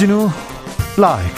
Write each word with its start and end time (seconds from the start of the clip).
주진우 0.00 0.30
라이브 0.96 1.28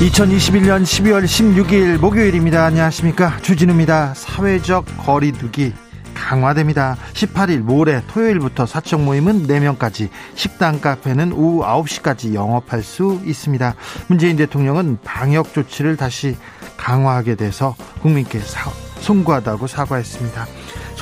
(2021년 0.00 0.82
12월 0.82 1.24
16일) 1.24 1.98
목요일입니다 1.98 2.66
안녕하십니까 2.66 3.38
주진우입니다 3.38 4.12
사회적 4.12 4.84
거리두기 4.98 5.72
강화됩니다. 6.12 6.98
18일 7.14 7.60
모레 7.60 8.02
토요일부터 8.08 8.66
사적 8.66 9.02
모임은 9.02 9.46
4명까지, 9.46 10.08
식당 10.34 10.80
카페는 10.80 11.32
오후 11.32 11.62
9시까지 11.62 12.32
영업할 12.32 12.82
수 12.82 13.20
있습니다. 13.24 13.74
문재인 14.08 14.36
대통령은 14.36 14.98
방역 15.04 15.52
조치를 15.52 15.96
다시 15.96 16.36
강화하게 16.78 17.34
돼서 17.34 17.74
국민께 18.00 18.38
사, 18.38 18.70
송구하다고 19.00 19.66
사과했습니다. 19.66 20.46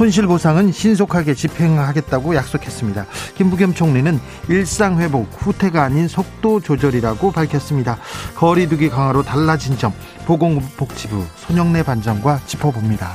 손실 0.03 0.27
보상은 0.27 0.73
신속하게 0.73 1.35
집행하겠다고 1.35 2.35
약속했습니다. 2.35 3.07
김부겸 3.37 3.73
총리는 3.73 4.19
일상 4.49 4.99
회복 4.99 5.29
후퇴가 5.31 5.81
아닌 5.81 6.09
속도 6.09 6.59
조절이라고 6.59 7.31
밝혔습니다. 7.31 7.99
거리두기 8.35 8.89
강화로 8.89 9.23
달라진 9.23 9.79
점 9.79 9.93
보건복지부 10.27 11.25
손영래 11.37 11.85
반장과 11.85 12.41
짚어봅니다. 12.47 13.13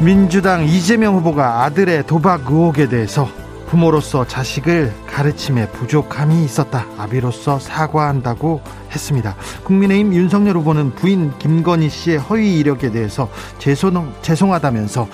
민주당 0.00 0.64
이재명 0.64 1.16
후보가 1.16 1.64
아들의 1.64 2.06
도박 2.06 2.50
의혹에 2.50 2.88
대해서 2.88 3.28
부모로서 3.68 4.26
자식을 4.26 4.92
가르침에 5.06 5.68
부족함이 5.68 6.42
있었다. 6.44 6.86
아비로서 6.96 7.58
사과한다고 7.58 8.62
했습니다. 8.90 9.36
국민의힘 9.64 10.14
윤석열 10.14 10.56
후보는 10.56 10.94
부인 10.94 11.36
김건희 11.38 11.90
씨의 11.90 12.18
허위 12.18 12.58
이력에 12.58 12.90
대해서 12.90 13.30
죄송, 13.58 14.12
죄송하다면서 14.22 15.08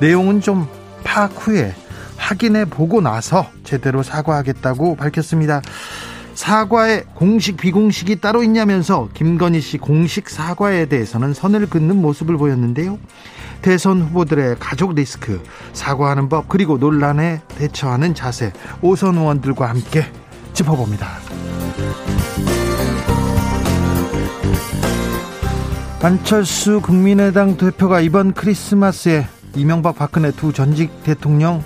내용은 0.00 0.40
좀 0.40 0.66
파악 1.04 1.32
후에 1.36 1.74
확인해 2.16 2.64
보고 2.64 3.00
나서 3.00 3.46
제대로 3.64 4.02
사과하겠다고 4.02 4.96
밝혔습니다. 4.96 5.62
사과에 6.40 7.02
공식 7.14 7.58
비공식이 7.58 8.22
따로 8.22 8.42
있냐면서 8.42 9.10
김건희 9.12 9.60
씨 9.60 9.76
공식 9.76 10.30
사과에 10.30 10.86
대해서는 10.86 11.34
선을 11.34 11.68
긋는 11.68 12.00
모습을 12.00 12.38
보였는데요. 12.38 12.98
대선 13.60 14.00
후보들의 14.00 14.56
가족 14.58 14.94
리스크, 14.94 15.42
사과하는 15.74 16.30
법, 16.30 16.48
그리고 16.48 16.78
논란에 16.78 17.42
대처하는 17.58 18.14
자세, 18.14 18.54
오선 18.80 19.18
의원들과 19.18 19.68
함께 19.68 20.06
짚어봅니다. 20.54 21.08
안철수 26.00 26.80
국민의당 26.80 27.58
대표가 27.58 28.00
이번 28.00 28.32
크리스마스에 28.32 29.26
이명박 29.56 29.96
박근혜 29.96 30.30
두 30.30 30.54
전직 30.54 31.02
대통령 31.02 31.62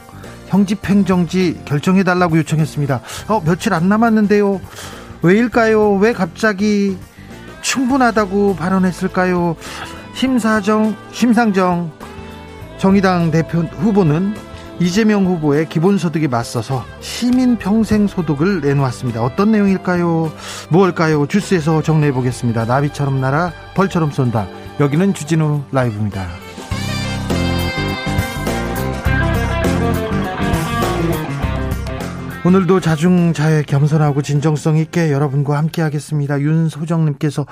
형집행정지 0.54 1.60
결정해달라고 1.64 2.38
요청했습니다. 2.38 3.00
어, 3.28 3.42
며칠 3.44 3.74
안 3.74 3.88
남았는데요. 3.88 4.60
왜일까요? 5.22 5.94
왜 5.94 6.12
갑자기 6.12 6.96
충분하다고 7.60 8.54
발언했을까요? 8.56 9.56
심사정, 10.14 10.94
심상정 11.10 11.90
정의당 12.78 13.30
대표 13.32 13.60
후보는 13.62 14.34
이재명 14.78 15.26
후보의 15.26 15.68
기본소득에 15.68 16.28
맞서서 16.28 16.84
시민 17.00 17.56
평생 17.56 18.06
소득을 18.06 18.60
내놓았습니다. 18.60 19.22
어떤 19.22 19.50
내용일까요? 19.52 20.32
무엇일까요? 20.68 21.26
주스에서 21.26 21.82
정리해 21.82 22.12
보겠습니다. 22.12 22.64
나비처럼 22.64 23.20
날아 23.20 23.52
벌처럼 23.74 24.10
쏜다. 24.10 24.46
여기는 24.80 25.14
주진우 25.14 25.62
라이브입니다. 25.72 26.43
오늘도 32.46 32.80
자중자애 32.80 33.62
겸손하고 33.62 34.20
진정성 34.20 34.76
있게 34.76 35.10
여러분과 35.10 35.56
함께 35.56 35.80
하겠습니다. 35.80 36.38
윤소정님께서 36.38 37.46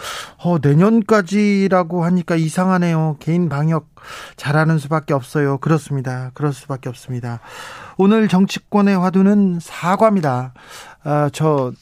어, 0.45 0.59
내년까지라고 0.61 2.05
하니까 2.05 2.37
이상하네요. 2.37 3.17
개인 3.19 3.49
방역 3.49 3.89
잘하는 4.37 4.77
수밖에 4.79 5.15
없어요. 5.15 5.57
그렇습니다. 5.59 6.31
그럴 6.35 6.53
수밖에 6.53 6.91
없습니다. 6.91 7.41
오늘 7.97 8.29
정치권의 8.29 8.99
화두는 8.99 9.61
사과입니다. 9.63 10.53
아, 11.05 11.31
저 11.33 11.73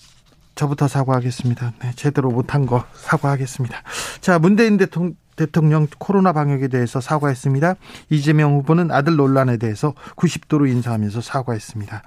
저부터 0.54 0.86
사과하겠습니다. 0.86 1.72
네, 1.82 1.92
제대로 1.96 2.30
못한 2.30 2.64
거 2.64 2.84
사과하겠습니다. 2.94 3.82
자, 4.20 4.38
문재인 4.38 4.76
대통령 4.76 5.14
대통령 5.40 5.86
코로나 5.98 6.34
방역에 6.34 6.68
대해서 6.68 7.00
사과했습니다. 7.00 7.76
이재명 8.10 8.56
후보는 8.56 8.90
아들 8.90 9.16
논란에 9.16 9.56
대해서 9.56 9.94
90도로 10.16 10.68
인사하면서 10.68 11.22
사과했습니다. 11.22 12.02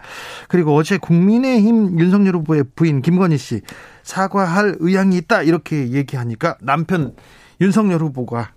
그리고 0.50 0.76
어제 0.76 1.00
국민의힘 1.00 2.00
윤석열 2.00 2.36
후보의 2.36 2.64
부인 2.76 3.02
김건희 3.02 3.40
씨 3.40 3.62
사과할 4.04 4.76
의향이 4.80 5.18
있다 5.18 5.42
이렇게 5.42 5.90
얘기하니까 5.90 6.58
남편 6.62 7.16
윤석열 7.60 8.02
후보가 8.02 8.52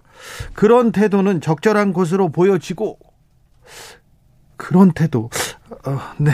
그런 0.52 0.92
태도는 0.92 1.40
적절한 1.40 1.94
것으로 1.94 2.28
보여지고 2.28 2.98
그런 4.58 4.92
태도 4.92 5.30
어, 5.86 5.98
네 6.18 6.32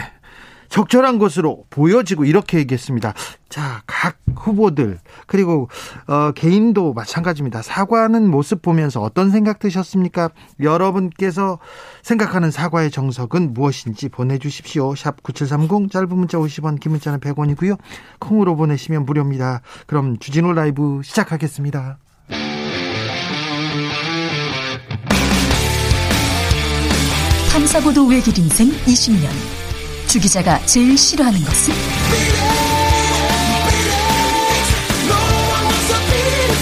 적절한 0.68 1.18
것으로 1.18 1.66
보여지고 1.70 2.24
이렇게 2.24 2.58
얘기했습니다. 2.58 3.12
자, 3.50 3.82
각 3.86 4.16
후보들 4.34 4.98
그리고 5.32 5.70
어, 6.06 6.30
개인도 6.32 6.92
마찬가지입니다. 6.92 7.62
사과하는 7.62 8.28
모습 8.28 8.60
보면서 8.60 9.00
어떤 9.00 9.30
생각 9.30 9.60
드셨습니까? 9.60 10.28
여러분께서 10.60 11.58
생각하는 12.02 12.50
사과의 12.50 12.90
정석은 12.90 13.54
무엇인지 13.54 14.10
보내주십시오. 14.10 14.94
샵 14.94 15.22
9730 15.22 15.90
짧은 15.90 16.10
문자 16.10 16.36
50원 16.36 16.78
긴 16.78 16.92
문자는 16.92 17.20
100원이고요. 17.20 17.78
콩으로 18.18 18.56
보내시면 18.56 19.06
무료입니다. 19.06 19.62
그럼 19.86 20.18
주진우 20.18 20.52
라이브 20.52 21.00
시작하겠습니다. 21.02 21.96
탐사보도 27.52 28.06
외길 28.06 28.38
인생 28.38 28.68
20년 28.68 29.30
주 30.08 30.20
기자가 30.20 30.58
제일 30.66 30.98
싫어하는 30.98 31.40
것은? 31.40 32.71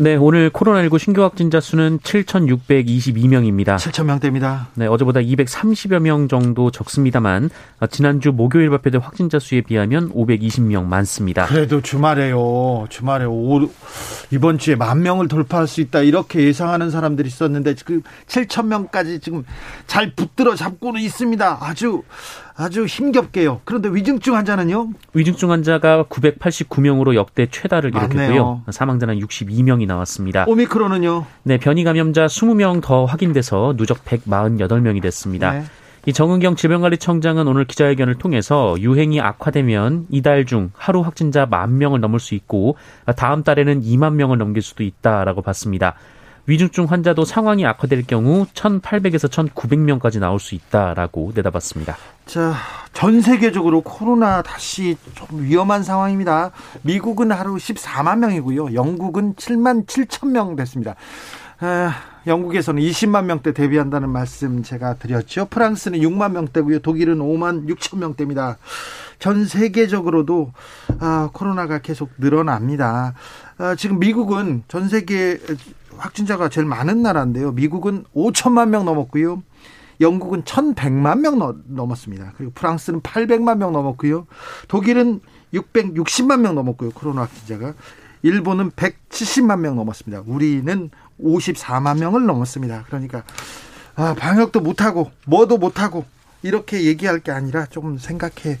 네, 0.00 0.14
오늘 0.14 0.48
코로나19 0.50 0.96
신규 1.00 1.24
확진자 1.24 1.58
수는 1.58 1.98
7,622명입니다. 1.98 3.78
7,000명대입니다. 3.78 4.66
네, 4.74 4.86
어제보다 4.86 5.18
230여 5.18 5.98
명 5.98 6.28
정도 6.28 6.70
적습니다만 6.70 7.50
어, 7.80 7.86
지난주 7.88 8.30
목요일 8.30 8.70
발표된 8.70 9.00
확진자 9.00 9.40
수에 9.40 9.60
비하면 9.60 10.12
520명 10.12 10.84
많습니다. 10.84 11.46
그래도 11.46 11.80
주말에요. 11.80 12.86
주말에 12.88 13.24
오, 13.24 13.68
이번 14.30 14.58
주에 14.58 14.76
만 14.76 15.02
명을 15.02 15.26
돌파할 15.26 15.66
수 15.66 15.80
있다 15.80 16.02
이렇게 16.02 16.44
예상하는 16.44 16.92
사람들이 16.92 17.26
있었는데 17.26 17.74
지금 17.74 18.02
7천 18.28 18.66
명까지 18.66 19.18
지금 19.18 19.44
잘 19.88 20.12
붙들어 20.14 20.54
잡고는 20.54 21.00
있습니다. 21.00 21.58
아주 21.60 22.04
아주 22.60 22.86
힘겹게요. 22.86 23.60
그런데 23.64 23.88
위중증 23.88 24.34
환자는요? 24.34 24.88
위중증 25.14 25.52
환자가 25.52 26.06
989명으로 26.10 27.14
역대 27.14 27.46
최다를 27.46 27.92
기록했고요. 27.92 28.62
사망자는 28.68 29.20
62명이 29.20 29.86
나왔습니다. 29.86 30.44
오미크론은요? 30.48 31.24
네, 31.44 31.58
변이 31.58 31.84
감염자 31.84 32.26
20명 32.26 32.82
더 32.82 33.04
확인돼서 33.04 33.74
누적 33.76 34.04
148명이 34.04 35.00
됐습니다. 35.02 35.52
네. 35.52 35.62
이 36.06 36.12
정은경 36.12 36.56
질병관리청장은 36.56 37.46
오늘 37.46 37.64
기자회견을 37.64 38.16
통해서 38.16 38.74
유행이 38.80 39.20
악화되면 39.20 40.06
이달 40.10 40.44
중 40.44 40.70
하루 40.74 41.02
확진자 41.02 41.46
만 41.46 41.78
명을 41.78 42.00
넘을 42.00 42.18
수 42.18 42.34
있고 42.34 42.76
다음 43.16 43.44
달에는 43.44 43.82
2만 43.82 44.14
명을 44.14 44.38
넘길 44.38 44.62
수도 44.62 44.82
있다라고 44.82 45.42
봤습니다. 45.42 45.94
위중증 46.48 46.86
환자도 46.86 47.26
상황이 47.26 47.66
악화될 47.66 48.06
경우 48.06 48.46
1,800에서 48.54 49.28
1,900명까지 49.28 50.18
나올 50.18 50.40
수 50.40 50.54
있다라고 50.54 51.32
내다봤습니다. 51.34 51.98
자, 52.24 52.54
전 52.94 53.20
세계적으로 53.20 53.82
코로나 53.82 54.40
다시 54.40 54.96
좀 55.14 55.42
위험한 55.42 55.82
상황입니다. 55.82 56.52
미국은 56.80 57.32
하루 57.32 57.56
14만 57.56 58.20
명이고요. 58.20 58.72
영국은 58.72 59.34
7만 59.34 59.86
7천 59.86 60.30
명 60.30 60.56
됐습니다. 60.56 60.92
에, 61.62 61.90
영국에서는 62.26 62.82
20만 62.82 63.26
명대 63.26 63.52
대비한다는 63.52 64.08
말씀 64.08 64.62
제가 64.62 64.94
드렸죠. 64.94 65.48
프랑스는 65.50 65.98
6만 65.98 66.32
명대고요. 66.32 66.78
독일은 66.78 67.18
5만 67.18 67.68
6천 67.68 67.98
명대입니다. 67.98 68.56
전 69.18 69.44
세계적으로도 69.44 70.52
아, 71.00 71.28
코로나가 71.34 71.78
계속 71.78 72.10
늘어납니다. 72.16 73.12
아, 73.58 73.74
지금 73.74 73.98
미국은 73.98 74.62
전 74.68 74.88
세계 74.88 75.38
확진자가 75.98 76.48
제일 76.48 76.66
많은 76.66 77.02
나라인데요. 77.02 77.52
미국은 77.52 78.04
5천만 78.14 78.68
명 78.68 78.84
넘었고요. 78.84 79.42
영국은 80.00 80.42
1,100만 80.42 81.20
명 81.20 81.38
넘었습니다. 81.66 82.34
그리고 82.36 82.52
프랑스는 82.54 83.00
800만 83.00 83.58
명 83.58 83.72
넘었고요. 83.72 84.26
독일은 84.68 85.20
660만 85.52 86.40
명 86.40 86.54
넘었고요. 86.54 86.90
코로나 86.90 87.22
확진자가. 87.22 87.74
일본은 88.22 88.70
170만 88.72 89.60
명 89.60 89.76
넘었습니다. 89.76 90.22
우리는 90.26 90.90
54만 91.20 91.98
명을 91.98 92.26
넘었습니다. 92.26 92.84
그러니까 92.86 93.24
아, 93.96 94.14
방역도 94.16 94.60
못하고 94.60 95.10
뭐도 95.26 95.58
못하고 95.58 96.04
이렇게 96.42 96.84
얘기할 96.84 97.20
게 97.20 97.32
아니라 97.32 97.66
조금 97.66 97.98
생각해 97.98 98.58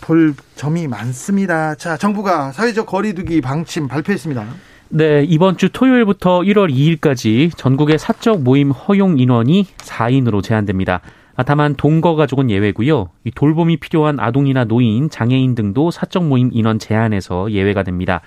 볼 0.00 0.34
점이 0.54 0.86
많습니다. 0.86 1.74
자, 1.74 1.96
정부가 1.96 2.52
사회적 2.52 2.86
거리두기 2.86 3.40
방침 3.40 3.88
발표했습니다. 3.88 4.46
네, 4.90 5.24
이번 5.26 5.56
주 5.56 5.70
토요일부터 5.70 6.40
1월 6.40 6.72
2일까지 6.72 7.56
전국의 7.56 7.98
사적 7.98 8.42
모임 8.42 8.70
허용 8.70 9.18
인원이 9.18 9.64
4인으로 9.78 10.42
제한됩니다. 10.42 11.00
아, 11.36 11.42
다만 11.42 11.74
동거 11.74 12.14
가족은 12.14 12.50
예외고요. 12.50 13.08
이 13.24 13.30
돌봄이 13.30 13.78
필요한 13.78 14.20
아동이나 14.20 14.64
노인, 14.64 15.10
장애인 15.10 15.54
등도 15.54 15.90
사적 15.90 16.24
모임 16.26 16.50
인원 16.52 16.78
제한에서 16.78 17.50
예외가 17.50 17.82
됩니다. 17.82 18.20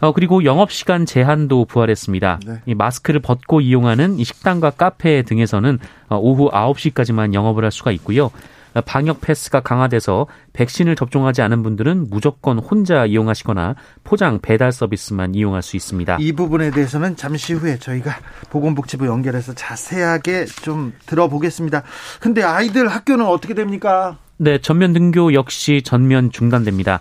어, 0.00 0.12
그리고 0.12 0.44
영업시간 0.44 1.06
제한도 1.06 1.64
부활했습니다. 1.66 2.40
네. 2.46 2.54
이 2.66 2.74
마스크를 2.74 3.20
벗고 3.20 3.60
이용하는 3.60 4.18
이 4.18 4.24
식당과 4.24 4.70
카페 4.70 5.22
등에서는 5.22 5.78
어, 6.08 6.18
오후 6.18 6.50
9시까지만 6.50 7.32
영업을 7.32 7.64
할 7.64 7.70
수가 7.70 7.92
있고요. 7.92 8.30
방역 8.84 9.20
패스가 9.20 9.60
강화돼서 9.60 10.26
백신을 10.52 10.96
접종하지 10.96 11.42
않은 11.42 11.62
분들은 11.62 12.08
무조건 12.10 12.58
혼자 12.58 13.06
이용하시거나 13.06 13.74
포장 14.04 14.40
배달 14.40 14.72
서비스만 14.72 15.34
이용할 15.34 15.62
수 15.62 15.76
있습니다. 15.76 16.18
이 16.20 16.32
부분에 16.32 16.70
대해서는 16.70 17.16
잠시 17.16 17.52
후에 17.54 17.78
저희가 17.78 18.16
보건복지부 18.50 19.06
연결해서 19.06 19.54
자세하게 19.54 20.46
좀 20.46 20.92
들어보겠습니다. 21.06 21.82
근데 22.20 22.42
아이들 22.42 22.88
학교는 22.88 23.26
어떻게 23.26 23.54
됩니까? 23.54 24.18
네, 24.38 24.58
전면 24.60 24.92
등교 24.92 25.32
역시 25.32 25.82
전면 25.82 26.30
중단됩니다. 26.30 27.00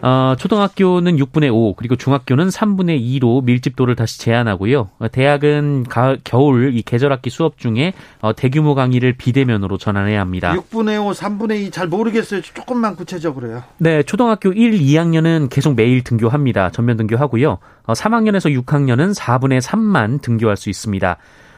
어, 0.00 0.34
초등학교는 0.38 1.16
6분의 1.16 1.52
5, 1.52 1.74
그리고 1.74 1.96
중학교는 1.96 2.48
3분의 2.48 3.00
2로 3.20 3.42
밀집도를 3.42 3.96
다시 3.96 4.20
제한하고요. 4.20 4.90
어, 5.00 5.08
대학은 5.08 5.86
가을, 5.88 6.20
겨울 6.22 6.72
이 6.76 6.82
계절학기 6.82 7.30
수업 7.30 7.58
중에 7.58 7.94
어, 8.20 8.32
대규모 8.32 8.76
강의를 8.76 9.14
비대면으로 9.14 9.76
전환해야 9.76 10.20
합니다. 10.20 10.54
6분의 10.54 11.04
5, 11.04 11.10
3분의 11.10 11.66
2 11.66 11.70
잘 11.72 11.88
모르겠어요. 11.88 12.42
조금만 12.42 12.94
구체적으로요. 12.94 13.64
네, 13.78 14.04
초등학교 14.04 14.52
1, 14.52 14.78
2학년은 14.78 15.50
계속 15.50 15.74
매일 15.74 16.04
등교합니다. 16.04 16.70
전면 16.70 16.96
등교하고요. 16.96 17.58
어, 17.86 17.92
3학년에서 17.92 18.64
6학년은 18.64 19.16
4분의 19.16 19.60
3만 19.60 20.22
등교할 20.22 20.56
수 20.56 20.70
있습니다. 20.70 21.16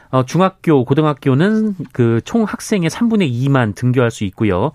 어, 0.09 0.25
중학교, 0.25 0.83
고등학교는 0.83 1.75
그 1.93 2.19
총 2.25 2.43
학생의 2.43 2.89
3분의 2.89 3.31
2만 3.31 3.75
등교할 3.75 4.09
수 4.09 4.23
있고요. 4.25 4.71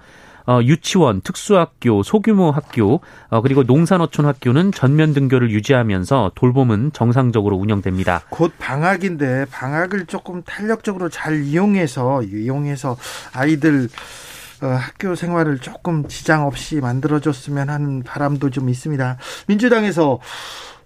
어, 0.47 0.61
유치원, 0.63 1.21
특수학교, 1.21 2.03
소규모 2.03 2.51
학교, 2.51 3.01
어, 3.29 3.41
그리고 3.43 3.63
농산어촌 3.65 4.27
학교는 4.27 4.73
전면 4.73 5.13
등교를 5.13 5.51
유지하면서 5.51 6.33
돌봄은 6.35 6.93
정상적으로 6.93 7.57
운영됩니다. 7.57 8.23
곧 8.31 8.53
방학인데 8.59 9.47
방학을 9.51 10.07
조금 10.07 10.43
탄력적으로 10.43 11.09
잘 11.09 11.43
이용해서 11.43 12.23
이용해서 12.23 12.97
아이들 13.33 13.89
어, 14.63 14.67
학교 14.69 15.15
생활을 15.15 15.59
조금 15.59 16.09
지장 16.09 16.47
없이 16.47 16.77
만들어줬으면 16.77 17.69
하는 17.69 18.03
바람도 18.03 18.51
좀 18.51 18.69
있습니다. 18.69 19.19
민주당에서 19.49 20.19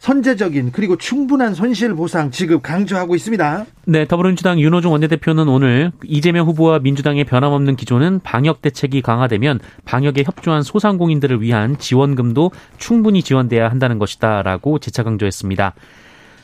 선제적인 0.01 0.73
그리고 0.73 0.97
충분한 0.97 1.55
손실 1.55 1.95
보상 1.95 2.31
지급 2.31 2.63
강조하고 2.63 3.15
있습니다. 3.15 3.67
네, 3.85 4.07
더불어민주당 4.07 4.59
윤호중 4.59 4.93
원내대표는 4.93 5.47
오늘 5.47 5.93
이재명 6.05 6.47
후보와 6.47 6.79
민주당의 6.79 7.25
변함없는 7.25 7.77
기조는 7.77 8.21
방역 8.25 8.63
대책이 8.63 9.03
강화되면 9.03 9.61
방역에 9.85 10.23
협조한 10.25 10.63
소상공인들을 10.63 11.43
위한 11.43 11.79
지원금도 11.79 12.51
충분히 12.79 13.23
지원돼야 13.23 13.71
한다는 13.71 13.99
것이다라고 13.99 14.79
재차 14.79 15.03
강조했습니다. 15.03 15.75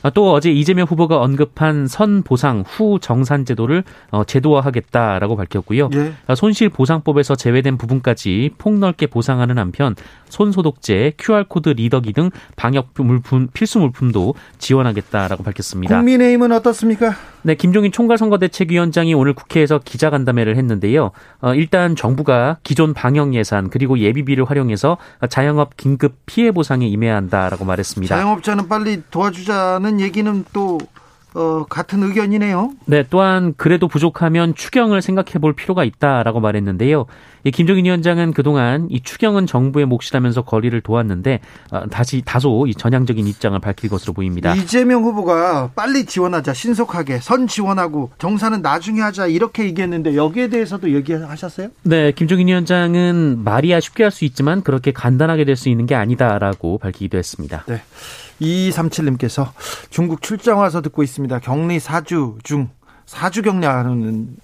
아, 0.07 0.09
또 0.09 0.31
어제 0.31 0.49
이재명 0.49 0.87
후보가 0.87 1.19
언급한 1.19 1.85
선보상 1.87 2.63
후 2.65 2.97
정산 3.01 3.43
제도를 3.43 3.83
어, 4.09 4.23
제도화하겠다라고 4.23 5.35
밝혔고요. 5.35 5.89
예. 5.95 6.13
아, 6.27 6.33
손실 6.33 6.69
보상법에서 6.69 7.35
제외된 7.35 7.77
부분까지 7.77 8.51
폭넓게 8.57 9.07
보상하는 9.07 9.57
한편 9.57 9.95
손소독제, 10.29 11.13
QR코드 11.17 11.69
리더기 11.69 12.13
등 12.13 12.29
방역 12.55 12.93
물품 12.95 13.49
필수 13.51 13.79
물품도 13.79 14.35
지원하겠다라고 14.59 15.43
밝혔습니다. 15.43 15.97
국민의힘은 15.97 16.53
어떻습니까? 16.53 17.13
네, 17.47 17.55
김종인 17.55 17.93
총괄선거대책위원장이 17.93 19.13
오늘 19.13 19.31
국회에서 19.31 19.79
기자간담회를 19.79 20.57
했는데요. 20.57 21.11
어, 21.39 21.53
일단 21.53 21.95
정부가 21.95 22.57
기존 22.61 22.93
방역 22.93 23.35
예산 23.35 23.69
그리고 23.69 23.99
예비비를 23.99 24.43
활용해서 24.43 24.97
자영업 25.29 25.77
긴급 25.77 26.17
피해 26.25 26.51
보상에 26.51 26.85
임해야 26.85 27.15
한다라고 27.15 27.63
말했습니다. 27.63 28.13
자영업자는 28.13 28.67
빨리 28.67 29.01
도와주자는 29.11 30.01
얘기는 30.01 30.43
또 30.51 30.77
어, 31.37 31.65
같은 31.69 32.01
의견이네요. 32.01 32.71
네, 32.85 33.03
또한 33.09 33.53
그래도 33.57 33.87
부족하면 33.87 34.55
추경을 34.55 35.03
생각해 35.03 35.33
볼 35.39 35.53
필요가 35.53 35.83
있다라고 35.83 36.39
말했는데요. 36.39 37.05
이 37.43 37.51
김종인 37.51 37.85
위원장은 37.85 38.33
그동안 38.33 38.87
이 38.89 39.01
추경은 39.01 39.45
정부의 39.45 39.85
몫이라면서 39.85 40.41
거리를 40.41 40.81
도왔는데 40.81 41.39
어, 41.71 41.85
다시 41.91 42.23
다소 42.25 42.65
이 42.67 42.73
전향적인 42.73 43.27
입장을 43.27 43.57
밝힐 43.59 43.89
것으로 43.89 44.13
보입니다. 44.13 44.55
이재명 44.55 45.03
후보가 45.03 45.71
빨리 45.75 46.05
지원하자 46.05 46.53
신속하게 46.53 47.19
선 47.19 47.45
지원하고 47.47 48.09
정산은 48.17 48.63
나중에 48.63 48.99
하자 49.01 49.27
이렇게 49.27 49.65
얘기했는데 49.65 50.15
여기에 50.15 50.47
대해서도 50.49 50.91
얘기하셨어요? 50.93 51.69
네, 51.83 52.11
김종인 52.11 52.47
위원장은 52.47 53.43
말이야 53.43 53.79
쉽게 53.79 54.03
할 54.03 54.11
수 54.11 54.25
있지만 54.25 54.63
그렇게 54.63 54.91
간단하게 54.91 55.45
될 55.45 55.55
수 55.55 55.69
있는 55.69 55.85
게 55.85 55.93
아니다라고 55.95 56.77
밝히기도 56.79 57.17
했습니다. 57.19 57.63
네. 57.67 57.81
2237님께서 58.41 59.51
중국 59.89 60.21
출장 60.21 60.59
와서 60.59 60.81
듣고 60.81 61.03
있습니다. 61.03 61.39
격리 61.39 61.77
4주 61.79 62.43
중 62.43 62.69
4주 63.05 63.43
격리하는 63.43 64.37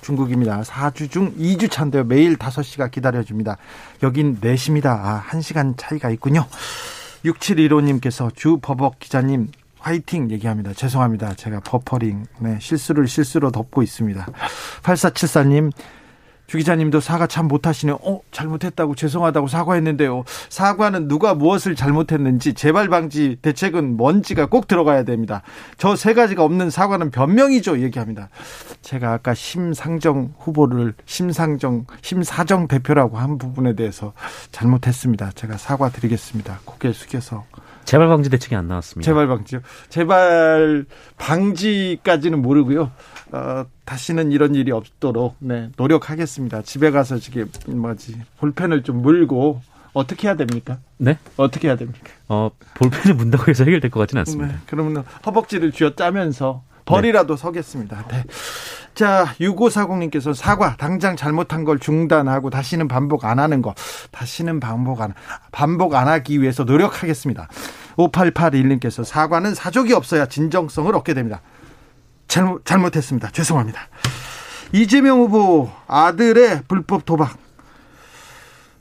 중국입니다. 0.00 0.62
4주 0.62 1.10
중 1.10 1.34
2주 1.36 1.70
차인데요. 1.70 2.04
매일 2.04 2.36
5시가 2.36 2.90
기다려줍니다. 2.90 3.56
여긴 4.02 4.40
4시입니다. 4.40 4.86
아, 4.86 5.22
1시간 5.28 5.74
차이가 5.76 6.10
있군요. 6.10 6.46
6715님께서 7.24 8.34
주 8.34 8.58
버벅 8.62 8.98
기자님 9.00 9.48
화이팅 9.78 10.30
얘기합니다. 10.30 10.72
죄송합니다. 10.72 11.34
제가 11.34 11.60
버퍼링, 11.60 12.24
네, 12.40 12.58
실수를 12.60 13.06
실수로 13.06 13.50
덮고 13.52 13.82
있습니다. 13.82 14.26
8474님, 14.82 15.70
주 16.46 16.58
기자님도 16.58 17.00
사과 17.00 17.26
참 17.26 17.48
못하시네요. 17.48 17.98
어, 18.02 18.20
잘못했다고 18.30 18.94
죄송하다고 18.94 19.48
사과했는데요. 19.48 20.24
사과는 20.48 21.08
누가 21.08 21.34
무엇을 21.34 21.74
잘못했는지 21.74 22.54
재발 22.54 22.88
방지 22.88 23.36
대책은 23.42 23.96
뭔지가 23.96 24.46
꼭 24.46 24.66
들어가야 24.68 25.04
됩니다. 25.04 25.42
저 25.76 25.96
세 25.96 26.14
가지가 26.14 26.44
없는 26.44 26.70
사과는 26.70 27.10
변명이죠. 27.10 27.80
얘기합니다. 27.80 28.28
제가 28.82 29.12
아까 29.12 29.34
심상정 29.34 30.34
후보를 30.38 30.94
심상정, 31.04 31.86
심사정 32.00 32.68
대표라고 32.68 33.18
한 33.18 33.38
부분에 33.38 33.74
대해서 33.74 34.12
잘못했습니다. 34.52 35.32
제가 35.34 35.56
사과드리겠습니다. 35.56 36.60
고개 36.64 36.92
숙여서. 36.92 37.44
재발 37.86 38.08
방지 38.08 38.28
대책이 38.28 38.54
안 38.54 38.68
나왔습니다. 38.68 39.08
재발 39.08 39.28
방지요. 39.28 39.60
재발 39.88 40.84
방지까지는 41.16 42.42
모르고요. 42.42 42.90
어, 43.32 43.64
다시는 43.84 44.32
이런 44.32 44.54
일이 44.54 44.72
없도록 44.72 45.36
네, 45.38 45.70
노력하겠습니다. 45.76 46.62
집에 46.62 46.90
가서 46.90 47.18
지금 47.18 47.50
뭐지 47.66 48.20
볼펜을 48.38 48.82
좀 48.82 49.00
물고 49.00 49.62
어떻게 49.92 50.28
해야 50.28 50.36
됩니까? 50.36 50.78
네? 50.98 51.16
어떻게 51.36 51.68
해야 51.68 51.76
됩니까? 51.76 52.10
어, 52.28 52.50
볼펜을 52.74 53.14
문다고 53.14 53.48
해서 53.48 53.64
해결될 53.64 53.90
것 53.90 54.00
같지는 54.00 54.20
않습니다. 54.20 54.52
네, 54.52 54.58
그러면 54.66 55.04
허벅지를 55.24 55.72
쥐어 55.72 55.94
짜면서 55.94 56.64
벌이라도 56.84 57.36
네. 57.36 57.42
서겠습니다. 57.42 58.08
네. 58.08 58.24
자, 58.96 59.26
6540님께서 59.38 60.32
사과, 60.32 60.74
당장 60.76 61.16
잘못한 61.16 61.64
걸 61.64 61.78
중단하고 61.78 62.48
다시는 62.48 62.88
반복 62.88 63.26
안 63.26 63.38
하는 63.38 63.60
거, 63.60 63.74
다시는 64.10 64.58
반복 64.58 65.02
안, 65.02 65.12
반복 65.52 65.94
안 65.94 66.08
하기 66.08 66.40
위해서 66.40 66.64
노력하겠습니다. 66.64 67.46
5881님께서 67.98 69.04
사과는 69.04 69.54
사족이 69.54 69.92
없어야 69.92 70.24
진정성을 70.24 70.96
얻게 70.96 71.12
됩니다. 71.12 71.42
잘못, 72.26 72.64
잘못했습니다. 72.64 73.32
죄송합니다. 73.32 73.82
이재명 74.72 75.20
후보 75.20 75.70
아들의 75.86 76.62
불법 76.66 77.04
도박. 77.04 77.45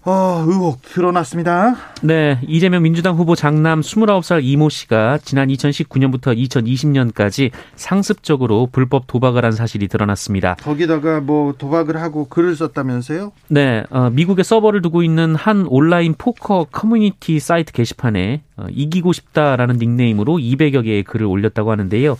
어, 0.08 0.44
의혹 0.48 0.84
드러났습니다. 0.84 1.76
네, 2.04 2.40
이재명 2.48 2.84
민주당 2.84 3.16
후보 3.16 3.34
장남 3.34 3.82
29살 3.82 4.42
이모 4.44 4.70
씨가 4.70 5.18
지난 5.24 5.48
2019년부터 5.48 6.38
2020년까지 6.38 7.50
상습적으로 7.76 8.70
불법 8.72 9.08
도박을 9.08 9.44
한 9.44 9.52
사실이 9.52 9.88
드러났습니다. 9.88 10.56
거기다가 10.62 11.22
뭐 11.22 11.56
도박을 11.58 12.00
하고 12.00 12.28
글을 12.28 12.56
썼다면서요? 12.56 13.32
네, 13.48 13.84
어, 13.90 14.12
미국에 14.12 14.44
서버를 14.44 14.84
두고 14.84 15.02
있는 15.02 15.34
한 15.34 15.66
온라인 15.68 16.14
포커 16.16 16.68
커뮤니티 16.72 17.40
사이트 17.40 17.74
게시판에 17.74 18.44
어, 18.58 18.68
이기고 18.70 19.12
싶다라는 19.12 19.78
닉네임으로 19.78 20.34
200여 20.34 20.84
개의 20.84 21.02
글을 21.02 21.26
올렸다고 21.26 21.72
하는데요. 21.72 22.16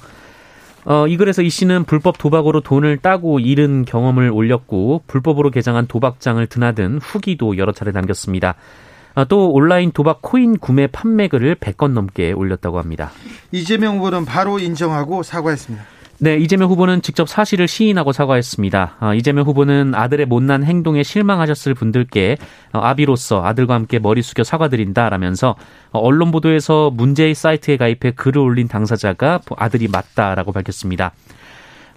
어, 0.86 1.08
이 1.08 1.18
글에서 1.18 1.42
이 1.42 1.50
씨는 1.50 1.86
불법 1.86 2.18
도박으로 2.20 2.62
돈을 2.62 2.98
따고 2.98 3.40
잃은 3.40 3.86
경험을 3.86 4.30
올렸고 4.30 5.04
불법으로 5.08 5.50
개장한 5.50 5.88
도박장을 5.88 6.46
드나든 6.46 7.00
후기도 7.00 7.58
여러 7.58 7.72
차례 7.72 7.92
남겼습니다. 7.92 8.56
어, 9.16 9.26
또 9.26 9.52
온라인 9.52 9.92
도박 9.92 10.22
코인 10.22 10.58
구매 10.58 10.88
판매 10.88 11.28
글을 11.28 11.56
100건 11.56 11.94
넘게 11.94 12.34
올렸다고 12.34 12.78
합니다. 12.78 13.12
이재명 13.52 13.98
후보는 13.98 14.26
바로 14.26 14.60
인정하고 14.60 15.24
사과했습니다. 15.24 15.95
네, 16.18 16.38
이재명 16.38 16.70
후보는 16.70 17.02
직접 17.02 17.28
사실을 17.28 17.68
시인하고 17.68 18.14
사과했습니다. 18.14 18.96
어, 19.02 19.14
이재명 19.14 19.46
후보는 19.46 19.94
아들의 19.96 20.26
못난 20.28 20.64
행동에 20.64 21.04
실망하셨을 21.04 21.74
분들께 21.74 22.38
어, 22.72 22.80
아비로서 22.80 23.44
아들과 23.44 23.74
함께 23.74 24.00
머리 24.00 24.22
숙여 24.22 24.46
사과드린다라면서 24.46 25.56
어, 25.92 26.00
언론 26.00 26.32
보도에서 26.32 26.90
문제의 26.90 27.36
사이트에 27.36 27.76
가입해 27.76 28.12
글을 28.16 28.38
올린 28.38 28.70
당사자가 28.70 29.42
아들이 29.58 29.90
맞다라고 29.90 30.54
밝혔습니다. 30.54 31.12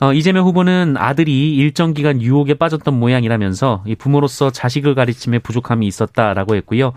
어, 0.01 0.13
이재명 0.13 0.47
후보는 0.47 0.97
아들이 0.97 1.55
일정 1.55 1.95
기간 1.95 2.21
유혹에 2.21 2.55
빠졌던 2.55 2.99
모양이라면서 2.99 3.85
부모로서 3.99 4.51
자식을 4.51 4.97
가르침에 4.97 5.39
부족함이 5.39 5.87
있었다라고 5.87 6.57
했고요. 6.57 6.93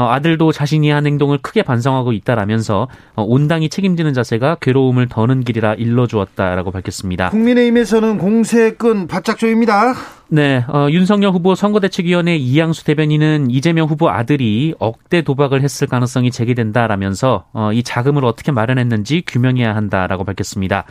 어, 0.00 0.08
아들도 0.08 0.50
자신이 0.50 0.88
한 0.88 1.06
행동을 1.06 1.36
크게 1.36 1.62
반성하고 1.62 2.14
있다라면서 2.14 2.88
어, 3.16 3.22
온당이 3.22 3.68
책임지는 3.68 4.14
자세가 4.14 4.56
괴로움을 4.62 5.08
더는 5.08 5.44
길이라 5.44 5.74
일러주었다라고 5.74 6.70
밝혔습니다. 6.70 7.28
국민의힘에서는 7.28 8.16
공세끈 8.16 9.08
바짝 9.08 9.36
조입니다. 9.36 9.92
네, 10.28 10.64
어, 10.68 10.86
윤석열 10.90 11.32
후보 11.32 11.54
선거대책위원회 11.54 12.34
이양수 12.36 12.84
대변인은 12.84 13.50
이재명 13.50 13.88
후보 13.88 14.08
아들이 14.08 14.74
억대 14.78 15.20
도박을 15.20 15.60
했을 15.60 15.86
가능성이 15.86 16.30
제기된다라면서 16.30 17.44
어, 17.52 17.70
이 17.74 17.82
자금을 17.82 18.24
어떻게 18.24 18.52
마련했는지 18.52 19.22
규명해야 19.26 19.76
한다라고 19.76 20.24
밝혔습니다. 20.24 20.86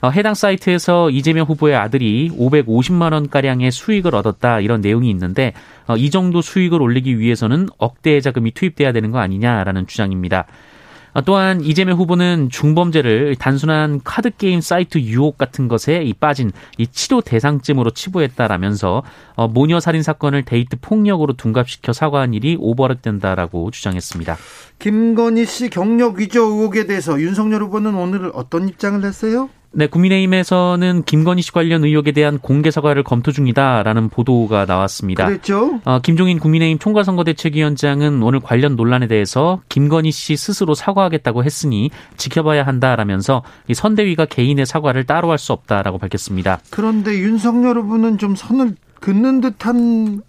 어, 0.00 0.10
해당 0.10 0.34
사이트에서 0.34 1.10
이재명 1.10 1.46
후보의 1.46 1.74
아들이 1.74 2.30
550만 2.30 3.12
원가량의 3.12 3.70
수익을 3.72 4.14
얻었다 4.14 4.60
이런 4.60 4.80
내용이 4.80 5.10
있는데 5.10 5.52
어, 5.86 5.96
이 5.96 6.10
정도 6.10 6.40
수익을 6.40 6.80
올리기 6.80 7.18
위해서는 7.18 7.68
억대의 7.78 8.22
자금이 8.22 8.52
투입돼야 8.52 8.92
되는 8.92 9.10
거 9.10 9.18
아니냐라는 9.18 9.86
주장입니다. 9.86 10.46
어, 11.14 11.22
또한 11.22 11.60
이재명 11.62 11.98
후보는 11.98 12.48
중범죄를 12.50 13.34
단순한 13.36 14.02
카드 14.04 14.30
게임 14.30 14.60
사이트 14.60 14.98
유혹 14.98 15.36
같은 15.36 15.66
것에 15.66 16.12
빠진 16.20 16.52
이 16.76 16.86
치료 16.86 17.20
대상쯤으로 17.20 17.90
치부했다라면서 17.90 19.02
모녀 19.50 19.80
살인 19.80 20.02
사건을 20.02 20.44
데이트 20.44 20.76
폭력으로 20.80 21.32
둔갑시켜 21.32 21.92
사과한 21.92 22.34
일이 22.34 22.56
오버랩된다라고 22.56 23.72
주장했습니다. 23.72 24.36
김건희 24.78 25.46
씨 25.46 25.70
경력 25.70 26.18
위조 26.18 26.44
의혹에 26.44 26.86
대해서 26.86 27.20
윤석열 27.20 27.62
후보는 27.64 27.94
오늘 27.94 28.30
어떤 28.34 28.68
입장을 28.68 29.00
냈어요? 29.00 29.48
네, 29.70 29.86
국민의힘에서는 29.86 31.02
김건희 31.04 31.42
씨 31.42 31.52
관련 31.52 31.84
의혹에 31.84 32.12
대한 32.12 32.38
공개 32.38 32.70
사과를 32.70 33.02
검토 33.02 33.32
중이다라는 33.32 34.08
보도가 34.08 34.64
나왔습니다. 34.64 35.26
그랬죠? 35.26 35.80
어, 35.84 36.00
김종인 36.00 36.38
국민의힘 36.38 36.78
총괄선거대책위원장은 36.78 38.22
오늘 38.22 38.40
관련 38.40 38.76
논란에 38.76 39.06
대해서 39.06 39.60
김건희 39.68 40.10
씨 40.10 40.36
스스로 40.36 40.74
사과하겠다고 40.74 41.44
했으니 41.44 41.90
지켜봐야 42.16 42.66
한다라면서 42.66 43.42
이 43.68 43.74
선대위가 43.74 44.24
개인의 44.26 44.66
사과를 44.66 45.04
따로 45.04 45.30
할 45.30 45.38
수 45.38 45.52
없다라고 45.52 45.98
밝혔습니다. 45.98 46.58
그런데 46.70 47.16
윤석열 47.20 47.78
후보는 47.78 48.18
좀 48.18 48.34
선을 48.34 48.74
긋는 49.00 49.40
듯한 49.40 50.22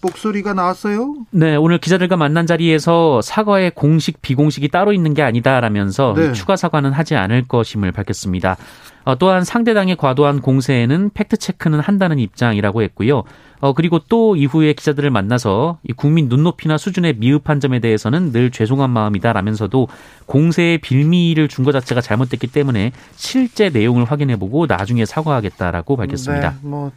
목소리가 0.00 0.54
나왔어요? 0.54 1.14
네, 1.30 1.56
오늘 1.56 1.78
기자들과 1.78 2.16
만난 2.16 2.46
자리에서 2.46 3.20
사과의 3.22 3.72
공식, 3.74 4.22
비공식이 4.22 4.68
따로 4.68 4.92
있는 4.92 5.14
게 5.14 5.22
아니다라면서 5.22 6.14
네. 6.16 6.32
추가 6.32 6.56
사과는 6.56 6.92
하지 6.92 7.14
않을 7.16 7.46
것임을 7.48 7.92
밝혔습니다. 7.92 8.56
어, 9.04 9.16
또한 9.16 9.44
상대당의 9.44 9.96
과도한 9.96 10.40
공세에는 10.40 11.10
팩트 11.12 11.36
체크는 11.36 11.80
한다는 11.80 12.18
입장이라고 12.18 12.82
했고요. 12.82 13.24
어, 13.60 13.72
그리고 13.72 13.98
또 14.08 14.36
이후에 14.36 14.72
기자들을 14.74 15.08
만나서 15.10 15.78
국민 15.96 16.28
눈높이나 16.28 16.76
수준의 16.76 17.14
미흡한 17.18 17.60
점에 17.60 17.80
대해서는 17.80 18.32
늘 18.32 18.50
죄송한 18.50 18.90
마음이다라면서도 18.90 19.88
공세의 20.26 20.78
빌미를 20.78 21.48
준 21.48 21.64
것 21.64 21.72
자체가 21.72 22.02
잘못됐기 22.02 22.48
때문에 22.48 22.92
실제 23.16 23.70
내용을 23.70 24.04
확인해보고 24.04 24.66
나중에 24.66 25.06
사과하겠다라고 25.06 25.96
밝혔습니다. 25.96 26.50
네, 26.50 26.56
뭐 26.68 26.92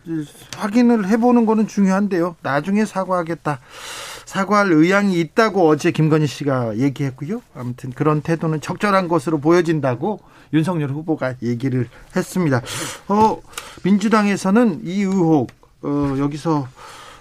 확인을 0.57 1.07
해보는 1.07 1.45
거는 1.45 1.67
중요한데요. 1.67 2.35
나중에 2.41 2.83
사과하겠다. 2.83 3.59
사과할 4.27 4.73
의향이 4.73 5.17
있다고 5.21 5.69
어제 5.69 5.91
김건희 5.91 6.27
씨가 6.27 6.77
얘기했고요. 6.77 7.41
아무튼 7.55 7.91
그런 7.91 8.21
태도는 8.21 8.59
적절한 8.59 9.07
것으로 9.07 9.39
보여진다고 9.39 10.19
윤석열 10.53 10.89
후보가 10.89 11.35
얘기를 11.41 11.87
했습니다. 12.13 12.61
어, 13.07 13.41
민주당에서는 13.83 14.81
이 14.83 15.03
의혹 15.03 15.47
어, 15.81 16.15
여기서 16.19 16.67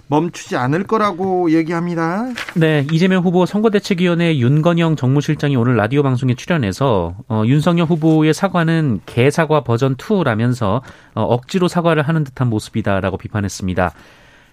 멈추지 0.07 0.57
않을 0.57 0.83
거라고 0.83 1.51
얘기합니다. 1.51 2.25
네, 2.55 2.85
이재명 2.91 3.23
후보 3.23 3.45
선거대책위원회 3.45 4.37
윤건영 4.37 4.97
정무실장이 4.97 5.55
오늘 5.55 5.77
라디오 5.77 6.03
방송에 6.03 6.35
출연해서 6.35 7.15
어, 7.29 7.43
윤석열 7.45 7.87
후보의 7.87 8.33
사과는 8.33 9.01
개사과 9.05 9.63
버전 9.63 9.95
2라면서 9.95 10.81
어, 11.13 11.23
억지로 11.23 11.69
사과를 11.69 12.03
하는 12.03 12.25
듯한 12.25 12.49
모습이다라고 12.49 13.17
비판했습니다. 13.17 13.93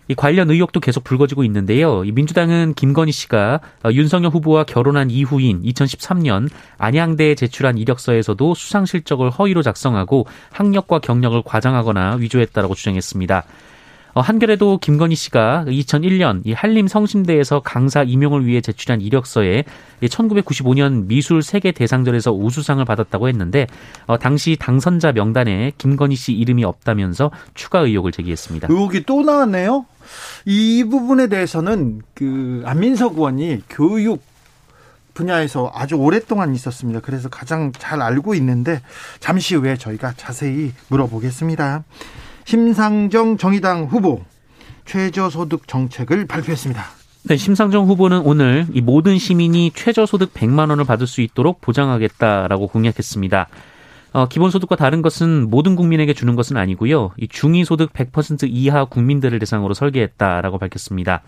이 0.09 0.15
관련 0.15 0.51
의혹도 0.51 0.81
계속 0.81 1.05
불거지고 1.05 1.45
있는데요. 1.45 2.05
이 2.05 2.13
민주당은 2.13 2.75
김건희 2.75 3.13
씨가 3.13 3.61
어, 3.85 3.91
윤석열 3.93 4.31
후보와 4.33 4.65
결혼한 4.65 5.11
이후인 5.11 5.63
2013년 5.63 6.51
안양대에 6.79 7.35
제출한 7.35 7.79
이력서에서도 7.79 8.55
수상 8.55 8.85
실적을 8.87 9.31
허위로 9.31 9.63
작성하고 9.63 10.27
학력과 10.51 10.99
경력을 10.99 11.41
과장하거나 11.45 12.17
위조했다라고 12.17 12.75
주장했습니다. 12.75 13.45
어, 14.15 14.21
한겨레도 14.21 14.79
김건희 14.79 15.17
씨가 15.17 15.65
2001년 15.67 16.43
이 16.45 16.53
한림 16.53 16.87
성심대에서 16.87 17.61
강사 17.61 18.05
임용을 18.05 18.47
위해 18.47 18.61
제출한 18.61 19.01
이력서에 19.01 19.65
1995년 20.03 21.07
미술 21.07 21.43
세계 21.43 21.73
대상전에서 21.73 22.33
우수상을 22.33 22.85
받았다고 22.85 23.29
했는데 23.29 23.67
어, 24.07 24.17
당시 24.17 24.57
당선자 24.59 25.13
명단에 25.13 25.73
김건희 25.79 26.15
씨 26.15 26.33
이름이 26.33 26.65
없다면서 26.65 27.33
추가 27.55 27.81
의혹을 27.81 28.13
제기했습니다. 28.13 28.69
의혹이 28.71 29.03
또 29.05 29.23
나왔네요. 29.23 29.85
이 30.45 30.85
부분에 30.85 31.29
대해서는 31.29 32.03
그 32.15 32.63
안민석 32.65 33.15
의원이 33.15 33.63
교육 33.69 34.23
분야에서 35.15 35.71
아주 35.73 35.95
오랫동안 35.95 36.55
있었습니다. 36.55 37.01
그래서 37.01 37.29
가장 37.29 37.73
잘 37.73 38.03
알고 38.03 38.35
있는데 38.35 38.81
잠시 39.21 39.55
후에 39.55 39.77
저희가 39.77 40.15
자세히 40.17 40.73
물어보겠습니다. 40.89 41.85
심상정 42.45 43.39
정의당 43.39 43.85
후보 43.85 44.25
최저소득 44.85 45.67
정책을 45.67 46.27
발표했습니다. 46.27 46.85
네, 47.27 47.39
심상정 47.39 47.87
후보는 47.87 48.21
오늘 48.21 48.67
이 48.75 48.83
모든 48.83 49.19
시민이 49.19 49.73
최저소득 49.75 50.35
100만 50.35 50.69
원을 50.69 50.85
받을 50.85 51.07
수 51.07 51.23
있도록 51.23 51.63
보장하겠다라고 51.63 52.67
공약했습니다. 52.69 53.49
어, 54.15 54.27
기본소득과 54.27 54.77
다른 54.77 55.03
것은 55.03 55.51
모든 55.51 55.75
국민에게 55.75 56.15
주는 56.15 56.37
것은 56.37 56.57
아니고요. 56.57 57.11
이 57.19 57.27
중위소득 57.27 57.93
100% 57.93 58.49
이하 58.49 58.85
국민들을 58.85 59.39
대상으로 59.41 59.75
설계했다라고 59.75 60.59
밝혔습니다. 60.59 61.23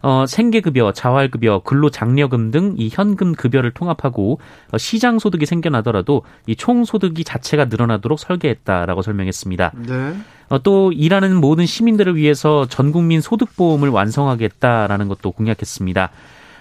어, 0.00 0.24
생계급여, 0.26 0.92
자활급여, 0.92 1.60
근로장려금 1.64 2.50
등 2.50 2.74
이 2.78 2.88
현금 2.90 3.34
급여를 3.34 3.72
통합하고 3.72 4.40
어, 4.72 4.78
시장 4.78 5.18
소득이 5.18 5.44
생겨나더라도 5.44 6.22
이 6.46 6.56
총소득이 6.56 7.24
자체가 7.24 7.66
늘어나도록 7.66 8.18
설계했다라고 8.18 9.02
설명했습니다. 9.02 9.72
네. 9.86 10.14
어, 10.48 10.62
또 10.62 10.92
일하는 10.92 11.36
모든 11.36 11.66
시민들을 11.66 12.16
위해서 12.16 12.66
전 12.68 12.90
국민 12.90 13.20
소득보험을 13.20 13.90
완성하겠다라는 13.90 15.08
것도 15.08 15.32
공약했습니다. 15.32 16.10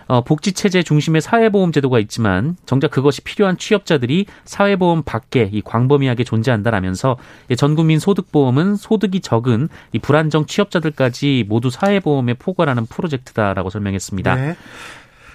어, 0.07 0.23
복지체제 0.23 0.83
중심의 0.83 1.21
사회보험 1.21 1.71
제도가 1.71 1.99
있지만 1.99 2.55
정작 2.65 2.91
그것이 2.91 3.21
필요한 3.21 3.57
취업자들이 3.57 4.25
사회보험 4.45 5.03
밖에 5.03 5.49
이 5.51 5.61
광범위하게 5.61 6.23
존재한다라면서 6.23 7.17
전 7.57 7.75
국민 7.75 7.99
소득보험은 7.99 8.75
소득이 8.75 9.21
적은 9.21 9.69
이 9.91 9.99
불안정 9.99 10.45
취업자들까지 10.45 11.45
모두 11.47 11.69
사회보험에 11.69 12.35
포괄하는 12.35 12.85
프로젝트다라고 12.85 13.69
설명했습니다. 13.69 14.35
네. 14.35 14.55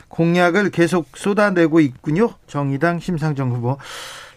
공약을 0.08 0.70
계속 0.70 1.16
쏟아내고 1.16 1.80
있군요. 1.80 2.30
정의당 2.46 2.98
심상정 2.98 3.50
후보. 3.50 3.78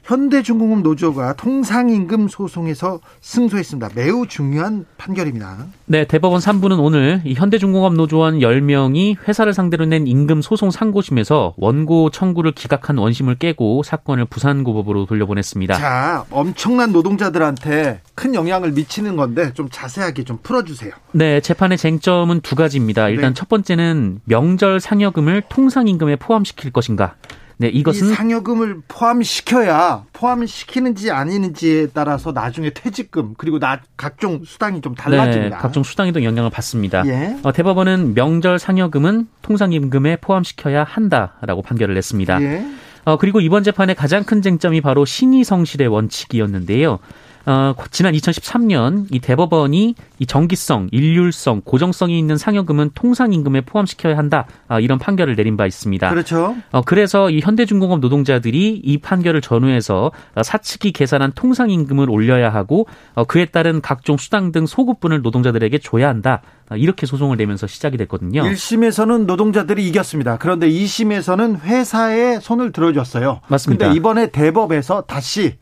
현대중공업 0.03 0.81
노조가 0.81 1.33
통상임금 1.33 2.27
소송에서 2.27 2.99
승소했습니다. 3.21 3.89
매우 3.95 4.25
중요한 4.27 4.85
판결입니다. 4.97 5.65
네, 5.85 6.05
대법원 6.05 6.39
3부는 6.39 6.83
오늘 6.83 7.21
이 7.23 7.33
현대중공업 7.33 7.93
노조원 7.93 8.39
10명이 8.39 9.17
회사를 9.27 9.53
상대로 9.53 9.85
낸 9.85 10.07
임금 10.07 10.41
소송 10.41 10.71
상고심에서 10.71 11.53
원고 11.57 12.09
청구를 12.09 12.53
기각한 12.53 12.97
원심을 12.97 13.35
깨고 13.35 13.83
사건을 13.83 14.25
부산고법으로 14.25 15.05
돌려보냈습니다. 15.05 15.75
자, 15.75 16.25
엄청난 16.31 16.91
노동자들한테 16.91 18.01
큰 18.15 18.33
영향을 18.35 18.71
미치는 18.71 19.15
건데 19.15 19.53
좀 19.53 19.69
자세하게 19.69 20.23
좀 20.23 20.39
풀어주세요. 20.41 20.91
네, 21.11 21.39
재판의 21.41 21.77
쟁점은 21.77 22.41
두 22.41 22.55
가지입니다. 22.55 23.09
일단 23.09 23.31
네. 23.31 23.33
첫 23.33 23.49
번째는 23.49 24.21
명절 24.25 24.79
상여금을 24.79 25.43
통상임금에 25.49 26.15
포함시킬 26.17 26.71
것인가. 26.71 27.15
네, 27.61 27.67
이것은 27.67 28.07
이 28.07 28.13
상여금을 28.13 28.81
포함시켜야 28.87 30.03
포함시키는지 30.13 31.11
아니는지에 31.11 31.89
따라서 31.93 32.31
나중에 32.31 32.71
퇴직금 32.71 33.35
그리고 33.37 33.59
나 33.59 33.79
각종 33.95 34.43
수당이 34.43 34.81
좀 34.81 34.95
달라집니다. 34.95 35.57
네, 35.57 35.61
각종 35.61 35.83
수당에도 35.83 36.23
영향을 36.23 36.49
받습니다. 36.49 37.05
예. 37.05 37.37
어, 37.43 37.51
대법원은 37.51 38.15
명절 38.15 38.57
상여금은 38.57 39.27
통상임금에 39.43 40.17
포함시켜야 40.17 40.83
한다라고 40.83 41.61
판결을 41.61 41.93
냈습니다. 41.93 42.41
예. 42.41 42.65
어, 43.05 43.17
그리고 43.17 43.41
이번 43.41 43.61
재판의 43.61 43.93
가장 43.93 44.23
큰 44.23 44.41
쟁점이 44.41 44.81
바로 44.81 45.05
신의성실의 45.05 45.87
원칙이었는데요. 45.87 46.97
어, 47.45 47.73
지난 47.89 48.13
2013년 48.13 49.07
이 49.11 49.19
대법원이 49.19 49.95
이 50.19 50.25
정기성, 50.25 50.89
일률성, 50.91 51.61
고정성이 51.65 52.17
있는 52.19 52.37
상여금은 52.37 52.91
통상 52.93 53.33
임금에 53.33 53.61
포함시켜야 53.61 54.17
한다 54.17 54.45
아, 54.67 54.79
이런 54.79 54.99
판결을 54.99 55.35
내린 55.35 55.57
바 55.57 55.65
있습니다. 55.65 56.09
그렇죠. 56.09 56.55
어, 56.71 56.81
그래서 56.81 57.29
이 57.29 57.39
현대중공업 57.39 57.99
노동자들이 57.99 58.81
이 58.83 58.97
판결을 58.99 59.41
전후해서 59.41 60.11
사측이 60.41 60.91
계산한 60.91 61.33
통상 61.33 61.69
임금을 61.69 62.09
올려야 62.09 62.53
하고 62.53 62.87
어, 63.15 63.23
그에 63.23 63.45
따른 63.45 63.81
각종 63.81 64.17
수당 64.17 64.51
등 64.51 64.65
소급분을 64.65 65.21
노동자들에게 65.21 65.79
줘야 65.79 66.09
한다. 66.09 66.41
아, 66.69 66.75
이렇게 66.75 67.05
소송을 67.05 67.37
내면서 67.37 67.67
시작이 67.67 67.97
됐거든요. 67.97 68.43
1심에서는 68.43 69.25
노동자들이 69.25 69.87
이겼습니다. 69.87 70.37
그런데 70.37 70.69
2심에서는 70.69 71.61
회사에 71.61 72.39
손을 72.39 72.71
들어줬어요. 72.71 73.41
맞습니다. 73.47 73.87
근데 73.87 73.97
이번에 73.97 74.31
대법에서 74.31 75.01
다시 75.01 75.55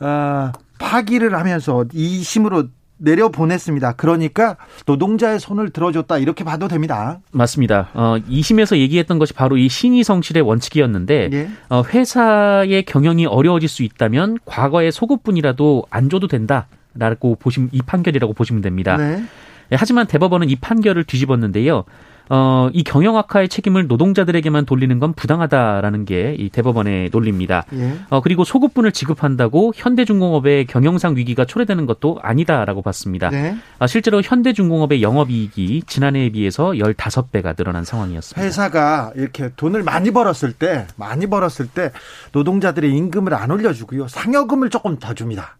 어, 0.00 0.52
파기를 0.78 1.34
하면서 1.34 1.84
2심으로 1.92 2.68
내려보냈습니다. 2.96 3.92
그러니까 3.92 4.56
노동자의 4.86 5.40
손을 5.40 5.70
들어줬다 5.70 6.18
이렇게 6.18 6.44
봐도 6.44 6.68
됩니다. 6.68 7.20
맞습니다. 7.32 7.88
어, 7.92 8.16
2심에서 8.28 8.78
얘기했던 8.78 9.18
것이 9.18 9.32
바로 9.34 9.56
이 9.56 9.68
신의성실의 9.68 10.42
원칙이었는데 10.42 11.30
예. 11.32 11.48
어, 11.68 11.82
회사의 11.82 12.84
경영이 12.84 13.26
어려워질 13.26 13.68
수 13.68 13.82
있다면 13.82 14.38
과거의 14.44 14.92
소급분이라도 14.92 15.86
안 15.90 16.08
줘도 16.08 16.28
된다라고 16.28 17.36
보시면 17.36 17.70
이 17.72 17.82
판결이라고 17.82 18.32
보시면 18.32 18.62
됩니다. 18.62 18.96
네. 18.96 19.24
예, 19.72 19.76
하지만 19.76 20.06
대법원은 20.06 20.50
이 20.50 20.56
판결을 20.56 21.04
뒤집었는데요. 21.04 21.84
어, 22.30 22.68
이 22.72 22.84
경영 22.84 23.16
악화의 23.16 23.48
책임을 23.48 23.86
노동자들에게만 23.86 24.66
돌리는 24.66 24.98
건 24.98 25.12
부당하다라는 25.14 26.04
게 26.04 26.34
이 26.38 26.48
대법원의 26.50 27.10
논리입니다. 27.12 27.64
예. 27.74 27.98
어, 28.10 28.20
그리고 28.20 28.44
소급분을 28.44 28.92
지급한다고 28.92 29.72
현대중공업의 29.74 30.66
경영상 30.66 31.16
위기가 31.16 31.44
초래되는 31.44 31.86
것도 31.86 32.18
아니다라고 32.22 32.82
봤습니다. 32.82 33.30
네. 33.30 33.56
아, 33.78 33.86
실제로 33.86 34.20
현대중공업의 34.22 35.02
영업이익이 35.02 35.82
지난해에 35.86 36.30
비해서 36.30 36.70
15배가 36.70 37.56
늘어난 37.56 37.84
상황이었습니다. 37.84 38.44
회사가 38.44 39.12
이렇게 39.16 39.50
돈을 39.56 39.82
많이 39.82 40.10
벌었을 40.10 40.52
때, 40.52 40.86
많이 40.96 41.26
벌었을 41.26 41.66
때 41.68 41.92
노동자들의 42.32 42.90
임금을 42.90 43.34
안 43.34 43.50
올려주고요. 43.50 44.08
상여금을 44.08 44.70
조금 44.70 44.98
더 44.98 45.14
줍니다. 45.14 45.56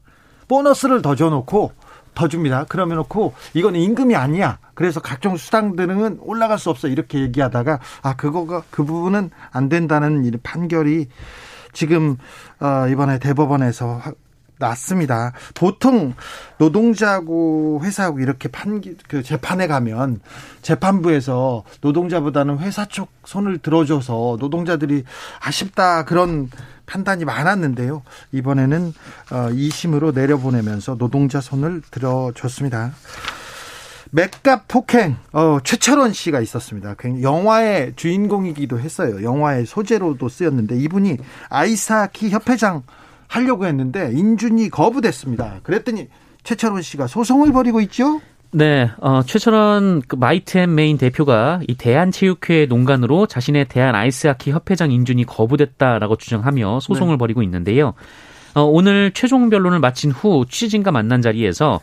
보너스를 0.49 1.03
더 1.03 1.15
줘놓고 1.15 1.73
더 2.15 2.29
줍니다. 2.29 2.65
그러면 2.69 2.99
놓고 2.99 3.35
이건 3.55 3.77
임금이 3.77 4.15
아니야. 4.17 4.59
그래서 4.75 5.01
각종 5.01 5.37
수당들은 5.37 6.19
올라갈 6.21 6.59
수 6.59 6.71
없어. 6.71 6.89
이렇게 6.89 7.21
얘기하다가 7.21 7.81
아 8.03 8.17
그거가 8.17 8.63
그 8.71 8.85
부분은 8.85 9.31
안 9.51 9.69
된다는 9.69 10.31
판결이 10.43 11.09
지금 11.73 12.17
어, 12.61 12.87
이번에 12.89 13.19
대법원에서 13.19 14.01
났습니다. 14.59 15.33
보통 15.55 16.15
노동자하고 16.59 17.81
회사하고 17.83 18.21
이렇게 18.21 18.49
판, 18.49 18.81
그 19.09 19.23
재판에 19.23 19.67
가면 19.67 20.21
재판부에서 20.63 21.65
노동자보다는 21.81 22.59
회사 22.59 22.85
쪽 22.87 23.11
손을 23.25 23.59
들어줘서 23.59 24.37
노동자들이 24.39 25.05
아쉽다 25.41 26.05
그런 26.05 26.51
판단이 26.87 27.25
많았는데요. 27.25 28.03
이번에는 28.33 28.93
2심으로 29.29 30.09
어, 30.09 30.13
내려보내면서 30.13 30.97
노동자 30.97 31.41
손을 31.41 31.83
들어줬습니다. 31.91 32.93
맷값 34.11 34.69
폭행, 34.69 35.17
어, 35.33 35.59
최철원 35.65 36.13
씨가 36.13 36.41
있었습니다. 36.41 36.95
영화의 37.23 37.95
주인공이기도 37.97 38.79
했어요. 38.79 39.25
영화의 39.25 39.67
소재로도 39.67 40.29
쓰였는데 40.29 40.77
이분이 40.77 41.19
아이스하키 41.49 42.31
협회장 42.31 42.83
하려고 43.27 43.67
했는데 43.67 44.13
인준이 44.13 44.71
거부됐습니다. 44.71 45.61
그랬더니 45.65 46.09
최철원 46.45 46.83
씨가 46.83 47.09
소송을 47.09 47.51
벌이고 47.53 47.81
있죠? 47.83 48.21
네, 48.57 48.89
어, 49.01 49.23
최철원 49.25 50.03
그 50.07 50.15
마이트 50.15 50.59
앤 50.59 50.77
메인 50.77 50.97
대표가 50.97 51.59
이 51.67 51.75
대한체육회 51.75 52.67
농간으로 52.67 53.27
자신의 53.27 53.65
대한 53.65 53.97
아이스하키 53.97 54.53
협회장 54.53 54.93
인준이 54.93 55.25
거부됐다라고 55.25 56.15
주장하며 56.15 56.79
소송을 56.79 57.15
네. 57.15 57.19
벌이고 57.19 57.43
있는데요. 57.43 57.95
어, 58.55 58.63
오늘 58.63 59.11
최종 59.13 59.51
변론을 59.51 59.81
마친 59.81 60.13
후 60.13 60.47
취재진과 60.49 60.93
만난 60.93 61.21
자리에서 61.21 61.75
어, 61.75 61.81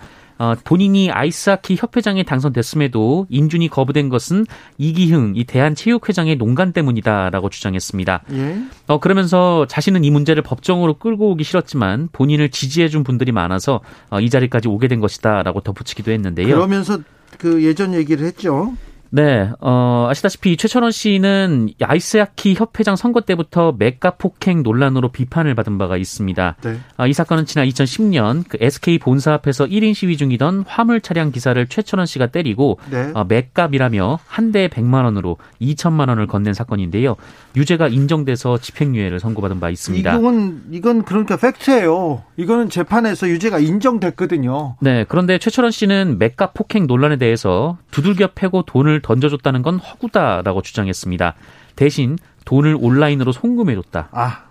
본인이 0.64 1.12
아이스하키 1.12 1.76
협회장에 1.78 2.24
당선됐음에도 2.24 3.28
인준이 3.30 3.68
거부된 3.68 4.10
것은 4.10 4.46
이기흥 4.78 5.34
이 5.36 5.44
대한체육회장의 5.44 6.38
농간 6.38 6.74
때문이다라고 6.74 7.50
주장했습니다. 7.50 8.24
예? 8.34 8.62
어, 8.88 9.00
그러면서 9.00 9.66
자신은 9.68 10.04
이 10.04 10.12
문제를 10.12 10.44
법정으로 10.44 10.96
끌고 10.96 11.32
오기 11.32 11.44
싫었지만 11.44 12.10
본인을 12.12 12.50
지지해준 12.50 13.04
분들이 13.04 13.32
많아서 13.32 13.82
어, 14.10 14.20
이 14.20 14.30
자리까지 14.30 14.68
오게 14.68 14.88
된 14.88 15.00
것이다라고 15.00 15.62
덧붙이기도 15.62 16.12
했는데요. 16.12 16.48
그러면서 16.48 17.00
그 17.38 17.64
예전 17.64 17.94
얘기를 17.94 18.26
했죠. 18.26 18.74
네, 19.14 19.52
어, 19.60 20.08
아시다시피 20.10 20.56
최철원 20.56 20.92
씨는 20.92 21.72
아이스하키 21.82 22.56
협회장 22.58 22.96
선거 22.96 23.20
때부터 23.20 23.76
맷값 23.78 24.12
폭행 24.12 24.64
논란으로 24.64 25.10
비판을 25.10 25.54
받은 25.54 25.78
바가 25.78 25.98
있습니다. 25.98 26.56
네. 26.64 26.78
어, 26.98 27.08
이 27.08 27.12
사건은 27.14 27.46
지난 27.46 27.68
2010년 27.68 28.46
그 28.48 28.58
SK 28.62 29.00
본사 29.00 29.34
앞에서 29.34 29.66
1인 29.66 29.94
시위 29.94 30.16
중이던 30.16 30.64
화물 30.66 31.02
차량 31.02 31.32
기사를 31.32 31.68
최철원 31.68 32.06
씨가 32.06 32.28
때리고 32.28 32.80
네. 32.90 33.12
어, 33.14 33.26
맷값이라며 33.26 34.20
한 34.26 34.54
대에 34.54 34.70
100만 34.70 35.04
원으로 35.04 35.36
2천만 35.62 36.08
원을 36.08 36.26
건넨 36.28 36.54
사건인데요. 36.54 37.18
유죄가 37.58 37.90
인정돼서 37.90 38.60
집행유예를 38.60 39.20
선고받은 39.20 39.60
바 39.60 39.70
있습니다. 39.70 40.18
이건 40.18 40.64
이건 40.72 41.04
그러니까 41.04 41.36
팩트예요. 41.36 42.24
이거는 42.38 42.70
재판에서 42.70 43.28
유죄가 43.28 43.60
인정됐거든요. 43.60 44.78
네, 44.80 45.04
그런데 45.10 45.38
최철원 45.38 45.72
씨는 45.72 46.18
맥값 46.18 46.54
폭행 46.54 46.88
논란에 46.88 47.18
대해서 47.18 47.78
두들겨 47.92 48.30
패고 48.36 48.64
돈을 48.64 49.01
던져줬다는 49.02 49.62
건 49.62 49.78
허구다라고 49.78 50.62
주장했습니다. 50.62 51.36
대신 51.76 52.18
돈을 52.46 52.78
온라인으로 52.80 53.32
송금해줬다. 53.32 54.10
아. 54.12 54.44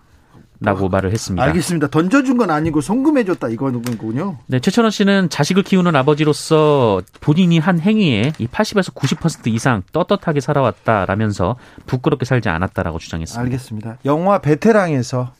라고 0.62 0.90
말을 0.90 1.10
했습니다. 1.10 1.42
알겠습니다. 1.42 1.88
던져준 1.88 2.36
건 2.36 2.50
아니고 2.50 2.82
송금해줬다 2.82 3.48
이거군요. 3.48 4.36
네, 4.46 4.60
최철원 4.60 4.90
씨는 4.90 5.30
자식을 5.30 5.62
키우는 5.62 5.96
아버지로서 5.96 7.00
본인이 7.22 7.58
한 7.58 7.80
행위에 7.80 8.32
이 8.38 8.46
80에서 8.46 8.94
90% 8.94 9.46
이상 9.46 9.82
떳떳하게 9.92 10.40
살아왔다라면서 10.40 11.56
부끄럽게 11.86 12.26
살지 12.26 12.50
않았다라고 12.50 12.98
주장했습니다. 12.98 13.42
알겠습니다. 13.42 13.96
영화 14.04 14.38
베테랑에서 14.40 15.32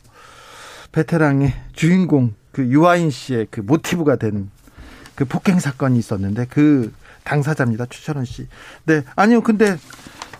베테랑의 0.91 1.53
주인공 1.73 2.33
그 2.51 2.65
유아인 2.65 3.11
씨의 3.11 3.47
그 3.51 3.61
모티브가 3.61 4.15
된그 4.15 5.25
폭행 5.29 5.59
사건이 5.59 5.99
있었는데 5.99 6.47
그 6.49 6.91
당사자입니다. 7.23 7.85
추철원 7.87 8.25
씨. 8.25 8.47
네. 8.85 9.03
아니요. 9.15 9.41
근데 9.41 9.77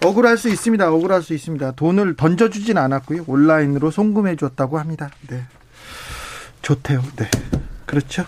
억울할 0.04 0.38
수 0.38 0.50
있습니다. 0.50 0.92
억울할 0.92 1.22
수 1.22 1.34
있습니다. 1.34 1.72
돈을 1.72 2.16
던져주진 2.16 2.78
않았고요. 2.78 3.26
온라인으로 3.28 3.92
송금해 3.92 4.36
줬다고 4.36 4.80
합니다. 4.80 5.10
네. 5.30 5.44
좋대요. 6.62 7.02
네. 7.16 7.30
그렇죠. 7.86 8.26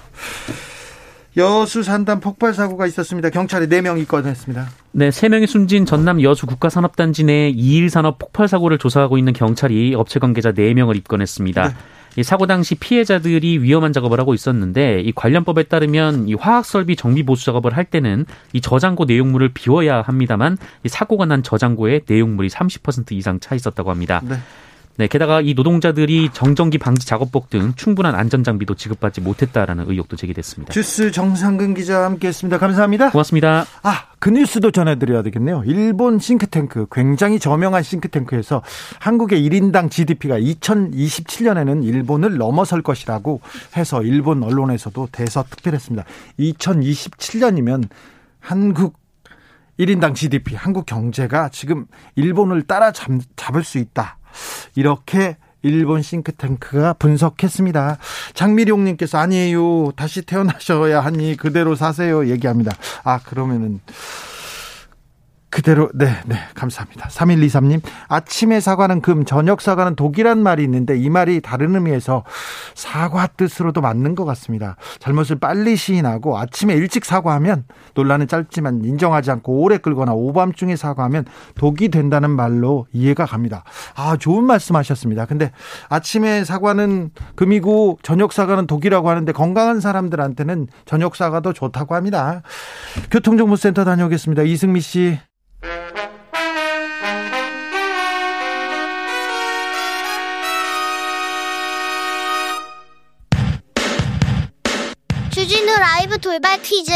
여수 1.36 1.82
산단 1.82 2.20
폭발 2.20 2.54
사고가 2.54 2.86
있었습니다. 2.86 3.30
경찰이 3.32 3.68
4명 3.68 4.00
입건했습니다. 4.00 4.70
네, 4.92 5.10
3명이 5.10 5.48
숨진 5.48 5.86
전남 5.86 6.22
여수 6.22 6.46
국가산업단지 6.46 7.24
내 7.24 7.52
2일 7.52 7.90
산업 7.90 8.20
폭발 8.20 8.48
사고를 8.48 8.78
조사하고 8.78 9.18
있는 9.18 9.34
경찰이 9.34 9.96
업체 9.96 10.20
관계자 10.20 10.52
4명을 10.52 10.96
입건했습니다. 10.96 11.70
네. 11.70 11.76
이 12.16 12.24
사고 12.24 12.48
당시 12.48 12.76
피해자들이 12.76 13.60
위험한 13.60 13.94
작업을 13.94 14.20
하고 14.20 14.34
있었는데 14.34 15.02
이 15.02 15.12
관련법에 15.12 15.64
따르면 15.64 16.28
이 16.28 16.34
화학 16.34 16.66
설비 16.66 16.96
정비 16.96 17.24
보수 17.24 17.46
작업을 17.46 17.76
할 17.76 17.86
때는 17.86 18.26
이 18.54 18.62
저장고 18.62 19.06
내용물을 19.06 19.50
비워야 19.54 20.02
합니다만 20.02 20.58
이 20.84 20.90
사고가 20.90 21.26
난 21.26 21.44
저장고에 21.44 22.02
내용물이 22.08 22.50
30% 22.50 23.14
이상 23.14 23.40
차 23.40 23.56
있었다고 23.56 23.90
합니다. 23.90 24.22
네. 24.28 24.36
네, 24.96 25.08
게다가 25.08 25.42
이 25.42 25.56
노동자들이 25.56 26.30
정전기 26.34 26.78
방지 26.78 27.08
작업복 27.08 27.50
등 27.50 27.74
충분한 27.76 28.14
안전 28.14 28.44
장비도 28.44 28.76
지급받지 28.76 29.22
못했다라는 29.22 29.90
의혹도 29.90 30.16
제기됐습니다. 30.16 30.72
주스 30.72 31.12
정상근 31.12 31.74
기자 31.74 32.04
함께했습니다. 32.06 32.60
감사합니다. 32.60 33.10
고맙습니다. 33.10 33.66
아, 33.82 34.06
그 34.20 34.30
뉴스도 34.30 34.70
전해드려야 34.70 35.24
되겠네요. 35.24 35.64
일본 35.66 36.20
싱크탱크, 36.20 36.88
굉장히 36.92 37.40
저명한 37.40 37.82
싱크탱크에서 37.82 38.62
한국의 39.00 39.42
1인당 39.50 39.90
GDP가 39.90 40.40
2027년에는 40.40 41.84
일본을 41.84 42.38
넘어설 42.38 42.84
것이라고 42.84 43.42
해서 43.76 44.04
일본 44.04 44.44
언론에서도 44.44 45.10
대서특필했습니다. 45.12 46.06
2027년이면 46.40 47.90
한국 48.40 49.00
1인당 49.80 50.14
GDP, 50.14 50.56
한국 50.56 50.86
경제가 50.86 51.50
지금 51.50 51.88
일본을 52.16 52.64
따라잡을 52.64 53.64
수 53.64 53.80
있다. 53.80 54.18
이렇게 54.76 55.38
일본 55.62 56.02
싱크탱크가 56.02 56.94
분석했습니다. 56.94 57.98
장미룡님께서 58.34 59.18
아니에요. 59.18 59.92
다시 59.96 60.22
태어나셔야 60.22 61.00
하니 61.00 61.38
그대로 61.38 61.76
사세요. 61.76 62.30
얘기합니다. 62.30 62.72
아, 63.04 63.20
그러면은 63.20 63.80
그대로 65.54 65.88
네, 65.94 66.08
네, 66.26 66.36
감사합니다. 66.56 67.10
3123님. 67.10 67.80
아침에 68.08 68.60
사과는 68.60 69.02
금, 69.02 69.24
저녁 69.24 69.62
사과는 69.62 69.96
독이란 69.96 70.42
말이 70.42 70.64
있는데 70.64 70.98
이 70.98 71.12
말이 71.12 71.42
다른 71.42 71.76
의미에서 71.76 72.24
사과 72.74 73.28
뜻으로도 73.28 73.80
맞는 73.80 74.16
것 74.16 74.26
같습니다. 74.26 74.78
잘못을 74.98 75.36
빨리 75.36 75.76
시인하고 75.76 76.40
아침에 76.40 76.74
일찍 76.74 77.06
사과하면 77.06 77.66
논란은 77.94 78.28
짧지만 78.28 78.84
인정하지 78.84 79.30
않고 79.30 79.62
오래 79.62 79.78
끌거나 79.78 80.14
오밤중에 80.14 80.76
사과하면 80.76 81.26
독이 81.54 81.90
된다는 81.90 82.32
말로 82.32 82.88
이해가 82.92 83.28
갑니다. 83.28 83.64
아, 83.94 84.18
좋은 84.18 84.46
말씀 84.46 84.76
하셨습니다. 84.76 85.28
근데 85.28 85.52
아침에 85.88 86.46
사과는 86.46 87.12
금이고 87.36 88.00
저녁 88.02 88.34
사과는 88.34 88.66
독이라고 88.66 89.08
하는데 89.08 89.32
건강한 89.32 89.82
사람들한테는 89.82 90.66
저녁 90.86 91.16
사과도 91.16 91.54
좋다고 91.54 91.94
합니다. 91.94 92.42
교통정보센터 93.12 93.86
다녀오겠습니다. 93.86 94.42
이승미 94.42 94.82
씨. 94.82 95.20
주진우 95.64 95.76
라이브 105.80 106.20
돌발 106.20 106.62
퀴즈. 106.62 106.92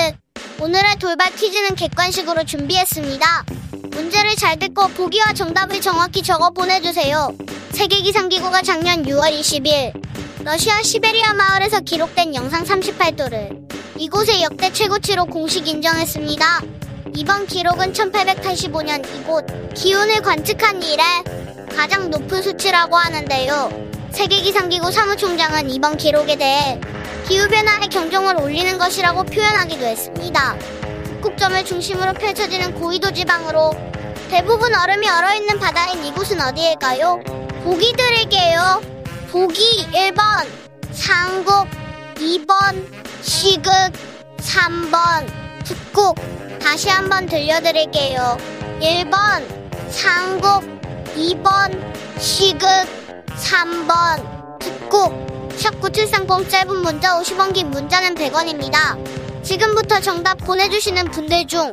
오늘의 0.60 0.98
돌발 1.00 1.34
퀴즈는 1.34 1.76
객관식으로 1.76 2.44
준비했습니다. 2.44 3.46
문제를 3.92 4.36
잘 4.36 4.60
듣고 4.60 4.90
보기와 4.90 5.32
정답을 5.32 5.80
정확히 5.80 6.22
적어 6.22 6.50
보내주세요. 6.50 7.30
세계기상기구가 7.72 8.64
작년 8.64 9.04
6월 9.04 9.32
20일 9.40 9.94
러시아 10.44 10.84
시베리아 10.84 11.34
마을에서 11.34 11.80
기록된 11.80 12.36
영상 12.36 12.66
38도를 12.66 13.66
이곳의 13.98 14.44
역대 14.44 14.74
최고치로 14.74 15.28
공식 15.28 15.70
인정했습니다. 15.70 16.87
이번 17.16 17.48
기록은 17.48 17.94
1885년 17.94 19.06
이곳 19.16 19.46
기온을 19.74 20.22
관측한 20.22 20.82
이래 20.82 21.04
가장 21.76 22.10
높은 22.10 22.42
수치라고 22.42 22.96
하는데요. 22.96 23.70
세계기상기구 24.12 24.92
사무총장은 24.92 25.70
이번 25.70 25.98
기록에 25.98 26.36
대해 26.36 26.80
기후변화의 27.28 27.90
경종을 27.90 28.38
울리는 28.38 28.78
것이라고 28.78 29.24
표현하기도 29.24 29.86
했습니다. 29.86 30.58
북극점을 31.04 31.66
중심으로 31.66 32.14
펼쳐지는 32.14 32.74
고위도 32.76 33.12
지방으로 33.12 33.72
대부분 34.30 34.74
얼음이 34.76 35.08
얼어있는 35.08 35.60
바다인 35.60 36.04
이곳은 36.06 36.42
어디일까요? 36.42 37.22
보기 37.64 37.94
드릴게요. 37.94 38.82
보기 39.32 39.88
1번 39.94 40.48
상국 40.92 41.68
2번 42.16 42.88
시극 43.22 43.72
3번 44.38 45.28
북극 45.66 46.37
다시 46.70 46.90
한번 46.90 47.26
들려드릴게요. 47.26 48.38
1번 48.82 49.42
상국 49.90 50.62
2번 51.16 52.20
시극 52.20 52.68
3번 53.38 54.60
북극 54.60 55.48
샵9730 55.52 56.50
짧은 56.50 56.82
문자 56.82 57.18
50원 57.22 57.54
긴 57.54 57.72
문자는 57.72 58.16
100원입니다. 58.16 59.02
지금부터 59.44 60.02
정답 60.02 60.40
보내주시는 60.40 61.10
분들 61.12 61.48
중 61.48 61.72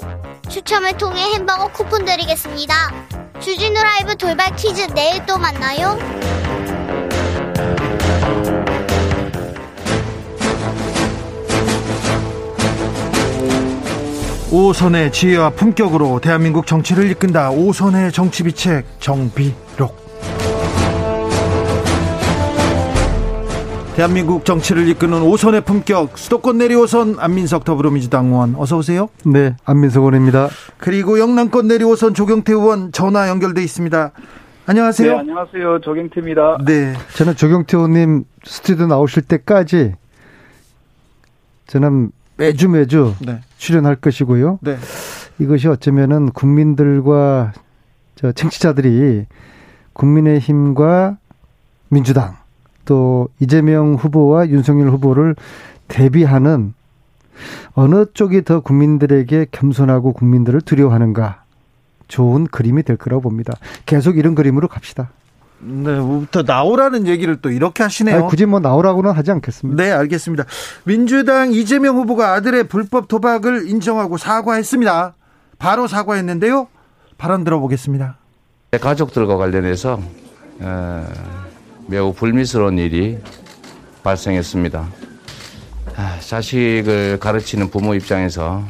추첨을 0.48 0.96
통해 0.96 1.24
햄버거 1.35 1.66
쿠폰 1.72 2.04
드리겠습니다. 2.04 2.94
주진우 3.40 3.74
라이브 3.74 4.14
돌발 4.14 4.54
퀴즈 4.54 4.83
내일 4.94 5.26
또 5.26 5.37
만나요. 5.37 5.98
오선의 14.54 15.10
지혜와 15.10 15.50
품격으로 15.50 16.20
대한민국 16.20 16.68
정치를 16.68 17.10
이끈다. 17.10 17.50
오선의 17.50 18.12
정치비책 18.12 19.00
정비록. 19.00 19.96
대한민국 23.96 24.44
정치를 24.44 24.86
이끄는 24.90 25.22
오선의 25.22 25.62
품격 25.62 26.16
수도권 26.16 26.58
내리 26.58 26.76
오선 26.76 27.16
안민석 27.18 27.64
더불어민주당 27.64 28.26
의원 28.26 28.54
어서 28.54 28.76
오세요. 28.76 29.08
네, 29.26 29.56
안민석 29.64 30.02
의원입니다. 30.02 30.50
그리고 30.78 31.18
영남권 31.18 31.66
내리 31.66 31.82
오선 31.82 32.14
조경태 32.14 32.52
의원 32.52 32.92
전화 32.92 33.28
연결돼 33.28 33.60
있습니다. 33.60 34.12
안녕하세요. 34.66 35.12
네, 35.14 35.18
안녕하세요. 35.18 35.80
조경태입니다. 35.80 36.58
네. 36.64 36.94
저는 37.16 37.34
조경태 37.34 37.76
의원님 37.76 38.22
스튜디오 38.44 38.86
나오실 38.86 39.24
때까지 39.24 39.96
저는 41.66 42.12
매주 42.36 42.68
매주 42.68 43.14
네. 43.20 43.40
출연할 43.58 43.96
것이고요. 43.96 44.58
네. 44.62 44.76
이것이 45.38 45.68
어쩌면은 45.68 46.30
국민들과 46.30 47.52
저 48.14 48.32
청취자들이 48.32 49.26
국민의힘과 49.92 51.18
민주당 51.88 52.36
또 52.84 53.28
이재명 53.40 53.94
후보와 53.94 54.48
윤석열 54.48 54.90
후보를 54.90 55.36
대비하는 55.88 56.74
어느 57.74 58.04
쪽이 58.12 58.44
더 58.44 58.60
국민들에게 58.60 59.46
겸손하고 59.50 60.12
국민들을 60.12 60.60
두려워하는가 60.60 61.42
좋은 62.08 62.46
그림이 62.46 62.82
될 62.82 62.96
거라고 62.96 63.22
봅니다. 63.22 63.54
계속 63.86 64.18
이런 64.18 64.34
그림으로 64.34 64.68
갑시다. 64.68 65.10
네, 65.66 65.98
부터 65.98 66.42
나오라는 66.42 67.07
얘기를 67.07 67.40
또 67.40 67.50
이렇게 67.50 67.83
하시네요. 67.83 68.16
아니, 68.16 68.27
굳이 68.27 68.44
뭐 68.44 68.61
나오라고는 68.61 69.12
하지 69.12 69.31
않겠습니다. 69.31 69.83
네, 69.83 69.90
알겠습니다. 69.90 70.44
민주당 70.85 71.53
이재명 71.53 71.96
후보가 71.96 72.35
아들의 72.35 72.64
불법 72.68 73.09
도박을 73.09 73.68
인정하고 73.68 74.18
사과했습니다. 74.18 75.14
바로 75.59 75.87
사과했는데요. 75.87 76.68
발언 77.16 77.44
들어보겠습니다. 77.44 78.18
가족들과 78.81 79.37
관련해서 79.37 80.00
어, 80.61 81.07
매우 81.87 82.12
불미스러운 82.12 82.79
일이 82.79 83.18
발생했습니다. 84.03 84.87
아, 85.96 86.18
자식을 86.20 87.18
가르치는 87.20 87.70
부모 87.70 87.94
입장에서 87.94 88.62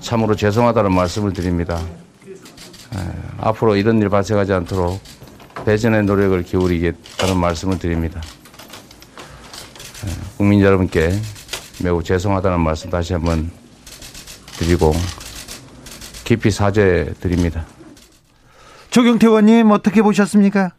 참으로 0.00 0.34
죄송하다는 0.34 0.92
말씀을 0.92 1.32
드립니다. 1.32 1.78
아, 2.94 3.12
앞으로 3.38 3.76
이런 3.76 4.00
일 4.00 4.08
발생하지 4.08 4.52
않도록 4.52 4.98
배전의 5.64 6.04
노력을 6.04 6.42
기울이겠다는 6.42 7.38
말씀을 7.40 7.78
드립니다. 7.78 8.20
아, 10.02 10.36
국민 10.36 10.60
여러분께 10.60 11.10
매우 11.82 12.02
죄송하다는 12.02 12.60
말씀 12.60 12.90
다시 12.90 13.12
한번 13.12 13.50
드리고 14.58 14.92
깊이 16.24 16.50
사죄드립니다. 16.50 17.66
조경태 18.90 19.26
의원님 19.26 19.70
어떻게 19.70 20.02
보셨습니까? 20.02 20.72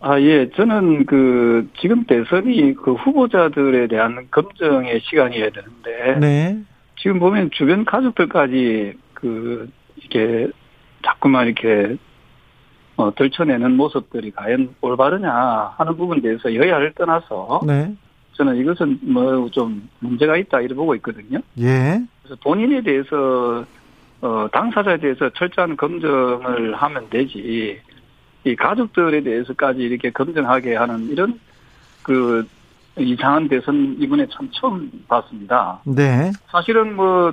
아, 0.00 0.20
예. 0.20 0.50
저는 0.50 1.06
그, 1.06 1.68
지금 1.80 2.04
대선이 2.04 2.74
그 2.74 2.94
후보자들에 2.94 3.88
대한 3.88 4.26
검증의 4.30 5.00
시간이어야 5.02 5.50
되는데. 5.50 6.20
네. 6.20 6.58
지금 6.98 7.18
보면 7.18 7.50
주변 7.52 7.84
가족들까지 7.84 8.94
그, 9.14 9.70
이렇게 9.96 10.50
자꾸만 11.04 11.46
이렇게, 11.46 11.96
어, 12.96 13.14
들춰내는 13.14 13.76
모습들이 13.76 14.30
과연 14.30 14.74
올바르냐 14.80 15.74
하는 15.76 15.96
부분에 15.96 16.20
대해서 16.20 16.54
여야를 16.54 16.92
떠나서. 16.94 17.60
네. 17.66 17.94
저는 18.32 18.56
이것은 18.56 18.98
뭐 19.02 19.48
좀 19.50 19.88
문제가 20.00 20.36
있다 20.36 20.60
이렇게 20.60 20.74
보고 20.74 20.94
있거든요. 20.96 21.38
예. 21.58 22.00
그래서 22.22 22.36
본인에 22.42 22.82
대해서, 22.82 23.64
어, 24.20 24.46
당사자에 24.52 24.98
대해서 24.98 25.30
철저한 25.30 25.76
검증을 25.76 26.74
하면 26.74 27.08
되지. 27.10 27.80
이 28.44 28.54
가족들에 28.54 29.22
대해서까지 29.22 29.80
이렇게 29.80 30.10
검증하게 30.10 30.76
하는 30.76 31.08
이런 31.08 31.40
그 32.02 32.46
이상한 32.98 33.48
대선 33.48 33.96
이번에 33.98 34.26
참 34.30 34.48
처음 34.52 34.90
봤습니다. 35.08 35.80
네. 35.84 36.30
사실은 36.50 36.94
뭐 36.94 37.32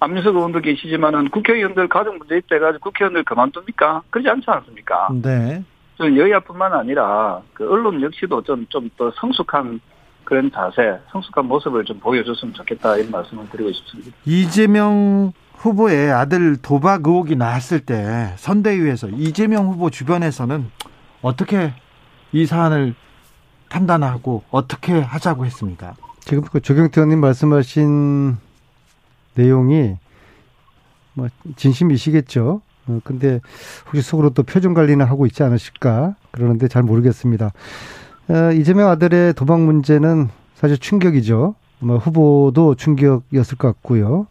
안민석 0.00 0.34
의원도 0.36 0.60
계시지만은 0.60 1.30
국회의원들 1.30 1.88
가족 1.88 2.18
문제 2.18 2.36
있대 2.36 2.58
가지고 2.58 2.90
국회의원들 2.90 3.24
그만둡니까? 3.24 4.02
그러지 4.10 4.28
않지 4.28 4.44
않습니까? 4.48 5.08
네. 5.22 5.62
여야뿐만 5.98 6.74
아니라 6.74 7.40
그 7.54 7.66
언론 7.70 8.02
역시도 8.02 8.42
좀 8.42 8.66
좀 8.68 8.90
더 8.98 9.10
성숙한 9.16 9.80
그런 10.24 10.50
자세, 10.50 10.98
성숙한 11.12 11.46
모습을 11.46 11.84
좀 11.84 11.98
보여줬으면 12.00 12.52
좋겠다 12.54 12.96
이런 12.96 13.10
말씀을 13.12 13.48
드리고 13.48 13.72
싶습니다. 13.72 14.10
이재명 14.26 15.32
후보의 15.54 16.10
아들 16.12 16.56
도박 16.60 17.06
의혹이 17.06 17.36
나왔을 17.36 17.80
때 17.80 18.32
선대위에서 18.36 19.08
이재명 19.10 19.66
후보 19.68 19.88
주변에서는 19.88 20.70
어떻게 21.22 21.72
이 22.32 22.44
사안을 22.44 22.94
판단하고 23.70 24.42
어떻게 24.50 25.00
하자고 25.00 25.46
했습니까? 25.46 25.94
지금 26.20 26.42
그 26.42 26.60
조경태 26.60 27.00
의원님 27.00 27.20
말씀하신 27.20 28.36
내용이 29.36 29.96
뭐 31.14 31.28
진심이시겠죠. 31.56 32.60
어, 32.88 33.00
근데 33.04 33.40
혹시 33.86 34.02
속으로 34.02 34.30
또 34.30 34.42
표정 34.42 34.74
관리는 34.74 35.04
하고 35.04 35.26
있지 35.26 35.42
않으실까 35.42 36.16
그러는데 36.30 36.68
잘 36.68 36.82
모르겠습니다. 36.82 37.52
어, 38.28 38.52
이재명 38.52 38.88
아들의 38.88 39.34
도박 39.34 39.60
문제는 39.60 40.28
사실 40.54 40.78
충격이죠. 40.78 41.54
뭐 41.78 41.98
후보도 41.98 42.74
충격이었을 42.74 43.58
것 43.58 43.68
같고요. 43.68 44.26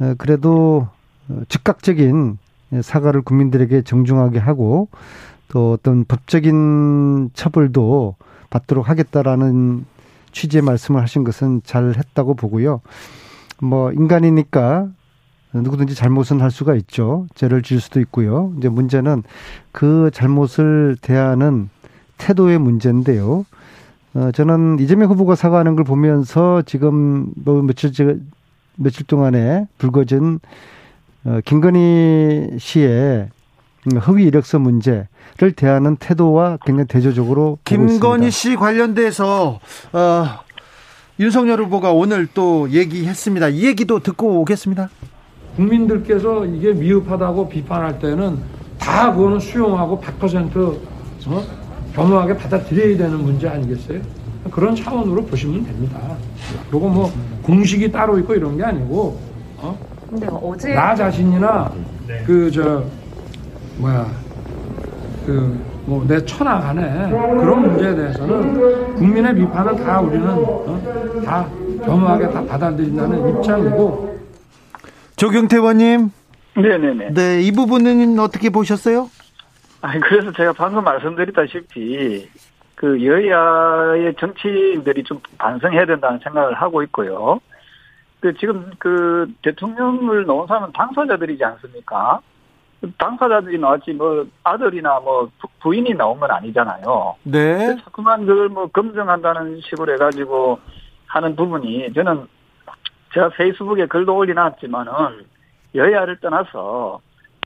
어, 0.00 0.14
그래도 0.18 0.88
어, 1.28 1.40
즉각적인 1.48 2.38
사과를 2.82 3.22
국민들에게 3.22 3.82
정중하게 3.82 4.38
하고 4.38 4.88
또 5.48 5.72
어떤 5.72 6.04
법적인 6.04 7.30
처벌도 7.32 8.16
받도록 8.50 8.88
하겠다라는 8.88 9.86
취지의 10.32 10.62
말씀을 10.62 11.00
하신 11.02 11.24
것은 11.24 11.62
잘 11.64 11.94
했다고 11.96 12.34
보고요. 12.34 12.80
뭐 13.60 13.92
인간이니까 13.92 14.88
누구든지 15.52 15.94
잘못은 15.94 16.40
할 16.40 16.50
수가 16.50 16.74
있죠. 16.74 17.26
죄를 17.34 17.62
지을 17.62 17.80
수도 17.80 18.00
있고요. 18.00 18.52
이제 18.58 18.68
문제는 18.68 19.22
그 19.72 20.10
잘못을 20.12 20.96
대하는 21.00 21.70
태도의 22.18 22.58
문제인데요. 22.58 23.46
어, 24.14 24.30
저는 24.32 24.78
이재명 24.80 25.10
후보가 25.10 25.34
사과하는 25.34 25.76
걸 25.76 25.84
보면서 25.84 26.62
지금 26.62 27.32
뭐 27.36 27.62
며칠, 27.62 28.20
며칠 28.76 29.06
동안에 29.06 29.66
불거진 29.78 30.40
어, 31.24 31.40
김건희 31.44 32.58
씨의 32.58 33.28
허위 34.06 34.24
이력서 34.24 34.58
문제를 34.58 35.52
대하는 35.56 35.96
태도와 35.96 36.58
굉장히 36.64 36.88
대조적으로 36.88 37.58
김건희 37.64 38.30
씨 38.30 38.56
관련돼서 38.56 39.60
어, 39.92 40.26
윤석열 41.20 41.60
후보가 41.62 41.92
오늘 41.92 42.28
또 42.32 42.70
얘기했습니다. 42.70 43.48
이 43.48 43.66
얘기도 43.66 43.98
듣고 43.98 44.40
오겠습니다. 44.40 44.88
국민들께서 45.56 46.46
이게 46.46 46.72
미흡하다고 46.72 47.48
비판할 47.48 47.98
때는 47.98 48.38
다 48.78 49.12
그거는 49.12 49.40
수용하고 49.40 50.00
100% 50.00 50.56
어? 51.26 51.42
겸허하게 51.94 52.36
받아들여야 52.36 52.96
되는 52.96 53.22
문제 53.22 53.48
아니겠어요? 53.48 54.00
그런 54.52 54.76
차원으로 54.76 55.24
보시면 55.24 55.64
됩니다. 55.64 55.98
그리고 56.70 56.88
뭐 56.88 57.12
공식이 57.42 57.90
따로 57.90 58.16
있고 58.20 58.34
이런 58.34 58.56
게 58.56 58.62
아니고 58.62 59.20
어? 59.56 59.76
근데 60.08 60.28
어제 60.30 60.72
나 60.74 60.94
자신이나 60.94 61.72
네. 62.06 62.22
그저 62.24 62.84
뭐야 63.78 64.06
그 65.26 65.58
뭐 65.88 66.04
내 66.06 66.22
천하 66.24 66.60
간에 66.60 67.10
그런 67.10 67.62
문제에 67.62 67.94
대해서는 67.94 68.94
국민의 68.96 69.34
비판은 69.34 69.76
다 69.84 70.00
우리는 70.00 70.28
어? 70.28 71.22
다 71.24 71.48
겸허하게 71.84 72.28
다 72.30 72.44
받아들인다는 72.44 73.28
입장이고 73.38 74.18
조경태 75.16 75.56
의원님 75.56 76.10
네네네 76.56 77.10
네 77.14 77.40
이 77.42 77.52
부분은 77.52 78.18
어떻게 78.18 78.50
보셨어요? 78.50 79.08
아니 79.80 80.00
그래서 80.00 80.30
제가 80.32 80.52
방금 80.52 80.84
말씀드렸다시피 80.84 82.28
그 82.74 83.04
여야의 83.04 84.14
정치인들이 84.20 85.02
좀 85.04 85.20
반성해야 85.38 85.86
된다는 85.86 86.18
생각을 86.22 86.54
하고 86.54 86.82
있고요. 86.84 87.40
그 88.20 88.34
지금 88.34 88.70
그 88.78 89.26
대통령을 89.42 90.24
놓은 90.26 90.46
사람은 90.48 90.72
당사자들이지 90.72 91.44
않습니까? 91.44 92.20
당사자들이 92.96 93.58
나왔지 93.58 93.92
뭐 93.92 94.24
아들이나 94.44 95.00
뭐 95.00 95.28
부인이 95.60 95.94
나온 95.94 96.20
건 96.20 96.30
아니잖아요. 96.30 97.16
네. 97.24 97.76
자꾸만 97.84 98.24
그걸 98.26 98.48
뭐 98.48 98.66
검증한다는 98.68 99.60
식으로 99.62 99.94
해가지고 99.94 100.58
하는 101.06 101.34
부분이 101.34 101.92
저는 101.94 102.26
제가 103.14 103.30
페이스북에 103.30 103.86
글도 103.86 104.14
올려놨지만은 104.14 104.92
여야를 105.74 106.20
떠나서 106.20 107.00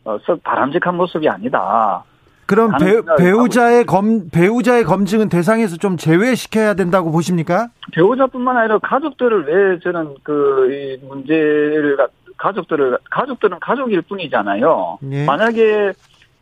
어, 0.05 0.19
썩 0.27 0.43
바람직한 0.43 0.97
모습이 0.97 1.29
아니다. 1.29 2.05
그럼 2.47 2.73
배, 3.19 3.31
우자의 3.31 3.85
검, 3.85 4.29
배우자의 4.29 4.85
검증은 4.85 5.31
대상에서 5.31 5.77
좀 5.77 5.97
제외시켜야 5.97 6.75
된다고 6.75 7.11
보십니까? 7.11 7.69
배우자뿐만 7.95 8.57
아니라 8.57 8.79
가족들을 8.79 9.47
왜 9.47 9.79
저는 9.79 10.17
그 10.23 10.99
문제를 11.09 11.97
가족들을 12.43 12.99
가족들은 13.09 13.61
가족일 13.61 14.03
뿐이잖아요. 14.03 14.99
네. 15.01 15.25
만약에 15.25 15.93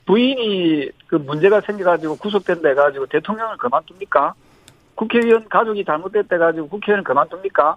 부인이 0.07 0.89
그 1.07 1.17
문제가 1.17 1.61
생겨가지고 1.61 2.17
구속된다 2.17 2.71
해가지고 2.71 3.07
대통령을 3.07 3.59
그만둡니까? 3.59 4.33
국회의원 4.95 5.47
가족이 5.49 5.85
잘못됐다 5.85 6.37
해가지고 6.37 6.69
국회의원 6.69 7.05
그만둡니까? 7.05 7.77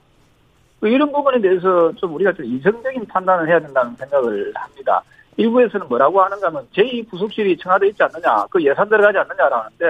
뭐 0.80 0.90
이런 0.90 1.12
부분에 1.12 1.42
대해서 1.42 1.92
좀 1.96 2.16
우리가 2.16 2.32
좀 2.34 2.46
이성적인 2.46 3.08
판단을 3.08 3.50
해야 3.50 3.60
된다는 3.60 3.94
생각을 3.98 4.54
합니다. 4.56 5.04
일부에서는 5.36 5.88
뭐라고 5.90 6.22
하는가 6.22 6.48
하면 6.48 6.66
제2부속실이 6.76 7.60
청와대에 7.60 7.90
있지 7.90 8.04
않느냐, 8.04 8.46
그 8.50 8.64
예산 8.64 8.88
들어가지 8.88 9.18
않느냐라는데, 9.18 9.86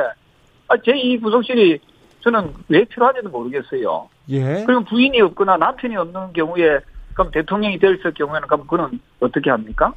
아, 0.70 0.76
제2부속실이 0.78 1.80
저는 2.22 2.54
왜 2.70 2.84
필요한지도 2.86 3.30
모르겠어요. 3.30 4.08
예. 4.30 4.64
그리고 4.66 4.84
부인이 4.86 5.20
없거나 5.22 5.58
남편이 5.58 5.98
없는 5.98 6.34
경우에, 6.34 6.80
그럼 7.14 7.32
대통령이 7.32 7.80
될 7.80 8.00
경우에는 8.00 8.48
그럼 8.48 8.68
그는 8.68 9.00
어떻게 9.20 9.50
합니까? 9.50 9.94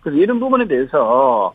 그래서 0.00 0.18
이런 0.18 0.40
부분에 0.40 0.66
대해서, 0.66 1.54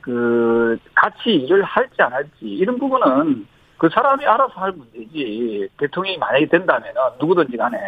그, 0.00 0.76
같이 0.94 1.30
일을 1.30 1.62
할지 1.62 2.02
안 2.02 2.12
할지, 2.12 2.30
이런 2.42 2.78
부분은 2.78 3.46
그 3.78 3.88
사람이 3.88 4.24
알아서 4.24 4.52
할 4.54 4.72
문제지, 4.72 5.68
대통령이 5.78 6.18
만약에 6.18 6.46
된다면 6.46 6.92
누구든지 7.20 7.56
간에, 7.56 7.78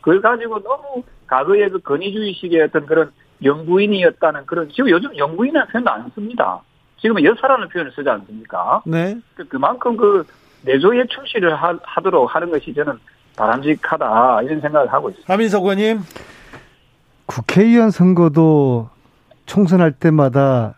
그걸 0.00 0.20
가지고 0.20 0.62
너무 0.62 1.02
과거의 1.26 1.68
그 1.68 1.80
건의주의식의 1.80 2.62
어떤 2.62 2.86
그런 2.86 3.10
영부인이었다는 3.42 4.46
그런 4.46 4.68
지금 4.70 4.88
요즘 4.88 5.16
영부인이라는 5.16 5.68
표현도 5.72 5.90
안 5.90 6.10
씁니다. 6.14 6.60
지금은 6.98 7.24
여사라는 7.24 7.68
표현을 7.68 7.92
쓰지 7.92 8.08
않습니까? 8.08 8.82
네. 8.86 9.18
그, 9.34 9.44
그만큼 9.48 9.96
그 9.96 10.24
내조에 10.62 11.06
충실을 11.06 11.54
하, 11.54 11.76
도록 12.02 12.34
하는 12.34 12.50
것이 12.50 12.72
저는 12.72 12.98
바람직하다 13.36 14.42
이런 14.42 14.60
생각을 14.60 14.92
하고 14.92 15.10
있습니다. 15.10 15.32
하민석 15.32 15.62
의원님. 15.62 16.00
국회의원 17.26 17.90
선거도 17.90 18.88
총선할 19.46 19.92
때마다 19.92 20.74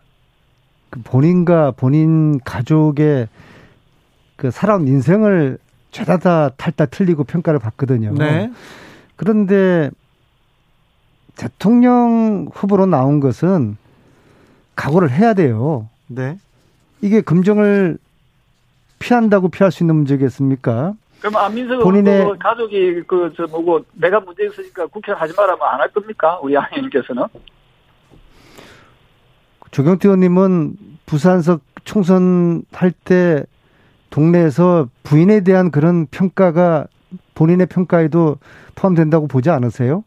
그 0.89 1.01
본인과 1.03 1.71
본인 1.71 2.39
가족의 2.39 3.27
그 4.35 4.51
살아온 4.51 4.87
인생을 4.87 5.57
죄다 5.91 6.49
탈다 6.49 6.85
틀리고 6.87 7.23
평가를 7.23 7.59
받거든요. 7.59 8.13
네. 8.13 8.51
그런데 9.15 9.89
대통령 11.35 12.47
후보로 12.53 12.85
나온 12.85 13.19
것은 13.19 13.77
각오를 14.75 15.11
해야 15.11 15.33
돼요. 15.33 15.87
네. 16.07 16.37
이게 17.01 17.21
금정을 17.21 17.97
피한다고 18.99 19.49
피할 19.49 19.71
수 19.71 19.83
있는 19.83 19.95
문제겠습니까? 19.95 20.93
그럼 21.19 21.35
안민석 21.35 21.79
본인의 21.81 22.37
가족이 22.39 23.03
그 23.07 23.33
저 23.35 23.45
뭐고 23.47 23.83
내가 23.93 24.19
문제 24.19 24.45
있으니까 24.45 24.87
국회 24.87 25.11
하지 25.11 25.33
말라면 25.35 25.61
안 25.67 25.79
할 25.81 25.89
겁니까? 25.91 26.39
우리 26.41 26.57
아님께서는 26.57 27.23
조경태 29.71 30.07
의원님은 30.07 30.77
부산석 31.05 31.61
총선 31.83 32.63
할 32.71 32.91
때 32.91 33.43
동네에서 34.09 34.87
부인에 35.03 35.41
대한 35.41 35.69
그런 35.71 36.07
평가가 36.07 36.87
본인의 37.35 37.67
평가에도 37.67 38.37
포함된다고 38.75 39.27
보지 39.27 39.49
않으세요? 39.51 40.03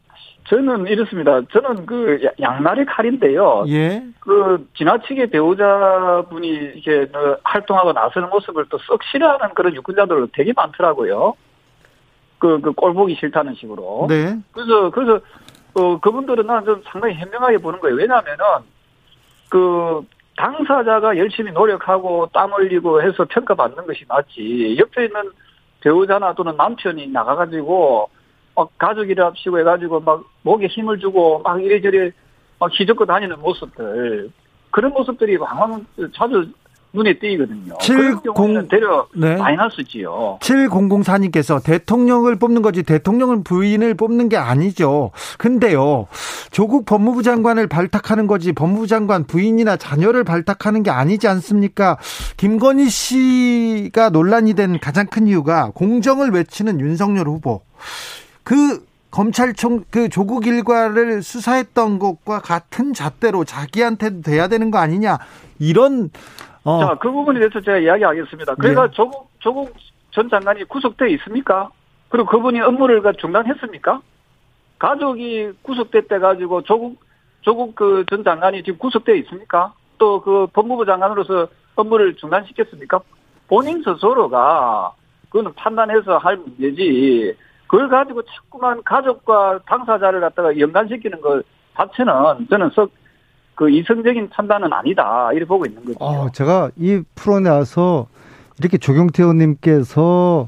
저는 0.49 0.87
이렇습니다. 0.87 1.41
저는 1.51 1.85
그 1.85 2.19
양날의 2.39 2.85
칼인데요. 2.85 3.65
예. 3.69 4.03
그 4.19 4.67
지나치게 4.75 5.27
배우자분이 5.27 6.47
이렇게 6.47 7.09
뭐 7.11 7.37
활동하고 7.43 7.93
나서는 7.93 8.29
모습을 8.29 8.65
또 8.69 8.77
썩 8.79 9.01
싫어하는 9.03 9.53
그런 9.55 9.73
유권자들 9.75 10.27
되게 10.33 10.51
많더라고요. 10.55 11.35
그, 12.39 12.59
그, 12.59 12.73
꼴 12.73 12.93
보기 12.93 13.15
싫다는 13.15 13.55
식으로. 13.55 14.07
네. 14.09 14.37
그래서, 14.51 14.89
그래서, 14.89 15.21
어, 15.75 15.97
그분들은 16.01 16.45
나는 16.45 16.65
좀 16.65 16.81
상당히 16.85 17.15
현명하게 17.15 17.59
보는 17.59 17.79
거예요. 17.79 17.95
왜냐하면은, 17.95 18.43
그, 19.49 20.01
당사자가 20.35 21.17
열심히 21.17 21.53
노력하고 21.53 22.27
땀 22.33 22.51
흘리고 22.51 23.01
해서 23.01 23.23
평가받는 23.29 23.87
것이 23.87 24.03
맞지. 24.09 24.75
옆에 24.77 25.05
있는 25.05 25.31
배우자나 25.79 26.33
또는 26.33 26.57
남편이 26.57 27.07
나가가지고 27.07 28.09
막 28.55 28.69
가족이랍시고 28.77 29.59
해가지고 29.59 29.99
막 30.01 30.23
목에 30.43 30.67
힘을 30.67 30.99
주고 30.99 31.39
막 31.39 31.61
이래저래 31.61 32.11
막 32.59 32.71
휘젓고 32.71 33.05
다니는 33.05 33.39
모습들 33.39 34.29
그런 34.71 34.91
모습들이 34.93 35.37
왕왕 35.37 35.85
자주 36.15 36.47
눈에 36.93 37.17
띄거든요. 37.17 37.75
70 37.79 38.21
대려 38.69 39.07
네. 39.15 39.35
마이너스지요. 39.35 40.37
7004님께서 40.41 41.63
대통령을 41.63 42.37
뽑는 42.37 42.61
거지 42.61 42.83
대통령은 42.83 43.43
부인을 43.43 43.95
뽑는 43.95 44.29
게 44.29 44.37
아니죠. 44.37 45.11
근데요. 45.39 46.07
조국 46.51 46.85
법무부 46.85 47.23
장관을 47.23 47.67
발탁하는 47.67 48.27
거지 48.27 48.53
법무부 48.53 48.85
장관 48.85 49.25
부인이나 49.25 49.75
자녀를 49.75 50.23
발탁하는 50.23 50.83
게 50.83 50.91
아니지 50.91 51.27
않습니까? 51.27 51.97
김건희 52.37 52.89
씨가 52.89 54.11
논란이 54.11 54.53
된 54.53 54.79
가장 54.79 55.07
큰 55.07 55.25
이유가 55.25 55.71
공정을 55.73 56.29
외치는 56.29 56.79
윤석열 56.79 57.27
후보. 57.27 57.61
그 58.43 58.85
검찰총 59.11 59.85
그 59.91 60.09
조국 60.09 60.47
일과를 60.47 61.21
수사했던 61.21 61.99
것과 61.99 62.39
같은 62.39 62.93
잣대로 62.93 63.43
자기한테도 63.43 64.21
돼야 64.21 64.47
되는 64.47 64.71
거 64.71 64.79
아니냐 64.79 65.19
이런 65.59 66.09
어. 66.63 66.79
자, 66.79 66.95
그 66.99 67.11
부분에 67.11 67.39
대해서 67.39 67.59
제가 67.61 67.77
이야기하겠습니다. 67.77 68.55
그러니까 68.55 68.87
네. 68.87 68.93
조국, 68.93 69.29
조국 69.39 69.73
전 70.11 70.29
장관이 70.29 70.63
구속돼 70.65 71.09
있습니까? 71.11 71.69
그리고 72.09 72.27
그분이 72.29 72.59
업무를 72.61 73.01
중단했습니까? 73.19 74.01
가족이 74.79 75.51
구속됐대 75.61 76.19
가지고 76.19 76.61
조국, 76.63 76.97
조국 77.41 77.75
그 77.75 78.05
전 78.09 78.23
장관이 78.23 78.63
지금 78.63 78.79
구속돼 78.79 79.17
있습니까? 79.19 79.73
또 79.97 80.21
그 80.21 80.47
법무부 80.53 80.85
장관으로서 80.85 81.47
업무를 81.75 82.15
중단시켰습니까? 82.15 82.99
본인 83.47 83.83
스스로가 83.83 84.93
그거는 85.29 85.53
판단해서 85.55 86.17
할 86.17 86.37
문제지. 86.37 87.35
그걸 87.73 87.89
가지고 87.89 88.21
자꾸만 88.21 88.83
가족과 88.83 89.61
당사자를 89.65 90.21
갖다가 90.21 90.59
연관시키는 90.59 91.21
것 91.21 91.43
자체는 91.75 92.13
저는 92.47 92.69
썩 92.75 92.91
그 93.55 93.69
이성적인 93.69 94.29
판단은 94.29 94.73
아니다 94.73 95.31
이렇게 95.31 95.45
보고 95.45 95.65
있는 95.65 95.83
거죠. 95.85 95.97
어, 95.99 96.29
제가 96.31 96.71
이 96.75 97.01
프로 97.15 97.39
나와서 97.39 98.07
이렇게 98.59 98.77
조경태 98.77 99.21
의원님께서 99.23 100.47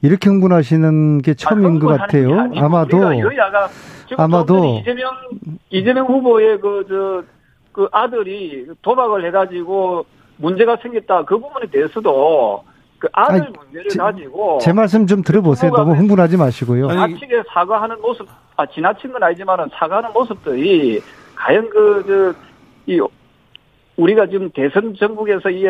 이렇게 0.00 0.30
흥분하시는 0.30 1.22
게 1.22 1.34
처음인 1.34 1.76
아, 1.76 1.78
것 1.78 1.88
같아요. 1.88 2.50
아마도 2.56 2.98
여야가 3.02 3.68
아마도 4.16 4.78
이재명 4.80 5.12
이재명 5.70 6.06
후보의 6.06 6.60
그 6.60 6.84
저그 6.88 7.26
그 7.72 7.88
아들이 7.92 8.66
도박을 8.80 9.26
해가지고 9.26 10.06
문제가 10.36 10.76
생겼다 10.76 11.24
그 11.24 11.38
부분에 11.38 11.66
대해서도 11.70 12.64
그 12.98 13.08
아들 13.12 13.42
아니, 13.42 13.52
문제를 13.56 13.90
제, 13.90 13.98
가지고 13.98 14.58
제 14.60 14.72
말씀 14.72 15.06
좀 15.06 15.22
들어보세요. 15.22 15.70
너무 15.72 15.94
흥분하지 15.94 16.36
마시고요. 16.36 16.88
지나치게 16.88 17.42
사과하는 17.52 18.00
모습, 18.00 18.26
아 18.56 18.66
지나친 18.66 19.12
건 19.12 19.22
아니지만은 19.22 19.66
사과하는 19.72 20.12
모습들이 20.12 21.00
과연 21.36 21.70
그, 21.70 22.34
저, 22.86 22.92
이, 22.92 23.00
우리가 23.96 24.26
지금 24.26 24.50
대선 24.52 24.94
전국에서 24.98 25.50
이, 25.50 25.64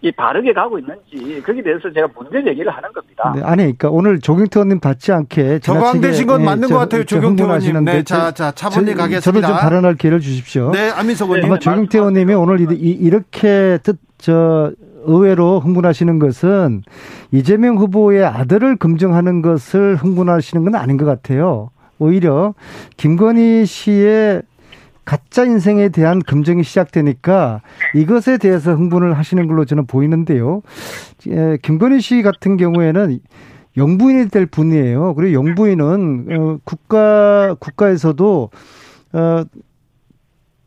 이 0.00 0.10
바르게 0.12 0.52
가고 0.54 0.78
있는지 0.78 1.42
거기에 1.42 1.62
대해서 1.62 1.92
제가 1.92 2.08
문제 2.16 2.42
제기를 2.42 2.72
하는 2.72 2.90
겁니다. 2.92 3.32
네, 3.36 3.42
아니, 3.42 3.62
그러니까 3.62 3.90
오늘 3.90 4.18
조경태 4.20 4.58
의원님 4.58 4.80
받지 4.80 5.12
않게 5.12 5.58
저광되신 5.60 6.26
건 6.26 6.38
네, 6.38 6.44
맞는 6.46 6.68
저, 6.68 6.74
것 6.74 6.80
같아요, 6.80 7.04
조경태 7.04 7.44
의원님. 7.44 7.84
네, 7.84 8.02
자, 8.02 8.32
자, 8.32 8.50
차분히 8.50 8.94
가겠습니다. 8.94 9.46
저도 9.46 9.58
좀 9.58 9.62
발언할 9.62 9.96
기회를 9.96 10.20
주십시오. 10.20 10.70
네, 10.72 10.90
안민석 10.90 11.26
의원님. 11.26 11.50
아마 11.50 11.58
조경태 11.58 11.98
의원님이 11.98 12.34
오늘 12.34 12.60
이, 12.60 12.90
이렇게 12.90 13.78
뜻, 13.82 13.98
저, 14.18 14.72
의외로 15.04 15.60
흥분하시는 15.60 16.18
것은 16.18 16.82
이재명 17.30 17.76
후보의 17.78 18.24
아들을 18.24 18.76
검증하는 18.76 19.42
것을 19.42 19.96
흥분하시는 19.96 20.64
건 20.64 20.74
아닌 20.74 20.96
것 20.96 21.04
같아요. 21.04 21.70
오히려 21.98 22.54
김건희 22.96 23.66
씨의 23.66 24.42
가짜 25.04 25.44
인생에 25.44 25.88
대한 25.88 26.20
검증이 26.20 26.62
시작되니까 26.62 27.60
이것에 27.94 28.38
대해서 28.38 28.74
흥분을 28.74 29.14
하시는 29.14 29.46
걸로 29.46 29.64
저는 29.64 29.86
보이는데요. 29.86 30.62
예, 31.28 31.58
김건희 31.60 32.00
씨 32.00 32.22
같은 32.22 32.56
경우에는 32.56 33.18
영부인이 33.76 34.28
될 34.28 34.46
분이에요. 34.46 35.14
그리고 35.14 35.32
영부인은 35.34 36.26
어, 36.30 36.58
국가 36.64 37.56
국가에서도 37.58 38.50
어 39.14 39.44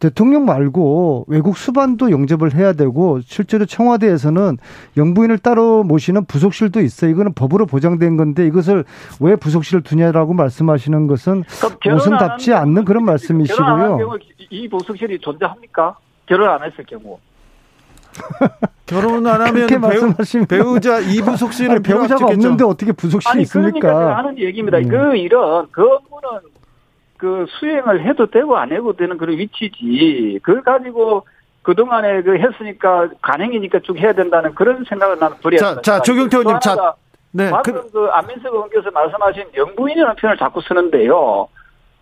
대통령 0.06 0.46
말고 0.46 1.26
외국 1.28 1.58
수반도 1.58 2.12
영접을 2.12 2.54
해야 2.54 2.74
되고 2.74 3.22
실제로 3.22 3.66
청와대에서는 3.66 4.60
영부인을 4.98 5.40
따로 5.40 5.84
모시는 5.84 6.26
부속실도 6.26 6.80
있어요. 6.82 7.10
이거는 7.10 7.34
법으로 7.34 7.66
보장된 7.66 8.16
건데 8.16 8.46
이것을 8.46 8.86
왜 9.20 9.36
부속실을 9.36 9.82
두냐라고 9.82 10.36
말씀하시는 10.36 11.08
것은 11.08 11.44
모순답지 11.90 12.54
않는 12.54 12.86
그런 12.86 13.04
말씀이시고요. 13.04 14.20
이 14.52 14.70
부속실이 14.70 15.18
존재합니까? 15.22 15.98
결혼 16.28 16.50
안 16.50 16.64
했을 16.64 16.86
경우. 16.86 17.18
결혼 18.86 19.26
안 19.26 19.42
하면 19.42 19.68
배우, 19.68 20.46
배우자 20.48 21.00
이부속실을 21.00 21.82
배우자가 21.82 22.28
없는데 22.28 22.64
어떻게 22.64 22.92
부속실이 22.92 23.32
아니, 23.32 23.42
있습니까? 23.42 23.80
그러니까 23.80 24.18
하는 24.18 24.38
얘기입니다. 24.38 24.78
음. 24.78 24.88
그 24.88 25.16
일은 25.16 25.40
그 25.72 25.82
업무는 25.82 26.40
그 27.26 27.48
수행을 27.50 28.06
해도 28.06 28.28
되고 28.28 28.56
안 28.56 28.72
해도 28.72 28.94
되는 28.94 29.18
그런 29.18 29.36
위치지. 29.36 30.40
그걸 30.44 30.62
가지고 30.62 31.26
그동안에 31.64 32.22
그 32.22 32.38
했으니까 32.38 33.10
간행이니까 33.24 33.80
쭉 33.80 33.98
해야 33.98 34.14
된다는 34.14 34.54
그런 34.54 34.84
생각을 34.88 35.18
나는 35.18 35.38
버려야 35.38 35.60
자, 35.60 35.82
자, 35.82 36.00
조경태 36.02 36.38
의원님, 36.38 36.60
자. 36.60 36.94
네. 37.32 37.50
방금 37.50 37.74
그, 37.74 37.92
그 37.92 38.06
안민석 38.12 38.54
의원께서 38.54 38.92
말씀하신 38.92 39.46
영부인이라는 39.58 40.16
표현을 40.18 40.38
자꾸 40.38 40.62
쓰는데요. 40.62 41.48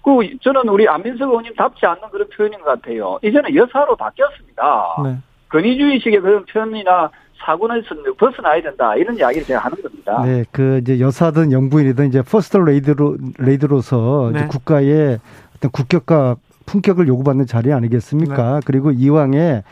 그 0.04 0.12
저는 0.42 0.68
우리 0.68 0.90
안민석 0.90 1.30
의원님 1.30 1.56
답지 1.56 1.86
않는 1.86 2.02
그런 2.12 2.28
표현인 2.28 2.60
것 2.60 2.66
같아요. 2.66 3.18
이제는 3.24 3.56
여사로 3.56 3.96
바뀌었습니다. 3.96 4.96
네. 5.06 5.18
권위주의식의 5.48 6.20
그런 6.20 6.46
표현이나 6.46 7.10
사고는 7.46 7.84
벗어나야 8.18 8.62
된다 8.62 8.96
이런 8.96 9.18
이야기를 9.18 9.46
제가 9.46 9.60
하는 9.60 9.82
겁니다. 9.82 10.24
네, 10.24 10.46
그 10.52 10.80
이제 10.82 11.00
여사든 11.00 11.52
영부인이든 11.52 12.08
이제 12.08 12.22
퍼스트 12.22 12.58
레이디로 12.58 13.18
레이디로서 13.38 14.32
네. 14.32 14.40
이제 14.40 14.48
국가의 14.48 15.20
어떤 15.56 15.72
국격과 15.72 16.38
품격을 16.66 17.08
요구받는 17.08 17.46
자리 17.46 17.74
아니겠습니까? 17.74 18.56
네. 18.56 18.60
그리고 18.66 18.92
이왕에 18.92 19.64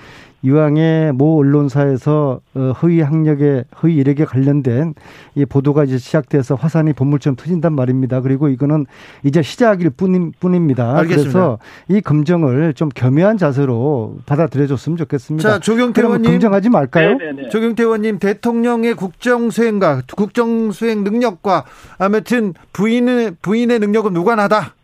이왕에 0.43 1.11
모 1.13 1.37
언론사에서 1.39 2.41
어, 2.55 2.73
허위 2.81 3.01
학력에 3.01 3.63
허위 3.81 3.95
이력에 3.95 4.25
관련된 4.25 4.95
이 5.35 5.45
보도가 5.45 5.83
이제 5.83 5.97
시작돼서 5.97 6.55
화산이 6.55 6.93
본물처럼 6.93 7.35
터진단 7.35 7.73
말입니다. 7.73 8.21
그리고 8.21 8.49
이거는 8.49 8.85
이제 9.23 9.41
시작일 9.41 9.91
뿐임, 9.91 10.31
뿐입니다. 10.39 10.97
알겠습니다. 10.97 11.31
그래서 11.31 11.59
이 11.87 12.01
검증을 12.01 12.73
좀 12.73 12.89
겸허한 12.89 13.37
자세로 13.37 14.17
받아들여줬으면 14.25 14.97
좋겠습니다. 14.97 15.47
자, 15.47 15.59
조경태 15.59 16.01
의원님 16.01 16.31
검증하지 16.31 16.69
말까요? 16.69 17.09
네네네. 17.17 17.31
네, 17.33 17.41
네. 17.43 17.49
조경태 17.49 17.83
의원님 17.83 18.19
대통령의 18.19 18.95
국정 18.95 19.49
수행과 19.49 20.01
국정 20.15 20.71
수행 20.71 21.03
능력과 21.03 21.65
아무튼 21.97 22.53
부인의 22.73 23.35
부인의 23.41 23.79
능력은 23.79 24.13
무관하다. 24.13 24.75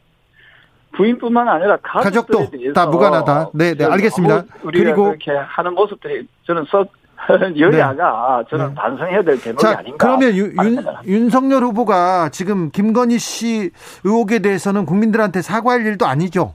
부인뿐만 0.96 1.48
아니라 1.48 1.78
가족도 1.78 2.50
다 2.74 2.88
무관하다. 2.88 3.52
네, 3.54 3.76
네, 3.76 3.86
알겠습니다. 3.86 4.44
그리고 4.64 5.10
이렇게 5.10 5.32
하는 5.32 5.74
모습들이 5.74 6.28
저는 6.46 6.66
썩 6.70 6.92
여야가 7.58 8.44
네. 8.44 8.50
저는 8.50 8.68
네. 8.70 8.76
반성해야 8.76 9.22
될 9.24 9.42
대목이 9.42 9.62
자, 9.62 9.80
아닌가. 9.80 9.98
그러면 9.98 10.36
유, 10.36 10.46
윤, 10.46 10.84
윤석열 11.06 11.64
후보가 11.64 12.30
지금 12.30 12.70
김건희 12.72 13.18
씨 13.18 13.72
의혹에 14.04 14.40
대해서는 14.40 14.86
국민들한테 14.86 15.42
사과할 15.42 15.86
일도 15.86 16.06
아니죠. 16.06 16.54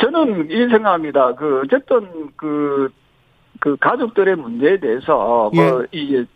저는 0.00 0.50
이 0.50 0.68
생각합니다. 0.68 1.34
그 1.36 1.62
어쨌든 1.64 2.30
그, 2.36 2.90
그 3.60 3.76
가족들의 3.80 4.36
문제에 4.36 4.78
대해서 4.78 5.50
예. 5.54 5.70
뭐이 5.70 6.26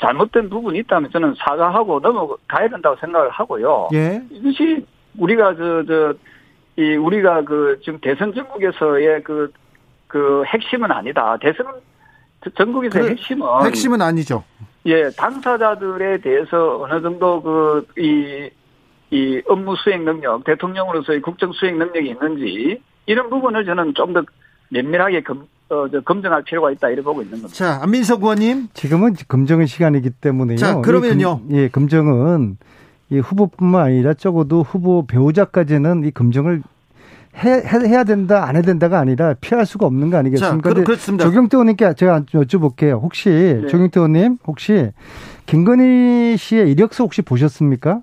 잘못된 0.00 0.48
부분이 0.50 0.78
있다면 0.80 1.10
저는 1.10 1.34
사과하고 1.38 2.00
넘어가야 2.00 2.68
된다고 2.68 2.96
생각을 3.00 3.30
하고요. 3.30 3.88
예. 3.94 4.22
이것이 4.30 4.84
우리가 5.16 5.54
저, 5.56 5.84
저, 5.86 6.14
이 6.76 6.96
우리가 6.96 7.42
그 7.42 7.78
지금 7.84 7.98
대선 8.00 8.32
전국에서의 8.34 9.22
그, 9.24 9.52
그 10.06 10.42
핵심은 10.46 10.90
아니다. 10.90 11.36
대선은 11.40 11.72
전국에서 12.56 13.00
그 13.00 13.08
핵심은. 13.10 13.46
핵심은 13.64 14.02
아니죠. 14.02 14.44
예, 14.86 15.10
당사자들에 15.10 16.18
대해서 16.18 16.80
어느 16.82 17.00
정도 17.02 17.42
그, 17.42 17.86
이, 17.98 18.50
이 19.10 19.42
업무 19.48 19.74
수행 19.76 20.04
능력, 20.04 20.44
대통령으로서의 20.44 21.20
국정 21.20 21.52
수행 21.52 21.78
능력이 21.78 22.10
있는지 22.10 22.80
이런 23.06 23.30
부분을 23.30 23.64
저는 23.64 23.94
좀 23.94 24.12
더 24.12 24.22
면밀하게 24.70 25.22
검, 25.22 25.46
어, 25.70 25.88
저, 25.90 26.00
검증할 26.00 26.42
필요가 26.42 26.70
있다 26.70 26.88
이렇게 26.88 27.02
보고 27.02 27.22
있는 27.22 27.40
겁니다. 27.40 27.54
자, 27.54 27.78
안민석 27.82 28.22
의원님. 28.22 28.68
지금은 28.74 29.14
검증의 29.28 29.66
시간이기 29.66 30.10
때문에요. 30.10 30.56
자, 30.58 30.80
그러면요. 30.80 31.40
금, 31.40 31.56
예, 31.56 31.68
검증은 31.68 32.58
이 33.10 33.18
후보뿐만 33.18 33.82
아니라 33.86 34.14
적어도 34.14 34.62
후보 34.62 35.06
배우자까지는 35.06 36.04
이 36.04 36.10
검증을 36.10 36.62
해, 37.36 37.50
해 37.50 37.94
야 37.94 38.04
된다, 38.04 38.44
안 38.46 38.56
해야 38.56 38.62
된다가 38.62 38.98
아니라 38.98 39.34
피할 39.40 39.64
수가 39.64 39.86
없는 39.86 40.10
거 40.10 40.16
아니겠습니까? 40.18 40.74
자, 40.74 40.82
그렇습니다. 40.82 41.24
조경태 41.24 41.56
의원님께 41.56 41.94
제가 41.94 42.22
여쭤볼게요. 42.22 43.00
혹시, 43.00 43.28
네. 43.30 43.66
조경태 43.68 44.00
의원님, 44.00 44.38
혹시 44.46 44.90
김건희 45.46 46.36
씨의 46.36 46.70
이력서 46.72 47.04
혹시 47.04 47.22
보셨습니까? 47.22 48.00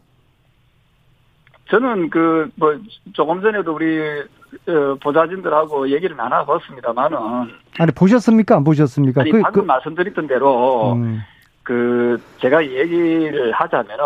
저는 1.69 2.09
그 2.09 2.49
뭐 2.55 2.75
조금 3.13 3.41
전에도 3.41 3.73
우리 3.75 3.99
어, 4.67 4.95
보좌진들하고 5.03 5.89
얘기를 5.91 6.15
나눠봤습니다만은 6.15 7.17
아니 7.79 7.91
보셨습니까 7.91 8.55
안 8.55 8.63
보셨습니까? 8.63 9.21
아니 9.21 9.31
그, 9.31 9.41
방금 9.41 9.61
그, 9.63 9.65
말씀드렸던 9.67 10.27
대로 10.27 10.93
음. 10.93 11.19
그 11.63 12.21
제가 12.39 12.63
얘기를 12.65 13.51
하자면은 13.51 14.03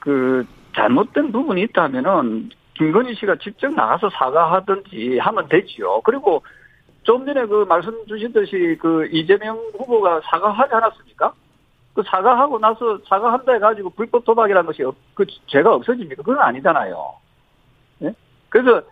그 0.00 0.44
잘못된 0.74 1.32
부분이 1.32 1.62
있다면은 1.62 2.50
김건희 2.74 3.14
씨가 3.14 3.36
직접 3.36 3.72
나가서 3.72 4.10
사과하든지 4.10 5.18
하면 5.18 5.48
되지요. 5.48 6.00
그리고 6.02 6.42
좀 7.02 7.26
전에 7.26 7.46
그 7.46 7.64
말씀 7.68 8.06
주신 8.06 8.32
듯이 8.32 8.76
그 8.80 9.06
이재명 9.10 9.56
후보가 9.76 10.22
사과하지 10.24 10.74
않았습니까? 10.74 11.32
그 11.94 12.02
사과하고 12.06 12.58
나서 12.58 12.98
사과한다 13.08 13.52
해가지고 13.52 13.90
불법 13.90 14.24
도박이라는 14.24 14.66
것이 14.66 14.82
그 15.14 15.26
죄가 15.46 15.74
없어집니까? 15.74 16.22
그건 16.22 16.38
아니잖아요. 16.38 17.14
예? 18.02 18.14
그래서 18.48 18.82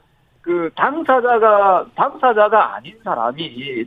그 0.42 0.70
당사자가 0.74 1.86
당사자가 1.94 2.74
아닌 2.76 2.98
사람이 3.02 3.86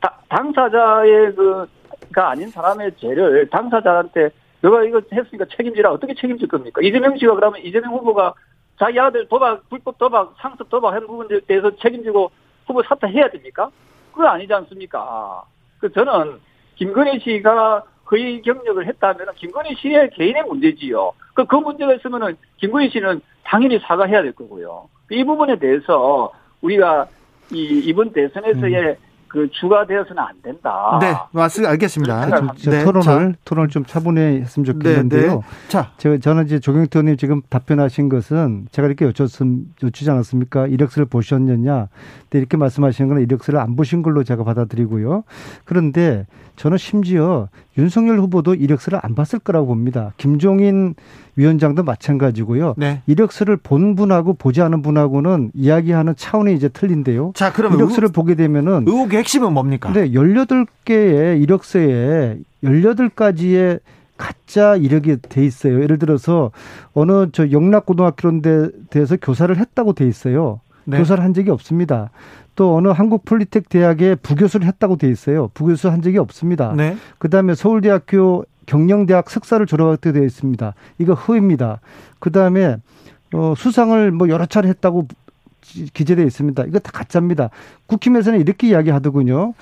다, 0.00 0.18
당사자의 0.28 1.34
그가 1.34 2.30
아닌 2.30 2.48
사람의 2.48 2.96
죄를 2.96 3.48
당사자한테 3.50 4.30
너가 4.62 4.84
이거 4.84 5.00
했으니까 5.12 5.44
책임지라 5.56 5.92
어떻게 5.92 6.14
책임질 6.14 6.48
겁니까? 6.48 6.80
이재명 6.82 7.16
씨가 7.18 7.34
그러면 7.34 7.60
이재명 7.62 7.92
후보가 7.94 8.34
자기 8.78 8.98
아들 8.98 9.28
도박 9.28 9.68
불법 9.68 9.98
도박 9.98 10.34
상습 10.38 10.68
도박 10.70 10.94
한 10.94 11.06
부분에 11.06 11.40
대해서 11.46 11.70
책임지고 11.76 12.30
후보 12.66 12.82
사퇴해야 12.82 13.28
됩니까? 13.30 13.70
그거 14.12 14.26
아니지 14.28 14.52
않습니까? 14.54 15.42
그 15.78 15.92
저는 15.92 16.38
김건희 16.76 17.18
씨가 17.20 17.84
거의 18.04 18.40
경력을 18.42 18.86
했다면 18.86 19.34
김건희 19.36 19.74
씨의 19.76 20.10
개인의 20.10 20.44
문제지요. 20.44 21.12
그, 21.34 21.44
그 21.44 21.56
문제가 21.56 21.94
있으면은 21.94 22.36
김건희 22.58 22.90
씨는 22.90 23.20
당연히 23.44 23.78
사과해야 23.80 24.22
될 24.22 24.32
거고요. 24.32 24.88
이 25.10 25.24
부분에 25.24 25.58
대해서 25.58 26.32
우리가 26.60 27.06
이 27.52 27.82
이번 27.84 28.12
대선에서의 28.12 28.76
음. 28.90 29.11
그 29.32 29.48
주가 29.50 29.86
되어서는 29.86 30.22
안 30.22 30.28
된다. 30.42 30.98
네, 31.00 31.14
맞습니다. 31.32 31.70
알겠습니다. 31.70 32.26
네, 32.66 32.84
토론을 32.84 33.02
자. 33.02 33.32
토론을 33.46 33.70
좀 33.70 33.82
차분히 33.86 34.20
했으면 34.20 34.64
좋겠는데요. 34.66 35.22
네, 35.22 35.36
네. 35.36 35.68
자, 35.68 35.90
제가 35.96 36.18
저는 36.18 36.44
이제 36.44 36.58
조경태 36.60 36.98
의원님 36.98 37.16
지금 37.16 37.40
답변하신 37.48 38.10
것은 38.10 38.66
제가 38.72 38.86
이렇게 38.86 39.06
여쭙음 39.06 39.72
여쭈지 39.82 40.10
않았습니까? 40.10 40.66
이력서를 40.66 41.06
보셨느냐? 41.06 41.88
네, 42.28 42.38
이렇게 42.38 42.58
말씀하시는 42.58 43.08
건 43.08 43.22
이력서를 43.22 43.58
안 43.58 43.74
보신 43.74 44.02
걸로 44.02 44.22
제가 44.22 44.44
받아들이고요. 44.44 45.24
그런데 45.64 46.26
저는 46.56 46.76
심지어 46.76 47.48
윤석열 47.78 48.18
후보도 48.18 48.54
이력서를 48.54 49.00
안 49.02 49.14
봤을 49.14 49.38
거라고 49.38 49.66
봅니다. 49.68 50.12
김종인 50.18 50.94
위원장도 51.36 51.82
마찬가지고요. 51.82 52.74
네. 52.76 53.02
이력서를 53.06 53.56
본 53.56 53.94
분하고 53.94 54.34
보지 54.34 54.60
않은 54.62 54.82
분하고는 54.82 55.52
이야기하는 55.54 56.14
차원이 56.16 56.54
이제 56.54 56.68
틀린데요. 56.68 57.32
자, 57.34 57.52
그러면 57.52 57.78
이력서를 57.78 58.06
의혹, 58.06 58.12
보게 58.12 58.34
되면은 58.34 58.84
의혹의 58.86 59.18
핵심은 59.20 59.52
뭡니까? 59.52 59.92
네, 59.92 60.10
18개의 60.10 61.42
이력서에 61.42 62.38
18가지의 62.62 63.80
가짜 64.16 64.76
이력이 64.76 65.16
돼 65.22 65.44
있어요. 65.44 65.82
예를 65.82 65.98
들어서 65.98 66.52
어느 66.92 67.28
저 67.32 67.50
영락고등학교 67.50 68.28
런 68.28 68.42
대해서 68.90 69.16
교사를 69.16 69.56
했다고 69.56 69.94
돼 69.94 70.06
있어요. 70.06 70.60
네. 70.84 70.98
교사를 70.98 71.22
한 71.22 71.34
적이 71.34 71.50
없습니다. 71.50 72.10
또 72.54 72.76
어느 72.76 72.88
한국 72.88 73.24
폴리텍 73.24 73.68
대학에 73.68 74.14
부교수를 74.14 74.66
했다고 74.66 74.96
돼 74.96 75.08
있어요. 75.08 75.48
부교수 75.54 75.88
한 75.88 76.02
적이 76.02 76.18
없습니다. 76.18 76.74
네. 76.76 76.96
그다음에 77.18 77.54
서울대학교 77.54 78.44
경영대학 78.72 79.28
석사를 79.28 79.66
졸업하게 79.66 80.12
되어 80.12 80.24
있습니다. 80.24 80.74
이거 80.96 81.12
허입니다. 81.12 81.80
그 82.18 82.32
다음에 82.32 82.78
어 83.34 83.52
수상을 83.54 84.10
뭐 84.12 84.30
여러 84.30 84.46
차례 84.46 84.68
했다고 84.70 85.08
기재되어 85.92 86.24
있습니다. 86.24 86.64
이거 86.64 86.78
다 86.78 86.90
가짜입니다. 86.90 87.50
국힘에서는 87.86 88.40
이렇게 88.40 88.68
이야기하더군요. 88.68 89.52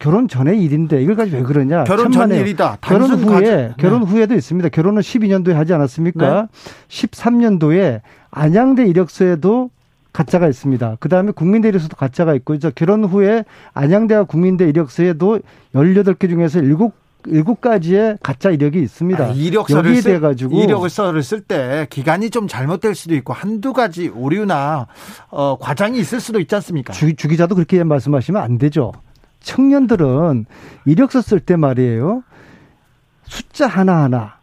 결혼 0.00 0.26
전의 0.26 0.60
일인데 0.60 1.00
이걸 1.00 1.14
가지고 1.14 1.36
왜 1.36 1.42
그러냐? 1.44 1.84
결혼 1.84 2.10
전 2.10 2.32
일이다. 2.32 2.78
결혼 2.80 3.10
후에 3.12 3.40
네. 3.40 3.74
결혼 3.78 4.02
후에도 4.02 4.34
있습니다. 4.34 4.68
결혼은 4.70 5.02
12년도에 5.02 5.52
하지 5.52 5.72
않았습니까? 5.74 6.42
네. 6.42 6.48
13년도에 6.88 8.00
안양대 8.32 8.84
이력서에도 8.86 9.70
가짜가 10.12 10.48
있습니다. 10.48 10.96
그 10.98 11.08
다음에 11.08 11.30
국민대 11.30 11.68
이력서도 11.68 11.96
가짜가 11.96 12.34
있고, 12.34 12.54
이제 12.54 12.72
결혼 12.74 13.04
후에 13.04 13.44
안양대와 13.72 14.24
국민대 14.24 14.68
이력서에도 14.68 15.38
18개 15.74 16.28
중에서 16.28 16.60
7 16.60 16.76
일곱 17.26 17.60
가지의 17.60 18.18
가짜 18.22 18.50
이력이 18.50 18.80
있습니다. 18.82 19.24
아, 19.24 19.28
이력서를 19.28 19.96
쓸, 20.02 20.20
가지고 20.20 20.60
이력서를 20.60 21.22
쓸 21.22 21.40
때 21.40 21.86
기간이 21.90 22.30
좀 22.30 22.48
잘못될 22.48 22.94
수도 22.94 23.14
있고 23.14 23.32
한두 23.32 23.72
가지 23.72 24.08
오류나 24.08 24.86
어, 25.30 25.56
과장이 25.58 25.98
있을 25.98 26.20
수도 26.20 26.40
있지 26.40 26.54
않습니까? 26.54 26.92
주, 26.92 27.14
주 27.14 27.28
기자도 27.28 27.54
그렇게 27.54 27.82
말씀하시면 27.84 28.42
안 28.42 28.58
되죠. 28.58 28.92
청년들은 29.40 30.46
이력서 30.84 31.20
쓸 31.20 31.40
때 31.40 31.56
말이에요. 31.56 32.22
숫자 33.24 33.66
하나하나 33.66 34.41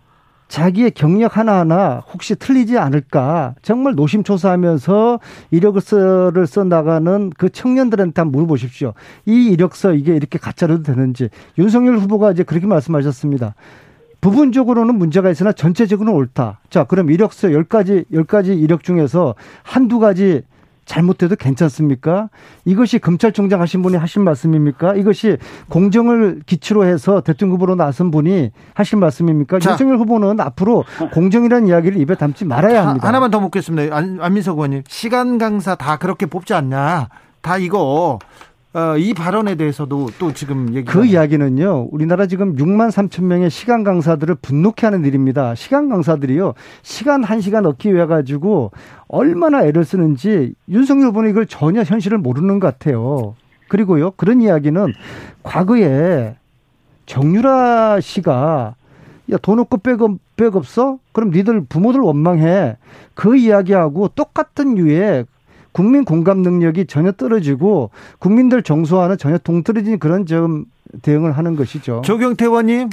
자기의 0.50 0.92
경력 0.92 1.38
하나하나 1.38 2.04
혹시 2.12 2.36
틀리지 2.36 2.78
않을까 2.78 3.56
정말 3.62 3.94
노심초사하면서 3.96 5.20
이력서를 5.52 6.48
써 6.48 6.64
나가는 6.64 7.32
그 7.38 7.50
청년들한테 7.50 8.20
한번 8.20 8.32
물어보십시오. 8.32 8.94
이 9.26 9.50
이력서 9.52 9.94
이게 9.94 10.16
이렇게 10.16 10.38
가짜로도 10.38 10.84
되는지 10.84 11.30
윤석열 11.58 11.98
후보가 12.00 12.32
이제 12.32 12.44
그렇게 12.44 12.66
말씀하셨습니다. 12.66 13.54
부분적으로는 14.22 14.96
문제가 14.96 15.30
있으나 15.30 15.54
전체적으로는 15.54 16.18
옳다. 16.20 16.60
자, 16.70 16.84
그럼 16.84 17.10
이력서 17.10 17.50
10가지, 17.50 18.06
10가지 18.12 18.60
이력 18.60 18.84
중에서 18.84 19.36
한두 19.64 20.00
가지 20.00 20.42
잘못해도 20.90 21.36
괜찮습니까? 21.36 22.30
이것이 22.66 22.98
검찰총장 22.98 23.62
하신 23.62 23.84
분이 23.84 23.96
하신 23.96 24.24
말씀입니까? 24.24 24.96
이것이 24.96 25.38
공정을 25.70 26.42
기초로 26.48 26.84
해서 26.84 27.22
대통령 27.22 27.54
후보로 27.54 27.76
나선 27.76 28.10
분이 28.10 28.50
하신 28.74 29.00
말씀입니까? 29.00 29.60
자, 29.60 29.72
윤석열 29.72 29.98
후보는 30.00 30.40
앞으로 30.40 30.84
공정이라는 31.14 31.68
이야기를 31.68 32.02
입에 32.02 32.16
담지 32.16 32.44
말아야 32.44 32.88
합니다. 32.88 33.08
하 33.08 33.12
나만 33.12 33.30
더 33.30 33.40
묻겠습니다. 33.40 33.96
안, 33.96 34.18
안민석 34.20 34.58
의원님. 34.58 34.82
시간 34.88 35.38
강사 35.38 35.76
다 35.76 35.98
그렇게 35.98 36.26
뽑지 36.26 36.56
않냐? 36.56 37.10
다 37.42 37.58
이거 37.58 38.18
어, 38.72 38.96
이 38.98 39.16
발언에 39.16 39.56
대해서도 39.56 40.10
또 40.20 40.32
지금 40.32 40.76
얘기. 40.76 40.86
그 40.86 41.04
이야기는요, 41.04 41.88
우리나라 41.92 42.28
지금 42.28 42.56
6만 42.56 42.92
3천 42.92 43.24
명의 43.24 43.50
시간 43.50 43.84
강사들을 43.84 44.36
분노케 44.36 44.86
하는 44.86 45.06
일입니다. 45.06 45.56
시간 45.56 45.90
강사들이요, 45.90 46.54
시간 46.84 47.24
한 47.24 47.42
시간 47.42 47.66
얻기 47.66 47.92
위해 47.94 48.06
가지고 48.06 48.72
얼마나 49.08 49.66
애를 49.66 49.86
쓰는지 49.86 50.54
윤석열 50.70 51.08
후보는 51.08 51.32
이걸 51.32 51.48
전혀 51.48 51.82
현실을 51.82 52.20
모르는 52.20 52.60
것 52.60 52.68
같아요. 52.68 53.36
그리고요, 53.70 54.12
그런 54.12 54.40
이야기는 54.40 54.94
과거에 55.42 56.36
정유라 57.08 58.02
씨가 58.02 58.76
야, 59.32 59.38
돈 59.42 59.60
없고 59.60 59.78
백, 59.78 59.98
백 60.36 60.56
없어? 60.56 61.00
그럼 61.12 61.32
니들 61.32 61.66
부모들 61.66 62.02
원망해. 62.02 62.78
그 63.16 63.36
이야기하고 63.36 64.10
똑같은 64.10 64.78
유의 64.78 65.26
국민 65.72 66.06
공감 66.06 66.40
능력이 66.40 66.86
전혀 66.88 67.12
떨어지고 67.12 67.92
국민들 68.20 68.64
정서와는 68.64 69.18
전혀 69.18 69.38
동떨어진 69.38 70.00
그런 70.00 70.26
점 70.26 70.66
대응을 71.04 71.34
하는 71.38 71.56
것이죠. 71.56 72.02
조경태 72.04 72.46
의원님. 72.46 72.90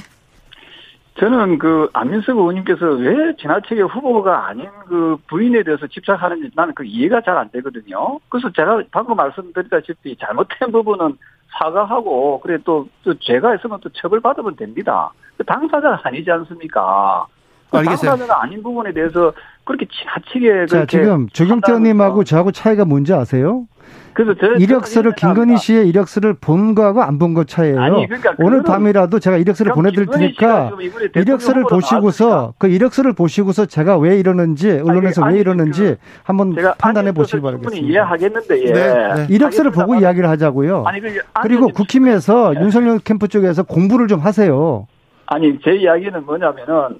저는 1.19 1.57
그 1.57 1.89
안민석 1.93 2.37
의원님께서 2.37 2.85
왜 2.85 3.35
지나치게 3.39 3.81
후보가 3.81 4.49
아닌 4.49 4.67
그 4.87 5.17
부인에 5.27 5.63
대해서 5.63 5.87
집착하는지 5.87 6.51
나는 6.55 6.75
그 6.75 6.85
이해가 6.85 7.21
잘 7.21 7.37
안 7.37 7.49
되거든요. 7.49 8.19
그래서 8.29 8.51
제가 8.55 8.83
방금 8.91 9.15
말씀드렸다시피 9.15 10.15
잘못된 10.17 10.71
부분은 10.71 11.17
사과하고 11.57 12.39
그래 12.41 12.59
또, 12.63 12.87
또 13.03 13.15
죄가 13.17 13.55
있으면 13.55 13.79
또 13.81 13.89
처벌받으면 13.89 14.57
됩니다. 14.57 15.11
그 15.37 15.43
당사자가 15.43 16.01
아니지 16.03 16.29
않습니까? 16.29 17.25
그 17.71 17.77
알겠어요. 17.77 18.11
당사자가 18.11 18.43
아닌 18.43 18.61
부분에 18.61 18.93
대해서 18.93 19.33
그렇게 19.67 19.85
지나치게 19.91 20.65
자 20.67 20.85
지금 20.85 21.27
조경태 21.29 21.71
의원님하고 21.73 22.23
저하고 22.23 22.51
차이가 22.51 22.85
뭔지 22.85 23.13
아세요? 23.13 23.65
그래서 24.13 24.33
저, 24.41 24.47
이력서를 24.53 25.11
김건희 25.13 25.57
씨의 25.57 25.87
이력서를 25.89 26.33
본 26.41 26.73
거하고 26.73 27.03
안 27.03 27.19
본 27.19 27.35
거 27.35 27.43
차이예요. 27.43 27.79
아니, 27.79 28.07
그러니까 28.07 28.33
오늘 28.39 28.63
밤이라도 28.63 29.19
제가 29.19 29.37
이력서를 29.37 29.73
보내드릴 29.73 30.07
테니까 30.07 30.71
이력서를 31.15 31.65
보시고서 31.69 32.53
그 32.57 32.67
이력서를 32.67 33.13
보시고서 33.13 33.67
제가 33.67 33.97
왜 33.99 34.17
이러는지 34.17 34.71
언론에서 34.71 35.23
아니, 35.23 35.35
왜 35.35 35.41
이러는지 35.41 35.83
그 35.83 35.97
한번 36.23 36.55
판단해 36.79 37.11
보시기 37.11 37.41
바라겠습니다. 37.43 37.87
이해하겠는데 37.87 38.61
예. 38.65 38.71
네, 38.73 39.13
네. 39.15 39.27
이력서를 39.29 39.69
보고 39.71 39.93
이야기를 39.95 40.27
하자고요. 40.29 40.83
아니, 40.87 40.99
그, 40.99 41.19
그리고 41.43 41.67
국힘에서 41.67 42.53
네. 42.55 42.61
윤석열 42.61 42.97
캠프 42.99 43.27
쪽에서 43.27 43.61
공부를 43.63 44.07
좀 44.07 44.19
하세요. 44.21 44.87
아니 45.27 45.59
제 45.63 45.75
이야기는 45.75 46.25
뭐냐면은 46.25 46.99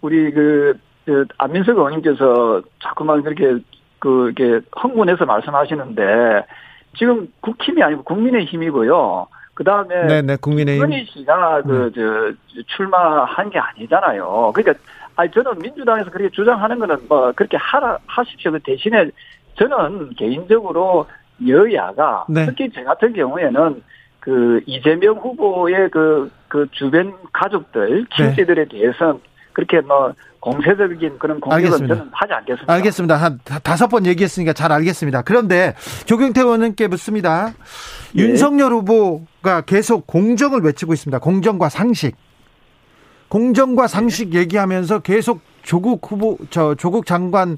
우리 0.00 0.32
그, 0.32 0.74
그 1.04 1.24
안민석 1.38 1.76
의원님께서 1.76 2.62
자꾸만 2.82 3.22
그렇게 3.22 3.62
그 3.98 4.32
이렇게 4.36 4.66
흥분해서 4.72 5.24
말씀하시는데 5.24 6.02
지금 6.96 7.28
국힘이 7.40 7.82
아니고 7.82 8.02
국민의 8.04 8.46
힘이고요. 8.46 9.26
그 9.54 9.64
다음에 9.64 10.06
네네 10.06 10.36
국민의힘 10.36 11.04
씨가 11.06 11.62
그저 11.62 12.00
네. 12.00 12.62
출마한 12.66 13.50
게 13.50 13.58
아니잖아요. 13.58 14.52
그러니까 14.54 14.82
아니 15.16 15.30
저는 15.30 15.58
민주당에서 15.58 16.10
그렇게 16.10 16.30
주장하는 16.30 16.78
거는 16.78 16.96
뭐 17.08 17.32
그렇게 17.32 17.56
하라 17.56 17.98
하십시오. 18.06 18.50
그 18.52 18.60
대신에 18.60 19.10
저는 19.56 20.10
개인적으로 20.16 21.06
여야가 21.46 22.26
네. 22.28 22.46
특히 22.46 22.70
저 22.72 22.82
같은 22.82 23.12
경우에는 23.12 23.82
그 24.20 24.60
이재명 24.66 25.16
후보의 25.16 25.90
그, 25.90 26.30
그 26.48 26.66
주변 26.72 27.12
가족들, 27.32 28.06
친지들에 28.16 28.64
네. 28.64 28.68
대해서 28.68 29.18
그렇게 29.52 29.80
뭐 29.80 30.14
공세적인 30.44 31.18
그런 31.18 31.40
공격은 31.40 31.88
저는 31.88 32.10
하지 32.12 32.32
않겠습니다. 32.34 32.72
알겠습니다. 32.72 33.16
한 33.16 33.40
다섯 33.62 33.88
번 33.88 34.04
얘기했으니까 34.04 34.52
잘 34.52 34.72
알겠습니다. 34.72 35.22
그런데 35.22 35.74
조경태 36.04 36.42
의원님께 36.42 36.88
묻습니다. 36.88 37.54
네. 38.12 38.22
윤석열 38.22 38.72
후보가 38.74 39.62
계속 39.62 40.06
공정을 40.06 40.60
외치고 40.60 40.92
있습니다. 40.92 41.18
공정과 41.18 41.70
상식. 41.70 42.14
공정과 43.28 43.86
상식 43.86 44.30
네. 44.30 44.40
얘기하면서 44.40 44.98
계속 44.98 45.40
조국 45.62 46.12
후보, 46.12 46.36
저 46.50 46.74
조국 46.74 47.06
장관 47.06 47.56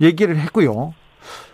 얘기를 0.00 0.38
했고요. 0.38 0.94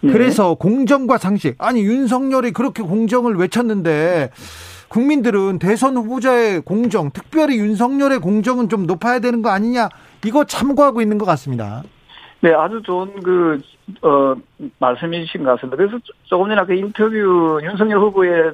네. 0.00 0.12
그래서 0.12 0.54
공정과 0.54 1.18
상식. 1.18 1.56
아니, 1.58 1.82
윤석열이 1.82 2.52
그렇게 2.52 2.84
공정을 2.84 3.34
외쳤는데 3.34 4.30
국민들은 4.88 5.58
대선 5.58 5.96
후보자의 5.96 6.60
공정, 6.60 7.10
특별히 7.10 7.58
윤석열의 7.58 8.20
공정은 8.20 8.68
좀 8.68 8.86
높아야 8.86 9.18
되는 9.18 9.42
거 9.42 9.50
아니냐 9.50 9.88
이거 10.24 10.44
참고하고 10.44 11.00
있는 11.00 11.18
것 11.18 11.24
같습니다. 11.26 11.82
네, 12.40 12.52
아주 12.52 12.80
좋은 12.82 13.20
그, 13.22 13.60
어, 14.02 14.34
말씀이신 14.78 15.42
것 15.42 15.50
같습니다. 15.52 15.76
그래서 15.76 15.98
조금 16.24 16.48
전에 16.48 16.64
그 16.64 16.74
인터뷰 16.74 17.60
윤석열 17.62 17.98
후보의 17.98 18.52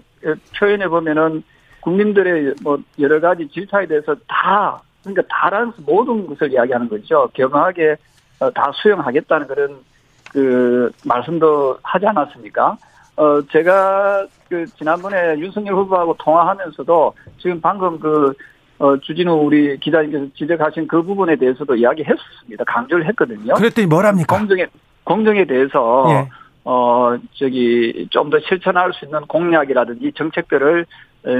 표현에 0.58 0.88
보면은 0.88 1.42
국민들의 1.80 2.54
뭐 2.62 2.78
여러 2.98 3.20
가지 3.20 3.46
질타에 3.48 3.86
대해서 3.86 4.14
다, 4.26 4.80
그러니까 5.02 5.22
다라는 5.28 5.72
모든 5.84 6.26
것을 6.26 6.52
이야기하는 6.52 6.88
거죠. 6.88 7.28
경하게 7.34 7.96
어, 8.40 8.50
다 8.50 8.70
수용하겠다는 8.74 9.46
그런 9.46 9.76
그 10.32 10.90
말씀도 11.04 11.78
하지 11.82 12.06
않았습니까? 12.06 12.76
어, 13.16 13.42
제가 13.52 14.26
그 14.48 14.66
지난번에 14.76 15.38
윤석열 15.38 15.74
후보하고 15.74 16.16
통화하면서도 16.18 17.14
지금 17.38 17.60
방금 17.60 17.98
그 18.00 18.32
어, 18.84 18.98
주진우 18.98 19.32
우리 19.32 19.78
기자님께서 19.78 20.26
지적하신 20.36 20.86
그 20.86 21.02
부분에 21.02 21.36
대해서도 21.36 21.74
이야기했습니다. 21.74 22.64
강조를 22.66 23.06
했거든요. 23.08 23.54
그랬더니 23.54 23.86
뭐랍니까? 23.86 24.36
공정에, 24.36 24.66
공정에 25.04 25.46
대해서, 25.46 26.04
예. 26.10 26.28
어, 26.64 27.16
저기, 27.32 28.06
좀 28.10 28.28
더 28.28 28.38
실천할 28.40 28.92
수 28.92 29.06
있는 29.06 29.22
공약이라든지 29.22 30.12
정책들을 30.14 30.84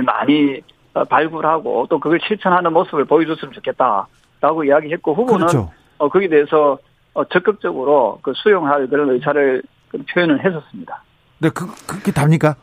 많이 0.06 0.62
어, 0.94 1.04
발굴하고 1.04 1.86
또 1.90 1.98
그걸 1.98 2.18
실천하는 2.26 2.72
모습을 2.72 3.04
보여줬으면 3.04 3.52
좋겠다라고 3.52 4.64
이야기했고 4.64 5.12
후보는 5.14 5.46
그렇죠. 5.46 5.70
어, 5.98 6.08
거기에 6.08 6.28
대해서 6.28 6.78
어, 7.12 7.24
적극적으로 7.24 8.20
그 8.22 8.32
수용할 8.36 8.86
그런 8.86 9.10
의사를 9.10 9.62
표현을 10.14 10.42
했었습니다. 10.44 11.02
네, 11.40 11.50
그, 11.50 11.66
그게 11.86 12.10
답니까? 12.10 12.54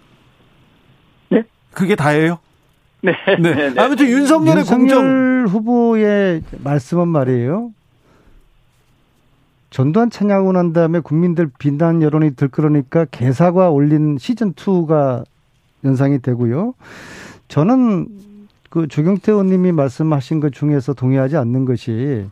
네? 1.29 1.43
그게 1.71 1.95
다예요? 1.95 2.39
네. 3.01 3.13
네. 3.25 3.37
네. 3.37 3.69
네. 3.71 3.81
아무튼 3.81 4.07
윤석열의 4.07 4.57
윤석열 4.61 4.63
공정 4.63 5.47
후보의 5.47 6.43
말씀은 6.63 7.07
말이에요. 7.07 7.71
전두환 9.71 10.09
찬양하고 10.09 10.51
난 10.51 10.73
다음에 10.73 10.99
국민들 10.99 11.49
비난 11.57 12.01
여론이 12.01 12.35
들끓으니까 12.35 13.05
개사가 13.05 13.69
올린 13.69 14.17
시즌 14.19 14.53
2가 14.53 15.23
연상이 15.85 16.19
되고요. 16.19 16.73
저는 17.47 18.07
그 18.69 18.87
조경태 18.87 19.31
의원님이 19.31 19.71
말씀하신 19.71 20.39
것 20.39 20.53
중에서 20.53 20.93
동의하지 20.93 21.37
않는 21.37 21.65
것이 21.65 22.25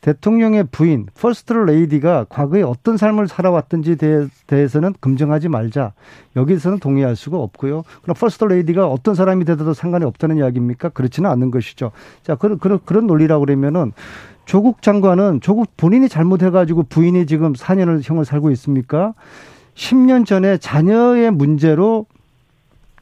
대통령의 0.00 0.64
부인 0.72 1.06
퍼스트 1.18 1.52
레이디가 1.52 2.26
과거에 2.28 2.62
어떤 2.62 2.96
삶을 2.96 3.28
살아왔든지 3.28 3.96
대해서는 4.46 4.94
검증하지 5.00 5.48
말자. 5.48 5.92
여기서는 6.36 6.78
동의할 6.78 7.16
수가 7.16 7.38
없고요. 7.38 7.84
그럼 8.02 8.14
퍼스트 8.18 8.44
레이디가 8.44 8.86
어떤 8.88 9.14
사람이 9.14 9.44
되더라도 9.44 9.74
상관이 9.74 10.04
없다는 10.04 10.38
이야기입니까? 10.38 10.90
그렇지는 10.90 11.28
않은 11.30 11.50
것이죠. 11.50 11.92
자, 12.22 12.34
그런 12.34 12.58
그런 12.58 12.80
그런 12.84 13.06
논리라고 13.06 13.44
그러면은 13.44 13.92
조국 14.46 14.82
장관은 14.82 15.40
조국 15.42 15.76
본인이 15.76 16.08
잘못해 16.08 16.50
가지고 16.50 16.82
부인이 16.84 17.26
지금 17.26 17.52
4년을 17.52 18.00
형을 18.02 18.24
살고 18.24 18.50
있습니까? 18.52 19.14
10년 19.74 20.26
전에 20.26 20.58
자녀의 20.58 21.30
문제로 21.30 22.06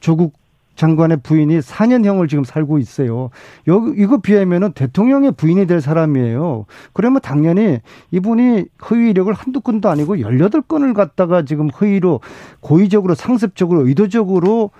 조국 0.00 0.34
장관의 0.78 1.18
부인이 1.24 1.58
4년형을 1.58 2.28
지금 2.28 2.44
살고 2.44 2.78
있어요. 2.78 3.30
여기 3.66 4.00
이거 4.00 4.18
비하면은 4.18 4.72
대통령의 4.72 5.32
부인이 5.32 5.66
될 5.66 5.80
사람이에요. 5.80 6.66
그러면 6.92 7.20
당연히 7.20 7.80
이분이 8.12 8.66
허위 8.88 9.10
이력을 9.10 9.32
한두 9.32 9.60
건도 9.60 9.88
아니고 9.88 10.16
18건을 10.16 10.94
갖다가 10.94 11.44
지금 11.44 11.68
허위로 11.68 12.20
고의적으로 12.60 13.16
상습적으로 13.16 13.88
의도적으로 13.88 14.70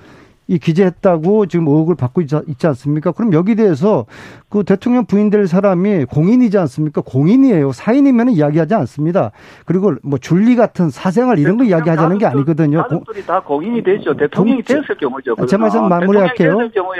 이 0.50 0.58
기재했다고 0.58 1.44
지금 1.46 1.68
의혹을 1.68 1.94
받고 1.94 2.22
있지 2.22 2.66
않습니까? 2.66 3.12
그럼 3.12 3.34
여기 3.34 3.54
대해서 3.54 4.06
그 4.48 4.64
대통령 4.64 5.04
부인될 5.04 5.46
사람이 5.46 6.06
공인이지 6.06 6.56
않습니까? 6.56 7.02
공인이에요. 7.02 7.72
사인이면 7.72 8.30
이야기하지 8.30 8.74
않습니다. 8.74 9.30
그리고 9.66 9.92
뭐 10.02 10.18
줄리 10.18 10.56
같은 10.56 10.88
사생활 10.88 11.38
이런 11.38 11.58
거 11.58 11.64
이야기하자는 11.64 12.16
게 12.16 12.24
아니거든요. 12.24 12.82
가족들이 12.82 13.26
다 13.26 13.40
공인이 13.40 13.82
되죠. 13.82 14.16
대통령이 14.16 14.62
공, 14.62 14.80
됐을 14.80 14.96
경우죠. 14.96 15.36
제 15.46 15.58
말씀 15.58 15.86
마무리할게요. 15.86 16.56
됐을 16.56 16.70
경우에 16.72 16.98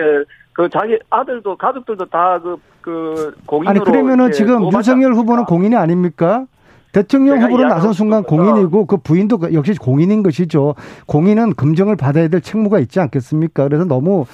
그 0.52 0.68
자기 0.70 0.98
아들도 1.08 1.56
가족들도 1.56 2.04
다그 2.04 2.56
그 2.82 3.34
공인으로 3.46 3.70
아니 3.70 3.80
그러면은 3.80 4.30
지금 4.30 4.70
윤석열 4.70 5.14
후보는 5.14 5.44
공인이 5.46 5.74
아닙니까? 5.74 6.44
대통령 6.92 7.42
후보로 7.42 7.68
나선 7.68 7.92
순간 7.92 8.22
공인이고 8.22 8.86
그 8.86 8.96
부인도 8.96 9.38
역시 9.52 9.74
공인인 9.74 10.22
것이죠. 10.22 10.74
공인은 11.06 11.54
검증을 11.54 11.96
받아야 11.96 12.28
될 12.28 12.40
책무가 12.40 12.78
있지 12.80 12.98
않겠습니까? 13.00 13.64
그래서 13.64 13.84
너무 13.84 14.26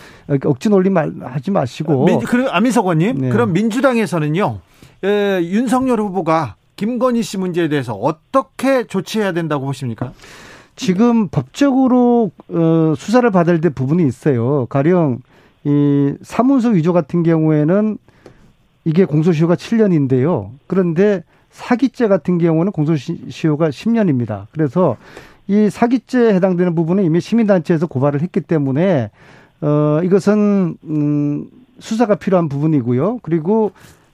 억지 0.44 0.68
논리 0.68 0.88
말 0.90 1.12
하지 1.20 1.50
마시고. 1.50 2.04
민, 2.04 2.20
그럼 2.20 2.48
안민석 2.50 2.84
의원님, 2.84 3.18
네. 3.18 3.28
그럼 3.30 3.52
민주당에서는요, 3.52 4.60
에, 5.04 5.40
윤석열 5.42 6.00
후보가 6.00 6.56
김건희 6.76 7.22
씨 7.22 7.38
문제에 7.38 7.68
대해서 7.68 7.94
어떻게 7.94 8.84
조치해야 8.84 9.32
된다고 9.32 9.66
보십니까? 9.66 10.12
지금 10.76 11.28
법적으로 11.28 12.30
어, 12.48 12.94
수사를 12.96 13.28
받을 13.30 13.60
때 13.60 13.68
부분이 13.68 14.06
있어요. 14.06 14.66
가령 14.66 15.18
이 15.64 16.14
사문서 16.22 16.70
위조 16.70 16.92
같은 16.92 17.22
경우에는 17.22 17.98
이게 18.84 19.04
공소시효가 19.04 19.54
7년인데요. 19.54 20.50
그런데 20.66 21.22
사기죄 21.54 22.08
같은 22.08 22.38
경우는 22.38 22.72
공소시효가 22.72 23.68
10년입니다. 23.68 24.46
그래서 24.50 24.96
이 25.46 25.70
사기죄에 25.70 26.34
해당되는 26.34 26.74
부분은 26.74 27.04
이미 27.04 27.20
시민단체에서 27.20 27.86
고발을 27.86 28.22
했기 28.22 28.40
때문에 28.40 29.10
어 29.60 30.00
이것은 30.02 30.76
음 30.84 31.46
수사가 31.78 32.16
필요한 32.16 32.48
부분이고요. 32.48 33.20
그리고 33.22 33.70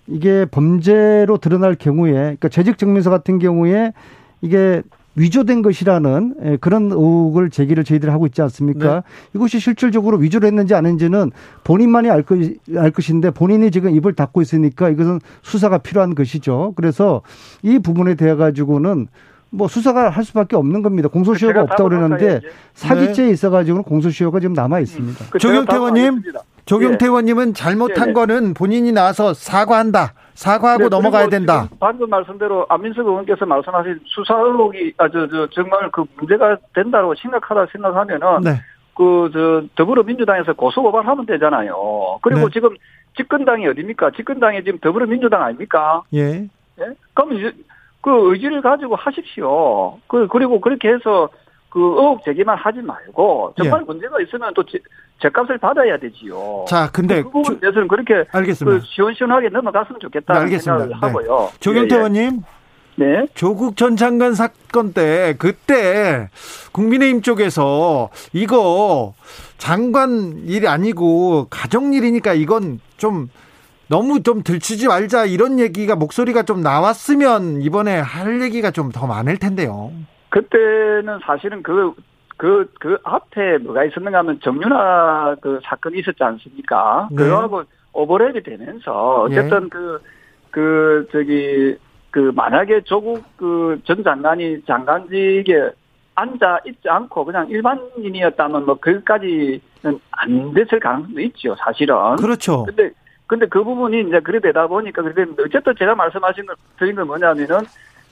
이게 0.06 0.44
범죄로 0.44 1.38
드러날 1.38 1.76
경우에 1.76 2.12
그러니까 2.12 2.50
재직 2.50 2.76
증명서 2.76 3.08
같은 3.08 3.38
경우에 3.38 3.94
이게 4.42 4.82
위조된 5.16 5.62
것이라는 5.62 6.34
예, 6.44 6.56
그런 6.56 6.90
의혹을 6.92 7.50
제기를 7.50 7.84
저희들이 7.84 8.10
하고 8.10 8.26
있지 8.26 8.42
않습니까? 8.42 8.94
네. 8.94 9.00
이것이 9.34 9.58
실질적으로 9.58 10.18
위조를 10.18 10.46
했는지 10.46 10.74
아닌지는 10.74 11.32
본인만이 11.64 12.10
알, 12.10 12.22
것, 12.22 12.38
알 12.76 12.90
것인데 12.90 13.30
본인이 13.30 13.70
지금 13.70 13.94
입을 13.94 14.14
닫고 14.14 14.40
있으니까 14.42 14.88
이것은 14.88 15.20
수사가 15.42 15.78
필요한 15.78 16.14
것이죠. 16.14 16.72
그래서 16.76 17.22
이 17.62 17.78
부분에 17.78 18.14
대해 18.14 18.34
가지고는 18.34 19.08
뭐 19.50 19.66
수사가 19.66 20.10
할 20.10 20.24
수밖에 20.24 20.54
없는 20.54 20.82
겁니다. 20.82 21.08
공소시효가 21.08 21.62
없다고 21.62 21.88
그러는데 21.88 22.40
사기죄에 22.74 23.26
네. 23.26 23.32
있어 23.32 23.50
가지고는 23.50 23.82
공소시효가 23.82 24.38
지금 24.38 24.54
남아 24.54 24.78
있습니다. 24.80 25.24
음. 25.24 25.38
조경태 25.38 25.74
의원님, 25.76 26.22
조경태 26.70 27.04
예. 27.04 27.08
의원님은 27.08 27.54
잘못한 27.54 28.08
네. 28.08 28.12
거는 28.12 28.54
본인이 28.54 28.92
나와서 28.92 29.34
사과한다. 29.34 30.14
사과하고 30.34 30.84
네, 30.84 30.88
넘어가야 30.88 31.28
된다. 31.28 31.68
방금 31.80 32.08
말씀대로 32.08 32.64
안민석 32.68 33.08
의원께서 33.08 33.44
말씀하신 33.44 33.98
수사 34.04 34.36
의혹이 34.36 34.94
아저 34.96 35.26
저 35.26 35.48
정말 35.50 35.90
그 35.90 36.04
문제가 36.16 36.56
된다고 36.72 37.12
심각하다 37.16 37.66
생각하면은 37.72 38.42
네. 38.42 38.50
그저 38.94 39.64
더불어민주당에서 39.74 40.52
고소 40.52 40.82
고발하면 40.82 41.26
되잖아요. 41.26 42.20
그리고 42.22 42.42
네. 42.42 42.52
지금 42.52 42.76
집권당이 43.16 43.66
어디입니까? 43.66 44.12
집권당이 44.12 44.62
지금 44.62 44.78
더불어민주당 44.78 45.42
아닙니까? 45.42 46.02
예. 46.14 46.48
예? 46.78 46.94
그럼 47.14 47.32
이제 47.32 47.52
그 48.00 48.32
의지를 48.32 48.62
가지고 48.62 48.94
하십시오. 48.94 49.98
그 50.06 50.28
그리고 50.28 50.60
그렇게 50.60 50.88
해서 50.88 51.30
그 51.70 51.78
의혹 51.80 52.24
제기만 52.24 52.58
하지 52.58 52.80
말고 52.82 53.54
정말 53.56 53.80
예. 53.80 53.84
문제가 53.84 54.20
있으면 54.20 54.52
또 54.54 54.62
제값을 55.22 55.58
받아야 55.58 55.96
되지요. 55.98 56.64
자, 56.68 56.90
근데 56.92 57.22
그 57.22 57.30
부분에 57.30 57.60
대해서는 57.60 57.88
그렇게 57.88 58.24
알겠습니다. 58.32 58.80
그 58.80 58.84
시원시원하게 58.86 59.48
넘어갔으면 59.50 60.00
좋겠다는 60.00 60.46
네, 60.46 60.58
생각을 60.58 60.88
네. 60.88 60.94
하고요. 61.00 61.50
조경태 61.60 61.94
예, 61.94 61.96
예. 61.96 61.98
의원님. 61.98 62.42
네. 62.96 63.26
조국 63.34 63.76
전 63.76 63.96
장관 63.96 64.34
사건 64.34 64.92
때 64.92 65.34
그때 65.38 66.28
국민의힘 66.72 67.22
쪽에서 67.22 68.10
이거 68.32 69.14
장관 69.56 70.42
일이 70.46 70.66
아니고 70.68 71.46
가정 71.50 71.92
일이니까 71.94 72.34
이건 72.34 72.80
좀 72.98 73.28
너무 73.88 74.22
좀 74.22 74.42
들추지 74.42 74.88
말자 74.88 75.24
이런 75.26 75.58
얘기가 75.60 75.96
목소리가 75.96 76.42
좀 76.42 76.60
나왔으면 76.62 77.62
이번에 77.62 77.98
할 77.98 78.42
얘기가 78.42 78.70
좀 78.70 78.90
더 78.92 79.06
많을 79.06 79.36
텐데요. 79.38 79.92
그때는 80.30 81.18
사실은 81.24 81.62
그, 81.62 81.92
그, 82.36 82.70
그 82.80 82.98
앞에 83.04 83.58
뭐가 83.58 83.84
있었는가 83.84 84.18
하면 84.20 84.40
정윤아 84.40 85.36
그 85.42 85.60
사건이 85.64 85.98
있었지 85.98 86.22
않습니까? 86.22 87.08
네. 87.10 87.16
그거하고 87.16 87.62
오버랩이 87.92 88.44
되면서 88.44 89.22
어쨌든 89.22 89.64
예. 89.64 89.68
그, 89.68 90.00
그, 90.50 91.08
저기, 91.12 91.76
그 92.10 92.32
만약에 92.34 92.82
조국 92.82 93.22
그 93.36 93.80
전 93.84 94.02
장관이 94.02 94.62
장관직에 94.66 95.70
앉아 96.14 96.60
있지 96.66 96.88
않고 96.88 97.24
그냥 97.24 97.48
일반인이었다면 97.48 98.66
뭐 98.66 98.74
그까지는 98.80 99.60
안 100.10 100.52
됐을 100.54 100.80
가능성도 100.80 101.20
있죠, 101.20 101.54
사실은. 101.56 102.16
그렇죠. 102.16 102.64
근데 102.64 102.90
근데 103.26 103.46
그 103.46 103.62
부분이 103.62 104.00
이제 104.08 104.18
그래 104.20 104.40
되다 104.40 104.66
보니까 104.66 105.02
그래 105.02 105.24
어쨌든 105.44 105.74
제가 105.78 105.94
말씀하신 105.94 106.46
걸 106.46 106.56
드린 106.78 106.96
건 106.96 107.06
뭐냐면은 107.06 107.60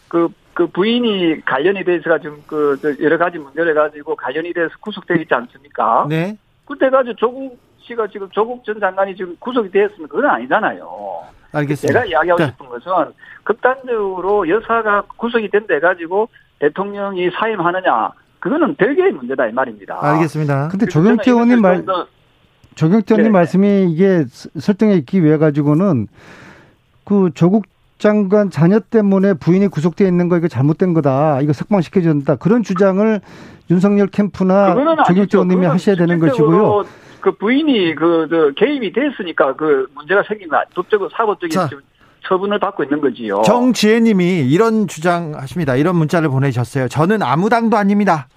그, 0.09 0.29
그 0.55 0.67
부인이 0.67 1.43
관련이 1.45 1.85
돼 1.85 1.97
있어가지고 1.97 2.37
그 2.47 2.97
여러 3.01 3.17
가지 3.19 3.39
문제를 3.39 3.75
가지고 3.75 4.17
관련이 4.17 4.53
돼서 4.53 4.71
구속되어 4.81 5.17
있지 5.19 5.33
않습니까? 5.35 6.07
네. 6.09 6.37
그때 6.67 6.91
가지고 6.91 7.15
조국 7.17 7.59
씨가 7.83 8.09
지금 8.09 8.29
조국 8.31 8.65
전 8.65 8.79
장관이 8.81 9.17
지금 9.17 9.37
구속이 9.39 9.71
되었으면 9.71 10.09
그건 10.09 10.27
아니잖아요. 10.31 10.89
알겠습니다. 11.53 12.01
제가 12.01 12.05
이야기하고 12.07 12.43
네. 12.43 12.49
싶은 12.51 12.67
것은 12.69 13.13
극단적으로 13.45 14.49
여사가 14.49 15.03
구속이 15.17 15.49
된 15.51 15.67
데 15.67 15.81
가지고 15.81 16.29
대통령이 16.59 17.31
사임하느냐 17.31 18.11
그거는 18.41 18.75
별개의 18.77 19.13
문제다 19.13 19.47
이 19.47 19.53
말입니다. 19.53 19.99
알겠습니다. 20.01 20.69
근데 20.69 20.87
조경태 20.87 21.31
의원님 21.31 21.61
말 21.63 21.85
조경태 22.75 23.15
의원님 23.15 23.33
네. 23.33 23.39
말씀이 23.39 23.91
이게 23.91 24.25
설정에 24.59 24.95
있기 24.95 25.25
위해 25.25 25.39
가지고는 25.39 26.09
그 27.05 27.31
조국 27.35 27.65
장관 27.99 28.51
자녀 28.51 28.79
때문에 28.79 29.35
부인이 29.35 29.69
구속되어 29.69 30.07
있는 30.07 30.29
거 30.29 30.37
이거 30.37 30.49
잘못된 30.49 30.95
거다. 30.95 31.41
이거 31.43 31.53
석방시켜야 31.53 32.05
된다. 32.05 32.37
그런 32.37 32.63
주장을 32.63 33.21
윤석열 33.71 34.07
캠프나 34.07 34.75
조경태 35.07 35.37
의원님이 35.37 35.67
하셔야 35.67 35.97
되는 35.97 36.19
것이고요. 36.19 36.85
그 37.21 37.33
부인이 37.33 37.95
그, 37.97 38.29
그 38.31 38.53
개입이 38.57 38.93
됐으니까 38.93 39.55
그 39.57 39.87
문제가 39.95 40.23
생기면 40.27 40.63
법적으로 40.75 41.11
사법적인 41.13 41.51
자, 41.51 41.69
처분을 42.27 42.59
받고 42.59 42.85
있는 42.85 43.01
거지요. 43.01 43.43
정지혜님이 43.43 44.49
이런 44.49 44.87
주장하십니다. 44.87 45.77
이런 45.77 45.97
문자를 45.97 46.29
보내셨어요. 46.29 46.89
저는 46.89 47.23
아무 47.23 47.49
당도 47.49 47.77
아닙니다. 47.77 48.29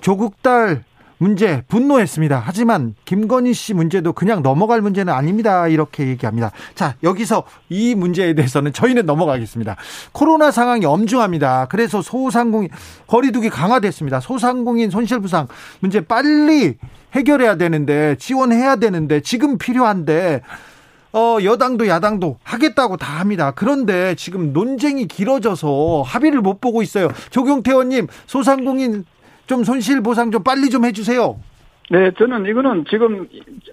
조국 0.00 0.42
딸 0.42 0.84
문제 1.18 1.62
분노했습니다. 1.68 2.42
하지만 2.44 2.94
김건희 3.04 3.52
씨 3.52 3.74
문제도 3.74 4.12
그냥 4.12 4.42
넘어갈 4.42 4.80
문제는 4.80 5.12
아닙니다. 5.12 5.68
이렇게 5.68 6.06
얘기합니다. 6.08 6.52
자, 6.74 6.94
여기서 7.02 7.44
이 7.68 7.94
문제에 7.94 8.34
대해서는 8.34 8.72
저희는 8.72 9.04
넘어가겠습니다. 9.06 9.76
코로나 10.12 10.50
상황이 10.50 10.86
엄중합니다. 10.86 11.66
그래서 11.70 12.02
소상공인 12.02 12.70
거리두기 13.06 13.50
강화됐습니다. 13.50 14.20
소상공인 14.20 14.90
손실부상 14.90 15.48
문제 15.80 16.00
빨리 16.00 16.76
해결해야 17.14 17.56
되는데 17.56 18.16
지원해야 18.18 18.76
되는데 18.76 19.20
지금 19.20 19.58
필요한데 19.58 20.42
어, 21.12 21.38
여당도 21.42 21.88
야당도 21.88 22.38
하겠다고 22.44 22.98
다 22.98 23.18
합니다. 23.18 23.52
그런데 23.54 24.14
지금 24.14 24.52
논쟁이 24.52 25.08
길어져서 25.08 26.02
합의를 26.06 26.40
못 26.42 26.60
보고 26.60 26.82
있어요. 26.82 27.08
조경태 27.30 27.72
의원님, 27.72 28.08
소상공인 28.26 29.04
좀 29.48 29.64
손실 29.64 30.00
보상 30.00 30.30
좀 30.30 30.44
빨리 30.44 30.70
좀 30.70 30.84
해주세요. 30.84 31.36
네, 31.90 32.10
저는 32.18 32.44
이거는 32.44 32.84
지금 32.88 33.26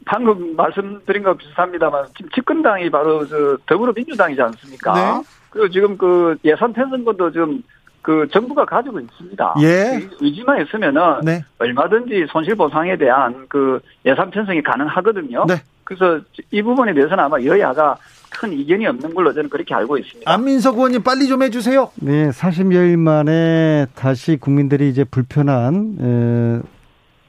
방금 0.05 0.55
말씀드린 0.55 1.21
거 1.21 1.33
비슷합니다만 1.33 2.05
지금 2.15 2.31
집권당이 2.33 2.89
바로 2.89 3.27
저 3.27 3.57
더불어민주당이지 3.67 4.41
않습니까? 4.41 4.93
네. 4.93 5.23
그리고 5.49 5.69
지금 5.69 5.97
그 5.97 6.37
예산 6.45 6.71
편성권도 6.71 7.31
지금 7.31 7.61
그 8.01 8.25
정부가 8.31 8.63
가지고 8.65 9.01
있습니다. 9.01 9.55
예. 9.61 10.07
의지만 10.21 10.61
있으면은 10.61 11.01
네. 11.23 11.43
얼마든지 11.59 12.27
손실 12.29 12.55
보상에 12.55 12.95
대한 12.95 13.45
그 13.49 13.79
예산 14.05 14.29
편성이 14.31 14.63
가능하거든요. 14.63 15.45
네. 15.47 15.55
그래서 15.85 16.19
이 16.51 16.61
부분에 16.61 16.93
대해서는 16.93 17.23
아마 17.23 17.41
여야가 17.41 17.95
큰 18.31 18.51
이견이 18.51 18.85
없는 18.87 19.13
걸로 19.13 19.33
저는 19.33 19.49
그렇게 19.49 19.73
알고 19.73 19.97
있습니다. 19.97 20.29
안민석 20.29 20.75
의원님 20.75 21.03
빨리 21.03 21.27
좀 21.27 21.41
해주세요. 21.41 21.91
네, 22.01 22.29
40여일 22.31 22.97
만에 22.97 23.85
다시 23.95 24.35
국민들이 24.35 24.89
이제 24.89 25.03
불편한 25.05 25.97
에, 26.01 26.67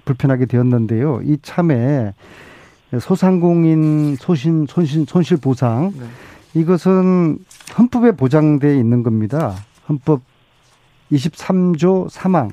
불편하게 0.04 0.46
되었는데요. 0.46 1.20
이 1.22 1.38
참에 1.42 2.14
소상공인 2.98 4.16
소신 4.16 4.66
손실 4.66 5.04
손실 5.06 5.36
보상 5.36 5.92
네. 5.98 6.06
이것은 6.60 7.38
헌법에 7.78 8.12
보장돼 8.12 8.76
있는 8.76 9.02
겁니다. 9.02 9.54
헌법 9.88 10.22
23조 11.12 12.08
3항 12.10 12.50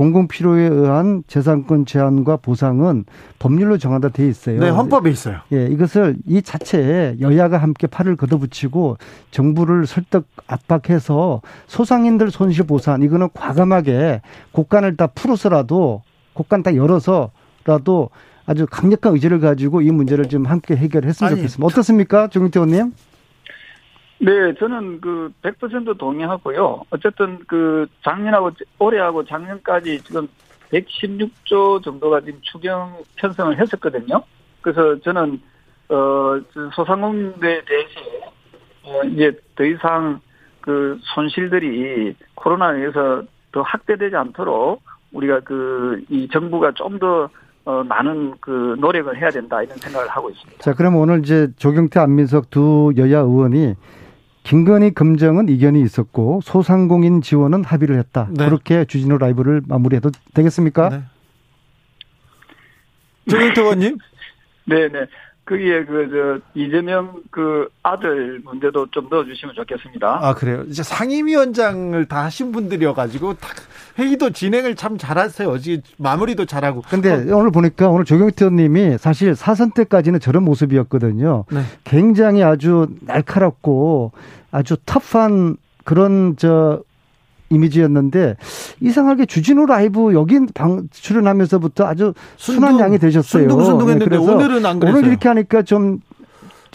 공공 0.00 0.28
필요에 0.28 0.62
의한 0.62 1.24
재산권 1.26 1.84
제한과 1.84 2.38
보상은 2.38 3.04
법률로 3.38 3.76
정하다 3.76 4.08
돼 4.08 4.26
있어요. 4.26 4.58
네, 4.58 4.70
헌법에 4.70 5.10
있어요. 5.10 5.40
예, 5.52 5.66
이것을 5.66 6.16
이 6.26 6.40
자체에 6.40 7.16
여야가 7.20 7.58
함께 7.58 7.86
팔을 7.86 8.16
걷어붙이고 8.16 8.96
정부를 9.30 9.86
설득 9.86 10.26
압박해서 10.46 11.42
소상인들 11.66 12.30
손실 12.30 12.64
보상 12.64 13.02
이거는 13.02 13.28
과감하게 13.34 14.22
곳간을 14.52 14.96
다 14.96 15.06
풀어서라도 15.06 16.00
곳간 16.32 16.62
다 16.62 16.74
열어서라도 16.74 18.08
아주 18.46 18.66
강력한 18.70 19.12
의지를 19.12 19.38
가지고 19.38 19.82
이 19.82 19.90
문제를 19.90 20.30
좀 20.30 20.46
함께 20.46 20.76
해결했으면 20.76 21.30
아니, 21.30 21.40
좋겠습니다. 21.42 21.66
어떻습니까, 21.66 22.28
정태 22.28 22.58
의원님? 22.58 22.94
네, 24.20 24.54
저는 24.58 25.00
그 25.00 25.32
100% 25.42 25.96
동의하고요. 25.98 26.82
어쨌든 26.90 27.38
그 27.46 27.86
작년하고 28.02 28.50
올해하고 28.78 29.24
작년까지 29.24 30.02
지금 30.02 30.28
116조 30.72 31.82
정도가 31.82 32.20
지금 32.20 32.38
추경 32.42 32.96
편성을 33.16 33.58
했었거든요. 33.58 34.22
그래서 34.60 35.00
저는 35.00 35.40
어 35.88 36.40
소상공인들에 36.74 37.64
대해서 37.64 38.00
어 38.84 39.02
이제 39.04 39.32
더 39.56 39.64
이상 39.64 40.20
그 40.60 40.98
손실들이 41.14 42.14
코로나에 42.34 42.76
의해서 42.76 43.22
더 43.52 43.62
확대되지 43.62 44.14
않도록 44.14 44.82
우리가 45.12 45.40
그 45.40 45.80
이 46.10 46.28
정부가 46.28 46.72
좀더 46.72 47.28
어, 47.64 47.84
많은 47.84 48.34
그 48.40 48.76
노력을 48.78 49.14
해야 49.16 49.28
된다 49.30 49.62
이런 49.62 49.76
생각을 49.78 50.08
하고 50.08 50.30
있습니다. 50.30 50.62
자, 50.62 50.72
그럼 50.74 50.96
오늘 50.96 51.20
이제 51.20 51.48
조경태 51.56 52.00
안민석 52.00 52.50
두 52.50 52.92
여야 52.96 53.18
의원이 53.18 53.74
김건희 54.42 54.92
금정은 54.92 55.48
이견이 55.48 55.80
있었고 55.82 56.40
소상공인 56.42 57.20
지원은 57.22 57.64
합의를 57.64 57.98
했다. 57.98 58.28
네. 58.30 58.44
그렇게 58.46 58.84
주진우 58.84 59.18
라이브를 59.18 59.62
마무리해도 59.66 60.10
되겠습니까? 60.34 60.88
네. 60.88 61.02
조경태 63.28 63.60
의원님? 63.60 63.98
네 64.64 64.88
네. 64.88 65.06
거기에 65.50 65.84
그, 65.84 66.08
저, 66.10 66.60
이재명 66.60 67.12
그 67.30 67.68
아들 67.82 68.40
문제도 68.44 68.86
좀 68.92 69.08
넣어주시면 69.10 69.56
좋겠습니다. 69.56 70.20
아, 70.22 70.34
그래요? 70.34 70.62
이제 70.68 70.84
상임위원장을 70.84 72.04
다 72.06 72.24
하신 72.24 72.52
분들이어 72.52 72.94
가지고, 72.94 73.34
회의도 73.98 74.30
진행을 74.30 74.76
참 74.76 74.96
잘하세요. 74.96 75.48
어제 75.48 75.82
마무리도 75.98 76.44
잘하고. 76.44 76.82
근데 76.88 77.12
어. 77.12 77.36
오늘 77.36 77.50
보니까 77.50 77.88
오늘 77.88 78.04
조경태 78.04 78.44
의원님이 78.44 78.98
사실 78.98 79.34
사선 79.34 79.72
때까지는 79.72 80.20
저런 80.20 80.44
모습이었거든요. 80.44 81.44
네. 81.50 81.62
굉장히 81.82 82.44
아주 82.44 82.86
날카롭고 83.00 84.12
아주 84.52 84.76
터프한 84.86 85.56
그런 85.84 86.36
저 86.36 86.82
이미지였는데 87.50 88.36
이상하게 88.80 89.26
주진우 89.26 89.66
라이브 89.66 90.14
여기 90.14 90.38
방 90.54 90.88
출연하면서부터 90.90 91.84
아주 91.86 92.14
순둥, 92.36 92.68
순한 92.68 92.80
양이 92.80 92.98
되셨어요. 92.98 93.48
순둥순둥했는데 93.48 94.16
네, 94.16 94.16
오늘은 94.16 94.64
안 94.66 94.78
그랬어요. 94.80 94.98
오늘 94.98 95.08
이렇게 95.10 95.28
하니까 95.28 95.62
좀 95.62 96.00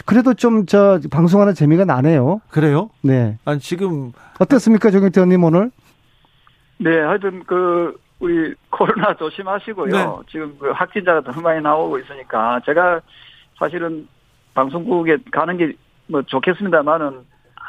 그래도 0.05 0.33
좀 0.33 0.65
저 0.67 0.99
방송하는 1.09 1.53
재미가 1.53 1.85
나네요. 1.85 2.41
그래요? 2.49 2.89
네. 3.01 3.37
아니 3.45 3.59
지금 3.59 4.11
어떻습니까, 4.39 4.91
정경태 4.91 5.21
의원님 5.21 5.43
오늘? 5.43 5.71
네, 6.77 6.99
하여튼 6.99 7.43
그 7.45 7.97
우리 8.19 8.53
코로나 8.69 9.15
조심하시고요. 9.15 9.91
네. 9.91 10.05
지금 10.29 10.55
그 10.59 10.69
확진자가 10.71 11.21
더 11.21 11.39
많이 11.41 11.61
나오고 11.61 11.99
있으니까 11.99 12.59
제가 12.65 13.01
사실은 13.57 14.07
방송국에 14.53 15.17
가는 15.31 15.57
게 15.57 15.73
뭐 16.07 16.21
좋겠습니다만은 16.21 17.25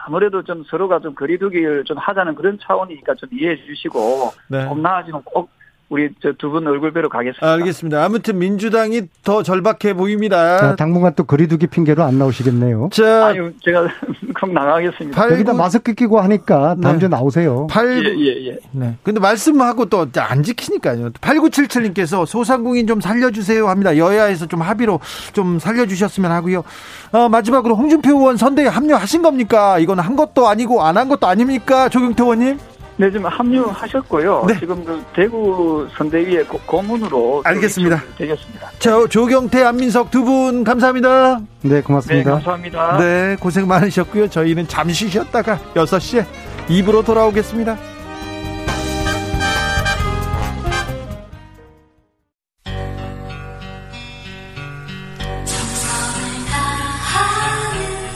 아무래도 0.07 0.43
좀 0.43 0.63
서로가 0.65 1.01
좀 1.01 1.15
거리두기를 1.17 1.83
좀 1.85 1.99
하자는 1.99 2.37
그런 2.37 2.59
차원이니까 2.63 3.17
좀 3.17 3.29
이해해 3.33 3.57
주시고 3.57 4.33
네. 4.49 4.69
좀 4.69 4.81
나아지면 4.81 5.23
꼭 5.25 5.51
우리 5.89 6.09
저 6.21 6.33
두 6.33 6.51
분 6.51 6.67
얼굴 6.67 6.93
뵈러 6.93 7.09
가겠습니다. 7.09 7.47
알겠습니다. 7.53 8.05
아무튼 8.05 8.39
민주당이 8.39 9.03
더 9.23 9.43
절박해 9.45 9.95
보입니다. 9.95 10.59
자, 10.59 10.77
당분간 10.77 11.15
또 11.15 11.23
거리두기 11.25 11.69
핑계로 11.69 12.03
안 12.03 12.19
나오시겠네요. 12.19 12.89
자, 12.93 13.27
아유, 13.27 13.53
제가 13.65 13.87
꼭 14.41 14.53
나가겠습니다. 14.53 15.17
8, 15.21 15.33
여기다 15.33 15.53
마스크 15.55 15.95
끼고 15.95 16.21
하니까 16.21 16.75
다음 16.83 16.95
네. 16.95 16.99
주에 16.99 17.09
나오세요. 17.09 17.69
8, 17.71 18.05
예, 18.05 18.11
예, 18.19 18.47
예. 18.49 18.59
네. 18.73 18.97
근데 19.05 19.21
말씀하고 19.21 19.87
또 19.87 20.07
안 20.19 20.43
지키니까요. 20.43 21.11
8977님께서 21.11 22.27
소상공인 22.27 22.87
좀 22.89 23.01
살려주세요 23.01 23.69
합니다. 23.69 23.97
여야에서 23.97 24.47
좀 24.47 24.63
합의로 24.63 24.99
좀 25.35 25.59
살려주셨으면 25.61 26.31
하고요. 26.33 26.65
어, 27.13 27.29
마지막으로 27.29 27.77
홍준표 27.77 28.11
의원 28.11 28.37
선대에 28.37 28.67
합류하신 28.67 29.23
겁니까? 29.23 29.79
이건 29.79 30.01
한 30.01 30.17
것도 30.17 30.49
아니고 30.49 30.83
안 30.83 30.97
한 30.97 31.09
것도 31.09 31.27
아닙니까? 31.27 31.89
조경태 31.91 32.23
의원님? 32.23 32.59
네, 32.99 33.11
지금 33.11 33.27
합류하셨고요. 33.27 34.45
네. 34.49 34.59
지금 34.59 34.83
그 34.83 35.05
대구 35.15 35.87
선대위의 35.99 36.45
고문으로 36.47 37.43
알겠습니다. 37.45 38.03
되겠습니다. 38.17 38.71
자, 38.79 39.07
조경태, 39.09 39.63
안민석 39.65 40.11
두 40.11 40.25
분 40.27 40.65
감사합니다. 40.65 41.41
네, 41.63 41.81
고맙습니다. 41.83 42.31
네, 42.31 42.35
감사합니다. 42.35 42.99
네, 42.99 43.37
고생 43.39 43.69
많으셨고요. 43.69 44.29
저희는 44.31 44.67
잠시 44.67 45.09
쉬었다가 45.09 45.59
6시에 45.75 46.25
입으로 46.69 47.03
돌아오겠습니다. 47.05 47.77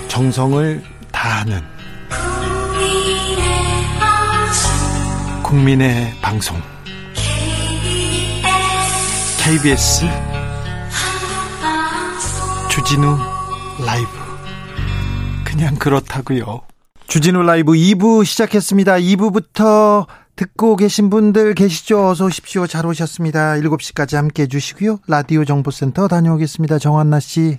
정성을 0.09 0.83
다하는 1.13 1.61
국민의 5.51 6.15
방송 6.23 6.57
KBS 9.43 10.05
주진우 12.71 13.19
라이브 13.85 14.09
그냥 15.45 15.75
그렇다고요. 15.75 16.61
주진우 17.09 17.43
라이브 17.43 17.73
2부 17.73 18.25
시작했습니다. 18.25 18.99
2부부터 18.99 20.07
듣고 20.37 20.77
계신 20.77 21.11
분들 21.11 21.55
계시죠? 21.55 22.11
어서 22.11 22.27
오십시오. 22.27 22.69
잘 22.69 22.87
오셨습니다. 22.87 23.55
7시까지 23.55 24.15
함께 24.15 24.45
해 24.45 24.47
주시고요. 24.47 25.01
라디오 25.09 25.45
정보센터 25.45 26.07
다녀오겠습니다. 26.07 26.79
정한나 26.79 27.19
씨. 27.19 27.59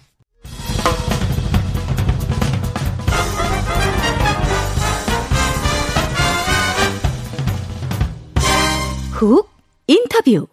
훅 9.22 9.48
인터뷰 9.86 10.48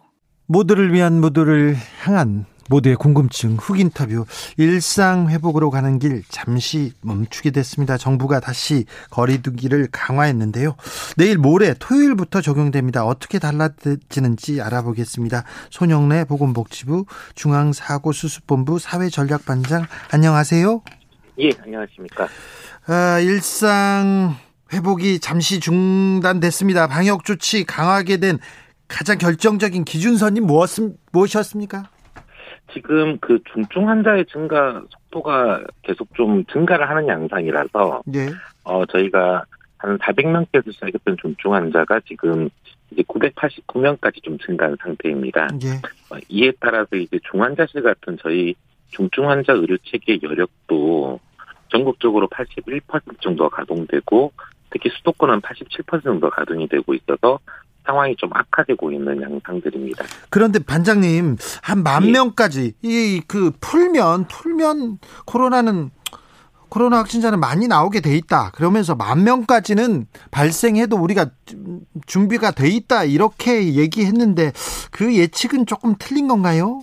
모두를 0.45 0.93
위한 0.93 1.19
모두를 1.19 1.75
향한 2.03 2.45
모두의 2.69 2.97
궁금증 2.97 3.55
훅 3.55 3.79
인터뷰 3.79 4.25
일상 4.57 5.27
회복으로 5.27 5.71
가는 5.71 5.97
길 5.97 6.21
잠시 6.29 6.93
멈추게 7.01 7.49
됐습니다. 7.49 7.97
정부가 7.97 8.39
다시 8.39 8.85
거리두기를 9.09 9.87
강화했는데요. 9.91 10.75
내일 11.17 11.39
모레 11.39 11.73
토요일부터 11.79 12.41
적용됩니다. 12.41 13.05
어떻게 13.05 13.39
달라지는지 13.39 14.61
알아보겠습니다. 14.61 15.45
손영래 15.71 16.25
보건복지부 16.25 17.05
중앙사고수습본부 17.33 18.77
사회전략반장 18.77 19.87
안녕하세요. 20.11 20.83
예, 21.39 21.49
안녕하십니까. 21.63 22.27
아, 22.85 23.19
일상 23.19 24.35
회복이 24.71 25.19
잠시 25.19 25.59
중단됐습니다. 25.59 26.87
방역 26.87 27.25
조치 27.25 27.63
강화하게 27.63 28.17
된 28.17 28.37
가장 28.87 29.17
결정적인 29.17 29.83
기준선이 29.83 30.39
무엇, 30.41 30.69
무엇이었습니까? 31.11 31.89
지금 32.73 33.17
그 33.19 33.39
중증 33.51 33.87
환자의 33.87 34.25
증가 34.31 34.81
속도가 34.89 35.63
계속 35.81 36.13
좀 36.13 36.45
증가를 36.45 36.87
하는 36.87 37.07
양상이라서, 37.07 38.03
예. 38.13 38.29
어, 38.63 38.85
저희가 38.85 39.43
한 39.77 39.97
400명께서 39.97 40.71
시작했던 40.73 41.17
중증 41.21 41.53
환자가 41.53 42.01
지금 42.07 42.49
이제 42.91 43.01
989명까지 43.03 44.23
좀 44.23 44.37
증가한 44.39 44.77
상태입니다. 44.81 45.47
예. 45.63 45.69
어, 46.13 46.19
이에 46.27 46.51
따라서 46.59 46.95
이제 46.95 47.19
중환자실 47.31 47.81
같은 47.81 48.17
저희 48.21 48.53
중증 48.89 49.29
환자 49.29 49.53
의료 49.53 49.77
체계 49.85 50.19
여력도 50.21 51.19
전국적으로 51.69 52.27
81% 52.27 53.21
정도가 53.21 53.57
가동되고 53.57 54.31
특히 54.71 54.89
수도권은 54.97 55.41
87% 55.41 56.03
정도 56.03 56.29
가동이 56.29 56.67
되고 56.67 56.93
있어서 56.93 57.39
상황이 57.85 58.15
좀 58.17 58.29
악화되고 58.33 58.91
있는 58.91 59.21
양상들입니다. 59.21 60.05
그런데 60.29 60.59
반장님 60.59 61.37
한만 61.63 62.05
예. 62.07 62.11
명까지 62.11 62.73
이 62.83 63.21
그 63.27 63.51
풀면 63.61 64.27
풀면 64.27 64.99
코로나는 65.25 65.89
코로나 66.69 66.99
확진자는 66.99 67.39
많이 67.39 67.67
나오게 67.67 67.99
돼 68.01 68.15
있다. 68.15 68.51
그러면서 68.51 68.93
만 68.95 69.23
명까지는 69.23 70.05
발생해도 70.29 70.97
우리가 70.97 71.31
준비가 72.05 72.51
돼 72.51 72.67
있다. 72.69 73.05
이렇게 73.05 73.73
얘기했는데 73.73 74.51
그 74.91 75.15
예측은 75.15 75.65
조금 75.65 75.95
틀린 75.97 76.27
건가요? 76.27 76.81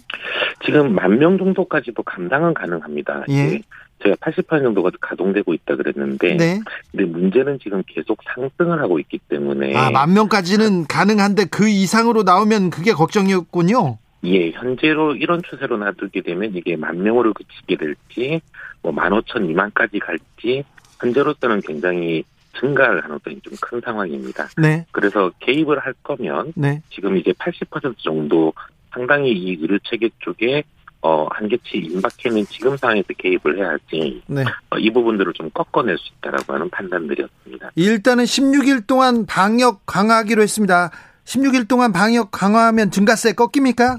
지금 0.65 0.93
만 0.93 1.19
명 1.21 1.39
정도까지도 1.39 2.03
감당은 2.03 2.55
가능합니다. 2.55 3.27
예. 3.29 3.61
제가 4.03 4.17
80% 4.17 4.63
정도가 4.63 4.91
가동되고 5.01 5.55
있다 5.55 5.77
그랬는데 5.77 6.37
네. 6.37 6.61
근데 6.91 7.05
문제는 7.05 7.59
지금 7.63 7.83
계속 7.87 8.19
상승을 8.35 8.81
하고 8.81 8.99
있기 8.99 9.19
때문에 9.29 9.75
아, 9.75 9.91
만 9.91 10.13
명까지는 10.13 10.87
가능한데 10.87 11.47
그 11.47 11.69
이상으로 11.69 12.23
나오면 12.23 12.71
그게 12.71 12.93
걱정이었군요. 12.93 13.99
예, 14.25 14.51
현재로 14.51 15.15
이런 15.17 15.43
추세로 15.49 15.79
놔두게 15.79 16.23
되면 16.23 16.55
이게 16.55 16.77
만 16.77 17.03
명으로 17.03 17.33
그치게 17.33 17.77
될지 17.77 18.41
뭐만 18.83 19.13
오천 19.13 19.49
이만까지 19.49 19.99
갈지 19.99 20.65
현재로서는 21.01 21.61
굉장히 21.63 22.25
증가할 22.59 23.03
가능성이 23.03 23.41
좀 23.43 23.53
큰 23.61 23.81
상황입니다. 23.81 24.49
네. 24.59 24.85
그래서 24.93 25.31
개입을 25.41 25.79
할 25.79 25.95
거면 26.03 26.53
네. 26.55 26.83
지금 26.91 27.17
이제 27.17 27.33
80% 27.33 27.97
정도 27.99 28.53
상당히 28.93 29.33
이 29.33 29.57
의료 29.61 29.79
체계 29.85 30.09
쪽에 30.21 30.63
어, 31.03 31.27
한계치 31.31 31.77
임박해 31.77 32.29
있는 32.29 32.45
지금 32.47 32.77
상황에서 32.77 33.07
개입을 33.19 33.59
해야지 33.59 34.23
네. 34.27 34.45
어, 34.71 34.79
이 34.79 34.91
부분들을 34.91 35.33
좀 35.35 35.51
꺾어낼 35.51 35.97
수 35.99 36.11
있다라고 36.19 36.55
하는 36.55 36.69
판단들이었습니다. 36.71 37.71
일단은 37.77 38.25
16일 38.25 38.87
동안 38.87 39.27
방역 39.27 39.87
강화하기로 39.87 40.43
했습니다. 40.43 40.91
16일 41.25 41.69
동안 41.69 41.93
방역 41.93 42.31
강화하면 42.31 42.91
증가세 42.91 43.35
꺾입니까? 43.35 43.99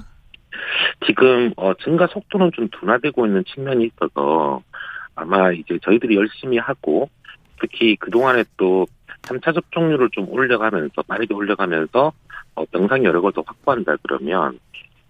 지금 1.06 1.52
어, 1.56 1.72
증가 1.82 2.06
속도는 2.06 2.50
좀 2.54 2.68
둔화되고 2.68 3.26
있는 3.26 3.44
측면이 3.44 3.86
있어서 3.86 4.62
아마 5.14 5.52
이제 5.52 5.78
저희들이 5.82 6.16
열심히 6.16 6.58
하고 6.58 7.08
특히 7.60 7.96
그동안에 7.96 8.44
또 8.56 8.86
3차 9.22 9.54
접종률을 9.54 10.10
좀 10.12 10.28
올려가면서 10.28 11.02
빠르게 11.02 11.34
올려가면서 11.34 12.12
어, 12.54 12.64
병상 12.66 13.04
여력을 13.04 13.32
더 13.32 13.42
확보한다 13.46 13.96
그러면 14.02 14.58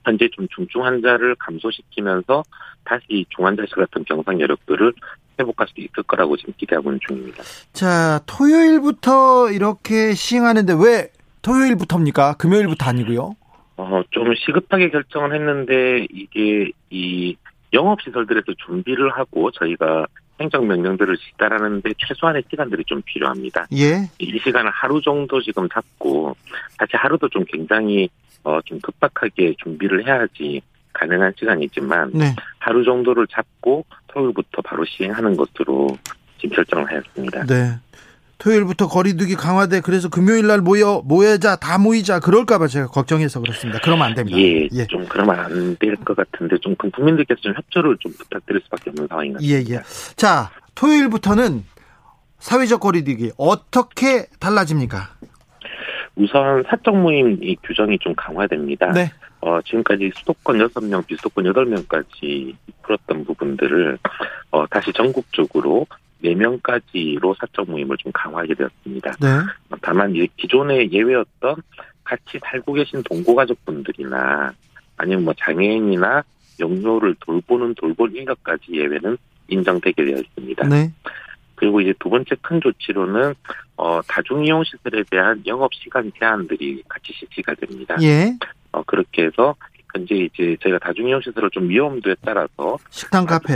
현재 0.09 0.29
좀 0.33 0.49
중증 0.49 0.85
환자를 0.85 1.35
감소시키면서 1.37 2.43
다시 2.85 3.27
중환자실 3.29 3.75
같은 3.77 4.03
병상 4.05 4.41
여력들을 4.41 4.93
회복할 5.39 5.69
수 5.69 5.75
있을 5.77 6.03
거라고 6.07 6.37
지금 6.37 6.55
기대하고 6.57 6.91
있는 6.91 7.01
중입니다. 7.07 7.43
자, 7.73 8.21
토요일부터 8.27 9.51
이렇게 9.53 10.15
시행하는데 10.15 10.73
왜 10.83 11.11
토요일부터입니까? 11.43 12.39
금요일부터 12.39 12.87
아니고요? 12.87 13.37
어, 13.77 14.03
좀 14.11 14.35
시급하게 14.35 14.91
결정을 14.91 15.35
했는데 15.35 16.07
이게 16.11 16.71
이 16.91 17.37
영업시설들에서 17.73 18.47
준비를 18.67 19.11
하고 19.11 19.51
저희가 19.53 20.07
행정명령들을 20.41 21.17
지달하는데 21.17 21.91
최소한의 21.99 22.45
시간들이 22.51 22.85
좀 22.87 23.03
필요합니다. 23.03 23.67
예. 23.77 24.09
이 24.19 24.39
시간을 24.39 24.71
하루 24.71 25.01
정도 25.03 25.41
지금 25.41 25.69
잡고 25.69 26.35
사실 26.79 26.97
하루도 26.97 27.29
좀 27.29 27.45
굉장히 27.45 28.09
어, 28.49 28.61
좀 28.64 28.80
급박하게 28.80 29.55
준비를 29.62 30.07
해야지 30.07 30.62
가능한 30.94 31.34
시간이지만 31.38 32.12
네. 32.14 32.34
하루 32.59 32.82
정도를 32.82 33.26
잡고 33.30 33.84
토요일부터 34.09 34.62
바로 34.62 34.84
시행하는 34.86 35.36
것으로 35.36 35.88
지금 36.40 36.57
결정을 36.57 36.90
하였습니다. 36.90 37.44
네. 37.44 37.76
토요일부터 38.38 38.88
거리두기 38.88 39.34
강화돼 39.34 39.80
그래서 39.80 40.09
금요일 40.09 40.46
날 40.46 40.61
모여 40.61 41.03
모여자 41.05 41.57
다 41.57 41.76
모이자 41.76 42.20
그럴까봐 42.20 42.68
제가 42.68 42.86
걱정해서 42.86 43.40
그렇습니다. 43.40 43.80
그러면 43.82 44.07
안 44.07 44.14
됩니다. 44.14 44.38
예, 44.38 44.68
예. 44.72 44.86
좀 44.86 45.05
그러면 45.09 45.38
안 45.40 45.76
될 45.80 45.96
것 45.96 46.16
같은데 46.16 46.57
좀 46.62 46.74
국민들께서 46.76 47.40
좀 47.42 47.53
협조를 47.55 47.96
좀 48.01 48.12
부탁드릴 48.12 48.61
수밖에 48.64 48.90
없는 48.90 49.09
상황인 49.09 49.32
것 49.32 49.40
같습니다. 49.40 49.70
예, 49.72 49.74
예. 49.76 49.82
자, 50.16 50.51
토요일부터는 50.76 51.64
사회적 52.38 52.78
거리두기 52.80 53.32
어떻게 53.36 54.26
달라집니까? 54.38 55.16
우선 56.19 56.64
사적 56.69 56.97
모임 56.97 57.39
이 57.43 57.57
규정이 57.62 57.99
좀 58.01 58.14
강화됩니다. 58.14 58.93
네. 58.93 59.11
어, 59.41 59.61
지금까지 59.62 60.11
수도권 60.16 60.59
6명, 60.59 61.07
비수도권 61.07 61.45
8명까지 61.45 62.55
풀었던 62.83 63.25
부분들을 63.25 63.99
어, 64.51 64.66
다시 64.66 64.93
전국적으로 64.93 65.87
4명까지로 66.25 67.37
사적 67.39 67.71
모임을 67.71 67.97
좀 67.99 68.11
강화하게 68.12 68.55
되었습니다. 68.55 69.12
네. 69.21 69.29
다만 69.81 70.14
이 70.16 70.27
기존의 70.37 70.93
예외였던 70.93 71.55
같이 72.03 72.41
살고 72.43 72.73
계신 72.73 73.03
동거가족분들이나 73.05 74.53
아니면 74.97 75.25
뭐 75.25 75.35
장애인이나 75.39 76.25
영유를 76.59 77.14
돌보는 77.21 77.75
돌볼 77.77 78.16
인력까지 78.16 78.73
예외는 78.73 79.16
인정되게 79.47 80.05
되어 80.05 80.16
있습니다. 80.16 80.66
네. 80.66 80.93
그리고 81.59 81.81
이제 81.81 81.93
두 81.99 82.09
번째 82.09 82.37
큰 82.41 82.61
조치로는 82.61 83.35
어 83.77 84.01
다중이용 84.03 84.63
시설에 84.63 85.03
대한 85.11 85.43
영업 85.45 85.75
시간 85.75 86.11
제한들이 86.17 86.85
같이 86.89 87.13
실시가 87.13 87.55
됩니다. 87.55 87.97
예. 88.01 88.33
어 88.71 88.83
그렇게 88.85 89.25
해서 89.25 89.57
현재 89.93 90.15
이제 90.15 90.57
저희가 90.63 90.79
다중이용 90.79 91.21
시설을 91.21 91.51
좀 91.51 91.69
위험도에 91.69 92.15
따라서 92.25 92.79
식당 92.91 93.27
카페 93.27 93.55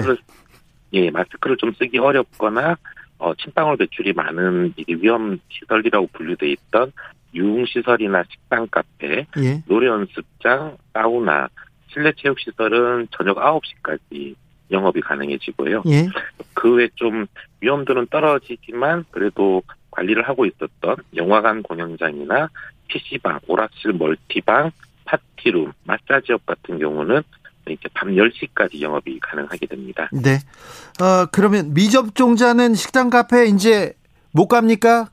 예 0.94 1.10
마스크를 1.10 1.56
좀 1.56 1.72
쓰기 1.78 1.98
어렵거나 1.98 2.76
어 3.18 3.34
침방울 3.36 3.76
배출이 3.76 4.12
많은 4.14 4.74
이 4.76 4.84
위험 4.94 5.38
시설이라고 5.48 6.08
분류돼 6.12 6.50
있던 6.50 6.92
유흥 7.34 7.64
시설이나 7.66 8.24
식당 8.28 8.66
카페, 8.68 9.26
예. 9.38 9.62
노래 9.66 9.86
연습장, 9.86 10.76
사우나, 10.92 11.48
실내 11.86 12.12
체육 12.16 12.38
시설은 12.40 13.08
저녁 13.10 13.38
9시까지 13.38 14.34
영업이 14.72 15.00
가능해지고요. 15.00 15.82
예. 15.86 16.08
그 16.54 16.74
외 16.76 16.88
좀 16.94 17.26
위험도는 17.60 18.06
떨어지지만 18.10 19.04
그래도 19.10 19.62
관리를 19.90 20.26
하고 20.26 20.46
있었던 20.46 20.96
영화관 21.16 21.62
공연장이나 21.62 22.48
PC방, 22.88 23.40
오락실 23.46 23.92
멀티방, 23.92 24.70
파티룸, 25.04 25.72
마사지업 25.84 26.44
같은 26.46 26.78
경우는 26.78 27.22
이제 27.68 27.88
밤 27.94 28.08
10시까지 28.10 28.80
영업이 28.80 29.20
가능하게 29.20 29.66
됩니다. 29.66 30.08
네. 30.12 30.38
어, 31.00 31.26
그러면 31.30 31.72
미접종자는 31.74 32.74
식당 32.74 33.10
카페 33.10 33.46
이제 33.46 33.92
못 34.32 34.48
갑니까? 34.48 35.10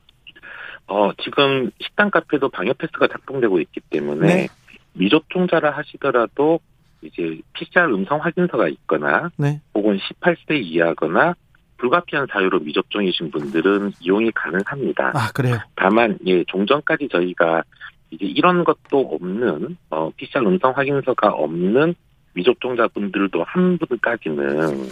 어, 0.88 1.12
지금 1.22 1.70
식당 1.80 2.10
카페도 2.10 2.48
방역 2.48 2.78
패스가 2.78 3.06
작동되고 3.08 3.60
있기 3.60 3.80
때문에 3.90 4.26
네. 4.34 4.48
미접종자라 4.94 5.70
하시더라도 5.70 6.58
이제 7.02 7.40
PCR 7.54 7.92
음성 7.94 8.20
확인서가 8.20 8.68
있거나 8.68 9.30
네. 9.36 9.60
혹은 9.74 9.98
18세 9.98 10.62
이하거나 10.62 11.34
불가피한 11.78 12.26
사유로 12.30 12.60
미접종이신 12.60 13.30
분들은 13.30 13.92
이용이 14.00 14.30
가능합니다. 14.32 15.12
아, 15.14 15.30
그래요? 15.32 15.58
다만, 15.76 16.18
예, 16.26 16.44
종전까지 16.44 17.08
저희가 17.10 17.62
이제 18.10 18.26
이런 18.26 18.64
것도 18.64 19.00
없는, 19.14 19.76
어, 19.88 20.10
PCR 20.16 20.46
음성 20.46 20.72
확인서가 20.76 21.28
없는 21.30 21.94
미접종자분들도 22.34 23.42
한 23.44 23.78
분까지는 23.78 24.88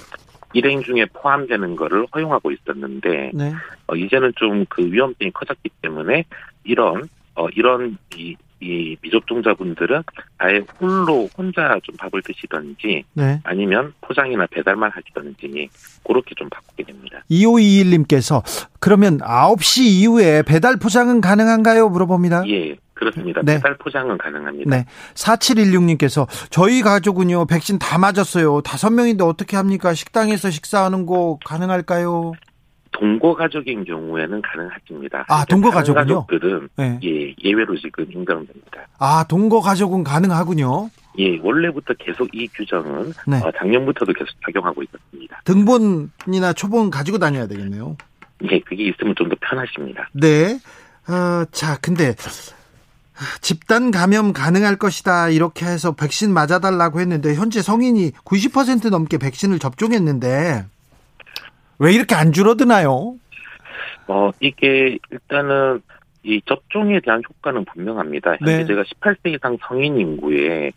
일행 0.55 0.83
중에 0.83 1.05
포함되는 1.13 1.77
거를 1.77 2.07
허용하고 2.15 2.51
있었는데, 2.53 3.33
네. 3.35 3.53
어, 3.87 3.95
이제는 3.95 4.33
좀 4.37 4.65
그 4.71 4.83
위험성이 4.91 5.31
커졌기 5.31 5.69
때문에 5.83 6.25
이런, 6.65 7.07
어, 7.35 7.49
이런 7.51 7.99
이, 8.17 8.35
이 8.61 8.97
미접종자분들은 9.03 10.03
아예 10.39 10.65
홀로 10.81 11.29
혼자 11.37 11.79
좀 11.83 11.97
밥을 11.97 12.23
드시던지 12.23 13.05
네. 13.15 13.41
아니면 13.45 13.95
포장이나 14.01 14.47
배달만 14.51 14.91
하시던지 14.91 15.69
그렇게 16.05 16.35
좀 16.37 16.49
바꾸게 16.49 16.85
됩니다. 16.85 17.23
2521님께서 17.31 18.43
그러면 18.81 19.19
9시 19.19 19.83
이후에 19.83 20.43
배달 20.43 20.77
포장은 20.77 21.21
가능한가요? 21.21 21.89
물어봅니다. 21.89 22.49
예. 22.49 22.77
그렇습니다. 22.99 23.43
네. 23.45 23.55
배달 23.57 23.77
포장은 23.79 24.19
가능합니다. 24.19 24.69
네. 24.69 24.85
4716님께서 25.15 26.27
저희 26.51 26.83
가족은요, 26.83 27.47
백신 27.47 27.79
다 27.79 27.97
맞았어요. 27.97 28.61
다섯 28.63 28.91
명인데 28.91 29.23
어떻게 29.23 29.57
합니까? 29.57 29.95
식당에서 29.95 30.51
식사하는 30.51 31.07
거 31.07 31.39
가능할까요? 31.45 32.33
동거 32.93 33.34
가족인 33.34 33.84
경우에는 33.84 34.43
가능하십니다. 34.43 35.24
아, 35.28 35.45
동거 35.45 35.70
가족은요? 35.70 36.26
가족들은 36.26 36.68
네. 36.76 36.99
예, 37.05 37.34
예외로 37.45 37.76
지금 37.78 38.05
인정됩니다. 38.11 38.86
아, 38.99 39.24
동거 39.28 39.61
가족은 39.61 40.05
가능하군요. 40.05 40.91
예, 41.18 41.39
원래부터 41.43 41.95
계속 41.99 42.28
이 42.32 42.47
규정은 42.49 43.12
네. 43.26 43.36
어, 43.43 43.51
작년부터도 43.59 44.12
계속 44.12 44.28
작용하고 44.47 44.82
있었습니다. 44.82 45.41
등본이나 45.45 46.53
초본 46.55 46.91
가지고 46.91 47.18
다녀야 47.18 47.47
되겠네요. 47.47 47.97
예, 48.51 48.61
그게 48.61 48.89
있으면 48.89 49.14
좀 49.16 49.28
더 49.28 49.36
편하십니다. 49.41 50.09
네. 50.12 50.59
어, 51.09 51.45
자, 51.51 51.76
근데 51.82 52.14
집단 53.41 53.91
감염 53.91 54.32
가능할 54.32 54.76
것이다 54.76 55.28
이렇게 55.30 55.66
해서 55.66 55.93
백신 55.93 56.32
맞아달라고 56.32 57.01
했는데 57.01 57.34
현재 57.34 57.62
성인이 57.62 58.12
90% 58.24 58.91
넘게 58.91 59.18
백신을 59.18 59.59
접종했는데 59.59 60.66
왜 61.79 61.93
이렇게 61.93 62.14
안 62.14 62.33
줄어드나요? 62.33 63.16
어, 64.09 64.31
이게 64.41 64.99
일단은 65.11 65.83
이 66.22 66.41
접종에 66.47 67.01
대한 67.01 67.22
효과는 67.29 67.64
분명합니다. 67.66 68.37
현재 68.39 68.59
네. 68.59 68.66
제가 68.66 68.83
18세 68.83 69.35
이상 69.35 69.57
성인 69.66 69.99
인구의 69.99 70.72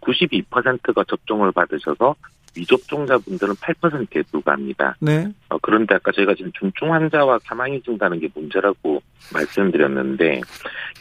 92%가 0.00 1.04
접종을 1.04 1.52
받으셔서 1.52 2.14
미접종자분들은 2.56 3.54
8%에 3.54 4.22
불과합니다. 4.30 4.96
네. 5.00 5.28
어, 5.50 5.58
그런데 5.60 5.94
아까 5.94 6.10
저희가 6.12 6.34
지금 6.34 6.50
중증 6.58 6.92
환자와 6.92 7.40
사망이 7.44 7.82
증가하는 7.82 8.18
게 8.18 8.28
문제라고 8.34 9.02
말씀드렸는데 9.32 10.40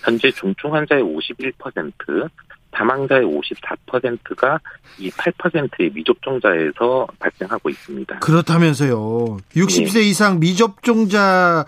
현재 0.03 0.31
중증 0.31 0.73
환자의 0.73 1.01
51%, 1.01 2.29
사망자의 2.75 3.25
54%가 3.25 4.59
이 4.99 5.09
8%의 5.09 5.91
미접종자에서 5.93 7.07
발생하고 7.19 7.69
있습니다. 7.69 8.19
그렇다면서요. 8.19 9.37
60세 9.55 9.93
네. 9.93 10.09
이상 10.09 10.39
미접종자 10.39 11.65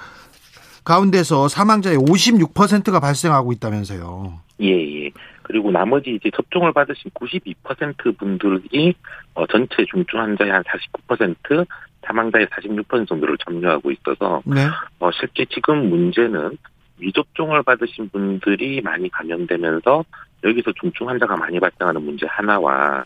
가운데서 0.83 1.47
사망자의 1.47 1.97
56%가 1.97 2.99
발생하고 2.99 3.51
있다면서요. 3.53 4.39
예, 4.61 5.05
예. 5.05 5.11
그리고 5.43 5.71
나머지 5.71 6.15
이제 6.15 6.29
접종을 6.35 6.73
받으신 6.73 7.11
92% 7.11 8.17
분들이 8.17 8.93
어, 9.33 9.45
전체 9.47 9.85
중증 9.89 10.19
환자의 10.19 10.51
한 10.51 10.63
49%, 10.63 11.65
사망자의 12.05 12.47
46% 12.47 13.07
정도를 13.07 13.37
점유하고 13.45 13.91
있어서 13.91 14.41
네. 14.45 14.67
어, 14.99 15.09
실제 15.11 15.45
지금 15.53 15.89
문제는 15.89 16.57
미접종을 16.97 17.63
받으신 17.63 18.09
분들이 18.09 18.81
많이 18.81 19.09
감염되면서 19.09 20.03
여기서 20.43 20.71
중증 20.79 21.07
환자가 21.07 21.35
많이 21.35 21.59
발생하는 21.59 22.01
문제 22.01 22.25
하나와 22.27 23.03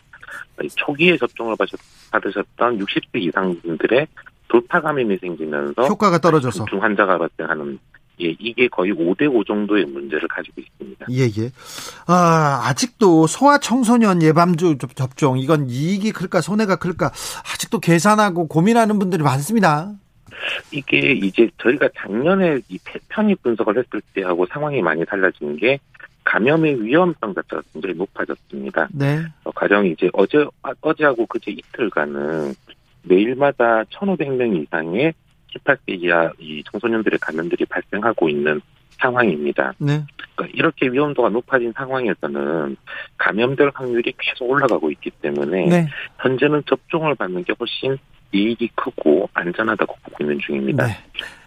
초기에 0.76 1.16
접종을 1.16 1.56
받으셨던 2.10 2.78
60세 2.78 3.22
이상 3.22 3.58
분들의 3.60 4.06
돌파 4.48 4.80
감염이 4.80 5.16
생기면서 5.18 5.86
효과가 5.86 6.18
떨어져서 6.18 6.64
중증 6.64 6.82
환자가 6.82 7.18
발생하는 7.18 7.78
예, 8.20 8.34
이게 8.38 8.68
거의 8.68 8.92
5대5 8.92 9.46
정도의 9.46 9.86
문제를 9.86 10.28
가지고 10.28 10.60
있습니다. 10.60 11.06
예, 11.10 11.22
예. 11.22 11.50
아, 12.06 12.62
아직도 12.64 13.26
소아 13.26 13.58
청소년 13.58 14.22
예방주 14.22 14.76
접종, 14.94 15.38
이건 15.38 15.68
이익이 15.68 16.12
클까, 16.12 16.40
손해가 16.40 16.76
클까, 16.76 17.06
아직도 17.06 17.80
계산하고 17.80 18.48
고민하는 18.48 18.98
분들이 18.98 19.22
많습니다. 19.22 19.92
이게 20.72 21.12
이제 21.12 21.48
저희가 21.58 21.88
작년에 21.96 22.60
이 22.68 22.78
편입 23.08 23.42
분석을 23.42 23.78
했을 23.78 24.02
때하고 24.14 24.46
상황이 24.46 24.82
많이 24.82 25.04
달라진 25.04 25.56
게 25.56 25.78
감염의 26.24 26.84
위험성 26.84 27.34
자체가 27.34 27.62
굉장히 27.72 27.94
높아졌습니다. 27.96 28.88
네. 28.92 29.22
어, 29.44 29.50
가령 29.50 29.86
이제 29.86 30.08
어제 30.12 30.44
어제하고 30.80 31.26
그제 31.26 31.50
이틀간은 31.50 32.54
매일마다 33.02 33.82
1,500명 33.84 34.62
이상의 34.62 35.12
18세 35.54 36.02
이하 36.02 36.30
이 36.38 36.62
청소년들의 36.70 37.18
감염들이 37.18 37.64
발생하고 37.66 38.28
있는 38.28 38.60
상황입니다. 39.00 39.74
네. 39.78 40.04
그러니까 40.34 40.56
이렇게 40.56 40.88
위험도가 40.88 41.28
높아진 41.30 41.72
상황에서는 41.76 42.76
감염될 43.18 43.72
확률이 43.74 44.12
계속 44.16 44.48
올라가고 44.48 44.90
있기 44.92 45.10
때문에 45.10 45.66
네. 45.66 45.88
현재는 46.20 46.62
접종을 46.68 47.14
받는 47.16 47.44
게 47.44 47.52
훨씬 47.58 47.98
이익이 48.32 48.70
크고 48.74 49.28
안전하다고 49.34 49.96
보고 50.04 50.24
있는 50.24 50.38
중입니다. 50.38 50.86
네. 50.86 50.96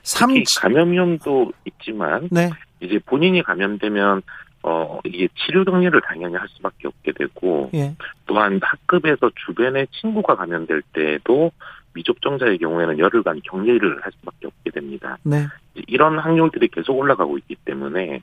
3... 0.04 0.44
감염 0.62 0.92
위험도 0.92 1.52
있지만 1.66 2.30
네. 2.32 2.50
이제 2.80 3.00
본인이 3.06 3.42
감염되면 3.42 4.22
어 4.68 5.00
이게 5.04 5.28
치료 5.36 5.64
격리를 5.64 6.02
당연히 6.02 6.36
할 6.36 6.48
수밖에 6.50 6.88
없게 6.88 7.12
되고 7.12 7.70
예. 7.76 7.96
또한 8.26 8.60
학급에서 8.64 9.30
주변에 9.46 9.86
친구가 10.02 10.36
감염될 10.36 10.82
때도 10.92 11.52
미접종자의 11.94 12.58
경우에는 12.58 12.98
열흘간 12.98 13.42
격리를 13.44 14.00
할 14.02 14.12
수밖에 14.20 14.48
없게 14.48 14.72
됩니다. 14.72 15.20
네. 15.22 15.46
이런 15.88 16.18
확률들이 16.18 16.68
계속 16.70 16.98
올라가고 16.98 17.38
있기 17.38 17.56
때문에 17.64 18.22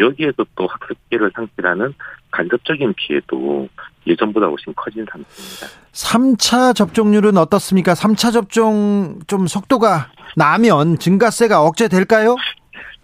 여기에서 0.00 0.46
또 0.56 0.66
학습 0.66 0.96
피해를 1.10 1.30
상실하는 1.34 1.92
간접적인 2.30 2.94
피해도 2.94 3.68
예전보다 4.06 4.46
훨씬 4.46 4.72
커진 4.74 5.04
상태입니다. 5.10 5.66
3차 5.92 6.74
접종률은 6.74 7.36
어떻습니까? 7.36 7.92
3차 7.92 8.32
접종 8.32 9.20
좀 9.26 9.46
속도가 9.46 10.10
나면 10.36 10.98
증가세가 10.98 11.62
억제될까요? 11.62 12.36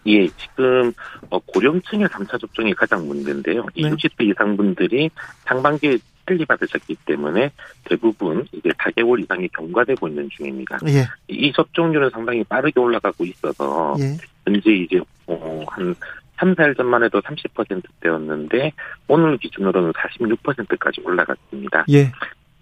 예, 0.08 0.26
지금 0.28 0.92
어, 1.30 1.38
고령층의 1.38 2.08
3차 2.08 2.40
접종이 2.40 2.72
가장 2.74 3.06
문제인데요. 3.06 3.66
네. 3.76 3.82
60대 3.82 4.28
이상 4.28 4.56
분들이 4.56 5.10
상반기에 5.44 5.98
빨리 6.26 6.44
받으셨기 6.44 6.96
때문에 7.06 7.50
대부분 7.84 8.46
이제 8.52 8.68
4개월 8.70 9.22
이상이 9.22 9.48
경과되고 9.48 10.08
있는 10.08 10.28
중입니다. 10.30 10.78
예. 10.88 11.06
이 11.28 11.52
접종률은 11.52 12.10
상당히 12.10 12.44
빠르게 12.44 12.78
올라가고 12.78 13.24
있어서 13.24 13.96
예. 13.98 14.16
현재 14.44 14.70
이제 14.70 15.00
어, 15.26 15.64
한 15.68 15.94
3, 16.38 16.54
4일 16.54 16.76
전만 16.76 17.02
해도 17.02 17.20
30%대였는데 17.20 18.72
오늘 19.08 19.38
기준으로는 19.38 19.92
46%까지 19.92 21.00
올라갔습니다. 21.02 21.84
예. 21.90 22.12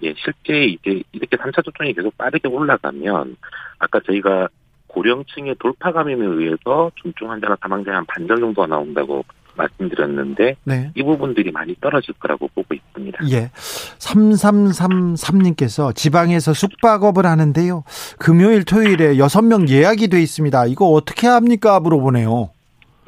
예, 0.02 0.14
실제 0.16 0.64
이제 0.64 1.02
이렇게 1.12 1.36
3차 1.36 1.64
접종이 1.64 1.92
계속 1.92 2.16
빠르게 2.16 2.48
올라가면 2.48 3.36
아까 3.78 4.00
저희가 4.00 4.48
고령층의 4.96 5.56
돌파 5.58 5.92
감염에 5.92 6.24
의해서 6.24 6.90
중증 7.02 7.30
환자나 7.30 7.58
사망자 7.60 7.92
한 7.94 8.06
반절 8.06 8.40
정도가 8.40 8.66
나온다고 8.66 9.22
말씀드렸는데 9.54 10.56
네. 10.64 10.90
이 10.94 11.02
부분들이 11.02 11.50
많이 11.50 11.74
떨어질 11.80 12.14
거라고 12.14 12.48
보고 12.54 12.74
있습니다. 12.74 13.18
예. 13.30 13.50
3333님께서 13.98 15.94
지방에서 15.94 16.54
숙박업을 16.54 17.26
하는데요. 17.26 17.84
금요일 18.18 18.64
토요일에 18.64 19.16
6명 19.16 19.68
예약이 19.68 20.08
돼 20.08 20.22
있습니다. 20.22 20.66
이거 20.66 20.86
어떻게 20.86 21.26
합니까? 21.26 21.78
물어보네요. 21.80 22.50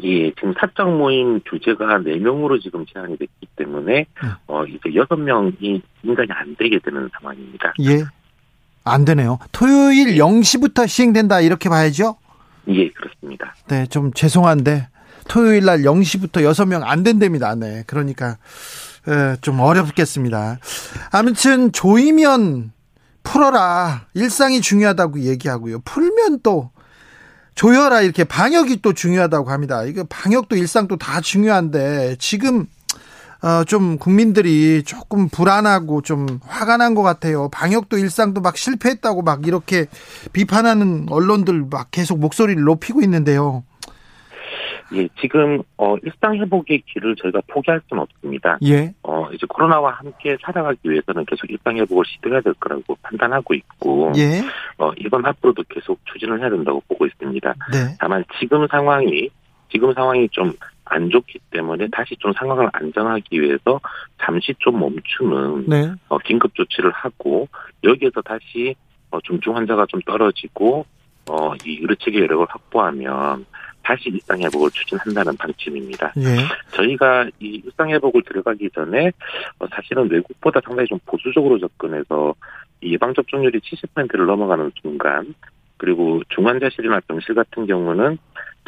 예, 0.04 0.30
지금 0.32 0.54
사적 0.60 0.96
모임 0.96 1.40
규제가 1.40 1.98
4명으로 1.98 2.62
지금 2.62 2.86
제한이 2.86 3.16
됐기 3.16 3.46
때문에, 3.56 3.92
네. 3.94 4.06
어, 4.46 4.64
이제 4.64 4.78
6명이 4.90 5.82
인간이 6.04 6.28
안 6.30 6.54
되게 6.56 6.78
되는 6.78 7.10
상황입니다. 7.18 7.72
예. 7.80 8.04
안 8.88 9.04
되네요. 9.04 9.38
토요일 9.52 10.16
0시부터 10.16 10.88
시행된다, 10.88 11.40
이렇게 11.40 11.68
봐야죠? 11.68 12.16
예, 12.68 12.90
그렇습니다. 12.90 13.54
네, 13.68 13.86
좀 13.86 14.12
죄송한데, 14.12 14.88
토요일 15.28 15.64
날 15.64 15.82
0시부터 15.82 16.42
6명 16.42 16.82
안 16.84 17.02
된답니다. 17.02 17.54
네. 17.54 17.84
그러니까, 17.86 18.38
에, 19.08 19.36
좀 19.40 19.60
어렵겠습니다. 19.60 20.58
아무튼, 21.10 21.72
조이면 21.72 22.72
풀어라. 23.22 24.06
일상이 24.14 24.60
중요하다고 24.60 25.20
얘기하고요. 25.20 25.80
풀면 25.80 26.40
또, 26.42 26.70
조여라 27.58 28.02
이렇게 28.02 28.22
방역이 28.22 28.82
또 28.82 28.92
중요하다고 28.92 29.50
합니다. 29.50 29.82
이거 29.82 30.04
방역도 30.08 30.54
일상도 30.54 30.96
다 30.96 31.20
중요한데 31.20 32.14
지금 32.20 32.66
어, 33.42 33.64
좀 33.64 33.98
국민들이 33.98 34.82
조금 34.82 35.28
불안하고 35.28 36.02
좀 36.02 36.40
화가 36.42 36.76
난 36.76 36.94
것 36.94 37.02
같아요. 37.02 37.48
방역도 37.52 37.98
일상도 37.98 38.40
막 38.40 38.56
실패했다고 38.56 39.22
막 39.22 39.46
이렇게 39.46 39.86
비판하는 40.32 41.06
언론들 41.10 41.66
막 41.70 41.90
계속 41.90 42.18
목소리를 42.18 42.62
높이고 42.62 43.00
있는데요. 43.02 43.62
예, 44.94 45.06
지금 45.20 45.62
어 45.76 45.96
일상 46.02 46.34
회복의 46.34 46.82
길을 46.86 47.14
저희가 47.16 47.42
포기할 47.46 47.78
수는 47.88 48.02
없습니다. 48.04 48.56
예. 48.64 48.94
어 49.02 49.28
이제 49.34 49.46
코로나와 49.46 49.92
함께 49.92 50.34
살아가기 50.42 50.78
위해서는 50.84 51.26
계속 51.26 51.50
일상 51.50 51.76
회복을 51.76 52.04
시도해야 52.06 52.40
될 52.40 52.54
거라고 52.54 52.96
판단하고 53.02 53.52
있고, 53.52 54.12
예. 54.16 54.40
어 54.78 54.90
이건 54.96 55.26
앞으로도 55.26 55.62
계속 55.68 56.00
추진을 56.10 56.40
해야 56.40 56.48
된다고 56.48 56.82
보고 56.88 57.04
있습니다. 57.04 57.54
네. 57.70 57.96
다만 58.00 58.24
지금 58.40 58.66
상황이 58.70 59.28
지금 59.70 59.92
상황이 59.92 60.26
좀 60.30 60.50
안 60.90 61.10
좋기 61.10 61.38
때문에 61.50 61.88
다시 61.92 62.16
좀 62.18 62.32
상황을 62.32 62.68
안정하기 62.72 63.40
위해서 63.40 63.80
잠시 64.20 64.54
좀 64.58 64.80
멈추는 64.80 65.66
네. 65.66 65.92
어, 66.08 66.18
긴급 66.18 66.54
조치를 66.54 66.90
하고 66.90 67.48
여기에서 67.84 68.20
다시 68.22 68.74
어, 69.10 69.20
중증 69.20 69.56
환자가 69.56 69.86
좀 69.86 70.00
떨어지고 70.02 70.84
어, 71.30 71.54
이 71.64 71.78
의료 71.80 71.94
체계 71.96 72.20
여력을 72.20 72.46
확보하면 72.48 73.46
다시 73.82 74.10
일상회복을 74.10 74.70
추진한다는 74.70 75.36
방침입니다. 75.36 76.12
예. 76.18 76.36
저희가 76.72 77.26
이 77.40 77.62
일상회복을 77.64 78.22
들어가기 78.22 78.68
전에 78.74 79.10
어, 79.58 79.66
사실은 79.70 80.10
외국보다 80.10 80.60
상당히 80.64 80.88
좀 80.88 80.98
보수적으로 81.06 81.58
접근해서 81.58 82.34
예방접종률이 82.82 83.60
70%를 83.60 84.26
넘어가는 84.26 84.70
순간 84.82 85.34
그리고 85.78 86.20
중환자실이나 86.28 87.00
병실 87.08 87.34
같은 87.34 87.66
경우는 87.66 88.18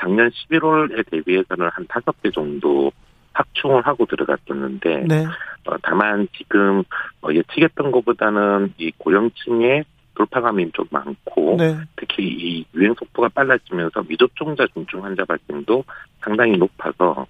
작년 0.01 0.31
11월에 0.31 1.09
대비해서는 1.11 1.69
한 1.73 1.87
5배 1.87 2.35
정도 2.35 2.91
확충을 3.33 3.87
하고 3.87 4.07
들어갔었는데 4.07 5.05
네. 5.07 5.25
어, 5.67 5.77
다만 5.83 6.27
지금 6.37 6.83
어, 7.23 7.29
예측했던 7.33 7.93
것보다는 7.93 8.75
이 8.79 8.91
고령층의 8.99 9.85
돌파감이 10.15 10.71
좀 10.73 10.87
많고 10.91 11.57
네. 11.59 11.77
특히 11.97 12.25
이 12.27 12.65
유행 12.75 12.95
속도가 12.95 13.29
빨라지면서 13.29 14.03
미접종자 14.07 14.67
중증 14.75 15.03
환자 15.03 15.25
발생도 15.25 15.85
상당히 16.21 16.57
높아서 16.59 17.27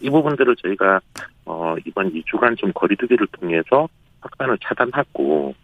이 0.00 0.10
부분들을 0.10 0.56
저희가 0.56 1.00
어 1.44 1.76
이번 1.86 2.12
2주간 2.12 2.56
좀 2.58 2.72
거리두기를 2.72 3.26
통해서 3.32 3.88
확산을 4.20 4.58
차단하고 4.62 5.54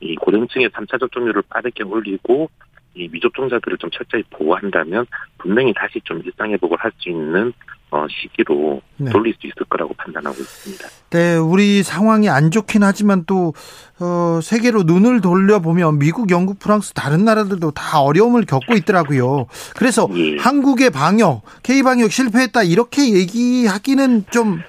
이 0.00 0.14
고령층의 0.16 0.70
3차 0.70 0.98
접종률을 1.00 1.42
빠르게 1.48 1.84
올리고 1.84 2.48
이 2.94 3.08
미접종자들을 3.10 3.78
좀 3.78 3.90
철저히 3.90 4.22
보호한다면 4.30 5.06
분명히 5.38 5.72
다시 5.74 6.00
좀 6.04 6.20
일상 6.24 6.50
회복을 6.50 6.76
할 6.78 6.92
수 6.98 7.08
있는 7.08 7.52
어, 7.90 8.06
시기로 8.08 8.80
네. 8.96 9.10
돌릴 9.10 9.34
수 9.34 9.46
있을 9.46 9.66
거라고 9.68 9.92
판단하고 9.94 10.36
있습니다. 10.40 10.88
네, 11.10 11.36
우리 11.36 11.82
상황이 11.82 12.28
안 12.30 12.50
좋긴 12.50 12.82
하지만 12.82 13.24
또 13.26 13.52
어, 14.00 14.40
세계로 14.42 14.84
눈을 14.84 15.20
돌려보면 15.20 15.98
미국, 15.98 16.30
영국, 16.30 16.58
프랑스 16.58 16.94
다른 16.94 17.24
나라들도 17.26 17.70
다 17.72 18.00
어려움을 18.00 18.46
겪고 18.46 18.74
있더라고요. 18.76 19.46
그래서 19.76 20.08
예. 20.14 20.38
한국의 20.38 20.88
방역, 20.90 21.42
K 21.62 21.82
방역 21.82 22.10
실패했다 22.12 22.62
이렇게 22.62 23.12
얘기하기는 23.12 24.24
좀 24.30 24.62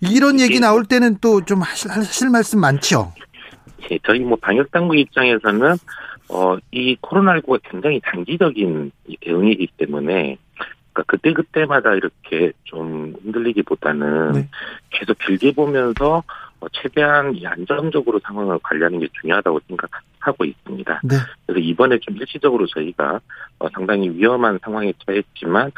이런 0.00 0.38
얘기 0.38 0.60
나올 0.60 0.84
때는 0.84 1.16
또 1.22 1.40
좀 1.40 1.62
하실, 1.62 1.90
하실 1.90 2.28
말씀 2.28 2.60
많죠. 2.60 3.12
예, 3.90 3.98
저희 4.06 4.20
뭐 4.20 4.36
방역 4.40 4.70
당국 4.70 4.98
입장에서는 4.98 5.76
어, 6.28 6.56
이 6.70 6.96
코로나19가 6.96 7.60
굉장히 7.70 8.00
단기적인 8.00 8.92
대응이기 9.20 9.68
때문에 9.76 10.38
그러니까 10.92 11.02
그때 11.06 11.32
그때마다 11.32 11.94
이렇게 11.94 12.52
좀 12.64 13.14
흔들리기보다는 13.22 14.32
네. 14.32 14.48
계속 14.90 15.18
길게 15.18 15.52
보면서 15.52 16.22
어, 16.60 16.66
최대한 16.72 17.36
안정적으로 17.44 18.20
상황을 18.20 18.58
관리하는 18.62 19.00
게 19.00 19.08
중요하다고 19.20 19.60
생각하고 19.68 20.44
있습니다. 20.44 21.00
네. 21.04 21.16
그래서 21.46 21.60
이번에 21.60 21.98
좀 21.98 22.16
일시적으로 22.16 22.66
저희가 22.66 23.20
어, 23.58 23.68
상당히 23.74 24.08
위험한 24.08 24.60
상황에 24.62 24.92
처했지만 25.04 25.72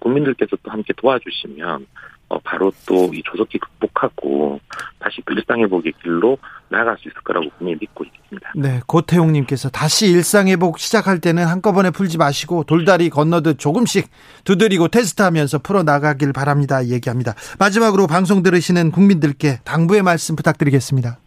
국민들께서 0.00 0.56
또 0.62 0.70
함께 0.70 0.92
도와주시면 0.96 1.86
어, 2.28 2.38
바로 2.40 2.72
또 2.86 3.08
이 3.12 3.22
조속히 3.24 3.58
극복하고 3.58 4.60
다시 4.98 5.22
그 5.24 5.34
일상회복의 5.34 5.92
길로 6.02 6.38
나아갈 6.68 6.96
수 6.98 7.08
있을 7.08 7.20
거라고 7.22 7.48
분명히 7.56 7.78
믿고 7.80 8.04
있습니다. 8.04 8.52
네, 8.56 8.80
고태용님께서 8.86 9.70
다시 9.70 10.10
일상회복 10.10 10.78
시작할 10.78 11.20
때는 11.20 11.46
한꺼번에 11.46 11.90
풀지 11.90 12.18
마시고 12.18 12.64
돌다리 12.64 13.08
건너듯 13.08 13.58
조금씩 13.58 14.08
두드리고 14.44 14.88
테스트하면서 14.88 15.60
풀어 15.60 15.82
나가길 15.82 16.32
바랍니다. 16.32 16.84
얘기합니다. 16.86 17.34
마지막으로 17.58 18.06
방송 18.06 18.42
들으시는 18.42 18.90
국민들께 18.90 19.60
당부의 19.64 20.02
말씀 20.02 20.36
부탁드리겠습니다. 20.36 21.18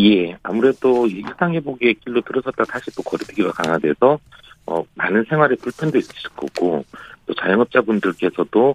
예, 0.00 0.36
아무래도 0.42 1.06
일상회복의 1.06 1.94
길로 2.04 2.20
들어섰다 2.20 2.64
다시 2.64 2.90
또 2.94 3.02
거리두기가 3.02 3.52
강화돼서 3.52 4.18
어, 4.66 4.82
많은 4.94 5.24
생활에 5.28 5.56
불편도 5.56 5.98
있으실 5.98 6.30
거고 6.30 6.84
또 7.26 7.34
자영업자분들께서도 7.34 8.74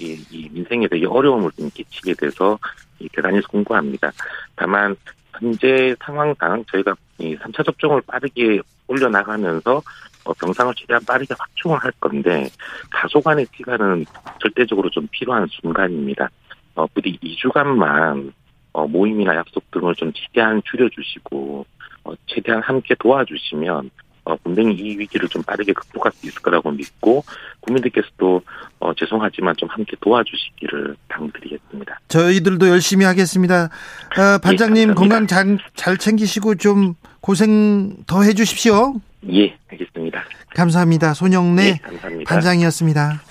이, 0.00 0.24
이 0.30 0.48
민생에 0.50 0.88
되게 0.88 1.06
어려움을 1.06 1.50
좀 1.52 1.70
끼치게 1.70 2.14
돼서 2.14 2.58
이 2.98 3.08
대단히 3.12 3.40
송구합니다. 3.50 4.12
다만 4.56 4.96
현재 5.38 5.94
상황상 6.04 6.64
저희가 6.70 6.94
이 7.18 7.36
3차 7.36 7.64
접종을 7.64 8.02
빠르게 8.06 8.60
올려나가면서 8.86 9.82
어, 10.24 10.32
병상을 10.34 10.74
최대한 10.76 11.02
빠르게 11.04 11.34
확충을 11.38 11.78
할 11.78 11.92
건데 12.00 12.48
다소 12.90 13.20
간의 13.20 13.46
시간은 13.56 14.04
절대적으로 14.40 14.90
좀 14.90 15.06
필요한 15.10 15.46
순간입니다. 15.50 16.28
어, 16.74 16.86
부디 16.88 17.18
2주간만 17.18 18.32
어, 18.72 18.86
모임이나 18.86 19.34
약속 19.36 19.68
등을 19.70 19.94
좀 19.94 20.12
최대한 20.12 20.60
줄여주시고 20.64 21.66
어, 22.04 22.12
최대한 22.26 22.62
함께 22.62 22.94
도와주시면 22.98 23.90
어, 24.24 24.36
분명히 24.36 24.74
이 24.74 24.98
위기를 24.98 25.28
좀 25.28 25.42
빠르게 25.42 25.72
극복할 25.72 26.12
수 26.12 26.26
있을 26.26 26.40
거라고 26.42 26.70
믿고 26.70 27.24
국민들께서도 27.60 28.42
어, 28.80 28.94
죄송하지만 28.94 29.54
좀 29.56 29.68
함께 29.68 29.96
도와주시기를 30.00 30.96
당드리겠습니다. 31.08 32.00
저희들도 32.08 32.68
열심히 32.68 33.04
하겠습니다. 33.04 33.64
어, 33.64 34.38
반장님 34.42 34.90
예, 34.90 34.94
건강 34.94 35.26
잘, 35.26 35.58
잘 35.74 35.96
챙기시고 35.96 36.56
좀 36.56 36.94
고생 37.20 37.96
더 38.06 38.22
해주십시오. 38.22 38.94
예, 39.32 39.56
알겠습니다. 39.70 40.22
감사합니다. 40.54 41.14
손영래 41.14 41.66
예, 41.66 41.78
감사합니다. 41.82 42.28
반장이었습니다. 42.34 43.22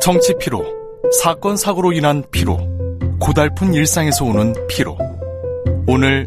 정치 0.00 0.34
피로, 0.40 0.64
사건 1.22 1.56
사고로 1.56 1.92
인한 1.92 2.24
피로, 2.32 2.58
고달픈 3.20 3.72
일상에서 3.72 4.24
오는 4.24 4.52
피로. 4.68 4.98
오늘 5.86 6.26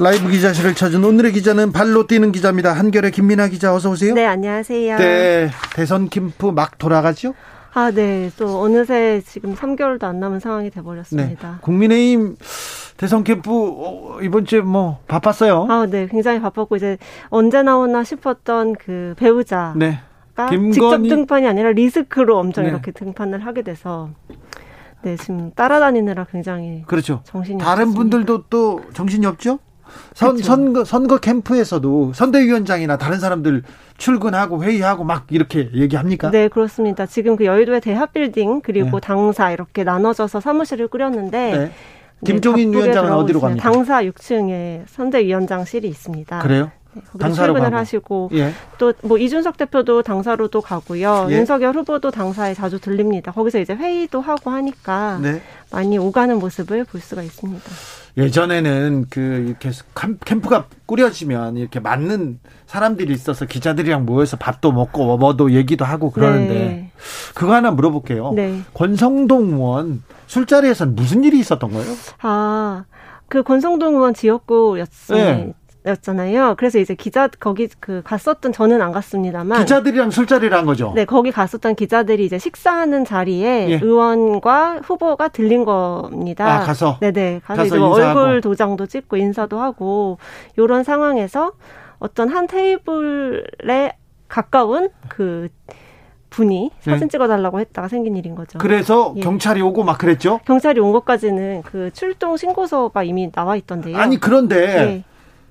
라이브 0.00 0.30
기자실을 0.30 0.74
찾은 0.74 1.04
오늘의 1.04 1.32
기자는 1.32 1.72
발로 1.72 2.06
뛰는 2.06 2.32
기자입니다. 2.32 2.72
한결의 2.72 3.10
김민아 3.10 3.48
기자 3.48 3.74
어서 3.74 3.90
오세요. 3.90 4.14
네, 4.14 4.24
안녕하세요. 4.24 4.96
네, 4.96 5.50
대선 5.74 6.08
캠프 6.08 6.46
막 6.46 6.78
돌아가죠? 6.78 7.34
아, 7.74 7.90
네. 7.90 8.30
또 8.38 8.62
어느새 8.62 9.20
지금 9.26 9.54
3개월도 9.54 10.04
안 10.04 10.18
남은 10.18 10.40
상황이 10.40 10.70
돼 10.70 10.80
버렸습니다. 10.80 11.50
네. 11.50 11.56
국민의힘 11.60 12.36
대선 12.96 13.24
캠프 13.24 13.50
어, 13.52 14.20
이번 14.22 14.46
주에 14.46 14.62
뭐 14.62 15.00
바빴어요. 15.06 15.66
아, 15.68 15.86
네. 15.86 16.08
굉장히 16.10 16.40
바빴고 16.40 16.76
이제 16.76 16.96
언제 17.28 17.62
나오나 17.62 18.02
싶었던 18.02 18.76
그 18.76 19.14
배우자 19.18 19.74
네. 19.76 20.00
김건희... 20.48 20.72
직접 20.72 20.96
등판이 21.02 21.46
아니라 21.46 21.72
리스크로 21.72 22.38
엄청 22.38 22.64
네. 22.64 22.70
이렇게 22.70 22.90
등판을 22.90 23.44
하게 23.44 23.60
돼서 23.60 24.08
네, 25.02 25.16
지금 25.16 25.52
따라다니느라 25.52 26.24
굉장히 26.24 26.84
그렇죠. 26.86 27.20
정신이 27.24 27.58
다른 27.58 27.88
없습니다. 27.88 27.98
분들도 27.98 28.44
또 28.48 28.80
정신이 28.94 29.26
없죠? 29.26 29.58
선, 30.14 30.30
그렇죠. 30.30 30.44
선거, 30.44 30.84
선거 30.84 31.18
캠프에서도 31.18 32.12
선대위원장이나 32.14 32.96
다른 32.98 33.18
사람들 33.20 33.62
출근하고 33.98 34.62
회의하고 34.62 35.04
막 35.04 35.26
이렇게 35.30 35.70
얘기합니까? 35.74 36.30
네, 36.30 36.48
그렇습니다. 36.48 37.06
지금 37.06 37.36
그 37.36 37.44
여의도의 37.44 37.80
대합빌딩 37.80 38.62
그리고 38.62 38.98
네. 38.98 39.06
당사 39.06 39.50
이렇게 39.52 39.84
나눠져서 39.84 40.40
사무실을 40.40 40.88
꾸렸는데 40.88 41.56
네. 41.56 41.72
김종인 42.24 42.70
네, 42.70 42.78
위원장은 42.78 43.12
어디로 43.12 43.40
갑니까? 43.40 43.62
당사 43.62 44.02
6층에 44.02 44.82
선대위원장실이 44.86 45.88
있습니다. 45.88 46.38
그래요? 46.40 46.70
네, 46.92 47.02
당사로 47.18 47.52
출근을 47.52 47.70
가고. 47.70 47.76
하시고 47.76 48.30
예. 48.32 48.52
또뭐 48.78 49.18
이준석 49.18 49.56
대표도 49.56 50.02
당사로도 50.02 50.60
가고요. 50.60 51.28
예. 51.30 51.36
윤석열 51.36 51.74
후보도 51.76 52.10
당사에 52.10 52.52
자주 52.54 52.80
들립니다. 52.80 53.32
거기서 53.32 53.60
이제 53.60 53.74
회의도 53.74 54.20
하고 54.20 54.50
하니까 54.50 55.18
네. 55.22 55.40
많이 55.72 55.98
오가는 55.98 56.38
모습을 56.38 56.84
볼 56.84 57.00
수가 57.00 57.22
있습니다. 57.22 57.62
예전에는 58.16 59.06
그 59.08 59.20
이렇게 59.20 59.70
캠프가 60.24 60.66
꾸려지면 60.86 61.56
이렇게 61.56 61.78
맞는 61.78 62.40
사람들이 62.66 63.12
있어서 63.14 63.46
기자들이랑 63.46 64.04
모여서 64.04 64.36
밥도 64.36 64.72
먹고 64.72 65.16
뭐도 65.16 65.52
얘기도 65.52 65.84
하고 65.84 66.10
그러는데 66.10 66.54
네. 66.54 66.90
그거 67.34 67.54
하나 67.54 67.70
물어볼게요. 67.70 68.32
네. 68.34 68.62
권성동 68.74 69.50
의원 69.54 70.02
술자리에서는 70.26 70.94
무슨 70.94 71.24
일이 71.24 71.38
있었던 71.38 71.70
거예요? 71.70 71.94
아, 72.22 72.84
그 73.28 73.42
권성동 73.42 73.94
의원 73.94 74.12
지역구였어요. 74.14 75.24
네. 75.24 75.54
였잖아요. 75.86 76.56
그래서 76.58 76.78
이제 76.78 76.94
기자 76.94 77.28
거기 77.28 77.68
그 77.80 78.02
갔었던 78.04 78.52
저는 78.52 78.82
안 78.82 78.92
갔습니다만 78.92 79.60
기자들이랑 79.60 80.10
술자리를 80.10 80.56
한 80.56 80.66
거죠. 80.66 80.92
네, 80.94 81.04
거기 81.04 81.32
갔었던 81.32 81.74
기자들이 81.74 82.24
이제 82.24 82.38
식사하는 82.38 83.04
자리에 83.04 83.70
예. 83.70 83.80
의원과 83.82 84.80
후보가 84.84 85.28
들린 85.28 85.64
겁니다. 85.64 86.56
아, 86.56 86.60
가서 86.60 86.98
네 87.00 87.12
네 87.12 87.40
가서, 87.44 87.62
가서 87.62 87.66
이제 87.66 87.78
뭐 87.78 87.94
얼굴 87.94 88.40
도장도 88.40 88.86
찍고 88.86 89.16
인사도 89.16 89.58
하고 89.58 90.18
요런 90.58 90.84
상황에서 90.84 91.52
어떤 91.98 92.28
한 92.28 92.46
테이블에 92.46 93.92
가까운 94.28 94.90
그 95.08 95.48
분이 96.30 96.70
네. 96.84 96.90
사진 96.92 97.08
네. 97.08 97.10
찍어달라고 97.10 97.58
했다가 97.58 97.88
생긴 97.88 98.16
일인 98.16 98.34
거죠. 98.36 98.58
그래서 98.58 99.12
예. 99.16 99.20
경찰이 99.20 99.60
오고 99.62 99.82
막 99.82 99.98
그랬죠? 99.98 100.38
경찰이 100.44 100.78
온 100.78 100.92
것까지는 100.92 101.62
그 101.64 101.90
출동 101.92 102.36
신고서가 102.36 103.02
이미 103.02 103.30
나와 103.32 103.56
있던데요. 103.56 103.96
아니 103.96 104.18
그런데 104.20 104.56
예. 104.78 105.04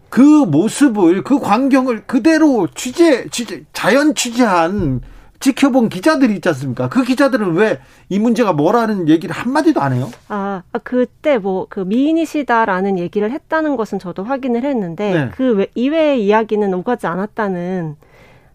그 0.09 0.21
모습을 0.21 1.23
그 1.23 1.39
광경을 1.39 2.03
그대로 2.07 2.67
취재 2.73 3.27
취재 3.29 3.63
자연 3.73 4.15
취재한 4.15 5.01
지켜본 5.39 5.89
기자들이 5.89 6.35
있지 6.35 6.49
않습니까? 6.49 6.89
그 6.89 7.03
기자들은 7.03 7.53
왜 7.53 7.79
이 8.09 8.17
문제가 8.17 8.53
뭐라는 8.53 9.07
얘기를 9.07 9.35
한마디도 9.35 9.81
안 9.81 9.93
해요? 9.93 10.09
아, 10.29 10.63
아 10.71 10.77
그때 10.79 11.37
뭐 11.37 11.67
그 11.69 11.81
미인이시다라는 11.81 12.97
얘기를 12.97 13.29
했다는 13.31 13.75
것은 13.77 13.99
저도 13.99 14.23
확인을 14.23 14.63
했는데 14.63 15.13
네. 15.13 15.29
그 15.35 15.67
이외의 15.75 16.25
이야기는 16.25 16.73
오가지 16.73 17.05
않았다는 17.05 17.95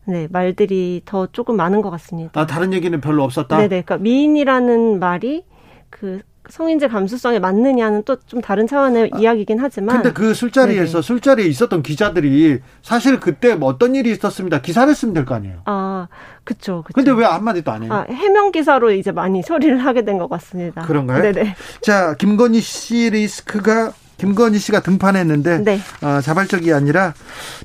네, 0.07 0.29
말들이 0.31 1.03
더 1.05 1.27
조금 1.29 1.57
많은 1.57 1.81
것 1.83 1.91
같습니다. 1.91 2.39
아, 2.41 2.47
다른 2.47 2.73
얘기는 2.73 3.01
별로 3.01 3.23
없었다? 3.23 3.57
네네. 3.57 3.69
그러니까 3.69 3.97
미인이라는 3.99 4.99
말이 4.99 5.45
그 5.89 6.21
성인지 6.49 6.89
감수성에 6.89 7.39
맞느냐는 7.39 8.03
또 8.05 8.17
좀 8.27 8.41
다른 8.41 8.67
차원의 8.67 9.11
아, 9.13 9.19
이야기긴 9.19 9.59
하지만. 9.61 9.97
근데 9.97 10.13
그 10.13 10.35
술자리에서 10.35 10.93
네네. 10.93 11.03
술자리에 11.03 11.47
있었던 11.47 11.83
기자들이 11.83 12.61
사실 12.83 13.21
그때 13.21 13.55
뭐 13.55 13.69
어떤 13.69 13.95
일이 13.95 14.11
있었습니다. 14.13 14.61
기사를 14.61 14.93
쓰면 14.95 15.15
될 15.15 15.25
거 15.25 15.35
아니에요. 15.35 15.63
아, 15.67 16.07
그쵸. 16.45 16.83
그쵸. 16.87 16.95
근데 16.95 17.11
왜 17.13 17.25
한마디도 17.25 17.71
안 17.71 17.83
해요? 17.83 17.93
아, 17.93 18.05
해명 18.11 18.51
기사로 18.53 18.93
이제 18.93 19.11
많이 19.13 19.43
처리를 19.43 19.79
하게 19.85 20.05
된 20.05 20.19
것 20.19 20.29
같습니다. 20.29 20.83
그런가요? 20.83 21.23
네네. 21.23 21.55
자, 21.83 22.15
김건희 22.17 22.61
씨 22.61 23.11
리스크가 23.11 23.93
김건희 24.19 24.59
씨가 24.59 24.81
등판했는데 24.81 25.59
네. 25.65 25.81
어, 26.03 26.21
자발적이 26.21 26.73
아니라 26.73 27.15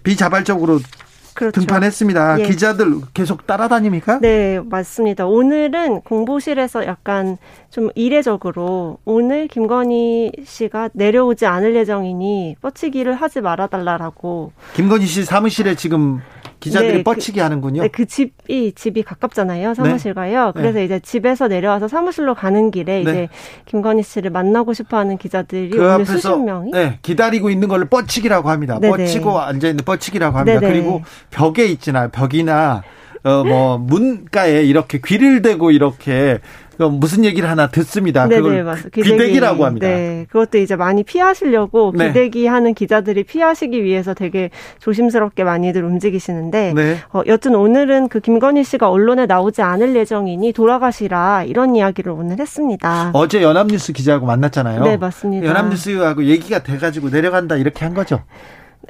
비자발적으로 0.03 0.79
그렇죠. 1.39 1.61
등판했습니다. 1.61 2.41
예. 2.41 2.43
기자들 2.43 2.95
계속 3.13 3.47
따라다닙니까? 3.47 4.19
네, 4.21 4.59
맞습니다. 4.59 5.25
오늘은 5.25 6.01
공보실에서 6.01 6.85
약간 6.85 7.37
좀 7.69 7.89
이례적으로 7.95 8.97
오늘 9.05 9.47
김건희 9.47 10.33
씨가 10.43 10.89
내려오지 10.91 11.45
않을 11.45 11.77
예정이니 11.77 12.57
뻗치기를 12.61 13.13
하지 13.13 13.39
말아달라라고. 13.39 14.51
김건희 14.73 15.05
씨 15.05 15.23
사무실에 15.23 15.75
지금 15.75 16.21
기자들이 16.59 16.97
네, 16.97 17.03
뻗치기 17.03 17.37
그, 17.39 17.43
하는군요. 17.43 17.81
네, 17.83 17.87
그 17.87 18.05
집이 18.05 18.73
집이 18.73 19.03
가깝잖아요. 19.03 19.73
사무실과요. 19.73 20.47
네. 20.47 20.51
그래서 20.53 20.79
네. 20.79 20.85
이제 20.85 20.99
집에서 20.99 21.47
내려와서 21.47 21.87
사무실로 21.87 22.35
가는 22.35 22.71
길에 22.71 22.95
네. 22.95 23.01
이제 23.01 23.29
김건희 23.65 24.03
씨를 24.03 24.31
만나고 24.31 24.73
싶어하는 24.73 25.17
기자들이 25.17 25.69
그 25.69 25.81
오늘 25.93 26.05
수십 26.05 26.27
명이 26.37 26.71
네, 26.71 26.99
기다리고 27.01 27.49
있는 27.49 27.67
걸 27.67 27.85
뻗치기라고 27.85 28.49
합니다. 28.49 28.79
뻗치고 28.79 29.39
앉아 29.39 29.69
있는 29.69 29.83
뻗치기라고 29.85 30.37
합니다. 30.37 30.59
그리고 30.59 31.01
벽에 31.31 31.65
있잖아요. 31.65 32.09
벽이나 32.09 32.83
어 33.23 33.43
뭐 33.43 33.77
문가에 33.77 34.63
이렇게 34.63 34.99
귀를 35.03 35.41
대고 35.41 35.71
이렇게 35.71 36.39
무슨 36.87 37.25
얘기를 37.25 37.49
하나 37.49 37.67
듣습니다. 37.67 38.27
네네, 38.27 38.41
그걸 38.41 38.63
맞습니다. 38.63 39.01
귀대기라고 39.01 39.65
합니다. 39.65 39.87
네, 39.87 40.25
그것도 40.29 40.59
이제 40.59 40.77
많이 40.77 41.03
피하시려고 41.03 41.93
네. 41.95 42.07
귀대기 42.07 42.47
하는 42.47 42.73
기자들이 42.73 43.23
피하시기 43.23 43.83
위해서 43.83 44.13
되게 44.13 44.49
조심스럽게 44.79 45.43
많이들 45.43 45.83
움직이시는데 45.83 46.73
네. 46.73 46.97
어, 47.11 47.21
여튼 47.27 47.55
오늘은 47.55 48.07
그 48.07 48.21
김건희 48.21 48.63
씨가 48.63 48.89
언론에 48.89 49.25
나오지 49.25 49.61
않을 49.61 49.95
예정이니 49.95 50.53
돌아가시라 50.53 51.43
이런 51.43 51.75
이야기를 51.75 52.11
오늘 52.11 52.39
했습니다. 52.39 53.11
어제 53.13 53.41
연합뉴스 53.43 53.91
기자하고 53.91 54.25
만났잖아요. 54.25 54.83
네, 54.83 54.95
맞습니다. 54.95 55.45
연합뉴스하고 55.47 56.23
얘기가 56.23 56.63
돼가지고 56.63 57.09
내려간다 57.09 57.57
이렇게 57.57 57.83
한 57.83 57.93
거죠. 57.93 58.21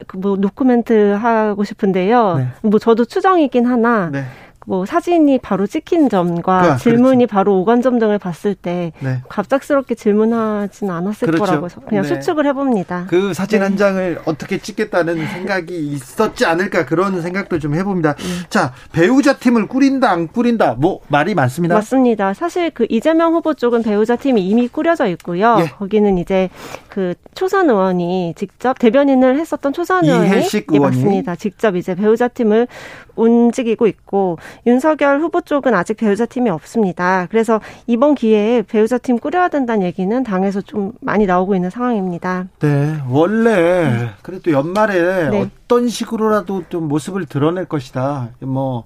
그뭐 0.08 0.38
노코멘트 0.38 1.14
하고 1.14 1.64
싶은데요. 1.64 2.38
네. 2.38 2.48
뭐 2.62 2.80
저도 2.80 3.06
추정이긴 3.06 3.66
하나. 3.66 4.10
네. 4.12 4.24
뭐 4.66 4.86
사진이 4.86 5.40
바로 5.40 5.66
찍힌 5.66 6.10
점과 6.10 6.62
아, 6.62 6.76
질문이 6.78 7.26
그렇죠. 7.26 7.32
바로 7.32 7.60
오간 7.60 7.82
점 7.82 7.98
등을 7.98 8.20
봤을 8.20 8.56
때 8.56 8.92
네. 9.00 9.22
갑작스럽게 9.30 9.96
질문하지는 9.96 10.94
않았을 10.94 11.28
그렇죠. 11.28 11.46
거라고 11.46 11.68
그냥 11.88 12.04
네. 12.04 12.10
수축을 12.10 12.46
해봅니다. 12.46 13.06
그 13.10 13.34
사진 13.34 13.60
네. 13.60 13.66
한 13.66 13.78
장을 13.78 14.20
어떻게 14.26 14.58
찍겠다는 14.60 15.26
생각이 15.28 15.76
있었지 15.88 16.46
않을까 16.46 16.86
그런 16.86 17.22
생각도 17.22 17.60
좀 17.60 17.74
해봅니다. 17.76 18.16
네. 18.16 18.24
자 18.50 18.74
배우자 18.92 19.38
팀을 19.38 19.68
꾸린다 19.68 20.12
안 20.12 20.28
꾸린다 20.28 20.76
뭐 20.76 21.00
말이 21.08 21.34
많습니다. 21.34 21.76
맞습니다. 21.76 22.34
사실 22.34 22.70
그 22.72 22.86
이재명 22.90 23.34
후보 23.34 23.54
쪽은 23.54 23.82
배우자 23.84 24.16
팀이 24.16 24.46
이미 24.46 24.68
꾸려져 24.68 25.08
있고요. 25.08 25.58
예. 25.62 25.70
거기는 25.70 26.18
이제 26.18 26.50
그 26.90 27.14
초선 27.34 27.70
의원이 27.70 28.34
직접 28.36 28.78
대변인을 28.78 29.40
했었던 29.40 29.74
초선 29.74 30.06
의원이 30.06 30.28
이해식 30.28 30.68
의원이 30.70 30.98
예, 30.98 31.00
맞습니다. 31.00 31.36
직접 31.36 31.76
이제 31.76 31.96
배우자 31.96 32.28
팀을 32.28 32.68
움직이고 33.16 33.88
있고 33.88 34.38
윤석열 34.66 35.20
후보 35.20 35.42
쪽은 35.42 35.74
아직 35.74 35.96
배우자 35.96 36.26
팀이 36.26 36.50
없습니다. 36.50 37.28
그래서 37.30 37.60
이번 37.88 38.16
기회에 38.16 38.62
배우자 38.64 38.98
팀 38.98 39.20
꾸려야 39.20 39.48
된다는 39.50 39.86
얘기는 39.86 40.24
당에서 40.24 40.62
좀 40.62 40.94
많이 41.02 41.26
나오고 41.26 41.56
있는 41.56 41.70
상황입니다. 41.70 42.48
네, 42.60 42.98
원래 43.10 44.12
그래도 44.22 44.52
연말에 44.52 45.30
네. 45.30 45.42
어떤 45.42 45.88
식으로라도 45.88 46.64
좀 46.70 46.88
모습을 46.88 47.26
드러낼 47.26 47.66
것이다. 47.66 48.30
뭐 48.42 48.86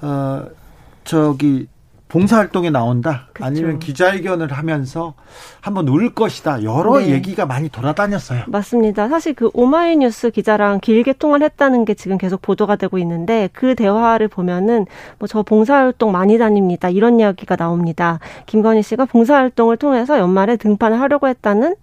어, 0.00 0.44
저기 1.04 1.66
봉사활동에 2.12 2.68
나온다 2.68 3.28
그쵸. 3.32 3.46
아니면 3.46 3.78
기자회견을 3.78 4.52
하면서 4.52 5.14
한번 5.62 5.88
울 5.88 6.14
것이다 6.14 6.62
여러 6.62 6.98
네. 6.98 7.08
얘기가 7.08 7.46
많이 7.46 7.70
돌아다녔어요. 7.70 8.42
맞습니다. 8.48 9.08
사실 9.08 9.32
그 9.32 9.50
오마이뉴스 9.54 10.30
기자랑 10.30 10.80
길게 10.80 11.14
통화를 11.14 11.46
했다는 11.46 11.86
게 11.86 11.94
지금 11.94 12.18
계속 12.18 12.42
보도가 12.42 12.76
되고 12.76 12.98
있는데 12.98 13.48
그 13.52 13.74
대화를 13.74 14.28
보면은 14.28 14.86
뭐 15.18 15.32
저 15.32 15.42
봉사활동 15.42 16.12
많이 16.12 16.36
다닙니다 16.36 16.90
이런 16.90 17.18
이야기가 17.18 17.56
나옵니다. 17.56 18.18
김건희 18.44 18.82
씨가 18.82 19.06
봉사활동을 19.06 19.78
통해서 19.78 20.18
연말에 20.18 20.56
등판을 20.56 21.00
하려고 21.00 21.26
했다는 21.28 21.76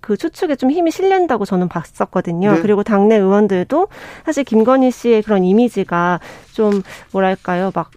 그 0.00 0.16
추측에 0.16 0.54
좀 0.54 0.70
힘이 0.70 0.92
실린다고 0.92 1.44
저는 1.44 1.68
봤었거든요. 1.68 2.52
네. 2.52 2.60
그리고 2.62 2.84
당내 2.84 3.16
의원들도 3.16 3.88
사실 4.24 4.44
김건희 4.44 4.92
씨의 4.92 5.22
그런 5.22 5.42
이미지가 5.42 6.20
좀 6.52 6.82
뭐랄까요 7.10 7.72
막 7.74 7.90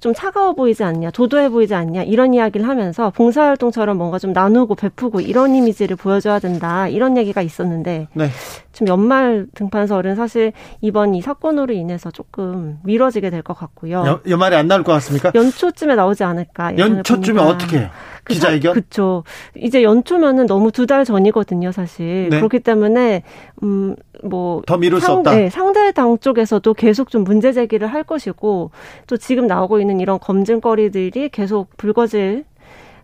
좀 0.00 0.14
차가워 0.14 0.54
보이지 0.54 0.82
않냐, 0.82 1.10
도도해 1.10 1.50
보이지 1.50 1.74
않냐 1.74 2.02
이런 2.04 2.32
이야기를 2.32 2.66
하면서 2.66 3.10
봉사활동처럼 3.10 3.98
뭔가 3.98 4.18
좀 4.18 4.32
나누고 4.32 4.74
베푸고 4.74 5.20
이런 5.20 5.54
이미지를 5.54 5.96
보여줘야 5.96 6.38
된다 6.38 6.88
이런 6.88 7.18
얘기가 7.18 7.42
있었는데 7.42 8.08
네. 8.14 8.28
지금 8.72 8.88
연말 8.88 9.46
등판설은 9.54 10.16
사실 10.16 10.52
이번 10.80 11.14
이 11.14 11.20
사건으로 11.20 11.74
인해서 11.74 12.10
조금 12.10 12.78
미뤄지게 12.84 13.28
될 13.28 13.42
것 13.42 13.54
같고요. 13.54 14.02
연, 14.06 14.20
연말에 14.28 14.56
안 14.56 14.68
나올 14.68 14.82
것 14.84 14.92
같습니까? 14.92 15.32
연초쯤에 15.34 15.94
나오지 15.96 16.24
않을까. 16.24 16.76
연초쯤에 16.78 17.40
어떻게 17.40 17.78
해요? 17.78 17.88
그 18.24 18.34
기자회견? 18.34 18.72
그렇죠. 18.74 19.24
이제 19.56 19.82
연초면은 19.82 20.46
너무 20.46 20.72
두 20.72 20.86
달 20.86 21.04
전이거든요, 21.04 21.72
사실. 21.72 22.28
네. 22.30 22.38
그렇기 22.38 22.60
때문에 22.60 23.22
음 23.62 23.96
뭐더 24.24 24.76
미룰 24.78 25.00
상, 25.00 25.06
수 25.06 25.12
없다. 25.18 25.30
네, 25.34 25.50
상대 25.50 25.92
당 25.92 26.18
쪽에서도 26.18 26.72
계속 26.74 27.10
좀 27.10 27.24
문제 27.24 27.52
제기를 27.52 27.86
할 27.88 28.02
것이고 28.04 28.70
또 29.06 29.16
지금 29.16 29.46
나오고 29.46 29.80
있는 29.80 30.00
이런 30.00 30.18
검증거리들이 30.18 31.28
계속 31.30 31.76
불거질 31.76 32.44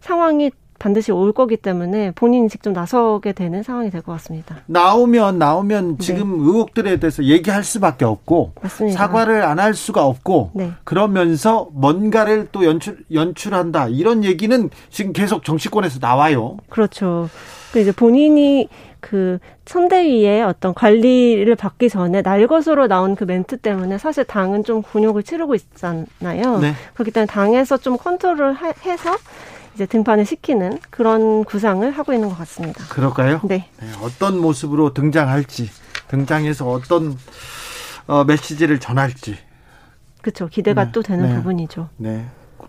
상황이 0.01 0.51
반드시 0.79 1.11
올 1.11 1.33
거기 1.33 1.57
때문에 1.57 2.11
본인이 2.11 2.51
직접 2.51 2.71
나서게 2.71 3.33
되는 3.33 3.63
상황이 3.63 3.89
될 3.91 4.03
것 4.03 4.13
같습니다. 4.13 4.57
나오면 4.67 5.39
나오면 5.39 5.97
네. 5.97 6.05
지금 6.05 6.37
네. 6.37 6.45
의혹들에 6.45 6.97
대해서 6.99 7.25
얘기할 7.25 7.65
수밖에 7.65 8.05
없고 8.05 8.53
맞습니다. 8.61 8.99
사과를 8.99 9.43
안 9.43 9.59
할 9.59 9.73
수가 9.73 10.05
없고 10.05 10.51
네. 10.55 10.73
그러면서 10.85 11.69
뭔가를 11.73 12.49
또 12.53 12.67
연출 12.67 12.99
연출한다 13.11 13.89
이런 13.89 14.23
얘기는 14.23 14.69
지금 14.91 15.15
계속 15.15 15.45
정치권에서 15.45 15.99
나와요. 15.99 16.59
그렇죠. 16.69 17.31
그 17.73 17.81
이제 17.81 17.91
본인이 17.91 18.69
그 19.01 19.39
선대위의 19.67 20.43
어떤 20.43 20.75
관리를 20.75 21.55
받기 21.57 21.89
전에 21.89 22.23
날것으로 22.23 22.89
나온 22.89 23.15
그 23.15 23.25
멘트 23.25 23.59
때문에 23.59 23.99
사실 23.99 24.25
당은 24.25 24.65
좀 24.65 24.83
곤욕을 24.83 25.23
치르고 25.23 25.55
있잖아요. 25.55 26.59
네. 26.61 26.75
그렇기 26.95 27.11
때문에 27.11 27.27
당에서 27.27 27.77
좀 27.77 27.97
컨트롤을 27.97 28.57
해서 28.85 29.17
이제 29.75 29.87
등판을 29.87 30.25
시키는 30.25 30.79
그런 30.91 31.45
구상을 31.45 31.89
하고 31.91 32.13
있는 32.13 32.29
것 32.31 32.39
같습니다. 32.39 32.85
그럴까요? 32.89 33.41
네. 33.45 33.69
네 33.79 33.87
어떤 34.01 34.41
모습으로 34.41 34.95
등장할지, 34.95 35.71
등장해서 36.09 36.69
어떤 36.69 37.17
어, 38.07 38.25
메시지를 38.25 38.81
전할지. 38.81 39.37
그렇죠. 40.23 40.49
기대가 40.49 40.87
네. 40.87 40.93
또 40.93 41.03
되는 41.03 41.29
네. 41.29 41.37
부분이죠. 41.37 41.89
네. 41.99 42.25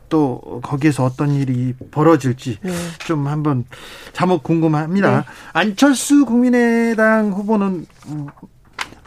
또 0.09 0.61
거기에서 0.63 1.03
어떤 1.03 1.31
일이 1.31 1.73
벌어질지 1.91 2.59
네. 2.61 2.71
좀 2.99 3.27
한번 3.27 3.65
자목 4.13 4.43
궁금합니다. 4.43 5.17
네. 5.17 5.23
안철수 5.53 6.25
국민의당 6.25 7.31
후보는 7.31 7.85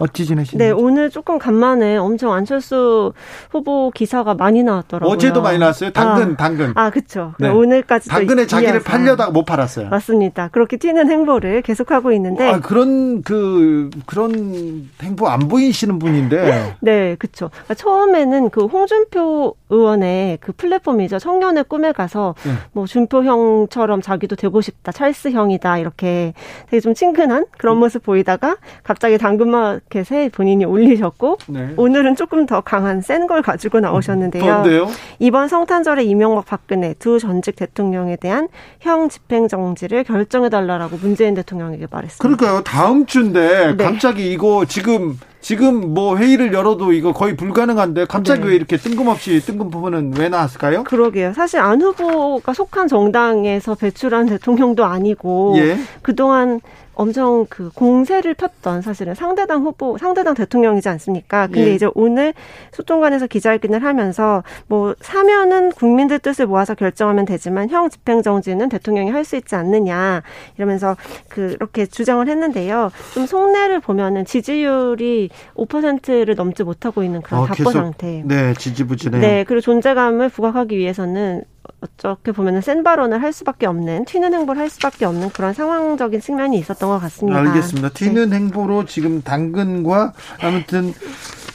어찌 0.01 0.25
지내시나요? 0.25 0.67
네, 0.67 0.71
오늘 0.73 1.11
조금 1.11 1.39
간만에 1.39 1.97
엄청 1.97 2.33
안철수 2.33 3.13
후보 3.51 3.91
기사가 3.91 4.35
많이 4.35 4.63
나왔더라고요. 4.63 5.15
어제도 5.15 5.43
많이 5.43 5.59
나왔어요. 5.59 5.91
당근, 5.91 6.33
아, 6.33 6.37
당근. 6.37 6.73
아, 6.75 6.91
그렇죠. 6.91 7.35
네. 7.39 7.49
오늘까지 7.49 8.09
당근에 8.09 8.47
자기를 8.47 8.83
팔려다가 8.83 9.31
못 9.31 9.45
팔았어요. 9.45 9.91
맞습니다. 9.91 10.49
그렇게 10.49 10.79
튀는 10.79 11.11
행보를 11.11 11.61
계속하고 11.63 12.13
있는데. 12.13 12.51
아, 12.51 12.61
그런 12.61 13.23
그 13.23 13.91
그런 14.07 14.89
행보 15.03 15.29
안 15.29 15.41
보이시는 15.41 15.99
분인데. 15.99 16.77
네, 16.81 17.17
그렇죠. 17.17 17.51
그러니까 17.51 17.75
처음에는 17.75 18.51
그 18.51 18.65
홍준표 18.65 19.55
의원의 19.71 20.39
그 20.41 20.53
플랫폼이죠. 20.53 21.19
청년의 21.19 21.65
꿈에 21.65 21.93
가서 21.93 22.35
네. 22.45 22.53
뭐 22.73 22.87
준표 22.87 23.25
형처럼 23.25 24.03
자기도 24.03 24.37
되고 24.37 24.61
싶다. 24.61 24.93
찰스 24.93 25.31
형이다. 25.31 25.79
이렇게 25.79 26.35
되게 26.69 26.81
좀 26.81 26.93
친근한 26.95 27.47
그런 27.57 27.77
음. 27.77 27.81
모습 27.81 28.03
보이다가 28.03 28.57
갑자기 28.83 29.17
당근만 29.17 29.81
마켓에 29.91 30.29
본인이 30.31 30.65
올리셨고 30.65 31.39
네. 31.49 31.75
오늘은 31.77 32.17
조금 32.17 32.47
더 32.47 32.61
강한 32.61 33.01
센 33.01 33.21
걸 33.31 33.43
가지고 33.43 33.81
나오셨는데요. 33.81 34.45
뭔데요? 34.45 34.89
이번 35.19 35.47
성탄절에 35.47 36.03
이명박 36.05 36.47
박근혜 36.47 36.95
두 36.95 37.19
전직 37.21 37.55
대통령에 37.55 38.17
대한 38.17 38.49
형 38.81 39.09
집행 39.09 39.47
정지를 39.47 40.05
결정해 40.05 40.49
달라라고 40.49 40.97
문재인 41.01 41.35
대통령에게 41.35 41.87
말했습니다. 41.91 42.23
그러니까요. 42.37 42.63
다음 42.65 43.07
주인데 43.07 43.75
네. 43.77 43.85
갑자기 43.85 44.33
이거 44.33 44.65
지금 44.65 45.19
지금 45.41 45.95
뭐 45.95 46.17
회의를 46.17 46.53
열어도 46.53 46.93
이거 46.93 47.13
거의 47.13 47.35
불가능한데 47.37 48.07
갑자기 48.07 48.41
네. 48.43 48.49
왜 48.49 48.55
이렇게 48.55 48.77
뜬금없이 48.77 49.41
뜬금 49.41 49.71
부분은 49.71 50.15
왜 50.19 50.29
나왔을까요? 50.29 50.85
그러게요. 50.85 51.33
사실 51.33 51.61
안 51.61 51.81
후보가 51.81 52.53
속한 52.53 52.89
정당에서 52.89 53.75
배출한 53.75 54.27
대통령도 54.27 54.85
아니고 54.85 55.55
예. 55.57 55.79
그동안 56.03 56.61
엄청 56.95 57.47
그 57.49 57.71
공세를 57.71 58.35
폈던 58.35 58.83
사실은 58.83 59.15
상대당 59.15 59.63
후보, 59.63 59.97
상대당 59.97 60.35
대통령이지 60.35 60.89
않습니까? 60.89 61.47
근데 61.47 61.71
예. 61.71 61.75
이제 61.75 61.89
오늘 61.95 62.35
소통관에서 62.73 63.27
기자회견을 63.27 63.83
하면서 63.83 64.43
뭐 64.67 64.95
사면은 65.01 65.71
국민들 65.73 66.19
뜻을 66.19 66.47
모아서 66.47 66.75
결정하면 66.75 67.25
되지만 67.25 67.71
형 67.71 67.89
집행정지는 67.89 68.69
대통령이 68.69 69.11
할 69.11 69.21
수 69.31 69.37
있지 69.37 69.55
않느냐 69.55 70.23
이러면서 70.57 70.97
그렇게 71.29 71.87
주장을 71.87 72.27
했는데요. 72.27 72.91
좀 73.15 73.27
속내를 73.27 73.81
보면은 73.81 74.25
지지율이 74.25 75.31
5%를 75.55 76.35
넘지 76.35 76.65
못하고 76.65 77.03
있는 77.03 77.23
그런 77.23 77.43
어, 77.43 77.47
답보 77.47 77.71
상태. 77.71 78.23
네, 78.25 78.55
지지부진해요. 78.55 79.21
네, 79.21 79.45
그리고 79.45 79.61
존재감을 79.61 80.31
부각하기 80.31 80.77
위해서는 80.77 81.45
어떻게 81.81 82.33
보면은 82.33 82.61
센 82.61 82.83
발언을 82.83 83.23
할 83.23 83.33
수밖에 83.33 83.67
없는 83.67 84.05
튀는 84.05 84.35
행보를 84.35 84.61
할 84.61 84.71
수밖에 84.71 85.05
없는 85.05 85.31
그런 85.31 85.53
상황적인 85.53 86.21
측면이 86.21 86.59
있었던 86.59 86.89
것 86.89 86.99
같습니다. 86.99 87.39
알겠습니다. 87.39 87.91
튀는 87.91 88.31
네. 88.31 88.37
행보로 88.37 88.87
지금 88.87 89.23
당근과 89.23 90.13
아무튼 90.41 90.93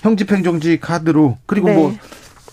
형집행정지 0.01 0.79
카드로 0.79 1.37
그리고 1.45 1.67
네. 1.67 1.75
뭐 1.75 1.93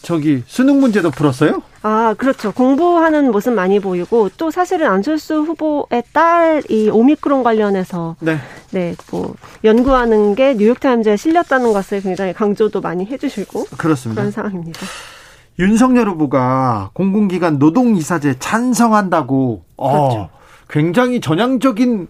저기 0.03 0.43
수능 0.47 0.81
문제도 0.81 1.11
풀었어요? 1.11 1.62
아, 1.83 2.15
그렇죠. 2.19 2.53
공부하는 2.53 3.31
모습 3.31 3.53
많이 3.53 3.79
보이고 3.81 4.29
또 4.37 4.51
사실은 4.51 4.89
안철수 4.89 5.43
후보의 5.43 6.03
딸 6.12 6.62
이 6.69 6.91
오미크론 6.91 7.43
관련해서 7.43 8.16
네. 8.20 8.39
네, 8.70 8.95
뭐 9.11 9.35
연구하는 9.65 10.35
게 10.35 10.55
뉴욕 10.57 10.79
타임즈에 10.81 11.16
실렸다는 11.16 11.73
것을 11.73 12.01
굉장히 12.01 12.33
강조도 12.33 12.81
많이 12.81 13.05
해 13.07 13.16
주시고 13.19 13.65
그렇습니다. 13.77 14.23
그런 14.23 14.33
상황입니다. 14.33 14.81
윤석열 15.59 16.09
후보가 16.09 16.91
공공기관 16.95 17.59
노동이사제 17.59 18.39
찬성한다고 18.39 19.62
어, 19.77 19.91
그렇죠. 19.91 20.19
어, 20.20 20.31
굉장히 20.69 21.20
전향적인 21.20 22.09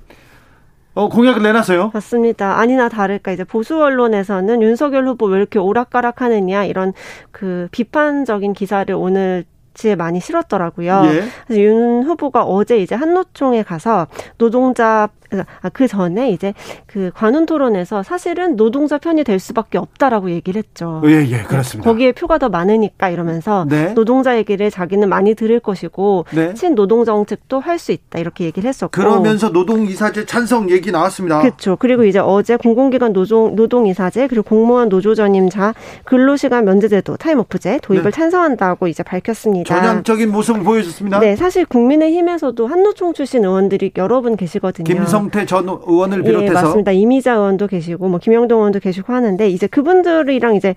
어, 0.94 1.08
공약을 1.08 1.42
내놨어요. 1.42 1.90
맞습니다. 1.94 2.58
아니나 2.58 2.88
다를까 2.88 3.32
이제 3.32 3.44
보수 3.44 3.82
언론에서는 3.82 4.62
윤석열 4.62 5.06
후보 5.06 5.26
왜 5.26 5.38
이렇게 5.38 5.58
오락가락하느냐 5.58 6.64
이런 6.64 6.92
그 7.30 7.68
비판적인 7.72 8.52
기사를 8.52 8.94
오늘 8.94 9.44
지에 9.74 9.94
많이 9.94 10.20
실었더라고요. 10.20 11.02
예. 11.06 11.22
그래서 11.46 11.62
윤 11.62 12.02
후보가 12.02 12.44
어제 12.44 12.78
이제 12.78 12.94
한노총에 12.94 13.62
가서 13.62 14.06
노동자 14.36 15.08
아, 15.40 15.68
그 15.68 15.86
전에 15.86 16.30
이제 16.30 16.54
그 16.86 17.10
관훈 17.14 17.46
토론에서 17.46 18.02
사실은 18.02 18.56
노동자 18.56 18.98
편이 18.98 19.24
될 19.24 19.38
수밖에 19.38 19.78
없다라고 19.78 20.30
얘기를 20.30 20.58
했죠. 20.58 21.02
예, 21.04 21.26
예, 21.28 21.42
그렇습니다. 21.42 21.90
거기에 21.90 22.12
표가 22.12 22.38
더 22.38 22.48
많으니까 22.48 23.10
이러면서 23.10 23.66
네. 23.68 23.92
노동자 23.94 24.36
얘기를 24.36 24.70
자기는 24.70 25.08
많이 25.08 25.34
들을 25.34 25.60
것이고 25.60 26.24
네. 26.32 26.54
친노동 26.54 27.04
정책도 27.04 27.60
할 27.60 27.82
수 27.82 27.92
있다 27.92 28.18
이렇게 28.18 28.44
얘기를 28.44 28.68
했었고 28.68 28.92
그러면서 28.92 29.50
노동 29.50 29.86
이사제 29.86 30.24
찬성 30.24 30.70
얘기 30.70 30.92
나왔습니다. 30.92 31.40
그렇죠. 31.40 31.76
그리고 31.76 32.04
이제 32.04 32.18
어제 32.18 32.56
공공기관 32.56 33.12
노동 33.12 33.56
노동 33.56 33.86
이사제 33.86 34.28
그리고 34.28 34.44
공무원 34.44 34.88
노조 34.88 35.14
전임자 35.14 35.74
근로시간 36.04 36.64
면제제도 36.64 37.16
타임오프제 37.16 37.80
도입을 37.82 38.04
네. 38.04 38.10
찬성한다고 38.10 38.86
이제 38.86 39.02
밝혔습니다. 39.02 39.74
전향적인 39.74 40.30
모습을 40.30 40.62
보여줬습니다. 40.62 41.18
네, 41.20 41.36
사실 41.36 41.64
국민의힘에서도 41.66 42.66
한노총 42.66 43.14
출신 43.14 43.44
의원들이 43.44 43.92
여러 43.96 44.20
분 44.20 44.36
계시거든요. 44.36 44.84
김성 44.84 45.21
김성태 45.22 45.46
전 45.46 45.68
의원을 45.68 46.22
비롯해서 46.22 46.52
예, 46.52 46.54
맞습니다. 46.54 46.92
이미자 46.92 47.34
의원도 47.34 47.66
계시고 47.66 48.08
뭐 48.08 48.18
김영동 48.18 48.58
의원도 48.58 48.80
계시고 48.80 49.12
하는데 49.12 49.48
이제 49.48 49.66
그분들이랑 49.66 50.56
이제 50.56 50.74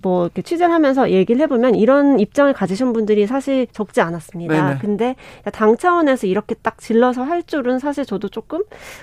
뭐 0.00 0.26
이렇게 0.26 0.42
취재를 0.42 0.72
하면서 0.72 1.10
얘기를 1.10 1.40
해보면 1.42 1.74
이런 1.74 2.20
입장을 2.20 2.52
가지신 2.52 2.92
분들이 2.92 3.26
사실 3.26 3.66
적지 3.72 4.00
않았습니다. 4.00 4.54
네네. 4.54 4.78
근데 4.80 5.16
당 5.52 5.76
차원에서 5.76 6.26
이렇게 6.26 6.54
딱 6.62 6.78
질러서 6.78 7.22
할 7.24 7.42
줄은 7.42 7.78
사실 7.78 8.04
저도 8.04 8.28
조금 8.28 8.62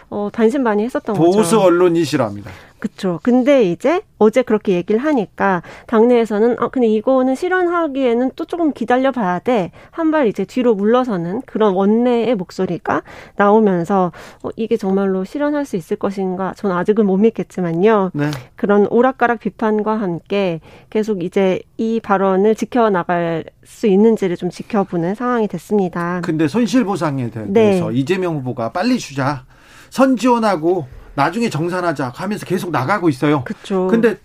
어 0.09 0.29
반신반의했었던 0.31 1.17
거죠. 1.17 1.37
보수 1.37 1.59
언론이시랍니다. 1.59 2.51
그렇죠. 2.79 3.19
근데 3.23 3.63
이제 3.63 4.01
어제 4.19 4.41
그렇게 4.43 4.73
얘기를 4.73 5.01
하니까 5.03 5.63
당내에서는 5.87 6.57
아 6.59 6.67
근데 6.67 6.87
이거는 6.87 7.33
실현하기에는 7.35 8.31
또 8.35 8.45
조금 8.45 8.73
기다려 8.73 9.11
봐야 9.11 9.39
돼. 9.39 9.71
한 9.91 10.11
발 10.11 10.27
이제 10.27 10.45
뒤로 10.45 10.75
물러서는 10.75 11.41
그런 11.47 11.73
원내의 11.73 12.35
목소리가 12.35 13.01
나오면서 13.37 14.11
어 14.43 14.49
이게 14.55 14.77
정말로 14.77 15.23
실현할 15.23 15.65
수 15.65 15.75
있을 15.77 15.97
것인가 15.97 16.53
저는 16.55 16.75
아직은 16.75 17.05
못 17.05 17.17
믿겠지만요. 17.17 18.11
네. 18.13 18.29
그런 18.55 18.87
오락가락 18.89 19.39
비판과 19.39 19.99
함께 19.99 20.59
계속 20.89 21.23
이제 21.23 21.59
이 21.77 21.99
발언을 22.01 22.55
지켜 22.55 22.89
나갈 22.89 23.45
수 23.63 23.87
있는지를 23.87 24.37
좀 24.37 24.49
지켜보는 24.51 25.15
상황이 25.15 25.47
됐습니다. 25.47 26.21
근데 26.23 26.47
손실 26.47 26.83
보상에 26.83 27.29
대해서 27.31 27.89
네. 27.89 27.97
이재명 27.97 28.35
후보가 28.37 28.71
빨리 28.73 28.99
주자. 28.99 29.43
선지원하고 29.89 30.85
나중에 31.15 31.49
정산하자 31.49 32.13
하면서 32.15 32.45
계속 32.45 32.71
나가고 32.71 33.09
있어요. 33.09 33.43
그렇죠. 33.43 33.87
근데 33.87 34.17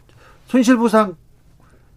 손실보상 0.47 1.17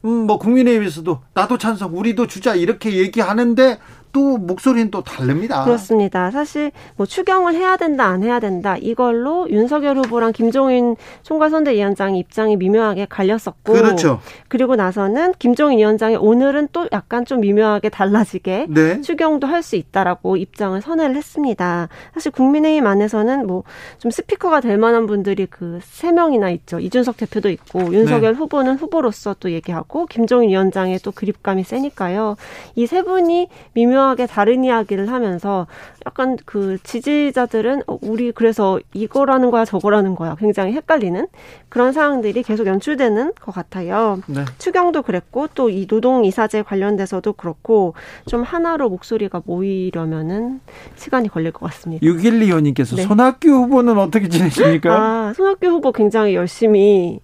음, 0.05 0.09
뭐 0.27 0.37
국민의힘에서도 0.37 1.21
나도 1.33 1.57
찬성, 1.57 1.97
우리도 1.97 2.27
주자 2.27 2.55
이렇게 2.55 2.93
얘기하는데 2.97 3.79
또 4.14 4.38
목소리는 4.38 4.90
또 4.91 5.02
다릅니다. 5.02 5.65
그렇습니다. 5.65 6.31
사실 6.31 6.72
뭐 6.95 7.06
추경을 7.06 7.56
해야 7.56 7.76
된다 7.77 8.06
안 8.06 8.23
해야 8.23 8.40
된다 8.40 8.77
이걸로 8.80 9.49
윤석열 9.49 9.98
후보랑 9.98 10.31
김종인 10.31 10.95
총괄선대위원장의 11.23 12.19
입장이 12.19 12.56
미묘하게 12.57 13.07
갈렸었고 13.10 13.73
그렇죠. 13.73 14.19
그리고 14.48 14.76
나서는 14.76 15.34
김종인 15.40 15.80
위원장이 15.80 16.15
오늘은 16.15 16.69
또 16.72 16.88
약간 16.91 17.26
좀 17.26 17.41
미묘하게 17.41 17.90
달라지게 17.90 18.68
네. 18.69 19.02
추경도 19.02 19.48
할 19.48 19.64
수 19.64 19.77
있다라고 19.77 20.35
입장을 20.35 20.80
선회를 20.81 21.15
했습니다. 21.15 21.88
사실 22.14 22.31
국민의힘 22.31 22.85
안에서는 22.85 23.48
뭐 23.48 23.64
좀 23.99 24.11
스피커가 24.11 24.60
될 24.61 24.77
만한 24.77 25.07
분들이 25.07 25.45
그 25.45 25.80
세 25.84 26.11
명이나 26.11 26.49
있죠. 26.52 26.80
이준석 26.80 27.18
대표도 27.18 27.49
있고 27.49 27.94
윤석열 27.94 28.34
네. 28.34 28.38
후보는 28.38 28.76
후보로서 28.76 29.35
또 29.40 29.52
얘기하고 29.52 30.06
김종인 30.06 30.49
위원장의 30.49 30.99
또 30.99 31.11
그립감이 31.11 31.64
세니까요. 31.64 32.35
이 32.76 32.85
세 32.85 33.02
분이 33.02 33.48
미묘 33.73 34.02
미묘하게 34.03 34.27
다른 34.27 34.63
이야기를 34.63 35.09
하면서 35.09 35.67
약간 36.05 36.38
그 36.45 36.77
지지자들은 36.84 37.84
어, 37.88 37.97
우리 38.01 38.31
그래서 38.31 38.80
이거라는 38.93 39.49
거야 39.51 39.65
저거라는 39.65 40.15
거야 40.15 40.35
굉장히 40.35 40.73
헷갈리는 40.73 41.27
그런 41.69 41.91
상황들이 41.93 42.43
계속 42.43 42.67
연출되는 42.67 43.34
것 43.39 43.55
같아요. 43.55 44.19
네. 44.27 44.45
추경도 44.59 45.01
그랬고 45.01 45.47
또 45.55 45.69
이 45.73 45.88
노동 45.88 46.25
이사제 46.25 46.61
관련돼서도 46.61 47.34
그렇고 47.34 47.95
좀 48.27 48.43
하나로 48.43 48.89
목소리가 48.89 49.41
모이려면은 49.45 50.59
시간이 50.95 51.30
걸릴 51.30 51.51
것 51.51 51.65
같습니다. 51.67 52.05
6125님께서 52.05 52.97
네. 52.97 53.03
손학규 53.03 53.49
후보는 53.49 53.97
어떻게 53.97 54.27
지내십니까? 54.27 54.93
아, 54.93 55.34
손학규 55.35 55.67
후보 55.67 55.91
굉장히 55.91 56.35
열심히 56.35 57.19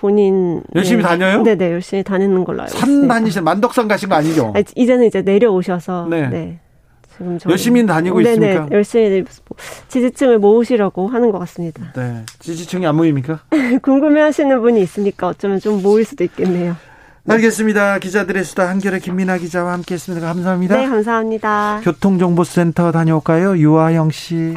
본인 0.00 0.62
열심히 0.74 1.02
네. 1.02 1.08
다녀요? 1.08 1.42
네네 1.42 1.56
네, 1.56 1.72
열심히 1.72 2.02
다니는 2.02 2.44
걸로 2.44 2.62
알고 2.62 2.74
있습니다. 2.74 2.86
산 2.86 3.08
다니신 3.08 3.44
만덕산 3.44 3.88
가신 3.88 4.08
거 4.08 4.14
아니죠? 4.14 4.52
아니, 4.54 4.64
이제는 4.76 5.06
이제 5.06 5.22
내려오셔서 5.22 6.06
네. 6.08 6.28
네. 6.28 6.58
지금 7.16 7.38
열심히 7.48 7.84
다니고 7.84 8.18
네네, 8.20 8.30
있습니까? 8.30 8.66
네, 8.66 8.76
열심히 8.76 9.24
지지층을 9.88 10.38
모으시려고 10.38 11.08
하는 11.08 11.32
것 11.32 11.38
같습니다. 11.40 11.92
네, 11.96 12.24
지지층이 12.38 12.86
안 12.86 12.94
모입니까? 12.96 13.40
궁금해하시는 13.82 14.60
분이 14.60 14.80
있으니까 14.80 15.28
어쩌면 15.28 15.58
좀 15.58 15.82
모일 15.82 16.04
수도 16.04 16.22
있겠네요. 16.22 16.76
알겠습니다. 17.28 17.98
기자들의 17.98 18.42
수다 18.44 18.68
한겨레의 18.68 19.00
김민아 19.00 19.36
기자와 19.38 19.72
함께했습니다. 19.74 20.26
감사합니다. 20.26 20.76
네, 20.76 20.88
감사합니다. 20.88 21.80
교통정보센터 21.82 22.92
다녀올까요? 22.92 23.58
유아영 23.58 24.10
씨. 24.12 24.56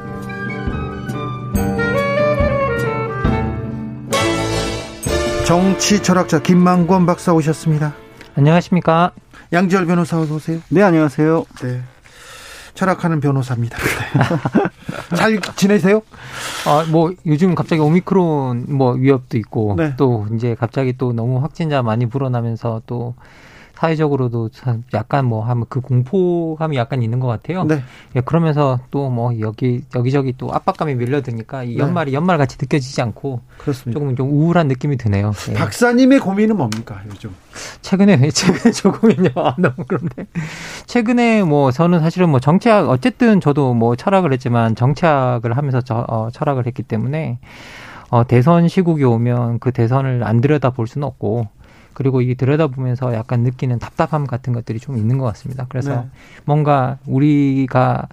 정치 5.45 6.01
철학자 6.01 6.39
김만권 6.41 7.05
박사 7.05 7.33
오셨습니다. 7.33 7.93
안녕하십니까? 8.35 9.11
양지열 9.51 9.85
변호사 9.85 10.19
어서 10.19 10.35
오세요. 10.35 10.59
네, 10.69 10.81
안녕하세요. 10.81 11.45
네. 11.61 11.81
철학하는 12.73 13.19
변호사입니다. 13.19 13.77
네. 13.77 15.15
잘 15.15 15.41
지내세요? 15.57 16.01
아, 16.65 16.85
뭐 16.89 17.11
요즘 17.25 17.53
갑자기 17.53 17.81
오미크론 17.81 18.67
뭐 18.69 18.93
위협도 18.93 19.37
있고 19.37 19.75
네. 19.77 19.93
또 19.97 20.25
이제 20.33 20.55
갑자기 20.57 20.93
또 20.97 21.11
너무 21.11 21.41
확진자 21.41 21.81
많이 21.81 22.05
불어나면서 22.05 22.83
또 22.85 23.15
사회적으로도 23.81 24.49
약간 24.93 25.25
뭐 25.25 25.43
하면 25.43 25.65
그 25.67 25.81
공포감이 25.81 26.77
약간 26.77 27.01
있는 27.01 27.19
것 27.19 27.27
같아요. 27.27 27.63
네. 27.63 27.81
예, 28.15 28.21
그러면서 28.21 28.79
또 28.91 29.11
뭐 29.11 29.37
여기 29.39 29.83
여기저기 29.95 30.33
또 30.37 30.53
압박감이 30.53 30.95
밀려드니까 30.95 31.63
이 31.63 31.75
네. 31.75 31.77
연말이 31.79 32.11
네. 32.11 32.15
연말 32.15 32.37
같이 32.37 32.57
느껴지지 32.59 33.01
않고 33.01 33.41
그렇습니다. 33.57 33.99
조금 33.99 34.15
좀 34.15 34.29
우울한 34.29 34.67
느낌이 34.67 34.97
드네요. 34.97 35.33
예. 35.49 35.53
박사님의 35.55 36.19
고민은 36.19 36.55
뭡니까 36.55 37.01
요즘? 37.07 37.35
최근에 37.81 38.29
최근에 38.31 38.71
저 38.71 38.91
고민요. 38.91 39.29
아, 39.35 39.55
너무 39.57 39.73
그런데 39.87 40.27
최근에 40.85 41.43
뭐 41.43 41.71
저는 41.71 41.99
사실은 41.99 42.29
뭐 42.29 42.39
정치학 42.39 42.87
어쨌든 42.89 43.41
저도 43.41 43.73
뭐 43.73 43.95
철학을 43.95 44.31
했지만 44.31 44.75
정치학을 44.75 45.57
하면서 45.57 45.81
저, 45.81 46.05
어, 46.07 46.29
철학을 46.31 46.67
했기 46.67 46.83
때문에 46.83 47.39
어, 48.09 48.25
대선 48.25 48.67
시국이 48.67 49.03
오면 49.03 49.59
그 49.59 49.71
대선을 49.71 50.23
안 50.23 50.39
들여다 50.39 50.69
볼 50.69 50.87
수는 50.87 51.07
없고 51.07 51.47
그리고 51.93 52.21
이 52.21 52.35
들여다보면서 52.35 53.13
약간 53.13 53.41
느끼는 53.41 53.79
답답함 53.79 54.25
같은 54.27 54.53
것들이 54.53 54.79
좀 54.79 54.97
있는 54.97 55.17
것 55.17 55.25
같습니다. 55.25 55.65
그래서 55.69 56.01
네. 56.01 56.07
뭔가 56.45 56.97
우리가 57.05 58.07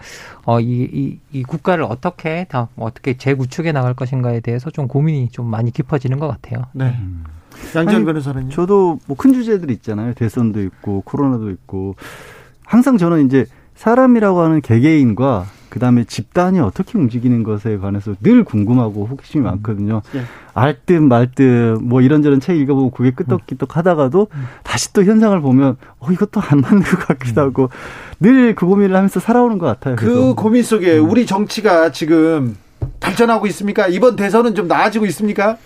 어, 0.44 0.60
이, 0.60 0.88
이, 0.92 1.18
이 1.32 1.42
국가를 1.42 1.84
어떻게 1.84 2.44
다 2.44 2.68
어떻게 2.76 3.16
재구축해 3.16 3.72
나갈 3.72 3.94
것인가에 3.94 4.40
대해서 4.40 4.70
좀 4.70 4.88
고민이 4.88 5.28
좀 5.30 5.46
많이 5.46 5.70
깊어지는 5.70 6.18
것 6.18 6.28
같아요. 6.28 6.64
네. 6.72 6.96
음. 6.98 7.24
양정 7.74 8.04
변호사는요? 8.04 8.50
저도 8.50 8.98
뭐 9.06 9.16
큰 9.16 9.32
주제들 9.32 9.70
있잖아요. 9.72 10.14
대선도 10.14 10.62
있고 10.62 11.02
코로나도 11.02 11.50
있고 11.50 11.96
항상 12.64 12.98
저는 12.98 13.26
이제 13.26 13.46
사람이라고 13.74 14.40
하는 14.40 14.60
개개인과 14.60 15.46
그 15.68 15.78
다음에 15.78 16.04
집단이 16.04 16.60
어떻게 16.60 16.98
움직이는 16.98 17.42
것에 17.42 17.76
관해서 17.78 18.14
늘 18.20 18.44
궁금하고 18.44 19.06
호기심이 19.06 19.42
음. 19.42 19.44
많거든요. 19.44 20.02
예. 20.14 20.22
알듯 20.54 21.02
말듯 21.02 21.82
뭐 21.82 22.00
이런저런 22.00 22.40
책 22.40 22.56
읽어보고 22.56 22.90
그게 22.90 23.10
끄떡기떡 23.10 23.76
하다가도 23.76 24.28
음. 24.32 24.44
다시 24.62 24.92
또 24.92 25.04
현상을 25.04 25.40
보면 25.40 25.76
어 26.00 26.10
이것도 26.10 26.40
안 26.40 26.60
맞는 26.60 26.82
것 26.82 27.06
같기도 27.06 27.42
음. 27.42 27.46
하고 27.46 27.70
늘그 28.20 28.66
고민을 28.66 28.96
하면서 28.96 29.20
살아오는 29.20 29.58
것 29.58 29.66
같아요. 29.66 29.96
그 29.96 30.06
그래서. 30.06 30.34
고민 30.34 30.62
속에 30.62 30.98
우리 30.98 31.26
정치가 31.26 31.92
지금 31.92 32.56
발전하고 33.00 33.46
있습니까? 33.48 33.86
이번 33.86 34.16
대선은 34.16 34.54
좀 34.54 34.68
나아지고 34.68 35.06
있습니까? 35.06 35.58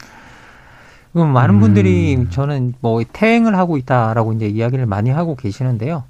그럼 1.13 1.33
많은 1.33 1.61
분들이 1.61 2.17
음. 2.17 2.31
저는 2.31 2.75
뭐 2.81 3.03
퇴행을 3.13 3.57
하고 3.57 3.77
있다라고 3.77 4.33
이제 4.33 4.47
이야기를 4.47 4.87
많이 4.87 5.11
하고 5.11 5.37
계시는데요. 5.37 6.05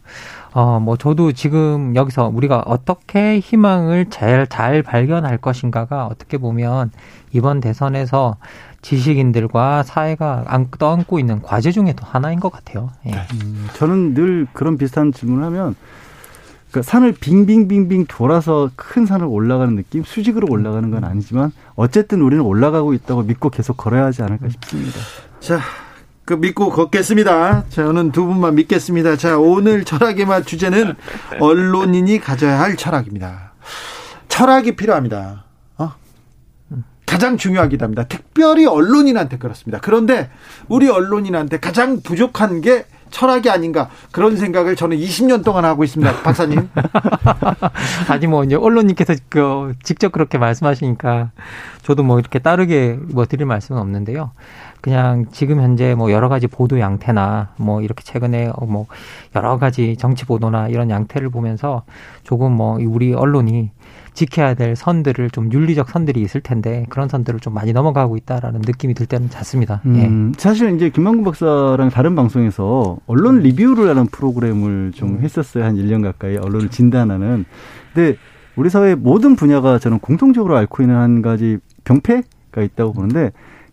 어, 0.55 0.79
뭐 0.81 0.97
저도 0.97 1.33
지금 1.33 1.97
여기서 1.97 2.31
우리가 2.35 2.62
어떻게 2.66 3.39
희망을 3.39 4.07
잘, 4.11 4.47
잘 4.47 4.83
발견할 4.83 5.39
것인가가 5.39 6.07
어떻게 6.07 6.39
보면 6.39 6.91
이번 7.33 7.61
대선에서 7.61 8.37
지식인들과 8.83 9.83
사회가 9.85 10.45
떠안고 10.79 11.19
있는 11.19 11.41
과제 11.41 11.70
중에도 11.70 12.05
하나인 12.05 12.41
것 12.41 12.51
같아요. 12.51 12.91
예. 13.07 13.12
음, 13.12 13.69
저는 13.74 14.15
늘 14.15 14.47
그런 14.53 14.77
비슷한 14.77 15.12
질문을 15.12 15.45
하면 15.47 15.74
그 16.73 16.83
산을 16.83 17.12
빙빙빙빙 17.12 18.07
돌아서 18.09 18.70
큰 18.77 19.07
산을 19.07 19.27
올라가는 19.27 19.77
느낌, 19.77 20.03
수직으로 20.03 20.49
올라가는 20.51 20.91
건 20.91 21.05
아니지만 21.05 21.53
어쨌든 21.77 22.23
우리는 22.23 22.43
올라가고 22.43 22.95
있다고 22.95 23.23
믿고 23.23 23.51
계속 23.51 23.77
걸어야 23.77 24.07
하지 24.07 24.23
않을까 24.23 24.49
싶습니다. 24.49 24.99
자, 25.39 25.61
그 26.32 26.36
믿고 26.36 26.70
걷겠습니다. 26.70 27.64
저는 27.68 28.10
두 28.10 28.24
분만 28.24 28.54
믿겠습니다. 28.54 29.16
자, 29.16 29.36
오늘 29.36 29.84
철학의 29.84 30.24
맛 30.24 30.46
주제는 30.46 30.94
언론인이 31.40 32.20
가져야 32.20 32.59
할 32.59 32.74
철학입니다. 32.76 33.52
철학이 34.28 34.74
필요합니다. 34.76 35.44
어? 35.76 35.92
가장 37.04 37.36
중요하기도 37.36 37.84
합니다. 37.84 38.04
특별히 38.04 38.64
언론인한테 38.64 39.36
그렇습니다. 39.36 39.78
그런데 39.82 40.30
우리 40.68 40.88
언론인한테 40.88 41.60
가장 41.60 42.00
부족한 42.00 42.62
게 42.62 42.86
철학이 43.10 43.50
아닌가 43.50 43.90
그런 44.10 44.38
생각을 44.38 44.74
저는 44.74 44.96
20년 44.96 45.44
동안 45.44 45.66
하고 45.66 45.84
있습니다. 45.84 46.20
박사님. 46.24 46.70
아니 48.09 48.26
뭐 48.26 48.42
이제 48.42 48.54
언론님께서 48.56 49.16
그 49.28 49.74
직접 49.82 50.12
그렇게 50.12 50.38
말씀하시니까 50.38 51.32
저도 51.82 52.02
뭐 52.02 52.18
이렇게 52.18 52.38
따르게 52.38 52.98
뭐 52.98 53.26
드릴 53.26 53.44
말씀은 53.44 53.78
없는데요. 53.78 54.32
그냥 54.82 55.26
지금 55.30 55.60
현재 55.60 55.94
뭐 55.94 56.10
여러 56.10 56.28
가지 56.28 56.48
보도 56.48 56.80
양태나 56.80 57.50
뭐 57.56 57.80
이렇게 57.80 58.02
최근에 58.02 58.50
뭐 58.66 58.86
여러 59.34 59.56
가지 59.56 59.96
정치 59.96 60.26
보도나 60.26 60.68
이런 60.68 60.90
양태를 60.90 61.30
보면서 61.30 61.84
조금 62.24 62.52
뭐 62.52 62.78
우리 62.80 63.14
언론이 63.14 63.70
지켜야 64.12 64.54
될 64.54 64.74
선들을 64.74 65.30
좀 65.30 65.50
윤리적 65.52 65.88
선들이 65.88 66.20
있을 66.20 66.40
텐데 66.40 66.84
그런 66.90 67.09
선들을 67.09 67.38
좀 67.38 67.54
많이 67.54 67.72
넘어가고 67.72 68.16
있다라는 68.16 68.60
느낌이 68.66 68.94
들 68.94 69.06
때는 69.06 69.30
잦습니다. 69.30 69.80
음, 69.86 70.32
예. 70.34 70.38
사실 70.38 70.74
이제 70.74 70.90
김만구 70.90 71.22
박사랑 71.22 71.88
다른 71.90 72.16
방송에서 72.16 72.98
언론 73.06 73.38
리뷰를 73.38 73.88
하는 73.88 74.06
프로그램을 74.06 74.92
좀 74.96 75.16
음. 75.16 75.20
했었어요. 75.22 75.64
한 75.64 75.76
1년 75.76 76.02
가까이 76.02 76.36
언론을 76.36 76.68
진단하는. 76.70 77.44
근데 77.94 78.16
우리 78.56 78.68
사회 78.68 78.96
모든 78.96 79.36
분야가 79.36 79.78
저는 79.78 80.00
공통적으로 80.00 80.56
앓고 80.56 80.82
있는 80.82 80.96
한 80.96 81.22
가지 81.22 81.59
병폐가 81.84 82.62
있다고 82.62 82.92
보는데 82.92 83.30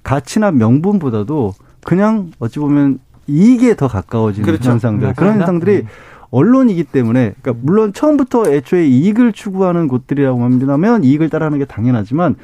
가치나 0.10 0.49
명분보다도 0.49 1.53
그냥 1.84 2.31
어찌 2.40 2.57
보면 2.57 2.98
이익에 3.27 3.76
더 3.76 3.88
가까워지는 3.88 4.44
그렇죠. 4.44 4.72
현상들 4.72 5.14
그런 5.14 5.40
현상들이 5.40 5.81
음. 5.81 5.88
언론이기 6.31 6.86
때문에 6.86 7.36
그러니까 7.40 7.64
물론 7.64 7.94
처음부터 7.94 8.52
애초에 8.52 8.88
이익을 8.88 9.34
추구하는 9.34 9.88
곳들이라고 9.88 10.44
한다면 10.44 11.03
이익을 11.03 11.30
따라하는 11.30 11.60
게 11.60 11.65
당연하지만 11.65 12.38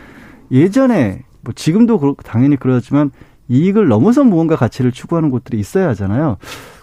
예전에 0.51 1.23
뭐 1.41 1.53
지금도 1.55 1.99
그렇 1.99 2.15
당연히 2.23 2.55
그렇지만 2.55 3.09
이익을 3.49 3.87
넘어서 3.87 4.23
무언가 4.23 4.55
가치를 4.55 4.91
추구하는 4.91 5.31
곳들이 5.31 5.59
있어야 5.59 5.89
하잖아요. 5.89 6.37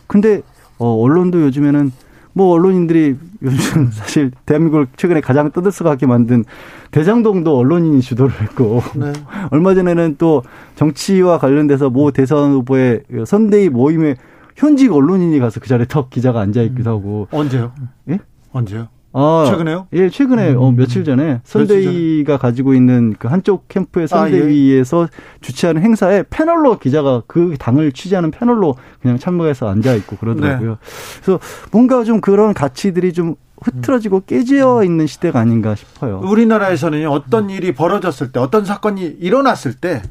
근데 0.09 0.43
어 0.79 1.01
언론도 1.01 1.43
요즘에는 1.43 1.93
뭐 2.33 2.53
언론인들이 2.55 3.17
요즘 3.43 3.91
사실 3.93 4.31
대한민국을 4.47 4.87
최근에 4.97 5.21
가장 5.21 5.51
떠들썩하게 5.51 6.07
만든 6.07 6.45
대장동도 6.91 7.57
언론인이 7.57 8.01
주도를 8.01 8.41
했고 8.41 8.83
네. 8.95 9.13
얼마 9.51 9.75
전에는 9.75 10.17
또 10.19 10.43
정치와 10.77 11.39
관련돼서 11.39 11.91
모 11.91 12.11
대선 12.11 12.53
후보의 12.53 13.03
선대위 13.27 13.69
모임에 13.69 14.17
현직 14.57 14.93
언론인이 14.93 15.39
가서 15.39 15.61
그 15.61 15.69
자리에 15.69 15.87
턱 15.89 16.11
기자가 16.11 16.41
앉아 16.41 16.63
있기도 16.63 16.91
음. 16.91 16.97
하고 16.97 17.29
언제요? 17.31 17.73
예? 18.11 18.19
언제요? 18.53 18.89
아, 19.15 19.47
최근에요? 19.49 19.89
예, 19.93 20.09
최근에 20.09 20.53
음. 20.53 20.59
어, 20.59 20.71
며칠 20.71 21.05
전에 21.05 21.41
선대위가 21.45 22.39
가지고 22.39 22.75
있는 22.75 23.15
그 23.19 23.29
한쪽 23.29 23.69
캠프의 23.69 24.09
선대위에서 24.09 25.03
아, 25.03 25.09
예. 25.11 25.41
주최하는 25.41 25.83
행사에 25.83 26.25
패널로 26.31 26.79
기자가 26.79 27.23
그 27.27 27.57
당을 27.59 27.93
취재하는 27.93 28.31
패널로 28.31 28.77
그냥 29.01 29.19
참여해서 29.19 29.69
앉아 29.69 29.95
있고 29.95 30.17
그러더라고요. 30.17 30.71
네. 30.71 30.77
그래서 31.23 31.41
뭔가 31.71 32.05
좀 32.05 32.21
그런 32.21 32.55
가치들이 32.55 33.13
좀 33.13 33.35
흐트러지고 33.63 34.23
깨져 34.27 34.83
있는 34.85 35.07
시대가 35.07 35.41
아닌가 35.41 35.75
싶어요. 35.75 36.21
우리나라에서는 36.25 37.07
어떤 37.09 37.51
일이 37.51 37.73
벌어졌을 37.73 38.33
때, 38.33 38.41
어떤 38.41 38.65
사건이 38.65 39.19
일어났을 39.21 39.75
때 39.75 40.03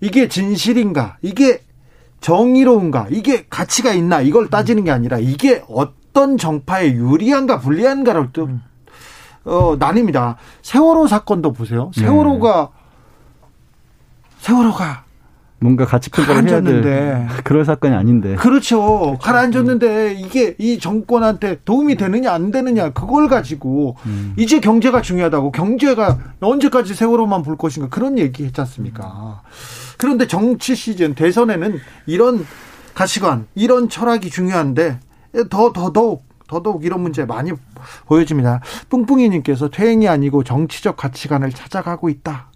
이게 0.00 0.28
진실인가, 0.28 1.18
이게 1.20 1.60
정의로운가, 2.20 3.08
이게 3.10 3.44
가치가 3.50 3.92
있나 3.92 4.20
이걸 4.20 4.48
따지는 4.48 4.84
게 4.84 4.90
아니라 4.90 5.18
이게 5.18 5.62
어떤 5.68 5.94
어떤 6.16 6.38
정파에 6.38 6.94
유리한가 6.94 7.58
불리한가를 7.58 8.30
또 8.32 8.46
음. 8.46 8.62
어, 9.44 9.76
나뉩니다. 9.78 10.36
세월호 10.62 11.06
사건도 11.06 11.52
보세요. 11.52 11.90
세월호가 11.94 12.70
네. 12.72 13.48
세월호가 14.38 15.04
뭔가 15.58 15.84
해야 16.48 16.60
될 16.62 17.28
그럴 17.44 17.66
사건이 17.66 17.94
아닌데. 17.94 18.34
그렇죠. 18.36 18.80
그렇죠. 18.80 19.18
가라앉았는데 19.18 20.14
이게 20.14 20.54
이 20.58 20.78
정권한테 20.78 21.60
도움이 21.66 21.96
되느냐 21.96 22.32
안 22.32 22.50
되느냐 22.50 22.90
그걸 22.90 23.28
가지고 23.28 23.96
음. 24.06 24.32
이제 24.38 24.58
경제가 24.58 25.02
중요하다고 25.02 25.52
경제가 25.52 26.18
언제까지 26.40 26.94
세월호만 26.94 27.42
볼 27.42 27.58
것인가 27.58 27.90
그런 27.90 28.18
얘기 28.18 28.44
했지 28.44 28.58
않습니까? 28.62 29.42
그런데 29.98 30.26
정치 30.26 30.74
시즌 30.74 31.14
대선에는 31.14 31.78
이런 32.06 32.46
가치관, 32.94 33.46
이런 33.54 33.90
철학이 33.90 34.30
중요한데 34.30 35.00
더 35.44 35.72
더더욱 35.72 36.24
더더욱 36.48 36.84
이런 36.84 37.00
문제 37.00 37.24
많이 37.24 37.52
보여집니다. 38.06 38.60
뿡뿡이님께서 38.88 39.68
퇴행이 39.68 40.08
아니고 40.08 40.44
정치적 40.44 40.96
가치관을 40.96 41.50
찾아가고 41.50 42.08
있다. 42.08 42.50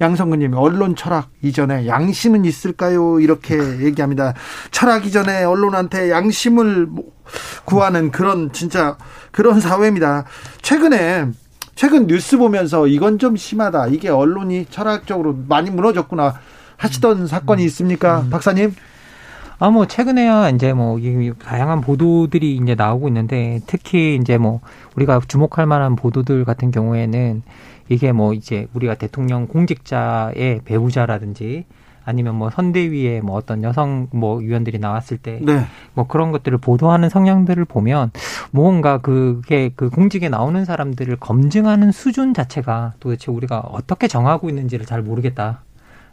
양성근님 0.00 0.54
언론 0.54 0.96
철학 0.96 1.30
이전에 1.42 1.86
양심은 1.86 2.44
있을까요? 2.44 3.20
이렇게 3.20 3.56
얘기합니다. 3.80 4.34
철학 4.70 5.06
이전에 5.06 5.44
언론한테 5.44 6.10
양심을 6.10 6.88
구하는 7.64 8.10
그런 8.10 8.52
진짜 8.52 8.96
그런 9.30 9.60
사회입니다. 9.60 10.24
최근에 10.62 11.26
최근 11.74 12.06
뉴스 12.06 12.36
보면서 12.36 12.86
이건 12.86 13.18
좀 13.18 13.36
심하다. 13.36 13.88
이게 13.88 14.08
언론이 14.08 14.66
철학적으로 14.70 15.36
많이 15.48 15.70
무너졌구나 15.70 16.34
하시던 16.76 17.26
사건이 17.26 17.62
있습니까, 17.64 18.20
음. 18.20 18.30
박사님? 18.30 18.74
아, 19.62 19.68
뭐, 19.68 19.86
최근에야 19.86 20.48
이제 20.48 20.72
뭐, 20.72 20.98
다양한 21.38 21.82
보도들이 21.82 22.56
이제 22.56 22.74
나오고 22.74 23.08
있는데, 23.08 23.60
특히 23.66 24.16
이제 24.16 24.38
뭐, 24.38 24.60
우리가 24.96 25.20
주목할 25.28 25.66
만한 25.66 25.96
보도들 25.96 26.46
같은 26.46 26.70
경우에는 26.70 27.42
이게 27.90 28.10
뭐, 28.12 28.32
이제 28.32 28.68
우리가 28.72 28.94
대통령 28.94 29.46
공직자의 29.46 30.62
배우자라든지, 30.64 31.66
아니면 32.06 32.36
뭐 32.36 32.48
선대위에 32.48 33.20
뭐 33.20 33.36
어떤 33.36 33.62
여성 33.62 34.08
뭐 34.10 34.38
위원들이 34.38 34.78
나왔을 34.78 35.18
때뭐 35.18 35.44
네. 35.44 35.66
뭐 35.92 36.06
그런 36.06 36.32
것들을 36.32 36.56
보도하는 36.56 37.10
성향들을 37.10 37.66
보면 37.66 38.10
무언가 38.50 38.98
그게 38.98 39.70
그 39.76 39.90
공직에 39.90 40.30
나오는 40.30 40.64
사람들을 40.64 41.16
검증하는 41.16 41.92
수준 41.92 42.32
자체가 42.32 42.94
도대체 43.00 43.30
우리가 43.30 43.60
어떻게 43.60 44.08
정하고 44.08 44.48
있는지를 44.48 44.86
잘 44.86 45.02
모르겠다. 45.02 45.60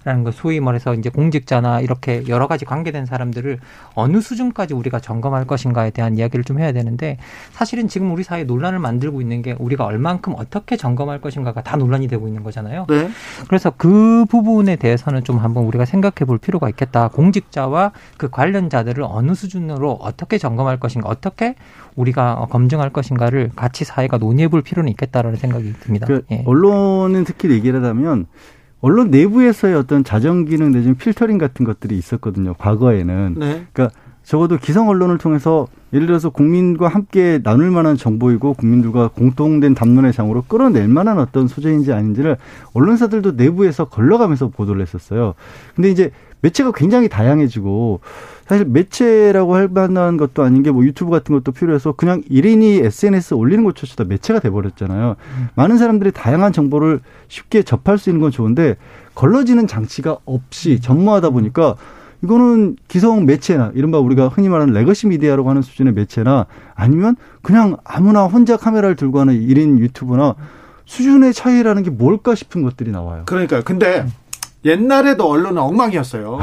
라는 0.07 0.23
거 0.23 0.31
소위 0.31 0.61
말해서 0.61 0.93
이제 0.93 1.09
공직자나 1.09 1.81
이렇게 1.81 2.23
여러 2.29 2.47
가지 2.47 2.63
관계된 2.63 3.05
사람들을 3.05 3.59
어느 3.93 4.21
수준까지 4.21 4.73
우리가 4.73 5.01
점검할 5.01 5.43
것인가에 5.43 5.89
대한 5.89 6.17
이야기를 6.17 6.45
좀 6.45 6.59
해야 6.59 6.71
되는데 6.71 7.17
사실은 7.51 7.89
지금 7.89 8.13
우리 8.13 8.23
사회에 8.23 8.45
논란을 8.45 8.79
만들고 8.79 9.19
있는 9.19 9.41
게 9.41 9.53
우리가 9.59 9.83
얼만큼 9.83 10.35
어떻게 10.37 10.77
점검할 10.77 11.19
것인가가 11.19 11.61
다 11.61 11.75
논란이 11.75 12.07
되고 12.07 12.25
있는 12.25 12.41
거잖아요. 12.41 12.85
네. 12.87 13.09
그래서 13.49 13.73
그 13.75 14.23
부분에 14.29 14.77
대해서는 14.77 15.25
좀 15.25 15.39
한번 15.39 15.65
우리가 15.65 15.83
생각해 15.83 16.25
볼 16.25 16.37
필요가 16.37 16.69
있겠다. 16.69 17.09
공직자와 17.09 17.91
그 18.15 18.29
관련자들을 18.29 19.03
어느 19.05 19.33
수준으로 19.33 19.91
어떻게 19.99 20.37
점검할 20.37 20.79
것인가, 20.79 21.09
어떻게 21.09 21.55
우리가 21.97 22.47
검증할 22.49 22.91
것인가를 22.91 23.51
같이 23.57 23.83
사회가 23.83 24.19
논의해 24.19 24.47
볼 24.47 24.61
필요는 24.61 24.89
있겠다라는 24.91 25.37
생각이 25.37 25.73
듭니다. 25.81 26.07
그 26.07 26.23
예. 26.31 26.43
언론은 26.45 27.25
특히 27.25 27.51
얘기를 27.51 27.81
하자면 27.83 28.27
언론 28.81 29.09
내부에서의 29.09 29.75
어떤 29.75 30.03
자정 30.03 30.45
기능 30.45 30.71
내지는 30.71 30.95
필터링 30.95 31.37
같은 31.37 31.65
것들이 31.65 31.97
있었거든요. 31.97 32.53
과거에는. 32.55 33.35
네. 33.37 33.65
그러니까 33.73 33.95
적어도 34.23 34.57
기성 34.57 34.89
언론을 34.89 35.17
통해서 35.17 35.67
예를 35.93 36.05
들어서 36.05 36.29
국민과 36.29 36.89
함께 36.89 37.39
나눌 37.43 37.71
만한 37.71 37.95
정보이고 37.95 38.55
국민들과 38.55 39.07
공통된 39.07 39.73
담론의 39.73 40.11
장으로 40.11 40.43
끌어낼 40.47 40.89
만한 40.89 41.17
어떤 41.17 41.47
소재인지 41.47 41.93
아닌지를 41.93 42.35
언론사들도 42.73 43.31
내부에서 43.31 43.85
걸러가면서 43.85 44.49
보도를 44.49 44.81
했었어요. 44.81 45.33
근데 45.75 45.89
이제 45.89 46.11
매체가 46.41 46.73
굉장히 46.75 47.07
다양해지고 47.07 48.01
사실 48.47 48.65
매체라고 48.65 49.55
할 49.55 49.67
만한 49.67 50.17
것도 50.17 50.43
아닌 50.43 50.63
게 50.63 50.71
뭐 50.71 50.83
유튜브 50.85 51.11
같은 51.11 51.35
것도 51.35 51.51
필요해서 51.51 51.93
그냥 51.93 52.21
일인이 52.29 52.77
SNS 52.77 53.33
올리는 53.33 53.63
것조차도 53.63 54.05
매체가 54.05 54.39
돼버렸잖아요. 54.39 55.15
음. 55.37 55.47
많은 55.55 55.77
사람들이 55.77 56.11
다양한 56.11 56.53
정보를 56.53 56.99
쉽게 57.27 57.63
접할 57.63 57.97
수 57.97 58.09
있는 58.09 58.21
건 58.21 58.31
좋은데 58.31 58.77
걸러지는 59.15 59.67
장치가 59.67 60.17
없이 60.25 60.73
음. 60.73 60.81
전무하다 60.81 61.31
보니까 61.31 61.75
이거는 62.23 62.77
기성 62.87 63.25
매체나 63.25 63.71
이른바 63.75 63.99
우리가 63.99 64.27
흔히 64.27 64.49
말하는 64.49 64.73
legacy 64.73 65.07
미디어라고 65.07 65.49
하는 65.49 65.61
수준의 65.61 65.93
매체나 65.93 66.45
아니면 66.73 67.15
그냥 67.41 67.77
아무나 67.83 68.23
혼자 68.25 68.57
카메라를 68.57 68.95
들고 68.95 69.19
하는 69.19 69.41
일인 69.41 69.77
유튜브나 69.79 70.35
수준의 70.85 71.33
차이라는 71.33 71.83
게 71.83 71.89
뭘까 71.89 72.33
싶은 72.33 72.63
것들이 72.63 72.91
나와요. 72.91 73.23
그러니까요. 73.25 73.61
근데 73.63 74.01
음. 74.01 74.11
옛날에도 74.67 75.29
언론은 75.29 75.57
엉망이었어요. 75.57 76.39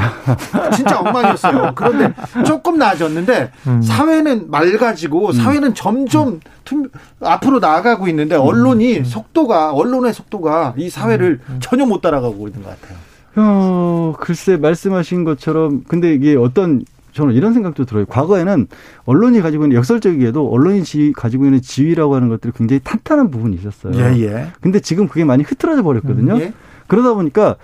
진짜 0.75 0.99
엉망이었어요. 0.99 1.71
그런데 1.75 2.13
조금 2.45 2.77
나아졌는데 2.77 3.51
음. 3.67 3.81
사회는 3.81 4.49
맑아지고 4.49 5.27
음. 5.27 5.33
사회는 5.33 5.73
점점 5.75 6.39
음, 6.65 6.89
앞으로 7.21 7.59
나아가고 7.59 8.07
있는데 8.09 8.35
언론이 8.35 8.99
음. 8.99 9.03
속도가 9.05 9.71
언론의 9.73 10.13
속도가 10.13 10.73
이 10.77 10.89
사회를 10.89 11.39
음. 11.47 11.53
음. 11.53 11.59
전혀 11.61 11.85
못 11.85 12.01
따라가고 12.01 12.47
있는 12.47 12.63
것 12.63 12.69
같아요. 12.69 12.97
어, 13.37 14.13
글쎄 14.19 14.57
말씀하신 14.57 15.23
것처럼 15.23 15.83
근데 15.87 16.13
이게 16.13 16.35
어떤 16.35 16.83
저는 17.11 17.33
이런 17.33 17.53
생각도 17.53 17.85
들어요. 17.85 18.05
과거에는 18.05 18.67
언론이 19.05 19.39
가지고 19.41 19.63
있는 19.63 19.77
역설적이게도 19.77 20.49
언론이 20.49 20.83
지, 20.83 21.13
가지고 21.15 21.45
있는 21.45 21.61
지위라고 21.61 22.15
하는 22.15 22.27
것들이 22.27 22.51
굉장히 22.53 22.81
탄탄한 22.83 23.31
부분이 23.31 23.55
있었어요. 23.55 23.93
예, 23.95 24.21
예. 24.21 24.47
근데 24.59 24.81
지금 24.81 25.07
그게 25.07 25.23
많이 25.23 25.41
흐트러져 25.43 25.81
버렸거든요. 25.81 26.33
음, 26.33 26.39
예. 26.41 26.53
그러다 26.87 27.13
보니까 27.13 27.55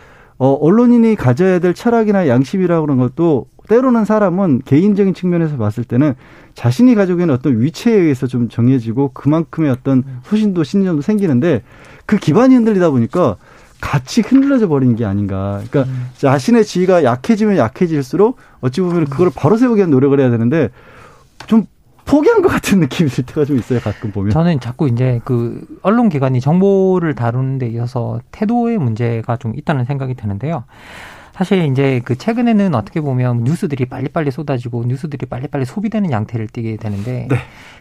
어, 0.44 0.58
언론인이 0.60 1.16
가져야 1.18 1.60
될 1.60 1.76
철학이나 1.76 2.28
양심이라고 2.28 2.88
하는 2.88 2.98
것도 2.98 3.46
때로는 3.70 4.06
사람은 4.06 4.64
개인적인 4.66 5.14
측면에서 5.14 5.56
봤을 5.58 5.84
때는 5.84 6.16
자신이 6.56 6.96
가지고 6.96 7.20
있는 7.20 7.36
어떤 7.36 7.62
위치에 7.62 7.94
의해서 7.94 8.26
좀 8.26 8.50
정해지고 8.50 9.12
그만큼의 9.14 9.70
어떤 9.70 10.04
소신도 10.24 10.64
신념도 10.64 11.04
생기는데 11.04 11.62
그 12.08 12.18
기반이 12.18 12.56
흔들리다 12.56 12.90
보니까 12.90 13.36
같이 13.82 14.22
흔들려져 14.22 14.68
버린 14.68 14.96
게 14.96 15.06
아닌가. 15.06 15.62
그러니까 15.70 15.94
음. 15.94 16.08
자신의 16.18 16.66
지위가 16.66 17.04
약해지면 17.04 17.58
약해질수록 17.58 18.38
어찌 18.62 18.82
보면 18.82 19.06
그걸 19.06 19.30
바로 19.36 19.58
세우기 19.58 19.78
위한 19.78 19.92
노력을 19.92 20.20
해야 20.20 20.32
되는데 20.32 20.72
좀 21.46 21.68
포기한 22.12 22.42
것 22.42 22.50
같은 22.50 22.82
느낌이 22.82 23.10
들 23.10 23.26
때가 23.26 23.46
좀 23.46 23.58
있어요. 23.58 23.80
가끔 23.80 24.12
보면. 24.12 24.32
저는 24.32 24.60
자꾸 24.60 24.90
이제 24.90 25.22
그 25.24 25.66
언론 25.82 26.10
기관이 26.10 26.42
정보를 26.42 27.16
다루는 27.16 27.58
데 27.58 27.68
있어서 27.68 28.20
태도의 28.32 28.80
문제가 28.80 29.38
좀 29.38 29.54
있다는 29.56 29.86
생각이 29.86 30.16
드는데요. 30.16 30.66
사실 31.32 31.64
이제 31.72 32.02
그 32.04 32.18
최근에는 32.18 32.76
어떻게 32.76 33.00
보면 33.00 33.46
뉴스들이 33.46 33.86
빨리빨리 33.86 34.30
쏟아지고 34.30 34.84
뉴스들이 34.86 35.26
빨리빨리 35.26 35.64
소비되는 35.64 36.12
양태를 36.12 36.48
띠게 36.48 36.76
되는데 36.76 37.28
네. 37.30 37.38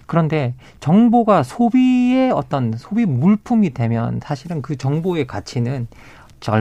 그런데 0.06 0.54
정보가 0.78 1.42
소비의 1.42 2.30
어떤 2.30 2.72
소비 2.76 3.06
물품이 3.06 3.74
되면 3.74 4.20
사실은 4.22 4.62
그 4.62 4.76
정보의 4.76 5.26
가치는 5.26 5.88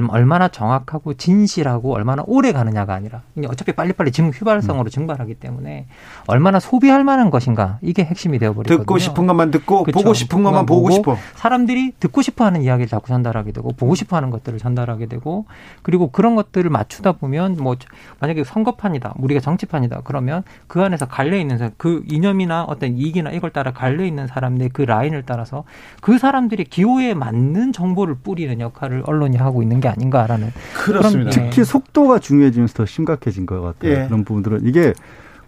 얼마나 0.10 0.47
정확하고 0.49 1.14
진실하고 1.14 1.93
얼마나 1.93 2.23
오래 2.27 2.51
가느냐가 2.51 2.93
아니라 2.93 3.22
어차피 3.47 3.72
빨리빨리 3.72 4.11
증 4.11 4.30
휘발성으로 4.30 4.85
음. 4.85 4.89
증발하기 4.89 5.35
때문에 5.35 5.88
얼마나 6.27 6.60
소비할 6.60 7.03
만한 7.03 7.30
것인가 7.30 7.80
이게 7.81 8.03
핵심이 8.03 8.39
되어버리거든요. 8.39 8.80
듣고 8.80 8.97
싶은 8.97 9.27
것만 9.27 9.51
듣고 9.51 9.84
그렇죠. 9.84 9.99
보고 9.99 10.14
싶은 10.14 10.43
것만 10.43 10.65
보고 10.65 10.91
싶어. 10.91 11.18
사람들이 11.35 11.93
듣고 11.99 12.22
싶어하는 12.22 12.61
이야기를 12.61 12.88
자꾸 12.88 13.07
전달하게 13.07 13.51
되고 13.51 13.72
보고 13.72 13.95
싶어하는 13.95 14.30
것들을 14.30 14.60
전달하게 14.60 15.06
되고 15.06 15.45
그리고 15.81 16.11
그런 16.11 16.35
것들을 16.35 16.69
맞추다 16.69 17.14
보면 17.14 17.57
뭐 17.60 17.76
만약에 18.19 18.43
선거판이다 18.43 19.14
우리가 19.18 19.39
정치판이다 19.39 20.01
그러면 20.03 20.43
그 20.68 20.81
안에서 20.84 21.06
갈려 21.06 21.38
있는 21.38 21.72
그 21.77 22.03
이념이나 22.10 22.64
어떤 22.64 22.97
이익이나 22.97 23.31
이걸 23.31 23.51
따라 23.51 23.72
갈려 23.72 24.03
있는 24.03 24.27
사람들 24.27 24.69
그 24.73 24.81
라인을 24.81 25.23
따라서 25.26 25.64
그 26.01 26.18
사람들이 26.18 26.65
기호에 26.65 27.14
맞는 27.14 27.72
정보를 27.72 28.15
뿌리는 28.15 28.60
역할을 28.60 29.03
언론이 29.06 29.38
하고 29.38 29.61
있는 29.61 29.68
게 29.79 29.87
아닌가라는 29.87 30.51
그렇습니다. 30.73 31.31
특히 31.31 31.63
속도가 31.63 32.19
중요해지면서 32.19 32.73
더 32.73 32.85
심각해진 32.85 33.45
것 33.45 33.61
같아요. 33.61 33.91
예. 33.91 34.05
그런 34.07 34.23
부분들은 34.23 34.61
이게 34.63 34.93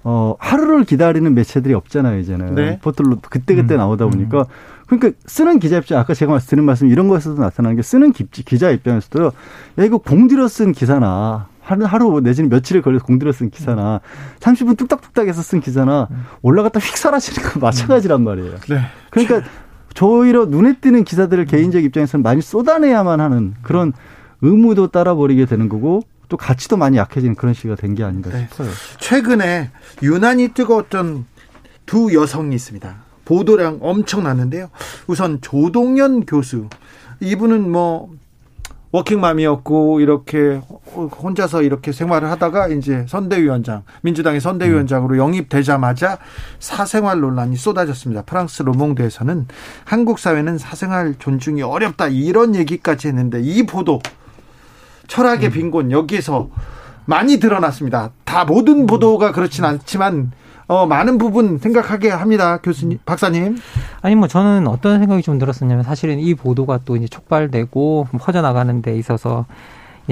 어 0.04 0.36
하루를 0.40 0.84
기다리는 0.84 1.32
매체들이 1.36 1.76
없잖아요 1.76 2.20
이제는 2.20 2.56
네. 2.56 2.80
포털로 2.82 3.18
그때 3.30 3.54
그때 3.54 3.76
음. 3.76 3.78
나오다 3.78 4.08
보니까 4.08 4.40
음. 4.40 4.46
그러니까 4.88 5.18
쓰는 5.26 5.60
기자 5.60 5.78
입장 5.78 6.00
아까 6.00 6.14
제가 6.14 6.38
드린 6.40 6.66
말씀 6.66 6.88
이런 6.88 7.08
거에서도 7.08 7.40
나타나는 7.40 7.76
게 7.76 7.82
쓰는 7.82 8.12
기자 8.12 8.72
입장에서도 8.72 9.26
야 9.80 9.84
이거 9.84 10.00
공들여 10.00 10.48
쓴 10.48 10.72
기사나 10.72 11.48
하루, 11.62 11.86
하루 11.86 12.20
내지는 12.22 12.50
며칠을 12.50 12.82
걸려서 12.82 13.06
공들여 13.06 13.32
쓴 13.32 13.50
기사나 13.50 14.02
30분 14.40 14.78
뚝딱뚝딱 14.78 15.28
해서 15.28 15.42
쓴 15.42 15.62
기사나 15.62 16.10
올라갔다 16.42 16.80
휙 16.80 16.98
사라지는 16.98 17.50
거 17.50 17.60
마찬가지란 17.66 18.24
말이에요. 18.24 18.56
네. 18.70 18.82
그러니까 19.12 19.48
저희로 19.94 20.46
눈에 20.46 20.76
띄는 20.80 21.04
기사들을 21.04 21.46
개인적 21.46 21.84
입장에서는 21.84 22.24
많이 22.24 22.42
쏟아내야만 22.42 23.20
하는 23.20 23.54
그런 23.62 23.94
의무도 24.42 24.88
따라버리게 24.88 25.46
되는 25.46 25.70
거고 25.70 26.02
또 26.30 26.38
가치도 26.38 26.78
많이 26.78 26.98
약해지는 26.98 27.36
그런 27.36 27.54
시기가 27.54 27.76
된 27.76 27.94
게 27.96 28.04
아닌가 28.04 28.30
네. 28.32 28.48
싶어요. 28.50 28.70
최근에 29.00 29.70
유난히 30.02 30.50
뜨거웠던 30.50 31.26
두 31.86 32.14
여성이 32.14 32.56
있습니다. 32.56 32.96
보도량 33.26 33.80
엄청 33.82 34.24
났는데요. 34.24 34.70
우선 35.08 35.40
조동현 35.42 36.26
교수. 36.26 36.68
이분은 37.20 37.70
뭐 37.70 38.10
워킹맘이었고 38.92 40.02
이렇게 40.02 40.62
혼자서 40.96 41.64
이렇게 41.64 41.92
생활을 41.92 42.30
하다가 42.32 42.68
이제 42.68 43.06
선대위원장 43.08 43.84
민주당의 44.02 44.42
선대위원장으로 44.42 45.18
영입되자마자 45.18 46.18
사생활 46.60 47.22
논란이 47.22 47.56
쏟아졌습니다. 47.56 48.24
프랑스 48.24 48.64
로몽드에서는 48.64 49.48
한국 49.86 50.20
사회는 50.20 50.58
사생활 50.58 51.16
존중이 51.18 51.62
어렵다 51.62 52.08
이런 52.08 52.56
얘기까지 52.56 53.08
했는데 53.08 53.42
이 53.42 53.66
보도 53.66 54.02
철학의 55.08 55.50
음. 55.50 55.52
빈곤 55.52 55.92
여기에서 55.92 56.50
많이 57.06 57.40
드러났습니다. 57.40 58.12
다 58.26 58.46
모든 58.46 58.86
보도가 58.86 59.32
그렇진 59.32 59.66
않지만 59.66 60.32
어, 60.68 60.86
많은 60.86 61.18
부분 61.18 61.58
생각하게 61.58 62.10
합니다. 62.10 62.58
교수님, 62.58 63.00
박사님. 63.06 63.58
아니, 64.02 64.16
뭐, 64.16 64.28
저는 64.28 64.68
어떤 64.68 65.00
생각이 65.00 65.22
좀 65.22 65.38
들었었냐면, 65.38 65.84
사실은 65.84 66.20
이 66.20 66.34
보도가 66.36 66.80
또 66.86 66.96
이제 66.96 67.08
촉발되고 67.08 68.08
퍼져나가는 68.20 68.82
데 68.82 68.98
있어서 68.98 69.46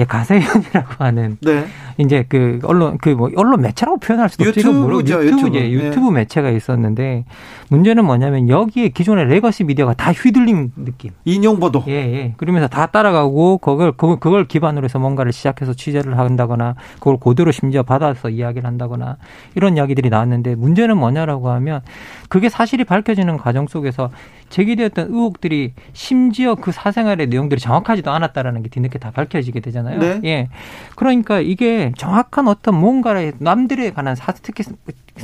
예, 0.00 0.04
가세현이라고 0.04 0.94
하는 1.04 1.36
네. 1.42 1.66
이제 1.98 2.24
그 2.28 2.58
언론 2.64 2.96
그 2.98 3.10
뭐 3.10 3.28
언론 3.36 3.60
매체라고 3.60 3.98
표현할 3.98 4.30
수도 4.30 4.44
없지 4.48 4.60
유튜브죠 4.60 5.22
유튜브 5.26 5.48
이제 5.48 5.60
네. 5.60 5.70
유튜브 5.70 6.10
매체가 6.10 6.48
있었는데 6.50 7.24
문제는 7.68 8.04
뭐냐면 8.04 8.48
여기에 8.48 8.88
기존의 8.88 9.26
legacy 9.26 9.64
미디어가 9.64 9.94
다 9.94 10.10
휘둘린 10.12 10.72
느낌. 10.76 11.10
인용 11.24 11.60
보도. 11.60 11.84
예, 11.86 11.92
예. 11.92 12.34
그러면서 12.38 12.66
다 12.66 12.86
따라가고 12.86 13.58
그걸 13.58 13.92
그걸, 13.92 14.18
그걸 14.18 14.48
기반으로 14.48 14.84
해서 14.84 14.98
뭔가를 14.98 15.32
시작해서 15.32 15.74
취재를 15.74 16.18
한다거나 16.18 16.74
그걸 16.94 17.18
고대로 17.18 17.52
심지어 17.52 17.82
받아서 17.82 18.30
이야기를 18.30 18.66
한다거나 18.66 19.18
이런 19.54 19.76
이야기들이 19.76 20.08
나왔는데 20.08 20.54
문제는 20.54 20.96
뭐냐라고 20.96 21.50
하면 21.50 21.82
그게 22.28 22.48
사실이 22.48 22.84
밝혀지는 22.84 23.36
과정 23.36 23.66
속에서 23.66 24.10
제기되었던 24.50 25.06
의혹들이 25.08 25.72
심지어 25.92 26.54
그 26.54 26.72
사생활의 26.72 27.28
내용들이 27.28 27.60
정확하지도 27.60 28.10
않았다라는 28.10 28.62
게 28.62 28.68
뒤늦게 28.68 28.98
다 28.98 29.10
밝혀지게 29.10 29.60
되잖아요. 29.60 29.98
네. 29.98 30.20
예. 30.24 30.48
그러니까 30.96 31.40
이게 31.40 31.92
정확한 31.96 32.48
어떤 32.48 32.74
뭔가를 32.74 33.32
남들에 33.38 33.92
관한 33.92 34.14
사, 34.14 34.32
특히 34.32 34.64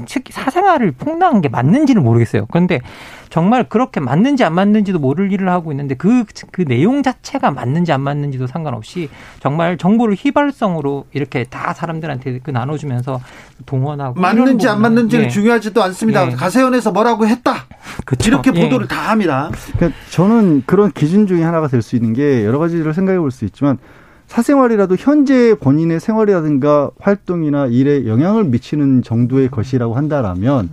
특히 0.06 0.32
사생활을 0.32 0.92
폭로한 0.92 1.40
게 1.40 1.48
맞는지는 1.48 2.02
모르겠어요. 2.02 2.46
그런데 2.46 2.80
정말 3.28 3.68
그렇게 3.68 4.00
맞는지 4.00 4.44
안 4.44 4.54
맞는지도 4.54 4.98
모를 4.98 5.32
일을 5.32 5.48
하고 5.48 5.72
있는데 5.72 5.94
그, 5.94 6.24
그 6.52 6.64
내용 6.64 7.02
자체가 7.02 7.50
맞는지 7.50 7.92
안 7.92 8.00
맞는지도 8.02 8.46
상관없이 8.46 9.08
정말 9.40 9.76
정보를 9.78 10.14
휘발성으로 10.14 11.06
이렇게 11.12 11.44
다 11.44 11.72
사람들한테 11.74 12.40
그 12.42 12.50
나눠주면서 12.50 13.20
동원하고. 13.66 14.20
맞는지 14.20 14.68
안 14.68 14.80
맞는지는 14.80 15.24
예. 15.26 15.28
중요하지도 15.28 15.82
않습니다. 15.82 16.26
예. 16.30 16.34
가세연에서 16.34 16.92
뭐라고 16.92 17.26
했다. 17.26 17.64
그쵸. 18.04 18.28
이렇게 18.28 18.52
예. 18.54 18.62
보도를 18.62 18.84
예. 18.84 18.88
다 18.88 19.10
합니다. 19.10 19.50
그러니까 19.76 19.98
저는 20.10 20.62
그런 20.66 20.90
기준 20.92 21.26
중에 21.26 21.42
하나가 21.42 21.68
될 21.68 21.82
수 21.82 21.94
있는 21.96 22.12
게 22.14 22.44
여러 22.44 22.58
가지를 22.58 22.94
생각해 22.94 23.18
볼 23.18 23.30
수 23.30 23.44
있지만 23.44 23.78
사생활이라도 24.26 24.96
현재 24.98 25.54
본인의 25.60 26.00
생활이라든가 26.00 26.90
활동이나 26.98 27.66
일에 27.66 28.06
영향을 28.06 28.44
미치는 28.44 29.02
정도의 29.02 29.48
것이라고 29.50 29.94
한다라면 29.94 30.68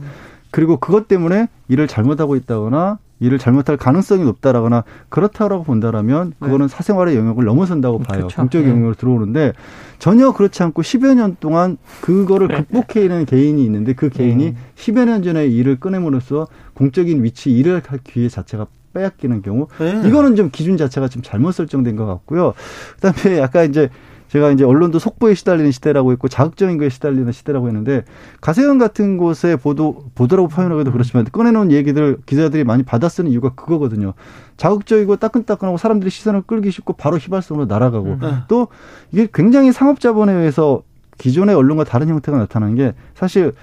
그리고 0.54 0.78
그것 0.78 1.08
때문에 1.08 1.48
일을 1.68 1.88
잘못하고 1.88 2.36
있다거나 2.36 3.00
일을 3.20 3.40
잘못할 3.40 3.76
가능성이 3.76 4.24
높다라거나 4.24 4.84
그렇다라고 5.10 5.64
본다라면 5.64 6.30
네. 6.30 6.36
그거는 6.40 6.68
네. 6.68 6.76
사생활의 6.76 7.16
영역을 7.18 7.44
넘어선다고 7.44 8.00
봐요. 8.00 8.20
그렇죠. 8.20 8.36
공적 8.38 8.62
네. 8.62 8.70
영역으로 8.70 8.94
들어오는데 8.94 9.54
전혀 9.98 10.32
그렇지 10.32 10.62
않고 10.62 10.84
10여 10.84 11.16
년 11.16 11.38
동안 11.40 11.78
그거를 12.02 12.50
네. 12.50 12.56
극복해내는 12.58 13.26
개인이 13.26 13.66
있는데 13.66 13.94
그 13.94 14.10
개인이 14.10 14.46
음. 14.50 14.56
10여 14.76 15.06
년 15.06 15.24
전에 15.24 15.48
일을 15.48 15.80
꺼내므로써 15.80 16.48
공적인 16.76 17.24
위치 17.24 17.50
일을 17.50 17.82
할 17.88 18.00
기회 18.04 18.30
자체가 18.30 18.68
빼앗기는 18.94 19.42
경우 19.42 19.68
네. 19.80 20.08
이거는 20.08 20.36
좀 20.36 20.52
기준 20.52 20.78
자체가 20.78 21.08
좀 21.08 21.24
잘못 21.24 21.54
설정된 21.54 21.96
것 21.96 22.06
같고요. 22.06 22.54
그다음에 23.02 23.42
아까 23.42 23.64
이제 23.64 23.90
제가 24.34 24.50
이제 24.50 24.64
언론도 24.64 24.98
속보에 24.98 25.36
시달리는 25.36 25.70
시대라고 25.70 26.12
했고 26.12 26.28
자극적인 26.28 26.80
거에 26.80 26.90
시달리는 26.90 27.32
시대라고 27.32 27.68
했는데 27.68 28.04
가세현 28.42 28.80
같은 28.80 29.18
곳에 29.18 29.56
보도 29.56 30.06
보도라고 30.16 30.48
표현하기도 30.48 30.90
음. 30.90 30.92
그렇지만 30.92 31.26
꺼내놓은 31.26 31.72
얘기들 31.72 32.18
기자들이 32.26 32.64
많이 32.64 32.82
받아쓰는 32.82 33.30
이유가 33.30 33.50
그거거든요. 33.50 34.16
자극적이고 34.58 35.18
따끈따끈하고 35.18 35.78
사람들이 35.78 36.10
시선을 36.10 36.42
끌기 36.48 36.72
쉽고 36.72 36.94
바로 36.94 37.18
휘발성으로 37.18 37.68
날아가고 37.68 38.06
음. 38.08 38.20
네. 38.22 38.34
또 38.48 38.70
이게 39.12 39.28
굉장히 39.32 39.72
상업자본에 39.72 40.34
의해서 40.34 40.82
기존의 41.20 41.54
언론과 41.54 41.84
다른 41.84 42.08
형태가 42.10 42.36
나타나는 42.40 42.74
게 42.74 42.96
사실 43.14 43.54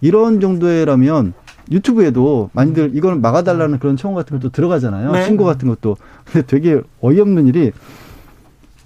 이런 0.00 0.38
정도라면 0.38 1.32
유튜브에도 1.72 2.48
많이들 2.52 2.92
이거는 2.94 3.22
막아달라는 3.22 3.80
그런 3.80 3.96
청원 3.96 4.22
같은 4.22 4.38
것도 4.38 4.50
들어가잖아요. 4.50 5.10
네. 5.10 5.24
신고 5.24 5.44
같은 5.44 5.68
것도. 5.68 5.96
근데 6.26 6.46
되게 6.46 6.80
어이없는 7.00 7.48
일이 7.48 7.72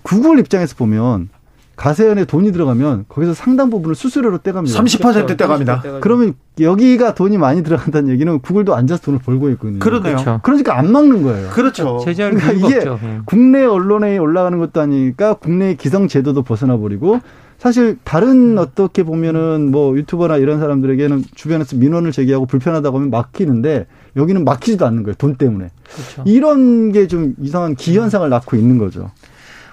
구글 0.07 0.39
입장에서 0.39 0.77
보면 0.77 1.31
가세연에 1.75 2.27
돈이 2.27 2.53
들어가면 2.53 3.07
거기서 3.09 3.35
상당 3.35 3.71
부분을 3.71 3.97
수수료로 3.97 4.39
떼갑니다. 4.39 4.81
30% 4.81 5.37
떼갑니다. 5.37 5.83
그러면 6.01 6.35
여기가 6.61 7.15
돈이 7.15 7.37
많이 7.39 7.65
들어간다는 7.65 8.09
얘기는 8.11 8.39
구글도 8.39 8.77
앉아서 8.77 9.03
돈을 9.03 9.19
벌고 9.19 9.51
있거든요. 9.51 9.81
그러네요. 9.81 10.15
그렇죠. 10.17 10.41
그러니까 10.45 10.79
안 10.79 10.93
막는 10.93 11.23
거예요. 11.25 11.51
그렇죠. 11.51 11.99
그러니까 12.05 12.53
이게 12.53 12.77
없죠. 12.77 13.01
예. 13.03 13.21
국내 13.27 13.65
언론에 13.65 14.17
올라가는 14.17 14.57
것도 14.59 14.81
아니니까 14.81 15.35
국내 15.35 15.75
기성 15.75 16.07
제도도 16.07 16.43
벗어나 16.43 16.77
버리고 16.79 17.21
사실 17.59 17.99
다른 18.05 18.53
음. 18.53 18.59
어떻게 18.59 19.03
보면은 19.03 19.71
뭐 19.71 19.97
유튜버나 19.97 20.37
이런 20.37 20.61
사람들에게는 20.61 21.25
주변에서 21.35 21.77
민원을 21.77 22.13
제기하고 22.13 22.47
불편하다고 22.47 22.97
하면 22.99 23.11
막히는데 23.11 23.87
여기는 24.17 24.45
막히지도 24.45 24.87
않는 24.87 25.03
거예요. 25.03 25.15
돈 25.19 25.35
때문에. 25.35 25.71
그렇죠. 25.93 26.23
이런 26.27 26.93
게 26.93 27.07
좀 27.07 27.35
이상한 27.41 27.75
기현상을 27.75 28.29
낳고 28.31 28.57
있는 28.57 28.79
거죠. 28.79 29.11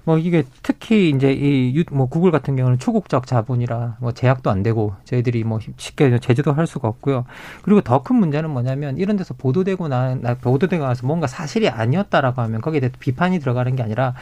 뭐 0.06 0.18
이게 0.18 0.44
특히 0.64 1.10
이제 1.10 1.32
이 1.34 1.84
뭐 1.92 2.08
구글 2.08 2.32
같은 2.32 2.56
경우는 2.56 2.80
초국적 2.80 3.28
자본이라 3.28 3.98
뭐 4.00 4.12
제약도 4.12 4.50
안 4.50 4.64
되고 4.64 4.94
저희들이 5.06 5.44
뭐 5.44 5.60
쉽게 5.78 6.20
제재도 6.20 6.54
할 6.54 6.68
수가 6.68 6.88
없고요. 6.88 7.26
그리고 7.64 7.82
더 7.82 8.04
큰 8.04 8.18
문제는 8.18 8.50
뭐냐면 8.50 8.98
이런 8.98 9.16
데서 9.16 9.34
보도되고 9.34 9.88
나 9.88 10.16
보도되고 10.42 10.84
나서 10.84 11.08
뭔가 11.08 11.28
사실이 11.28 11.70
아니었다라고 11.70 12.42
하면 12.42 12.60
거기에 12.62 12.82
대해 12.82 12.92
비판이 13.00 13.40
들어가는 13.40 13.76
게 13.78 13.84
아니라 13.84 14.14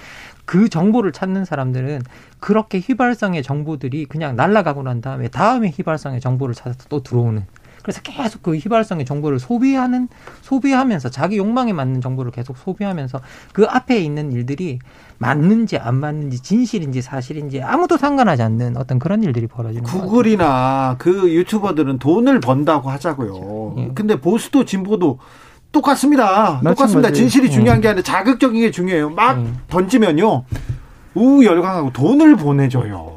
그 0.46 0.70
정보를 0.70 1.12
찾는 1.14 1.46
사람들은 1.46 2.02
그렇게 2.40 2.80
휘발성의 2.80 3.42
정보들이 3.44 4.06
그냥 4.06 4.36
날아가고 4.36 4.84
난 4.84 5.02
다음에 5.02 5.30
다음에 5.30 5.70
휘발성의 5.70 6.20
정보를 6.22 6.54
찾아서 6.54 6.88
또 6.90 7.02
들어오는 7.02 7.46
그래서 7.84 8.02
계속 8.02 8.44
그 8.44 8.56
휘발성의 8.56 9.06
정보를 9.06 9.40
소비하는 9.40 10.08
소비하면서 10.42 11.10
자기 11.10 11.38
욕망에 11.38 11.74
맞는 11.74 12.02
정보를 12.02 12.32
계속 12.32 12.58
소비하면서 12.58 13.22
그 13.54 13.66
앞에 13.66 14.00
있는 14.00 14.32
일들이 14.32 14.80
맞는지 15.18 15.78
안 15.78 15.96
맞는지 15.96 16.42
진실인지 16.42 17.02
사실인지 17.02 17.62
아무도 17.62 17.98
상관하지 17.98 18.42
않는 18.44 18.78
어떤 18.78 19.00
그런 19.00 19.24
일들이 19.24 19.48
벌어지는 19.48 19.84
거죠. 19.84 20.02
구글이나 20.02 20.96
그 20.98 21.32
유튜버들은 21.34 22.00
돈을 22.00 22.40
번다고 22.40 22.90
하자고요. 22.90 23.34
그렇죠. 23.34 23.76
예. 23.78 23.92
근데 23.94 24.20
보수도 24.20 24.66
진보도 24.66 25.20
똑같습니다. 25.72 26.60
똑같습니다. 26.64 27.12
진실이 27.12 27.50
중요한 27.50 27.82
게 27.82 27.88
아니라 27.88 28.04
자극적인 28.04 28.62
게 28.62 28.72
중요해요. 28.72 29.10
막 29.12 29.42
던지면요. 29.70 30.44
우열강하고 31.14 31.94
돈을 31.94 32.36
보내줘요. 32.36 33.11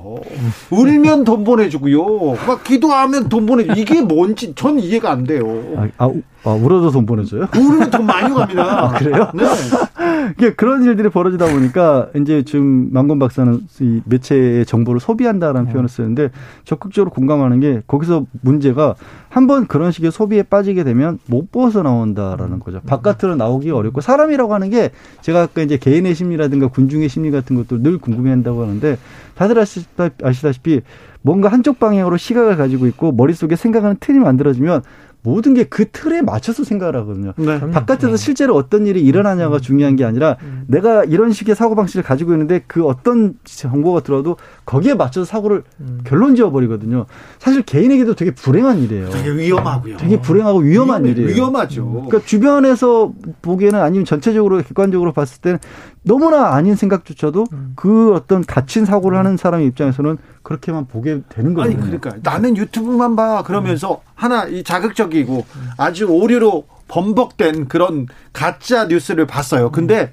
울면 0.70 1.24
돈 1.24 1.45
보내주고요. 1.45 2.36
막 2.47 2.65
기도하면 2.65 3.28
돈 3.28 3.47
보내줘. 3.47 3.74
이게 3.74 4.01
뭔지 4.01 4.55
전 4.55 4.78
이해가 4.78 5.11
안 5.11 5.24
돼요. 5.24 5.62
아, 5.77 5.89
아, 5.99 6.11
아 6.45 6.51
울어도 6.51 6.91
돈 6.91 7.07
보내줘요? 7.07 7.49
울면 7.57 7.91
돈 7.91 8.05
많이 8.07 8.33
갑니다. 8.35 8.85
아, 8.85 8.89
그래요? 8.93 9.31
네. 9.35 9.45
이게 10.37 10.53
그런 10.53 10.85
일들이 10.85 11.09
벌어지다 11.09 11.47
보니까 11.47 12.09
이제 12.16 12.43
지금 12.45 12.89
만건 12.93 13.19
박사는 13.19 13.61
이 13.81 14.03
매체의 14.05 14.66
정보를 14.66 15.01
소비한다라는 15.01 15.66
네. 15.66 15.73
표현을 15.73 15.89
쓰는데 15.89 16.31
적극적으로 16.65 17.11
공감하는 17.11 17.61
게 17.61 17.83
거기서 17.87 18.27
문제가 18.43 18.95
한번 19.31 19.66
그런 19.66 19.91
식의 19.91 20.12
소비에 20.12 20.43
빠지게 20.43 20.85
되면 20.85 21.19
못 21.27 21.51
벗어나온다라는 21.51 22.61
거죠. 22.61 22.81
바깥으로 22.87 23.37
나오기 23.37 23.71
어렵고 23.71 24.01
사람이라고 24.01 24.55
하는 24.55 24.71
게 24.71 24.91
제가 25.23 25.43
아까 25.43 25.62
이제 25.62 25.79
개인의 25.79 26.15
심리라든가 26.15 26.69
군중의 26.69 27.09
심리 27.09 27.31
같은 27.31 27.57
것도 27.57 27.83
늘 27.83 27.99
궁금해한다고 27.99 28.62
하는데 28.62 28.99
다들 29.35 29.59
아시다시피 30.23 30.83
뭔가 31.23 31.49
한쪽 31.49 31.79
방향으로 31.79 32.19
시각을 32.19 32.57
가지고 32.57 32.87
있고 32.87 33.12
머릿속에 33.12 33.57
생각하는 33.57 33.97
틀이 33.99 34.19
만들어지면 34.19 34.83
모든 35.24 35.55
게 35.55 35.64
그 35.64 35.90
틀에 35.90 36.22
맞춰서 36.22 36.62
생각을 36.62 36.94
하거든요. 36.96 37.32
네. 37.36 37.59
바깥에서 37.59 38.10
네. 38.10 38.16
실제로 38.16 38.55
어떤 38.55 38.86
일이 38.86 39.01
일어나냐가 39.01 39.56
음. 39.56 39.60
중요한 39.60 39.96
게 39.96 40.05
아니라 40.05 40.36
음. 40.42 40.64
내가 40.68 41.02
이런 41.02 41.32
식의 41.32 41.56
사고 41.56 41.74
방식을 41.74 42.02
가지고 42.05 42.32
있는데 42.32 42.62
그 42.66 42.86
어떤 42.86 43.34
정보가 43.42 44.01
들어도 44.01 44.36
거기에 44.66 44.94
맞춰서 44.94 45.24
사고를 45.24 45.64
음. 45.80 46.01
결론 46.05 46.36
지어 46.36 46.51
버리거든요. 46.51 47.06
사실 47.38 47.62
개인에게도 47.62 48.14
되게 48.14 48.30
불행한 48.32 48.78
일이에요. 48.78 49.09
되게 49.10 49.30
위험하고요. 49.30 49.96
되게 49.96 50.20
불행하고 50.20 50.60
위험한 50.60 51.05
위험해, 51.05 51.10
일이에요. 51.22 51.34
위험하죠. 51.34 51.90
그러니까 51.90 52.20
주변에서 52.24 53.12
보기에는 53.42 53.80
아니면 53.80 54.05
전체적으로 54.05 54.59
객관적으로 54.59 55.12
봤을 55.12 55.40
때는 55.40 55.59
너무나 56.02 56.55
아닌 56.55 56.76
생각조차도 56.76 57.46
음. 57.52 57.72
그 57.74 58.12
어떤 58.12 58.44
갇힌 58.44 58.84
사고를 58.84 59.18
하는 59.18 59.36
사람 59.36 59.60
의 59.60 59.66
입장에서는 59.68 60.18
그렇게만 60.45 60.87
보게 60.87 61.23
되는 61.29 61.55
거예요. 61.55 61.71
아니 61.71 61.81
그러니까 61.81 62.15
나는 62.23 62.57
유튜브만 62.57 63.16
봐 63.16 63.43
그러면서 63.43 63.95
음. 63.95 63.99
하나 64.15 64.45
이 64.45 64.62
자극적이고 64.62 65.45
아주 65.77 66.07
오류로 66.07 66.66
범벅된 66.87 67.66
그런 67.66 68.07
가짜 68.33 68.85
뉴스를 68.85 69.27
봤어요. 69.27 69.73
근데 69.73 70.12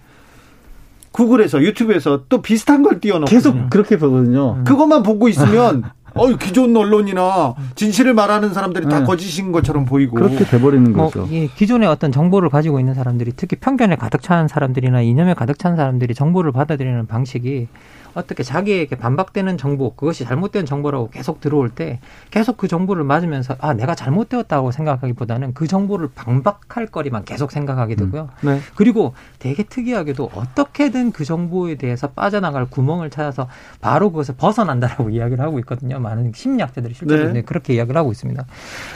구글에서 1.11 1.61
유튜브에서 1.61 2.23
또 2.29 2.41
비슷한 2.41 2.81
걸 2.81 3.01
띄워놓고 3.01 3.29
계속 3.29 3.69
그렇게 3.69 3.97
보거든요. 3.97 4.55
음. 4.59 4.63
그것만 4.63 5.03
보고 5.03 5.27
있으면 5.27 5.83
어 6.13 6.27
기존 6.37 6.75
언론이나 6.75 7.53
진실을 7.75 8.13
말하는 8.13 8.53
사람들이 8.53 8.87
다 8.87 8.99
네. 8.99 9.05
거짓인 9.05 9.51
것처럼 9.51 9.85
보이고 9.85 10.15
그렇게 10.15 10.45
돼버리는 10.45 10.93
뭐, 10.93 11.09
거죠. 11.09 11.27
이 11.29 11.49
기존의 11.55 11.87
어떤 11.87 12.11
정보를 12.11 12.49
가지고 12.49 12.79
있는 12.79 12.93
사람들이 12.93 13.33
특히 13.35 13.57
편견에 13.57 13.97
가득 13.97 14.21
찬 14.21 14.47
사람들이나 14.47 15.01
이념에 15.01 15.33
가득 15.33 15.59
찬 15.59 15.75
사람들이 15.75 16.13
정보를 16.13 16.53
받아들이는 16.53 17.07
방식이 17.07 17.67
어떻게 18.13 18.43
자기에게 18.43 18.95
반박되는 18.95 19.57
정보, 19.57 19.93
그것이 19.95 20.25
잘못된 20.25 20.65
정보라고 20.65 21.09
계속 21.09 21.39
들어올 21.39 21.69
때 21.69 21.99
계속 22.29 22.57
그 22.57 22.67
정보를 22.67 23.03
맞으면서 23.03 23.55
아, 23.59 23.73
내가 23.73 23.95
잘못되었다고 23.95 24.71
생각하기보다는 24.71 25.53
그 25.53 25.67
정보를 25.67 26.09
반박할 26.13 26.87
거리만 26.87 27.25
계속 27.25 27.51
생각하게 27.51 27.95
되고요. 27.95 28.29
음. 28.43 28.47
네. 28.47 28.59
그리고 28.75 29.13
되게 29.39 29.63
특이하게도 29.63 30.31
어떻게든 30.33 31.11
그 31.11 31.25
정보에 31.25 31.75
대해서 31.75 32.07
빠져나갈 32.09 32.65
구멍을 32.65 33.09
찾아서 33.09 33.47
바로 33.79 34.11
그것을 34.11 34.35
벗어난다라고 34.35 35.09
이야기를 35.11 35.43
하고 35.43 35.59
있거든요. 35.59 35.99
많은 35.99 36.31
심리학자들이 36.35 36.93
실제로 36.93 37.31
네. 37.31 37.41
그렇게 37.41 37.73
이야기를 37.73 37.97
하고 37.97 38.11
있습니다. 38.11 38.45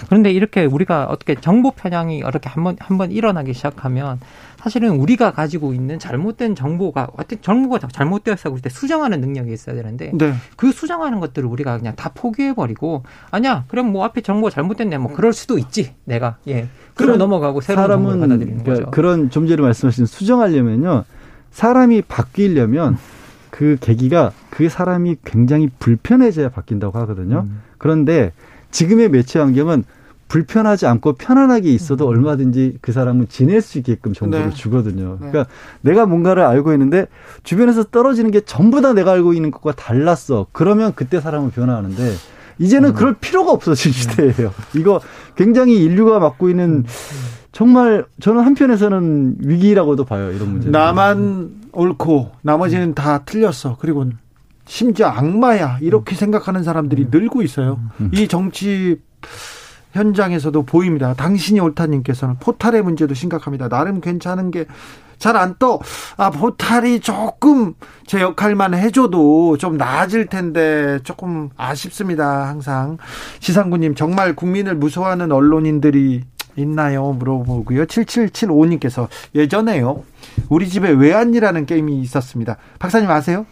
그런데 0.08 0.32
이렇게 0.32 0.66
우리가 0.66 1.06
어떻게 1.06 1.36
정보 1.36 1.72
편향이 1.72 2.18
이렇게 2.18 2.50
한번 2.50 2.76
한번 2.80 3.12
일어나기 3.12 3.54
시작하면 3.54 4.20
사실은 4.66 4.96
우리가 4.96 5.30
가지고 5.30 5.76
있는 5.76 6.00
잘못된 6.00 6.56
정보가 6.56 7.10
어떤 7.18 7.40
정보가 7.40 7.88
잘못되었어 7.88 8.50
볼때 8.50 8.68
수정하는 8.68 9.22
능력이 9.22 9.54
있어야 9.54 9.76
되는데 9.76 10.12
네. 10.16 10.34
그 10.56 10.72
수정하는 10.72 11.20
것들을 11.20 11.48
우리가 11.48 11.78
그냥 11.78 11.96
다 11.96 12.10
포기해 12.16 12.56
버리고 12.56 13.04
아니야 13.30 13.66
그럼 13.68 13.92
뭐 13.92 14.04
앞에 14.06 14.22
정보가 14.22 14.50
잘못됐네 14.50 14.98
뭐 14.98 15.14
그럴 15.14 15.34
수도 15.34 15.60
있지 15.60 15.94
내가 16.04 16.38
예 16.48 16.68
그럼 16.96 17.20
넘어가고 17.20 17.62
새로운 17.62 17.84
사람은 17.84 18.20
받아들이는 18.22 18.64
그러니까 18.64 18.86
거죠. 18.86 18.92
그런 18.92 19.30
좀 19.30 19.46
전에 19.46 19.62
말씀하신 19.62 20.08
수정하려면요 20.08 21.04
사람이 21.52 22.02
바뀌려면 22.02 22.98
그 23.52 23.78
계기가 23.80 24.32
그 24.50 24.68
사람이 24.68 25.18
굉장히 25.24 25.70
불편해져야 25.78 26.50
바뀐다고 26.50 26.98
하거든요. 27.02 27.42
음. 27.48 27.62
그런데 27.78 28.32
지금의 28.72 29.10
매체 29.10 29.38
환경은 29.38 29.84
불편하지 30.28 30.88
않고 30.88 31.14
편안하게 31.14 31.70
있어도 31.72 32.06
음. 32.08 32.10
얼마든지 32.10 32.78
그 32.82 32.92
사람은 32.92 33.28
지낼 33.30 33.62
수 33.62 33.78
있게끔 33.78 34.14
정보를 34.14 34.50
네. 34.50 34.56
주거든요. 34.56 35.18
네. 35.22 35.30
그러니까 35.30 35.46
내가 35.82 36.06
뭔가를 36.06 36.44
알고 36.44 36.74
있는데 36.74 37.08
주변에서 37.44 37.84
떨어지는 37.86 38.32
게 38.32 38.42
전부 38.42 38.82
다 38.82 38.94
내가 38.94 39.12
알고 39.12 39.34
있는 39.34 39.52
것과 39.52 39.74
달랐어. 39.74 40.48
그러면 40.52 40.94
그때 40.96 41.22
사람은 41.22 41.52
변화하는데 41.52 42.14
이제는 42.58 42.90
음. 42.90 42.96
그럴 42.96 43.14
필요가 43.16 43.52
없어진 43.52 43.92
네. 43.92 43.98
시대예요. 43.98 44.54
이거 44.76 45.00
굉장히 45.36 45.84
인류가 45.84 46.20
맡고 46.20 46.50
있는 46.50 46.70
음. 46.70 46.84
정말 47.52 48.06
저는 48.20 48.42
한편에서는 48.44 49.38
위기라고도 49.40 50.06
봐요. 50.06 50.32
이런 50.32 50.52
문제. 50.52 50.70
나만 50.70 51.70
옳고 51.72 52.32
나머지는 52.42 52.90
음. 52.90 52.94
다 52.96 53.24
틀렸어. 53.26 53.78
그리고 53.80 54.06
심지어 54.66 55.08
악마야 55.08 55.78
이렇게 55.82 56.16
음. 56.16 56.18
생각하는 56.18 56.64
사람들이 56.64 57.08
늘고 57.12 57.44
있어요. 57.44 57.80
이 58.12 58.28
정치 58.28 59.00
현장에서도 59.96 60.64
보입니다. 60.64 61.14
당신이 61.14 61.60
옳다님께서는 61.60 62.36
포탈의 62.40 62.84
문제도 62.84 63.14
심각합니다. 63.14 63.70
나름 63.70 64.02
괜찮은 64.02 64.52
게 64.52 64.66
잘 65.18 65.38
안 65.38 65.56
떠. 65.60 65.80
아, 66.18 66.30
포탈이 66.30 67.00
조금 67.00 67.74
제 68.06 68.22
역할만 68.22 68.74
해줘도 68.74 69.58
좀 69.58 69.78
나아질 69.78 70.28
텐데 70.28 71.00
조금 71.04 71.50
아쉽습니다. 71.56 72.48
항상. 72.48 72.98
시상구님, 73.40 73.96
정말 73.96 74.36
국민을 74.36 74.76
무서워하는 74.76 75.32
언론인들이 75.32 76.24
있나요? 76.58 77.12
물어보고요. 77.14 77.86
7775님께서 77.86 79.08
예전에요. 79.34 80.04
우리 80.50 80.68
집에 80.70 80.90
외환이라는 80.90 81.66
게임이 81.66 82.00
있었습니다. 82.02 82.58
박사님 82.80 83.10
아세요? 83.10 83.46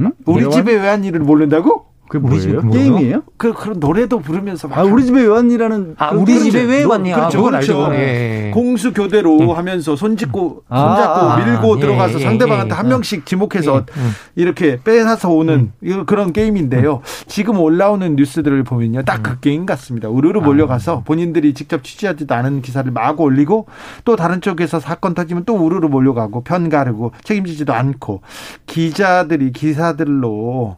음? 0.00 0.12
우리? 0.26 0.48
집에 0.50 0.74
외환이를 0.74 1.20
모른다고? 1.20 1.89
그게 2.10 2.26
뭐예요? 2.26 2.68
게임이에요? 2.68 3.22
그 3.36 3.52
그런 3.52 3.78
노래도 3.78 4.18
부르면서 4.18 4.66
막 4.66 4.80
아, 4.80 4.82
우리 4.82 5.04
집에 5.04 5.20
왜왔니라는 5.20 5.94
아, 5.96 6.10
우리 6.10 6.40
집에 6.40 6.64
왜 6.64 6.82
왔니? 6.82 7.12
그렇죠, 7.12 7.38
아, 7.38 7.50
그렇죠. 7.50 7.88
예. 7.92 8.50
공수 8.52 8.92
교대로 8.92 9.38
음. 9.38 9.50
하면서 9.50 9.94
손 9.94 10.16
짚고 10.16 10.64
아, 10.68 10.88
손잡고 10.88 11.20
아, 11.20 11.36
밀고 11.36 11.76
예, 11.76 11.80
들어가서 11.80 12.18
예, 12.18 12.24
상대방한테 12.24 12.74
예, 12.74 12.76
한 12.76 12.88
명씩 12.88 13.26
지목해서 13.26 13.76
예, 13.76 14.00
음. 14.00 14.10
이렇게 14.34 14.80
빼앗아서 14.82 15.30
오는 15.30 15.70
음. 15.84 16.04
그런 16.04 16.32
게임인데요. 16.32 16.94
음. 16.94 17.24
지금 17.28 17.60
올라오는 17.60 18.16
뉴스들을 18.16 18.64
보면요. 18.64 19.04
딱그 19.04 19.30
음. 19.30 19.36
게임 19.40 19.64
같습니다. 19.64 20.08
우르르 20.08 20.40
몰려가서 20.40 21.04
본인들이 21.06 21.54
직접 21.54 21.84
취재하지도 21.84 22.34
않은 22.34 22.60
기사를 22.60 22.90
마구 22.90 23.22
올리고 23.22 23.66
또 24.04 24.16
다른 24.16 24.40
쪽에서 24.40 24.80
사건 24.80 25.14
터지면 25.14 25.44
또 25.44 25.54
우르르 25.54 25.86
몰려가고 25.86 26.42
편가르고 26.42 27.12
책임지지도 27.22 27.72
않고 27.72 28.22
기자들이 28.66 29.52
기사들로 29.52 30.76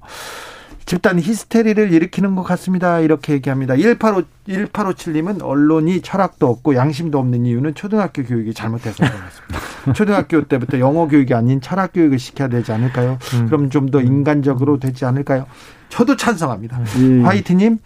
집단 0.84 1.18
히스테리를 1.18 1.92
일으키는 1.92 2.34
것 2.34 2.42
같습니다. 2.42 3.00
이렇게 3.00 3.32
얘기합니다. 3.34 3.74
1857, 3.76 4.66
1857님은 4.66 5.42
언론이 5.42 6.02
철학도 6.02 6.48
없고 6.48 6.74
양심도 6.74 7.18
없는 7.18 7.46
이유는 7.46 7.74
초등학교 7.74 8.22
교육이 8.24 8.52
잘못해서 8.54 9.04
같습니다. 9.04 9.92
초등학교 9.94 10.42
때부터 10.44 10.78
영어 10.80 11.06
교육이 11.08 11.34
아닌 11.34 11.60
철학 11.60 11.92
교육을 11.92 12.18
시켜야 12.18 12.48
되지 12.48 12.72
않을까요? 12.72 13.18
음. 13.34 13.46
그럼 13.46 13.70
좀 13.70 13.90
더 13.92 14.00
인간적으로 14.00 14.78
되지 14.78 15.04
않을까요? 15.04 15.46
저도 15.88 16.16
찬성합니다. 16.16 16.78
음. 16.96 17.22
화이트님, 17.26 17.78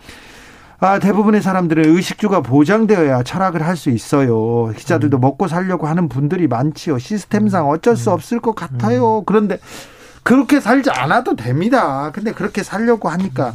아, 0.79 0.99
대부분의 0.99 1.43
사람들은 1.43 1.87
의식주가 1.97 2.43
보장되어야 2.43 3.23
철학을 3.25 3.63
할 3.63 3.77
수 3.77 3.91
있어요. 3.91 4.73
기자들도 4.77 5.19
음. 5.19 5.21
먹고 5.21 5.49
살려고 5.49 5.87
하는 5.87 6.09
분들이 6.09 6.47
많지요. 6.49 6.99
시스템상 6.99 7.69
어쩔 7.69 7.97
수 7.97 8.11
음. 8.11 8.15
없을 8.15 8.41
것 8.41 8.55
같아요. 8.55 9.19
음. 9.21 9.25
그런데 9.27 9.59
그렇게 10.27 10.59
살지 10.59 10.91
않아도 10.91 11.37
됩니다. 11.37 12.11
근데 12.13 12.33
그렇게 12.33 12.65
살려고 12.65 13.09
하니까 13.09 13.53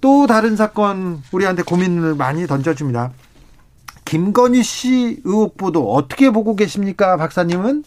또 0.00 0.26
다른 0.26 0.56
사건 0.56 1.22
우리한테 1.30 1.62
고민을 1.62 2.14
많이 2.14 2.46
던져줍니다. 2.46 3.10
김건희 4.06 4.62
씨 4.62 5.20
의혹 5.24 5.58
보도 5.58 5.92
어떻게 5.92 6.30
보고 6.30 6.56
계십니까, 6.56 7.18
박사님은? 7.18 7.84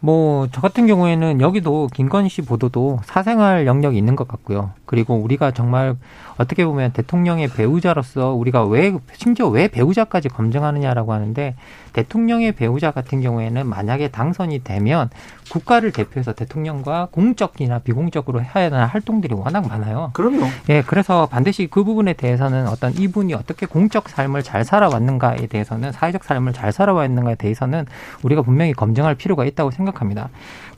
뭐, 0.00 0.48
저 0.52 0.62
같은 0.62 0.86
경우에는 0.86 1.42
여기도 1.42 1.88
김건희 1.92 2.30
씨 2.30 2.40
보도도 2.40 3.00
사생활 3.04 3.66
영역이 3.66 3.98
있는 3.98 4.16
것 4.16 4.26
같고요. 4.26 4.70
그리고 4.86 5.16
우리가 5.16 5.50
정말 5.50 5.96
어떻게 6.38 6.64
보면 6.64 6.92
대통령의 6.92 7.48
배우자로서 7.48 8.32
우리가 8.32 8.64
왜 8.64 8.96
심지어 9.12 9.48
왜 9.48 9.68
배우자까지 9.68 10.30
검증하느냐라고 10.30 11.12
하는데 11.12 11.56
대통령의 12.02 12.52
배우자 12.52 12.90
같은 12.90 13.20
경우에는 13.20 13.66
만약에 13.66 14.08
당선이 14.08 14.62
되면 14.64 15.10
국가를 15.50 15.92
대표해서 15.92 16.32
대통령과 16.32 17.08
공적이나 17.10 17.80
비공적으로 17.80 18.40
해야 18.42 18.66
하는 18.66 18.84
활동들이 18.84 19.34
워낙 19.34 19.66
많아요. 19.66 20.10
그럼요. 20.12 20.46
예, 20.68 20.82
그래서 20.82 21.26
반드시 21.26 21.66
그 21.66 21.84
부분에 21.84 22.12
대해서는 22.12 22.68
어떤 22.68 22.92
이분이 22.94 23.34
어떻게 23.34 23.66
공적 23.66 24.08
삶을 24.08 24.42
잘 24.42 24.64
살아왔는가에 24.64 25.46
대해서는 25.46 25.92
사회적 25.92 26.24
삶을 26.24 26.52
잘 26.52 26.72
살아왔는가에 26.72 27.34
대해서는 27.34 27.86
우리가 28.22 28.42
분명히 28.42 28.72
검증할 28.72 29.14
필요가 29.14 29.44
있다고 29.44 29.70
생각. 29.70 29.88
생각합니다. 29.88 30.28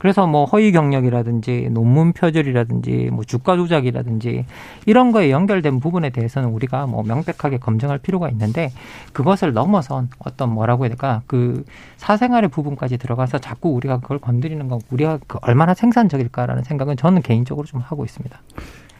그래서 0.01 0.25
뭐 0.25 0.45
허위 0.45 0.71
경력이라든지 0.71 1.69
논문 1.69 2.11
표절이라든지 2.13 3.09
뭐 3.11 3.23
주가 3.23 3.55
조작이라든지 3.55 4.47
이런 4.87 5.11
거에 5.11 5.29
연결된 5.29 5.79
부분에 5.79 6.09
대해서는 6.09 6.49
우리가 6.49 6.87
뭐 6.87 7.03
명백하게 7.03 7.59
검증할 7.59 7.99
필요가 7.99 8.27
있는데 8.29 8.71
그것을 9.13 9.53
넘어선 9.53 10.09
어떤 10.17 10.55
뭐라고 10.55 10.85
해야 10.85 10.89
될까 10.89 11.21
그 11.27 11.63
사생활의 11.97 12.49
부분까지 12.49 12.97
들어가서 12.97 13.37
자꾸 13.37 13.69
우리가 13.69 13.99
그걸 13.99 14.17
건드리는 14.17 14.67
건 14.69 14.79
우리가 14.89 15.19
그 15.27 15.37
얼마나 15.43 15.75
생산적일까라는 15.75 16.63
생각은 16.63 16.97
저는 16.97 17.21
개인적으로 17.21 17.67
좀 17.67 17.79
하고 17.79 18.03
있습니다. 18.03 18.35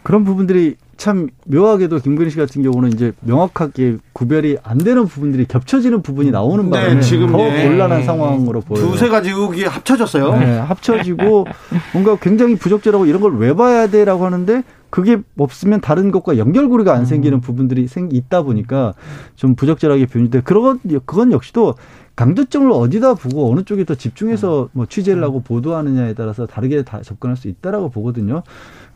그런 0.03 0.23
부분들이 0.23 0.75
참 0.97 1.29
묘하게도 1.47 1.97
김건희 1.99 2.29
씨 2.29 2.37
같은 2.37 2.61
경우는 2.61 2.93
이제 2.93 3.11
명확하게 3.21 3.97
구별이 4.13 4.57
안 4.61 4.77
되는 4.77 5.07
부분들이 5.07 5.45
겹쳐지는 5.45 6.03
부분이 6.03 6.29
음. 6.29 6.31
나오는 6.31 6.63
네, 6.65 6.69
바람에 6.69 6.95
네, 6.95 7.01
지금 7.01 7.31
더 7.31 7.37
네. 7.37 7.67
곤란한 7.67 8.03
상황으로 8.03 8.61
보여요. 8.61 8.85
두세 8.85 9.09
가지 9.09 9.29
의혹이 9.29 9.63
합쳐졌어요. 9.65 10.37
네, 10.37 10.57
합쳐지고 10.59 11.47
뭔가 11.93 12.17
굉장히 12.17 12.55
부적절하고 12.55 13.05
이런 13.07 13.21
걸 13.21 13.31
왜 13.31 13.55
봐야 13.55 13.87
돼라고 13.87 14.25
하는데 14.25 14.63
그게 14.91 15.17
없으면 15.39 15.81
다른 15.81 16.11
것과 16.11 16.37
연결고리가 16.37 16.93
안 16.93 17.05
생기는 17.05 17.37
음. 17.39 17.41
부분들이 17.41 17.87
생 17.87 18.09
있다 18.11 18.43
보니까 18.43 18.93
좀 19.35 19.55
부적절하게 19.55 20.05
변질돼. 20.05 20.41
그런 20.41 20.79
그건 21.05 21.31
역시도 21.31 21.75
강조점을 22.15 22.69
어디다 22.71 23.15
보고 23.15 23.51
어느 23.51 23.63
쪽에 23.63 23.85
더 23.85 23.95
집중해서 23.95 24.69
뭐 24.73 24.85
취재를 24.85 25.23
하고 25.23 25.41
보도하느냐에 25.41 26.13
따라서 26.13 26.45
다르게 26.45 26.83
다 26.83 27.01
접근할 27.01 27.37
수 27.37 27.47
있다라고 27.47 27.89
보거든요. 27.89 28.43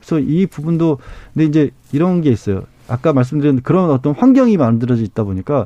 그래서 0.06 0.20
이 0.20 0.46
부분도 0.46 1.00
근데 1.34 1.46
이제 1.46 1.72
이런 1.92 2.22
게 2.22 2.30
있어요. 2.30 2.64
아까 2.88 3.14
말씀드린 3.14 3.62
그런 3.62 3.90
어떤 3.90 4.14
환경이 4.14 4.58
만들어져 4.58 5.02
있다 5.02 5.24
보니까 5.24 5.66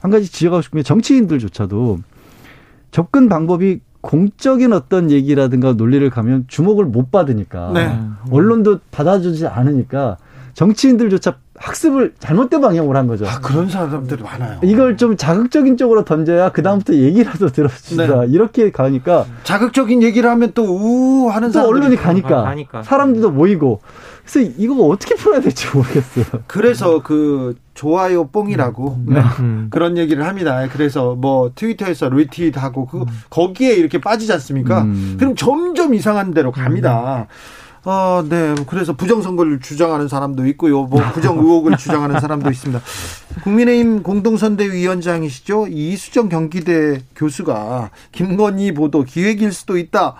한 0.00 0.10
가지 0.10 0.30
지적하고 0.30 0.62
싶은 0.62 0.78
게 0.78 0.82
정치인들조차도 0.84 1.98
접근 2.92 3.28
방법이 3.28 3.80
공적인 4.00 4.72
어떤 4.72 5.10
얘기라든가 5.10 5.72
논리를 5.72 6.08
가면 6.10 6.44
주목을 6.48 6.84
못 6.84 7.10
받으니까 7.10 7.72
네. 7.72 7.98
언론도 8.30 8.80
받아주지 8.90 9.46
않으니까 9.46 10.18
정치인들조차 10.54 11.38
학습을 11.62 12.14
잘못된 12.18 12.60
방향으로 12.60 12.98
한 12.98 13.06
거죠. 13.06 13.26
아, 13.26 13.38
그런 13.40 13.68
사람들이 13.68 14.22
많아요. 14.22 14.58
이걸 14.64 14.96
좀 14.96 15.16
자극적인 15.16 15.76
쪽으로 15.76 16.04
던져야 16.04 16.50
그다음부터 16.50 16.94
얘기라도 16.94 17.48
들어준다. 17.48 18.22
네. 18.22 18.26
이렇게 18.30 18.72
가니까. 18.72 19.26
자극적인 19.44 20.02
얘기를 20.02 20.28
하면 20.28 20.52
또 20.54 20.64
우 20.64 21.28
하는 21.30 21.52
사람 21.52 21.68
언론이 21.68 21.96
가니까, 21.96 22.42
가니까. 22.42 22.82
사람들도 22.82 23.30
모이고. 23.30 23.80
그래서 24.24 24.52
이거 24.56 24.74
어떻게 24.86 25.14
풀어야 25.14 25.40
될지 25.40 25.66
모르겠어요. 25.74 26.42
그래서 26.46 27.02
그 27.02 27.56
좋아요 27.74 28.26
뽕이라고 28.28 28.98
음. 29.08 29.14
네. 29.14 29.20
음. 29.40 29.68
그런 29.72 29.96
얘기를 29.96 30.26
합니다. 30.26 30.66
그래서 30.72 31.14
뭐 31.14 31.52
트위터에서 31.54 32.08
리트윗하고 32.08 32.86
그 32.86 32.98
음. 33.00 33.06
거기에 33.30 33.74
이렇게 33.74 34.00
빠지지 34.00 34.32
않습니까? 34.32 34.82
음. 34.82 35.16
그럼 35.18 35.34
점점 35.36 35.94
이상한 35.94 36.32
데로 36.34 36.50
갑니다. 36.52 37.26
음. 37.28 37.61
어, 37.84 38.22
네. 38.28 38.54
그래서 38.68 38.92
부정선거를 38.92 39.60
주장하는 39.60 40.06
사람도 40.06 40.46
있고요. 40.48 40.84
뭐 40.84 41.02
부정 41.12 41.38
의혹을 41.38 41.76
주장하는 41.76 42.20
사람도 42.20 42.48
있습니다. 42.50 42.80
국민의힘 43.42 44.02
공동선대위원장이시죠. 44.02 45.66
이수정 45.68 46.28
경기대 46.28 47.02
교수가 47.16 47.90
김건희 48.12 48.72
보도 48.72 49.02
기획일 49.02 49.52
수도 49.52 49.76
있다. 49.78 50.14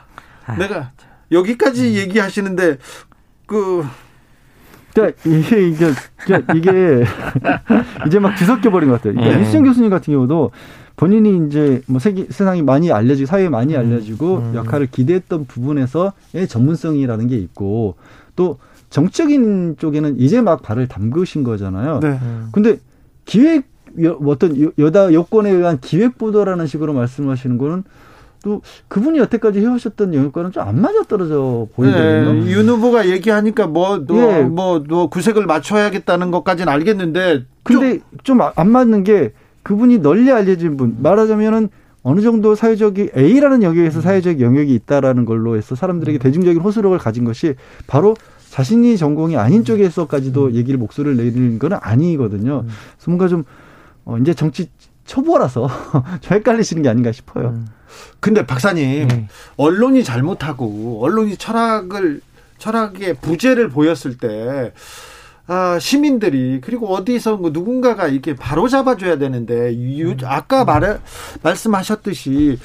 아, 0.46 0.56
내가 0.56 0.90
여기까지 1.30 1.90
음. 1.90 1.94
얘기하시는데 1.94 2.78
그 3.46 3.86
그러니까 4.92 5.20
이게 5.24 5.68
이게 5.68 5.86
이게 6.56 7.04
이제 8.06 8.18
막 8.18 8.34
뒤섞여 8.34 8.70
버린 8.70 8.88
것 8.88 8.96
같아요. 8.96 9.14
그러니까 9.14 9.36
네. 9.36 9.42
이수정 9.42 9.62
교수님 9.62 9.88
같은 9.88 10.12
경우도 10.12 10.50
본인이 10.96 11.46
이제 11.46 11.82
뭐 11.86 11.98
세계, 11.98 12.26
세상이 12.26 12.62
많이 12.62 12.92
알려지고 12.92 13.26
사회에 13.26 13.48
많이 13.48 13.74
음. 13.74 13.80
알려지고 13.80 14.36
음. 14.36 14.52
역할을 14.54 14.88
기대했던 14.90 15.46
부분에서의 15.46 16.48
전문성이라는 16.48 17.28
게 17.28 17.36
있고 17.36 17.96
또 18.36 18.58
정적인 18.90 19.76
쪽에는 19.78 20.18
이제 20.18 20.40
막 20.42 20.62
발을 20.62 20.86
담그신 20.88 21.44
거잖아요. 21.44 22.00
네. 22.00 22.18
근데 22.52 22.78
기획 23.24 23.64
어떤 24.26 24.72
여다 24.78 25.12
여권에 25.12 25.50
의한 25.50 25.78
기획 25.80 26.18
보도라는 26.18 26.66
식으로 26.66 26.92
말씀하시는 26.92 27.58
거는 27.58 27.84
또 28.42 28.60
그분이 28.88 29.18
여태까지 29.18 29.60
해오셨던 29.60 30.14
영역과는 30.14 30.50
좀 30.50 30.62
안 30.66 30.80
맞아 30.80 31.02
떨어져 31.04 31.68
보이거든요. 31.74 32.32
네, 32.32 32.50
윤 32.50 32.68
후보가 32.68 33.08
얘기하니까 33.08 33.66
뭐, 33.68 34.04
너, 34.04 34.16
예. 34.16 34.42
뭐, 34.42 34.82
너 34.86 35.06
구색을 35.06 35.46
맞춰야겠다는 35.46 36.30
것까지는 36.32 36.72
알겠는데. 36.72 37.44
근데 37.62 38.00
좀 38.24 38.40
안 38.40 38.70
맞는 38.70 39.04
게 39.04 39.32
그분이 39.62 39.98
널리 39.98 40.30
알려진 40.30 40.76
분 40.76 40.96
말하자면은 41.00 41.68
어느 42.02 42.20
정도 42.20 42.54
사회적이 42.54 43.10
A라는 43.16 43.62
영역에서 43.62 44.00
음. 44.00 44.02
사회적 44.02 44.40
영역이 44.40 44.74
있다라는 44.74 45.24
걸로 45.24 45.56
해서 45.56 45.74
사람들에게 45.74 46.18
음. 46.18 46.20
대중적인 46.20 46.60
호소력을 46.60 46.96
가진 46.98 47.24
것이 47.24 47.54
바로 47.86 48.16
자신이 48.50 48.98
전공이 48.98 49.36
아닌 49.36 49.60
음. 49.60 49.64
쪽에서까지도 49.64 50.52
얘기를 50.52 50.78
목소리를 50.78 51.16
내리는 51.16 51.58
건 51.58 51.74
아니거든요. 51.80 52.64
그래서 52.64 53.06
뭔가 53.06 53.28
좀 53.28 53.44
어, 54.04 54.18
이제 54.18 54.34
정치 54.34 54.68
초보라서 55.04 55.68
저 56.20 56.34
헷갈리시는 56.34 56.82
게 56.82 56.88
아닌가 56.88 57.12
싶어요. 57.12 57.64
근데 58.20 58.44
박사님 58.44 59.08
네. 59.08 59.28
언론이 59.56 60.02
잘못하고 60.02 61.04
언론이 61.04 61.36
철학을 61.36 62.20
철학의 62.58 63.14
부재를 63.20 63.68
보였을 63.68 64.16
때 64.16 64.72
아, 65.48 65.78
시민들이 65.80 66.60
그리고 66.60 66.94
어디서 66.94 67.36
뭐 67.36 67.50
누군가가 67.50 68.06
이렇게 68.06 68.34
바로 68.34 68.68
잡아줘야 68.68 69.18
되는데 69.18 69.74
유, 69.98 70.14
아까 70.24 70.64
말 70.64 71.00
말씀하셨듯이 71.42 72.58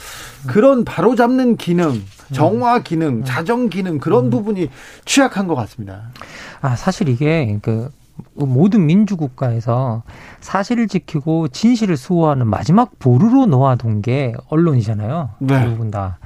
그런 0.47 0.85
바로 0.85 1.15
잡는 1.15 1.57
기능, 1.57 2.03
정화 2.31 2.79
기능, 2.83 3.23
자정 3.23 3.69
기능 3.69 3.97
그런 3.97 4.25
음. 4.25 4.29
부분이 4.29 4.69
취약한 5.05 5.47
것 5.47 5.55
같습니다. 5.55 6.11
아 6.61 6.75
사실 6.75 7.09
이게 7.09 7.57
그 7.61 7.89
모든 8.33 8.85
민주국가에서 8.85 10.03
사실을 10.39 10.87
지키고 10.87 11.47
진실을 11.47 11.97
수호하는 11.97 12.47
마지막 12.47 12.97
보루로 12.99 13.47
놓아둔 13.47 14.01
게 14.01 14.33
언론이잖아요. 14.49 15.29
네. 15.39 15.59
대부분 15.59 15.91
다. 15.91 16.19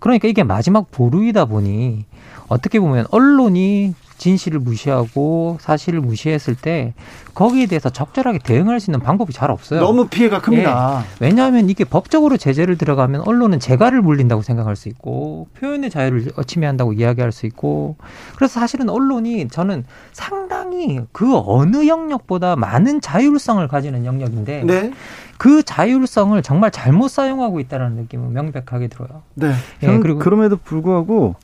그러니까 0.00 0.28
이게 0.28 0.44
마지막 0.44 0.90
보루이다 0.90 1.46
보니 1.46 2.04
어떻게 2.48 2.78
보면 2.78 3.06
언론이 3.10 3.94
진실을 4.18 4.60
무시하고 4.60 5.58
사실을 5.60 6.00
무시했을 6.00 6.54
때 6.54 6.94
거기에 7.34 7.66
대해서 7.66 7.90
적절하게 7.90 8.38
대응할 8.38 8.80
수 8.80 8.90
있는 8.90 9.00
방법이 9.00 9.32
잘 9.32 9.50
없어요. 9.50 9.80
너무 9.80 10.08
피해가 10.08 10.40
큽니다. 10.40 11.02
예. 11.02 11.24
왜냐하면 11.24 11.68
이게 11.68 11.84
법적으로 11.84 12.36
제재를 12.36 12.78
들어가면 12.78 13.22
언론은 13.22 13.60
재갈을 13.60 14.00
물린다고 14.00 14.42
생각할 14.42 14.74
수 14.74 14.88
있고 14.88 15.48
표현의 15.58 15.90
자유를 15.90 16.32
침해한다고 16.46 16.94
이야기할 16.94 17.32
수 17.32 17.46
있고 17.46 17.96
그래서 18.36 18.58
사실은 18.58 18.88
언론이 18.88 19.48
저는 19.48 19.84
상당히 20.12 21.00
그 21.12 21.36
어느 21.36 21.86
영역보다 21.86 22.56
많은 22.56 23.00
자율성을 23.00 23.66
가지는 23.68 24.06
영역인데 24.06 24.64
네. 24.64 24.92
그 25.38 25.62
자율성을 25.62 26.40
정말 26.42 26.70
잘못 26.70 27.08
사용하고 27.08 27.60
있다는 27.60 27.96
느낌은 27.96 28.32
명백하게 28.32 28.88
들어요. 28.88 29.22
네. 29.34 29.52
예, 29.82 29.98
그리고 29.98 30.18
그럼에도 30.18 30.56
불구하고 30.56 31.34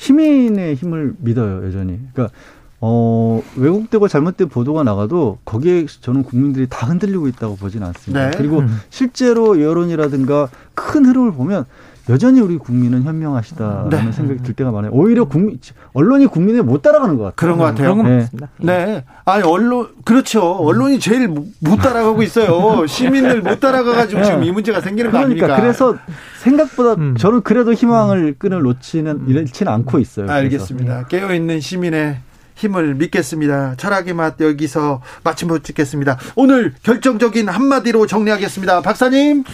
시민의 0.00 0.76
힘을 0.76 1.14
믿어요, 1.18 1.64
여전히. 1.66 2.00
그러니까 2.12 2.34
어, 2.80 3.42
왜곡되고 3.56 4.08
잘못된 4.08 4.48
보도가 4.48 4.82
나가도 4.82 5.38
거기에 5.44 5.84
저는 6.00 6.22
국민들이 6.22 6.66
다 6.68 6.86
흔들리고 6.86 7.28
있다고 7.28 7.56
보지는 7.56 7.86
않습니다. 7.88 8.30
네. 8.30 8.36
그리고 8.36 8.60
음. 8.60 8.80
실제로 8.88 9.60
여론이라든가 9.60 10.48
큰 10.74 11.04
흐름을 11.04 11.32
보면 11.32 11.66
여전히 12.10 12.40
우리 12.40 12.58
국민은 12.58 13.04
현명하시다라는 13.04 13.88
네. 13.88 14.12
생각이 14.12 14.42
들 14.42 14.54
때가 14.54 14.72
많아요. 14.72 14.90
오히려 14.92 15.24
국민 15.24 15.58
언론이 15.92 16.26
국민에 16.26 16.60
못 16.60 16.82
따라가는 16.82 17.16
것 17.16 17.24
같아요. 17.24 17.36
그런 17.36 17.58
것 17.58 17.64
같아요. 17.64 17.94
그런 17.94 18.28
네. 18.58 18.84
네. 18.84 19.04
아니 19.24 19.44
언론 19.44 19.88
그렇죠. 20.04 20.42
언론이 20.42 20.98
제일 20.98 21.28
못 21.28 21.76
따라가고 21.76 22.22
있어요. 22.22 22.86
시민을 22.86 23.42
못 23.42 23.60
따라가 23.60 23.92
가지고 23.94 24.24
지금 24.24 24.42
이 24.42 24.50
문제가 24.50 24.80
생기는 24.80 25.10
그러니까, 25.10 25.46
거 25.46 25.52
아닙니까? 25.54 25.60
그래서 25.60 25.96
생각보다 26.42 26.94
음. 26.94 27.16
저는 27.16 27.42
그래도 27.42 27.72
희망을 27.72 28.34
끈을 28.38 28.62
놓지는 28.62 29.12
음. 29.12 29.26
잃지는 29.28 29.72
않고 29.72 29.98
있어요. 30.00 30.30
알겠습니다. 30.30 31.06
깨어 31.06 31.32
있는 31.32 31.60
시민의 31.60 32.18
힘을 32.56 32.94
믿겠습니다. 32.96 33.76
철학의 33.76 34.14
맛 34.14 34.40
여기서 34.40 35.00
마침못 35.24 35.64
짓겠습니다. 35.64 36.18
오늘 36.36 36.74
결정적인 36.82 37.48
한마디로 37.48 38.06
정리하겠습니다. 38.06 38.82
박사님. 38.82 39.44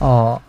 어, 0.00 0.40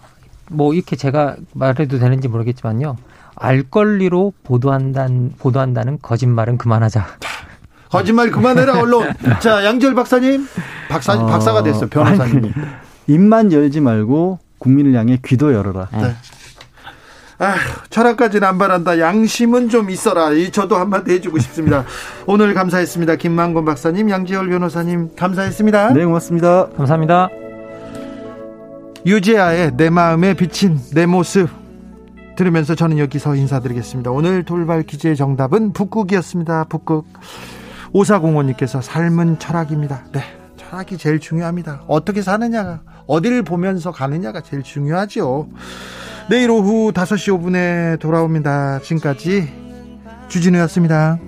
뭐 0.49 0.73
이렇게 0.73 0.95
제가 0.95 1.35
말해도 1.53 1.99
되는지 1.99 2.27
모르겠지만요. 2.27 2.97
알 3.35 3.63
권리로 3.63 4.33
보도한다는 4.43 5.33
보도한다는 5.37 5.99
거짓말은 6.01 6.57
그만하자. 6.57 7.05
거짓말 7.89 8.31
그만해라 8.31 8.79
언론. 8.79 9.13
자 9.39 9.63
양절 9.65 9.95
박사님, 9.95 10.47
박사 10.89 11.13
어, 11.13 11.25
박사가 11.25 11.63
됐어 11.63 11.87
변호사님이. 11.87 12.51
입만 13.07 13.51
열지 13.51 13.81
말고 13.81 14.39
국민을 14.57 14.93
향해 14.95 15.19
귀도 15.23 15.53
열어라. 15.53 15.89
네. 15.93 16.15
아, 17.37 17.55
철학까지는 17.89 18.47
안 18.47 18.57
바란다. 18.57 18.97
양심은 18.99 19.69
좀 19.69 19.89
있어라. 19.89 20.31
이 20.31 20.51
저도 20.51 20.77
한마디 20.77 21.11
해주고 21.11 21.37
싶습니다. 21.39 21.83
오늘 22.27 22.53
감사했습니다. 22.53 23.17
김만곤 23.17 23.65
박사님, 23.65 24.09
양지열 24.09 24.47
변호사님 24.49 25.15
감사했습니다. 25.15 25.93
네, 25.93 26.05
고맙습니다. 26.05 26.67
감사합니다. 26.77 27.29
유재하의 29.05 29.77
내 29.77 29.91
마음에 29.91 30.33
비친 30.33 30.79
내 30.93 31.05
모습 31.05 31.47
들으면서 32.35 32.73
저는 32.73 32.97
여기서 32.97 33.35
인사드리겠습니다. 33.35 34.09
오늘 34.09 34.43
돌발 34.43 34.83
퀴즈의 34.83 35.15
정답은 35.15 35.73
북극이었습니다. 35.73 36.65
북극. 36.65 37.05
오사공원님께서 37.93 38.81
삶은 38.81 39.39
철학입니다. 39.39 40.05
네. 40.11 40.21
철학이 40.57 40.97
제일 40.97 41.19
중요합니다. 41.19 41.83
어떻게 41.87 42.21
사느냐가, 42.21 42.81
어디를 43.05 43.43
보면서 43.43 43.91
가느냐가 43.91 44.41
제일 44.41 44.63
중요하죠. 44.63 45.49
내일 46.29 46.49
오후 46.49 46.91
5시 46.91 47.39
5분에 47.39 47.99
돌아옵니다. 47.99 48.79
지금까지 48.79 49.47
주진우였습니다. 50.27 51.19